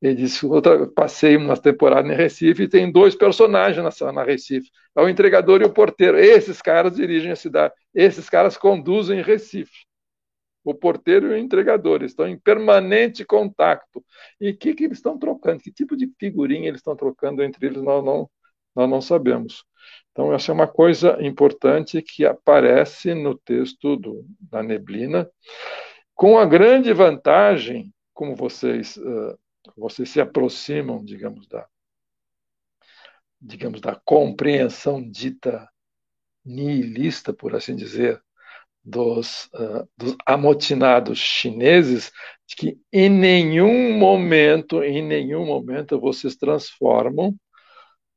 Ele 0.00 0.14
disse: 0.14 0.44
outra, 0.46 0.86
passei 0.88 1.36
uma 1.36 1.56
temporada 1.56 2.08
em 2.08 2.16
Recife 2.16 2.64
e 2.64 2.68
tem 2.68 2.90
dois 2.90 3.14
personagens 3.14 3.82
na, 4.00 4.12
na 4.12 4.24
Recife: 4.24 4.70
é 4.96 5.00
o 5.02 5.08
entregador 5.08 5.62
e 5.62 5.64
o 5.64 5.72
porteiro. 5.72 6.18
Esses 6.18 6.60
caras 6.60 6.96
dirigem 6.96 7.32
a 7.32 7.36
cidade, 7.36 7.74
esses 7.94 8.28
caras 8.28 8.56
conduzem 8.56 9.22
Recife. 9.22 9.86
O 10.64 10.74
porteiro 10.74 11.28
e 11.28 11.30
o 11.34 11.38
entregador 11.38 12.02
estão 12.02 12.26
em 12.28 12.36
permanente 12.36 13.24
contato. 13.24 14.04
E 14.40 14.50
o 14.50 14.56
que, 14.56 14.74
que 14.74 14.84
eles 14.84 14.98
estão 14.98 15.16
trocando? 15.16 15.62
Que 15.62 15.70
tipo 15.70 15.96
de 15.96 16.10
figurinha 16.18 16.68
eles 16.68 16.80
estão 16.80 16.96
trocando 16.96 17.40
entre 17.42 17.66
eles? 17.66 17.80
Nós 17.80 18.04
não, 18.04 18.28
nós 18.74 18.90
não 18.90 19.00
sabemos. 19.00 19.64
Então, 20.10 20.32
essa 20.32 20.50
é 20.50 20.54
uma 20.54 20.66
coisa 20.66 21.18
importante 21.20 22.02
que 22.02 22.24
aparece 22.24 23.14
no 23.14 23.38
texto 23.38 23.96
do, 23.96 24.24
da 24.40 24.62
neblina, 24.62 25.30
com 26.16 26.38
a 26.38 26.44
grande 26.44 26.92
vantagem, 26.92 27.94
como 28.12 28.34
vocês, 28.34 28.96
uh, 28.96 29.38
vocês 29.76 30.08
se 30.08 30.20
aproximam, 30.20 31.04
digamos, 31.04 31.46
da, 31.46 31.68
digamos, 33.40 33.80
da 33.80 33.94
compreensão 34.04 35.00
dita 35.08 35.68
nihilista, 36.44 37.32
por 37.32 37.54
assim 37.54 37.76
dizer, 37.76 38.20
dos, 38.82 39.44
uh, 39.54 39.88
dos 39.96 40.16
amotinados 40.26 41.18
chineses, 41.18 42.10
de 42.48 42.56
que 42.56 42.80
em 42.92 43.10
nenhum 43.10 43.98
momento, 43.98 44.82
em 44.82 45.02
nenhum 45.02 45.44
momento 45.44 46.00
vocês 46.00 46.34
transformam 46.34 47.36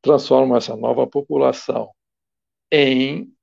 transformam 0.02 0.58
essa 0.58 0.76
nova 0.76 1.06
população 1.06 1.92
em, 2.72 3.34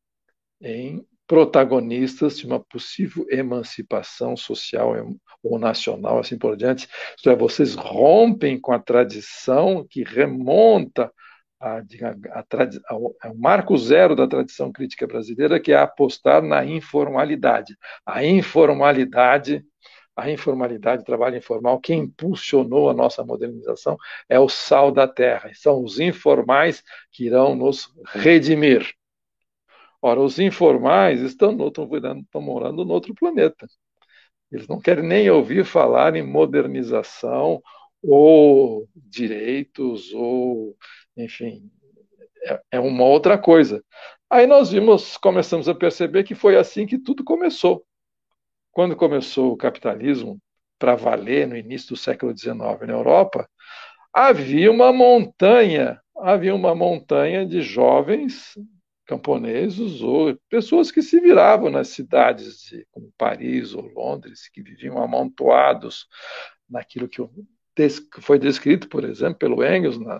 em 0.60 1.06
protagonistas 1.26 2.38
de 2.38 2.46
uma 2.46 2.60
possível 2.60 3.26
emancipação 3.30 4.36
social 4.36 4.94
ou 5.42 5.58
nacional, 5.58 6.18
assim 6.18 6.38
por 6.38 6.56
diante. 6.56 6.88
Isto 7.16 7.30
é, 7.30 7.36
vocês 7.36 7.74
rompem 7.74 8.60
com 8.60 8.72
a 8.72 8.78
tradição 8.78 9.86
que 9.88 10.02
remonta 10.02 11.12
a, 11.60 11.78
a, 11.78 12.44
ao, 12.88 13.14
ao 13.20 13.34
marco 13.34 13.76
zero 13.76 14.14
da 14.14 14.26
tradição 14.26 14.70
crítica 14.70 15.06
brasileira, 15.06 15.58
que 15.58 15.72
é 15.72 15.76
apostar 15.76 16.42
na 16.42 16.64
informalidade. 16.64 17.76
A 18.04 18.24
informalidade 18.24 19.64
a 20.16 20.30
informalidade, 20.30 21.04
trabalho 21.04 21.36
informal, 21.36 21.78
quem 21.78 22.04
impulsionou 22.04 22.88
a 22.88 22.94
nossa 22.94 23.22
modernização 23.22 23.98
é 24.30 24.40
o 24.40 24.48
sal 24.48 24.90
da 24.90 25.06
terra. 25.06 25.50
São 25.52 25.84
os 25.84 26.00
informais 26.00 26.82
que 27.12 27.26
irão 27.26 27.54
nos 27.54 27.92
redimir. 28.06 28.94
Ora, 30.06 30.20
os 30.20 30.38
informais 30.38 31.20
estão, 31.20 31.50
no, 31.50 31.66
estão, 31.66 31.90
estão 32.20 32.40
morando 32.40 32.84
no 32.84 32.92
outro 32.92 33.12
planeta. 33.12 33.66
Eles 34.52 34.68
não 34.68 34.80
querem 34.80 35.02
nem 35.02 35.28
ouvir 35.28 35.64
falar 35.64 36.14
em 36.14 36.22
modernização 36.22 37.60
ou 38.00 38.88
direitos 38.94 40.12
ou, 40.14 40.76
enfim, 41.16 41.68
é, 42.44 42.60
é 42.70 42.78
uma 42.78 43.02
outra 43.02 43.36
coisa. 43.36 43.84
Aí 44.30 44.46
nós 44.46 44.70
vimos, 44.70 45.16
começamos 45.16 45.68
a 45.68 45.74
perceber 45.74 46.22
que 46.22 46.36
foi 46.36 46.56
assim 46.56 46.86
que 46.86 46.98
tudo 46.98 47.24
começou 47.24 47.84
quando 48.70 48.94
começou 48.94 49.50
o 49.50 49.56
capitalismo 49.56 50.40
para 50.78 50.94
valer 50.94 51.48
no 51.48 51.56
início 51.56 51.88
do 51.88 51.96
século 51.96 52.32
XIX 52.32 52.54
na 52.86 52.92
Europa, 52.92 53.48
havia 54.14 54.70
uma 54.70 54.92
montanha, 54.92 56.00
havia 56.16 56.54
uma 56.54 56.76
montanha 56.76 57.44
de 57.44 57.60
jovens 57.60 58.54
camponeses 59.06 60.00
ou 60.02 60.36
pessoas 60.48 60.90
que 60.90 61.00
se 61.00 61.20
viravam 61.20 61.70
nas 61.70 61.88
cidades 61.88 62.62
de, 62.62 62.86
como 62.90 63.12
Paris 63.16 63.74
ou 63.74 63.86
Londres, 63.86 64.48
que 64.48 64.62
viviam 64.62 65.02
amontoados 65.02 66.06
naquilo 66.68 67.08
que 67.08 67.22
foi 68.20 68.38
descrito, 68.38 68.88
por 68.88 69.04
exemplo, 69.04 69.38
pelo 69.38 69.64
Engels 69.64 69.98
na, 69.98 70.18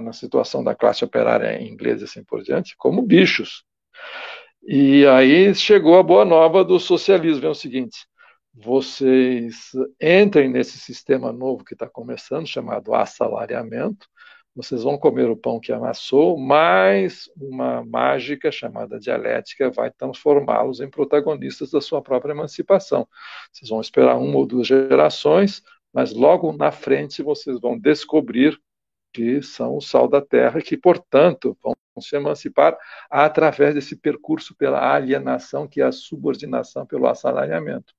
na 0.00 0.12
situação 0.12 0.62
da 0.62 0.74
classe 0.74 1.04
operária 1.04 1.62
inglesa 1.62 2.04
assim 2.04 2.22
por 2.22 2.42
diante, 2.42 2.76
como 2.76 3.02
bichos. 3.02 3.64
E 4.62 5.06
aí 5.06 5.54
chegou 5.54 5.98
a 5.98 6.02
boa 6.02 6.24
nova 6.24 6.64
do 6.64 6.78
socialismo, 6.78 7.46
é 7.46 7.50
o 7.50 7.54
seguinte, 7.54 7.98
vocês 8.52 9.70
entrem 10.00 10.48
nesse 10.48 10.78
sistema 10.78 11.32
novo 11.32 11.64
que 11.64 11.74
está 11.74 11.88
começando, 11.88 12.46
chamado 12.46 12.94
assalariamento, 12.94 14.08
vocês 14.56 14.82
vão 14.82 14.96
comer 14.96 15.28
o 15.28 15.36
pão 15.36 15.60
que 15.60 15.70
amassou, 15.70 16.38
mas 16.38 17.30
uma 17.36 17.84
mágica 17.84 18.50
chamada 18.50 18.98
dialética 18.98 19.70
vai 19.70 19.90
transformá-los 19.90 20.80
em 20.80 20.88
protagonistas 20.88 21.70
da 21.70 21.80
sua 21.80 22.00
própria 22.00 22.32
emancipação. 22.32 23.06
Vocês 23.52 23.68
vão 23.68 23.82
esperar 23.82 24.16
uma 24.16 24.38
ou 24.38 24.46
duas 24.46 24.66
gerações, 24.66 25.62
mas 25.92 26.14
logo 26.14 26.52
na 26.52 26.72
frente 26.72 27.22
vocês 27.22 27.60
vão 27.60 27.78
descobrir 27.78 28.58
que 29.12 29.42
são 29.42 29.76
o 29.76 29.80
sal 29.82 30.08
da 30.08 30.22
terra, 30.22 30.62
que, 30.62 30.76
portanto, 30.76 31.56
vão 31.62 31.74
se 32.00 32.16
emancipar 32.16 32.78
através 33.10 33.74
desse 33.74 33.94
percurso 33.94 34.54
pela 34.56 34.94
alienação, 34.94 35.68
que 35.68 35.82
é 35.82 35.84
a 35.84 35.92
subordinação 35.92 36.86
pelo 36.86 37.06
assalariamento. 37.06 37.94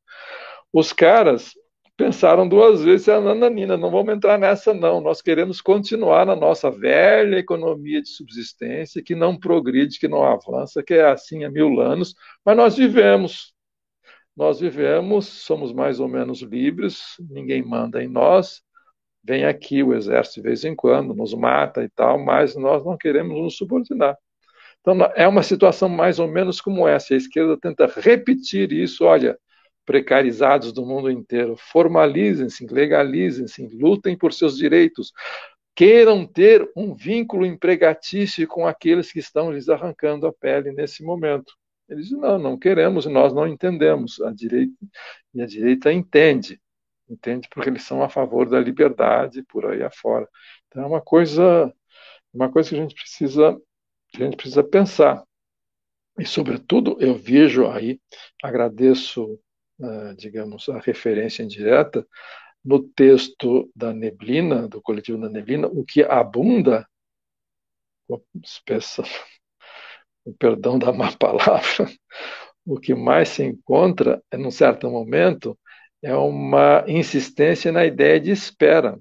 Os 0.73 0.91
caras 0.91 1.53
pensaram 1.97 2.47
duas 2.47 2.83
vezes, 2.83 3.09
ah, 3.09 3.19
nananina, 3.19 3.75
não 3.75 3.89
vamos 3.89 4.13
entrar 4.13 4.37
nessa 4.37 4.73
não, 4.73 5.01
nós 5.01 5.21
queremos 5.21 5.59
continuar 5.59 6.25
na 6.27 6.35
nossa 6.35 6.69
velha 6.69 7.37
economia 7.37 8.01
de 8.01 8.09
subsistência, 8.09 9.03
que 9.03 9.15
não 9.15 9.37
progride, 9.37 9.99
que 9.99 10.07
não 10.07 10.23
avança, 10.23 10.83
que 10.83 10.93
é 10.93 11.09
assim 11.09 11.43
há 11.43 11.49
mil 11.49 11.81
anos, 11.81 12.13
mas 12.45 12.55
nós 12.55 12.77
vivemos, 12.77 13.53
nós 14.35 14.59
vivemos, 14.59 15.25
somos 15.25 15.73
mais 15.73 15.99
ou 15.99 16.07
menos 16.07 16.41
livres, 16.41 17.15
ninguém 17.31 17.63
manda 17.63 18.03
em 18.03 18.07
nós, 18.07 18.61
vem 19.23 19.45
aqui 19.45 19.81
o 19.81 19.93
exército 19.95 20.41
de 20.41 20.47
vez 20.47 20.63
em 20.63 20.75
quando, 20.75 21.15
nos 21.15 21.33
mata 21.33 21.83
e 21.83 21.89
tal, 21.89 22.23
mas 22.23 22.55
nós 22.55 22.85
não 22.85 22.95
queremos 22.95 23.35
nos 23.41 23.57
subordinar. 23.57 24.15
Então, 24.81 24.95
é 25.15 25.27
uma 25.27 25.43
situação 25.43 25.89
mais 25.89 26.19
ou 26.19 26.27
menos 26.27 26.61
como 26.61 26.87
essa. 26.87 27.13
A 27.13 27.17
esquerda 27.17 27.57
tenta 27.59 27.87
repetir 27.87 28.71
isso. 28.71 29.03
Olha, 29.03 29.37
precarizados 29.87 30.71
do 30.71 30.85
mundo 30.85 31.09
inteiro, 31.09 31.55
formalizem-se, 31.57 32.67
legalizem-se, 32.67 33.65
lutem 33.67 34.15
por 34.15 34.31
seus 34.31 34.55
direitos, 34.55 35.11
queiram 35.73 36.27
ter 36.27 36.69
um 36.75 36.93
vínculo 36.93 37.45
empregatício 37.45 38.47
com 38.47 38.67
aqueles 38.67 39.11
que 39.11 39.19
estão 39.19 39.51
lhes 39.51 39.67
arrancando 39.69 40.27
a 40.27 40.33
pele 40.33 40.71
nesse 40.71 41.03
momento. 41.03 41.53
Eles 41.89 42.05
dizem, 42.09 42.19
não, 42.19 42.37
não 42.37 42.59
queremos, 42.59 43.05
nós 43.07 43.33
não 43.33 43.47
entendemos. 43.47 44.21
A 44.21 44.31
direita, 44.31 44.73
e 45.33 45.41
a 45.41 45.45
direita 45.47 45.91
entende 45.91 46.59
entende? 47.09 47.47
Porque 47.49 47.69
eles 47.69 47.83
são 47.83 48.03
a 48.03 48.09
favor 48.09 48.49
da 48.49 48.59
liberdade 48.59 49.43
por 49.43 49.65
aí 49.65 49.81
afora. 49.83 50.27
Então 50.67 50.83
é 50.83 50.85
uma 50.85 51.01
coisa, 51.01 51.73
uma 52.33 52.51
coisa 52.51 52.69
que 52.69 52.75
a 52.75 52.79
gente 52.81 52.95
precisa, 52.95 53.57
a 54.15 54.17
gente 54.17 54.37
precisa 54.37 54.63
pensar. 54.63 55.23
E 56.19 56.25
sobretudo 56.25 56.97
eu 56.99 57.15
vejo 57.15 57.67
aí, 57.67 57.99
agradeço, 58.43 59.39
digamos, 60.17 60.67
a 60.69 60.79
referência 60.79 61.43
indireta 61.43 62.05
no 62.63 62.83
texto 62.83 63.71
da 63.75 63.93
Neblina, 63.93 64.67
do 64.67 64.81
coletivo 64.81 65.19
da 65.19 65.29
Neblina, 65.29 65.67
o 65.67 65.85
que 65.85 66.03
abunda, 66.03 66.87
espessa, 68.43 69.03
o 70.25 70.33
perdão 70.33 70.77
da 70.77 70.91
má 70.91 71.11
palavra, 71.17 71.89
o 72.65 72.79
que 72.79 72.93
mais 72.93 73.29
se 73.29 73.43
encontra, 73.43 74.21
num 74.33 74.51
certo 74.51 74.89
momento, 74.89 75.57
é 76.03 76.13
uma 76.15 76.83
insistência 76.87 77.71
na 77.71 77.85
ideia 77.85 78.19
de 78.19 78.31
espera. 78.31 78.99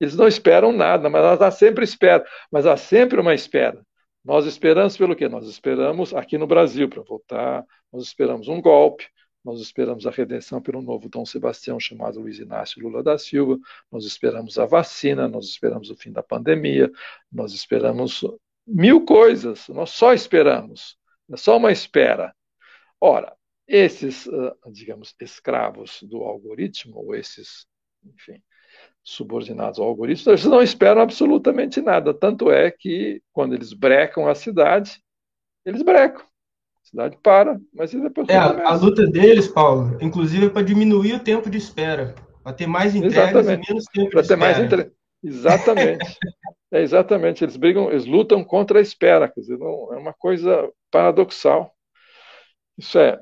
Eles 0.00 0.16
não 0.16 0.28
esperam 0.28 0.72
nada, 0.72 1.10
mas 1.10 1.42
há 1.42 1.50
sempre 1.50 1.84
espera, 1.84 2.24
mas 2.50 2.66
há 2.66 2.76
sempre 2.76 3.20
uma 3.20 3.34
espera. 3.34 3.84
Nós 4.24 4.46
esperamos 4.46 4.96
pelo 4.96 5.16
quê? 5.16 5.28
Nós 5.28 5.46
esperamos 5.46 6.14
aqui 6.14 6.38
no 6.38 6.46
Brasil 6.46 6.88
para 6.88 7.02
voltar, 7.02 7.64
nós 7.92 8.04
esperamos 8.04 8.48
um 8.48 8.60
golpe, 8.60 9.06
nós 9.48 9.62
esperamos 9.62 10.06
a 10.06 10.10
redenção 10.10 10.60
pelo 10.60 10.82
novo 10.82 11.08
Dom 11.08 11.24
Sebastião 11.24 11.80
chamado 11.80 12.20
Luiz 12.20 12.38
Inácio 12.38 12.82
Lula 12.82 13.02
da 13.02 13.16
Silva, 13.16 13.58
nós 13.90 14.04
esperamos 14.04 14.58
a 14.58 14.66
vacina, 14.66 15.26
nós 15.26 15.46
esperamos 15.46 15.88
o 15.88 15.96
fim 15.96 16.12
da 16.12 16.22
pandemia, 16.22 16.92
nós 17.32 17.54
esperamos 17.54 18.22
mil 18.66 19.06
coisas, 19.06 19.66
nós 19.68 19.88
só 19.88 20.12
esperamos, 20.12 20.98
é 21.32 21.36
só 21.38 21.56
uma 21.56 21.72
espera. 21.72 22.34
Ora, 23.00 23.34
esses, 23.66 24.28
ah, 24.28 24.54
digamos, 24.70 25.14
escravos 25.18 26.02
do 26.02 26.18
algoritmo, 26.24 26.98
ou 26.98 27.14
esses, 27.14 27.66
enfim, 28.04 28.42
subordinados 29.02 29.78
ao 29.78 29.86
algoritmo, 29.86 30.30
eles 30.30 30.44
não 30.44 30.62
esperam 30.62 31.00
absolutamente 31.00 31.80
nada. 31.80 32.12
Tanto 32.12 32.50
é 32.50 32.70
que, 32.70 33.22
quando 33.32 33.54
eles 33.54 33.72
brecam 33.72 34.28
a 34.28 34.34
cidade, 34.34 35.02
eles 35.64 35.80
brecam. 35.80 36.27
Cidade 36.88 37.18
para, 37.22 37.60
mas 37.74 37.90
depois. 37.90 38.26
É, 38.30 38.36
a, 38.36 38.70
a, 38.70 38.74
luta 38.74 39.06
deles, 39.06 39.46
Paulo, 39.46 39.98
inclusive 40.00 40.46
é 40.46 40.48
para 40.48 40.62
diminuir 40.62 41.16
o 41.16 41.20
tempo 41.20 41.50
de 41.50 41.58
espera, 41.58 42.14
para 42.42 42.54
ter 42.54 42.66
mais 42.66 42.94
entregas 42.94 43.28
exatamente. 43.28 43.66
e 43.66 43.72
menos 43.72 43.84
tempo 43.92 44.10
pra 44.10 44.22
de 44.22 44.28
ter 44.28 44.34
espera. 44.34 44.52
Mais 44.52 44.72
entre... 44.72 44.92
Exatamente. 45.22 46.16
é, 46.72 46.80
exatamente. 46.80 47.44
Eles 47.44 47.58
brigam, 47.58 47.90
eles 47.90 48.06
lutam 48.06 48.42
contra 48.42 48.78
a 48.78 48.82
espera. 48.82 49.28
Quer 49.28 49.40
dizer, 49.40 49.58
não, 49.58 49.92
é 49.92 49.98
uma 49.98 50.14
coisa 50.14 50.66
paradoxal. 50.90 51.74
Isso 52.78 52.98
é, 52.98 53.18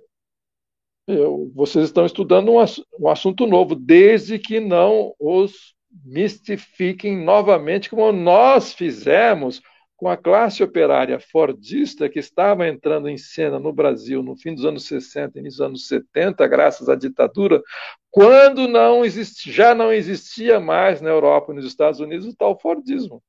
eu, 1.08 1.50
vocês 1.52 1.86
estão 1.86 2.06
estudando 2.06 2.52
um, 2.52 2.64
um 3.00 3.08
assunto 3.08 3.48
novo, 3.48 3.74
desde 3.74 4.38
que 4.38 4.60
não 4.60 5.12
os 5.18 5.74
mistifiquem 6.04 7.16
novamente, 7.16 7.90
como 7.90 8.12
nós 8.12 8.72
fizemos 8.72 9.60
com 9.96 10.08
a 10.08 10.16
classe 10.16 10.62
operária 10.62 11.18
fordista 11.18 12.08
que 12.08 12.18
estava 12.18 12.68
entrando 12.68 13.08
em 13.08 13.16
cena 13.16 13.58
no 13.58 13.72
Brasil 13.72 14.22
no 14.22 14.36
fim 14.36 14.54
dos 14.54 14.64
anos 14.64 14.86
60 14.86 15.38
e 15.38 15.42
nos 15.42 15.60
anos 15.60 15.88
70, 15.88 16.46
graças 16.46 16.88
à 16.88 16.94
ditadura, 16.94 17.62
quando 18.10 18.68
não 18.68 19.02
já 19.46 19.74
não 19.74 19.92
existia 19.92 20.60
mais 20.60 21.00
na 21.00 21.08
Europa 21.08 21.52
e 21.52 21.56
nos 21.56 21.64
Estados 21.64 22.00
Unidos 22.00 22.26
o 22.26 22.36
tal 22.36 22.58
Fordismo. 22.60 23.22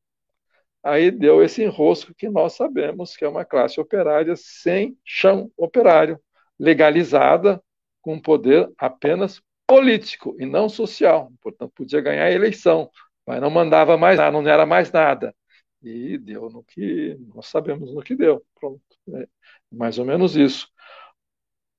Aí 0.84 1.10
deu 1.12 1.44
esse 1.44 1.64
enrosco 1.64 2.14
que 2.14 2.30
nós 2.30 2.54
sabemos 2.54 3.16
que 3.16 3.26
é 3.26 3.28
uma 3.28 3.46
classe 3.46 3.80
operária 3.80 4.36
sem 4.36 4.98
chão 5.04 5.52
operário, 5.58 6.20
legalizada, 6.60 7.62
com 8.02 8.20
poder 8.20 8.70
apenas 8.78 9.42
político 9.66 10.36
e 10.40 10.46
não 10.46 10.70
social. 10.70 11.32
Portanto, 11.42 11.74
podia 11.76 12.00
ganhar 12.00 12.26
a 12.26 12.32
eleição, 12.32 12.90
mas 13.26 13.42
não 13.42 13.50
mandava 13.50 13.98
mais 13.98 14.18
nada, 14.18 14.32
não 14.32 14.48
era 14.48 14.66
mais 14.66 14.92
nada. 14.92 15.36
E 15.82 16.18
deu 16.18 16.50
no 16.50 16.64
que 16.64 17.16
nós 17.34 17.48
sabemos 17.48 17.94
no 17.94 18.02
que 18.02 18.16
deu. 18.16 18.44
Pronto. 18.56 18.82
É 19.14 19.28
mais 19.72 20.00
ou 20.00 20.06
menos 20.06 20.36
isso. 20.36 20.70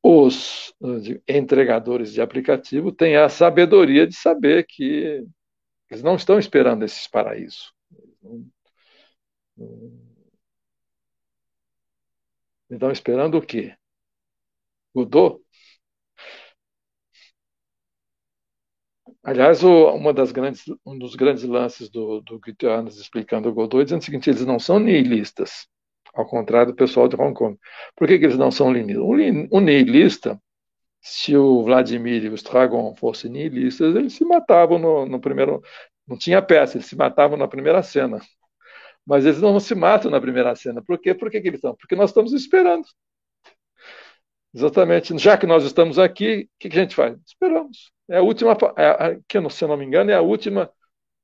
Os 0.03 0.73
entregadores 1.29 2.13
de 2.13 2.21
aplicativo 2.21 2.93
têm 2.93 3.17
a 3.17 3.29
sabedoria 3.29 4.07
de 4.07 4.15
saber 4.15 4.65
que 4.67 5.27
eles 5.91 6.03
não 6.03 6.17
estão 6.17 6.39
esperando 6.39 6.85
esses 6.85 7.07
paraísos. 7.09 7.73
Estão 12.71 12.91
esperando 12.91 13.39
o 13.39 13.43
quê? 13.43 13.77
Godot? 14.95 15.43
Aliás, 19.29 19.63
o, 19.63 19.91
uma 19.91 20.15
das 20.15 20.33
grandes, 20.33 20.65
um 20.87 20.99
dos 20.99 21.15
grandes 21.15 21.45
lances 21.45 21.91
do, 21.91 22.23
do 22.23 22.39
Guiterres 22.41 22.97
explicando 22.97 23.51
o 23.51 23.53
Godoy 23.53 23.85
dizendo 23.85 24.01
o 24.01 24.05
seguinte: 24.05 24.31
eles 24.31 24.47
não 24.47 24.59
são 24.59 24.79
nihilistas, 24.79 25.69
ao 26.15 26.27
contrário 26.27 26.73
do 26.73 26.77
pessoal 26.77 27.09
de 27.09 27.15
Hong 27.15 27.35
Kong. 27.35 27.59
Por 27.95 28.09
que, 28.09 28.19
que 28.19 28.25
eles 28.25 28.39
não 28.39 28.51
são 28.51 28.73
nihilistas? 28.73 29.05
O, 29.05 29.57
o 29.59 29.61
nihilista, 29.61 30.43
se 31.03 31.37
o 31.37 31.63
Vladimir 31.63 32.25
e 32.25 32.31
o 32.31 32.35
Stragon 32.37 32.95
fossem 32.97 33.31
nihilistas, 33.31 33.95
eles 33.95 34.15
se 34.15 34.25
matavam 34.25 34.79
no, 34.79 35.05
no 35.05 35.21
primeiro. 35.21 35.63
Não 36.07 36.17
tinha 36.17 36.41
peça, 36.41 36.79
eles 36.79 36.87
se 36.87 36.97
matavam 36.97 37.37
na 37.37 37.47
primeira 37.47 37.83
cena. 37.83 38.21
Mas 39.07 39.27
eles 39.27 39.43
não 39.43 39.61
se 39.61 39.75
matam 39.75 40.11
na 40.11 40.23
primeira 40.23 40.57
cena. 40.57 40.83
Por 40.83 40.99
quê? 40.99 41.15
Por 41.15 41.31
que, 41.31 41.39
que 41.43 41.49
eles 41.49 41.59
estão? 41.59 41.77
Porque 41.77 41.95
nós 41.95 42.11
estamos 42.11 42.33
esperando. 42.33 42.87
Exatamente. 44.55 45.19
Já 45.19 45.37
que 45.37 45.47
nós 45.47 45.65
estamos 45.65 45.99
aqui, 45.99 46.45
o 46.45 46.59
que, 46.59 46.71
que 46.71 46.79
a 46.79 46.81
gente 46.81 46.95
faz? 46.95 47.15
Esperamos. 47.27 47.98
É 48.09 48.19
a 48.19 48.23
última, 48.23 48.57
é, 48.77 49.19
que 49.29 49.51
se 49.51 49.65
eu 49.65 49.69
não 49.69 49.77
me 49.77 49.85
engano, 49.85 50.11
é 50.11 50.15
a 50.15 50.21
última, 50.21 50.71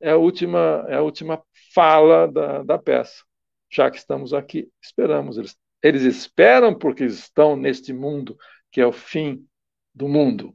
é 0.01 0.11
a 0.11 0.17
última, 0.17 0.85
é 0.89 0.97
a 0.97 1.03
última 1.03 1.43
fala 1.75 2.31
da, 2.31 2.63
da 2.63 2.79
peça. 2.79 3.25
Já 3.71 3.91
que 3.91 3.97
estamos 3.97 4.35
aqui, 4.35 4.71
esperamos. 4.83 5.39
Eles, 5.39 5.57
eles 5.83 6.03
esperam 6.03 6.77
porque 6.77 7.05
estão 7.05 7.57
neste 7.57 7.93
mundo 7.93 8.37
que 8.71 8.81
é 8.81 8.87
o 8.87 8.93
fim 8.93 9.47
do 9.95 10.09
mundo, 10.09 10.55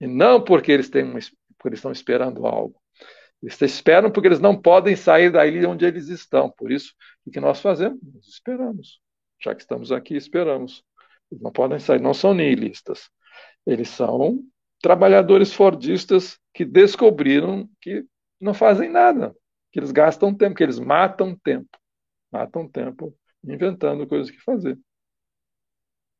e 0.00 0.06
não 0.06 0.42
porque 0.42 0.72
eles 0.72 0.88
têm 0.88 1.04
uma, 1.04 1.18
porque 1.58 1.68
eles 1.68 1.78
estão 1.78 1.92
esperando 1.92 2.46
algo. 2.46 2.80
Eles 3.42 3.60
esperam 3.60 4.10
porque 4.10 4.28
eles 4.28 4.40
não 4.40 4.60
podem 4.60 4.96
sair 4.96 5.30
da 5.30 5.46
ilha 5.46 5.68
onde 5.68 5.84
eles 5.84 6.08
estão. 6.08 6.50
Por 6.50 6.72
isso, 6.72 6.94
o 7.26 7.30
que 7.30 7.40
nós 7.40 7.60
fazemos? 7.60 7.98
Nós 8.14 8.26
esperamos. 8.26 9.00
Já 9.42 9.54
que 9.54 9.60
estamos 9.60 9.92
aqui, 9.92 10.16
esperamos. 10.16 10.82
Eles 11.30 11.42
não 11.42 11.52
podem 11.52 11.78
sair, 11.78 12.00
não 12.00 12.14
são 12.14 12.32
nihilistas. 12.32 13.10
Eles 13.66 13.88
são 13.88 14.42
trabalhadores 14.82 15.54
fordistas 15.54 16.38
que 16.52 16.64
descobriram 16.64 17.70
que 17.80 18.04
não 18.40 18.52
fazem 18.52 18.90
nada, 18.90 19.34
que 19.70 19.78
eles 19.78 19.92
gastam 19.92 20.34
tempo, 20.34 20.56
que 20.56 20.62
eles 20.62 20.80
matam 20.80 21.36
tempo. 21.36 21.78
Matam 22.30 22.68
tempo 22.68 23.16
inventando 23.44 24.06
coisas 24.06 24.30
que 24.30 24.40
fazer. 24.40 24.78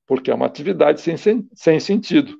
Porque 0.06 0.30
é 0.30 0.34
uma 0.34 0.46
atividade 0.46 1.00
sem, 1.00 1.16
sem, 1.16 1.48
sem 1.52 1.80
sentido. 1.80 2.36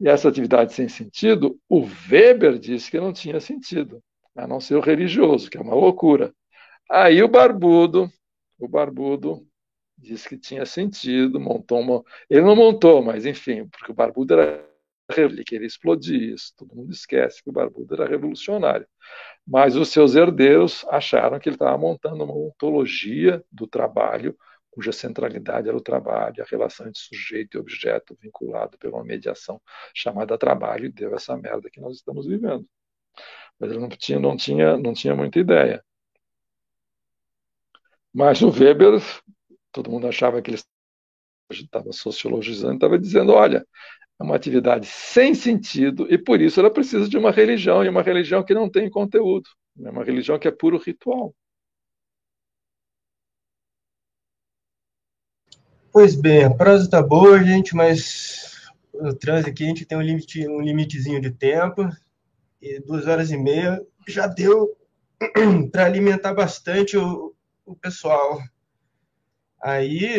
E 0.00 0.08
essa 0.08 0.28
atividade 0.28 0.72
sem 0.72 0.88
sentido, 0.88 1.60
o 1.68 1.86
Weber 2.10 2.58
disse 2.58 2.90
que 2.90 2.98
não 2.98 3.12
tinha 3.12 3.38
sentido, 3.38 4.02
a 4.34 4.46
não 4.46 4.60
ser 4.60 4.76
o 4.76 4.80
religioso, 4.80 5.50
que 5.50 5.58
é 5.58 5.60
uma 5.60 5.74
loucura. 5.74 6.34
Aí 6.88 7.22
o 7.22 7.28
barbudo, 7.28 8.10
o 8.58 8.66
barbudo 8.66 9.46
disse 9.98 10.28
que 10.28 10.38
tinha 10.38 10.64
sentido, 10.64 11.38
montou 11.38 11.80
uma. 11.80 12.02
Ele 12.30 12.40
não 12.40 12.56
montou, 12.56 13.02
mas 13.02 13.26
enfim, 13.26 13.68
porque 13.68 13.92
o 13.92 13.94
barbudo 13.94 14.34
era 14.34 14.69
ele 15.16 15.44
queria 15.44 15.66
explodir 15.66 16.20
isso. 16.34 16.52
Todo 16.56 16.74
mundo 16.74 16.92
esquece 16.92 17.42
que 17.42 17.50
o 17.50 17.52
Barbudo 17.52 17.94
era 17.94 18.08
revolucionário. 18.08 18.86
Mas 19.46 19.76
os 19.76 19.88
seus 19.88 20.14
herdeiros 20.14 20.84
acharam 20.88 21.38
que 21.38 21.48
ele 21.48 21.56
estava 21.56 21.76
montando 21.76 22.24
uma 22.24 22.34
ontologia 22.34 23.44
do 23.50 23.66
trabalho, 23.66 24.36
cuja 24.70 24.92
centralidade 24.92 25.68
era 25.68 25.76
o 25.76 25.80
trabalho, 25.80 26.42
a 26.42 26.46
relação 26.46 26.86
entre 26.86 27.00
sujeito 27.00 27.56
e 27.56 27.60
objeto 27.60 28.16
vinculado 28.20 28.78
pela 28.78 29.02
mediação 29.02 29.60
chamada 29.94 30.38
trabalho, 30.38 30.86
e 30.86 30.92
deu 30.92 31.14
essa 31.14 31.36
merda 31.36 31.68
que 31.70 31.80
nós 31.80 31.96
estamos 31.96 32.26
vivendo. 32.26 32.66
Mas 33.58 33.70
ele 33.70 33.80
não 33.80 33.88
tinha, 33.88 34.18
não 34.20 34.36
tinha, 34.36 34.76
não 34.76 34.94
tinha 34.94 35.14
muita 35.14 35.38
ideia. 35.38 35.84
Mas 38.12 38.42
o 38.42 38.50
Weber, 38.50 39.00
todo 39.72 39.90
mundo 39.90 40.06
achava 40.06 40.42
que 40.42 40.50
ele 40.50 40.60
estava 41.52 41.92
sociologizando, 41.92 42.74
estava 42.74 42.98
dizendo: 42.98 43.32
olha, 43.32 43.66
é 44.20 44.22
uma 44.22 44.36
atividade 44.36 44.86
sem 44.86 45.34
sentido 45.34 46.06
e 46.12 46.18
por 46.18 46.42
isso 46.42 46.60
ela 46.60 46.70
precisa 46.70 47.08
de 47.08 47.16
uma 47.16 47.30
religião, 47.30 47.82
e 47.82 47.88
uma 47.88 48.02
religião 48.02 48.44
que 48.44 48.52
não 48.52 48.68
tem 48.68 48.90
conteúdo, 48.90 49.48
é 49.82 49.90
uma 49.90 50.04
religião 50.04 50.38
que 50.38 50.46
é 50.46 50.50
puro 50.50 50.76
ritual. 50.76 51.34
Pois 55.90 56.14
bem, 56.14 56.44
a 56.44 56.54
prosa 56.54 56.84
está 56.84 57.02
boa, 57.02 57.42
gente, 57.42 57.74
mas 57.74 58.70
no 58.94 59.16
trânsito 59.16 59.50
aqui 59.50 59.64
a 59.64 59.68
gente 59.68 59.86
tem 59.86 59.98
um, 59.98 60.02
limite, 60.02 60.46
um 60.46 60.60
limitezinho 60.60 61.20
de 61.20 61.30
tempo, 61.30 61.88
e 62.60 62.78
duas 62.80 63.06
horas 63.06 63.30
e 63.32 63.38
meia 63.38 63.80
já 64.06 64.26
deu 64.26 64.76
para 65.72 65.86
alimentar 65.86 66.34
bastante 66.34 66.96
o, 66.96 67.34
o 67.64 67.74
pessoal. 67.74 68.38
Aí, 69.60 70.16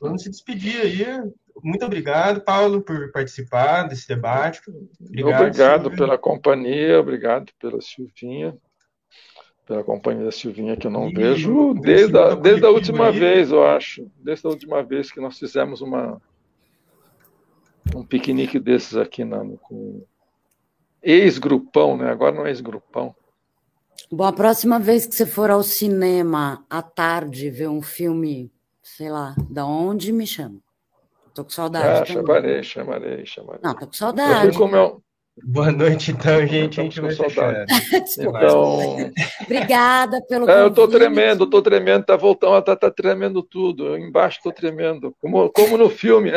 vamos 0.00 0.22
se 0.22 0.30
despedir 0.30 0.80
aí 0.80 1.04
muito 1.62 1.84
obrigado, 1.84 2.40
Paulo, 2.40 2.82
por 2.82 3.10
participar 3.12 3.84
desse 3.84 4.08
debate. 4.08 4.60
Obrigado, 5.00 5.40
obrigado 5.40 5.90
pela 5.90 6.18
companhia, 6.18 7.00
obrigado 7.00 7.52
pela 7.58 7.80
Silvinha, 7.80 8.56
pela 9.66 9.84
companhia 9.84 10.24
da 10.24 10.32
Silvinha 10.32 10.76
que 10.76 10.86
eu 10.86 10.90
não 10.90 11.08
e 11.08 11.14
vejo 11.14 11.74
desde 11.74 12.16
a, 12.16 12.34
desde 12.34 12.64
a 12.64 12.70
última 12.70 13.08
aí. 13.08 13.18
vez, 13.18 13.50
eu 13.50 13.66
acho. 13.66 14.10
Desde 14.16 14.46
a 14.46 14.50
última 14.50 14.82
vez 14.82 15.10
que 15.10 15.20
nós 15.20 15.38
fizemos 15.38 15.80
uma 15.80 16.20
um 17.94 18.04
piquenique 18.04 18.58
desses 18.58 18.96
aqui 18.96 19.24
na, 19.24 19.44
com 19.62 20.04
ex-grupão, 21.02 21.96
né? 21.96 22.10
Agora 22.10 22.34
não 22.34 22.46
é 22.46 22.50
ex-grupão. 22.50 23.14
Bom, 24.10 24.24
a 24.24 24.32
próxima 24.32 24.78
vez 24.78 25.06
que 25.06 25.14
você 25.14 25.26
for 25.26 25.50
ao 25.50 25.62
cinema 25.62 26.64
à 26.70 26.82
tarde 26.82 27.50
ver 27.50 27.68
um 27.68 27.82
filme, 27.82 28.50
sei 28.82 29.10
lá, 29.10 29.34
da 29.50 29.66
onde 29.66 30.12
me 30.12 30.26
chama. 30.26 30.60
Tô 31.38 31.44
com 31.44 31.50
saudade. 31.50 32.02
Ah, 32.02 32.04
chamarei, 32.04 32.62
chamarei, 32.64 33.24
chamarei. 33.24 33.60
Não, 33.62 33.72
tô 33.72 33.86
com 33.86 33.92
saudade. 33.92 34.58
Eu... 34.58 35.02
Boa 35.44 35.70
noite, 35.70 36.10
então, 36.10 36.44
gente. 36.44 36.80
A 36.80 36.82
gente 36.82 37.00
vai 37.00 37.14
fechar. 37.14 37.64
então... 38.18 39.12
Obrigada 39.42 40.20
pelo 40.26 40.50
é, 40.50 40.62
Eu 40.62 40.74
tô 40.74 40.88
tremendo, 40.88 41.46
tô 41.46 41.62
tremendo, 41.62 42.04
tá 42.04 42.16
voltando, 42.16 42.60
tá, 42.64 42.74
tá 42.74 42.90
tremendo 42.90 43.40
tudo. 43.40 43.86
Eu 43.86 43.98
embaixo 43.98 44.40
tô 44.42 44.50
tremendo. 44.50 45.14
Como, 45.20 45.48
como 45.50 45.78
no 45.78 45.88
filme, 45.88 46.32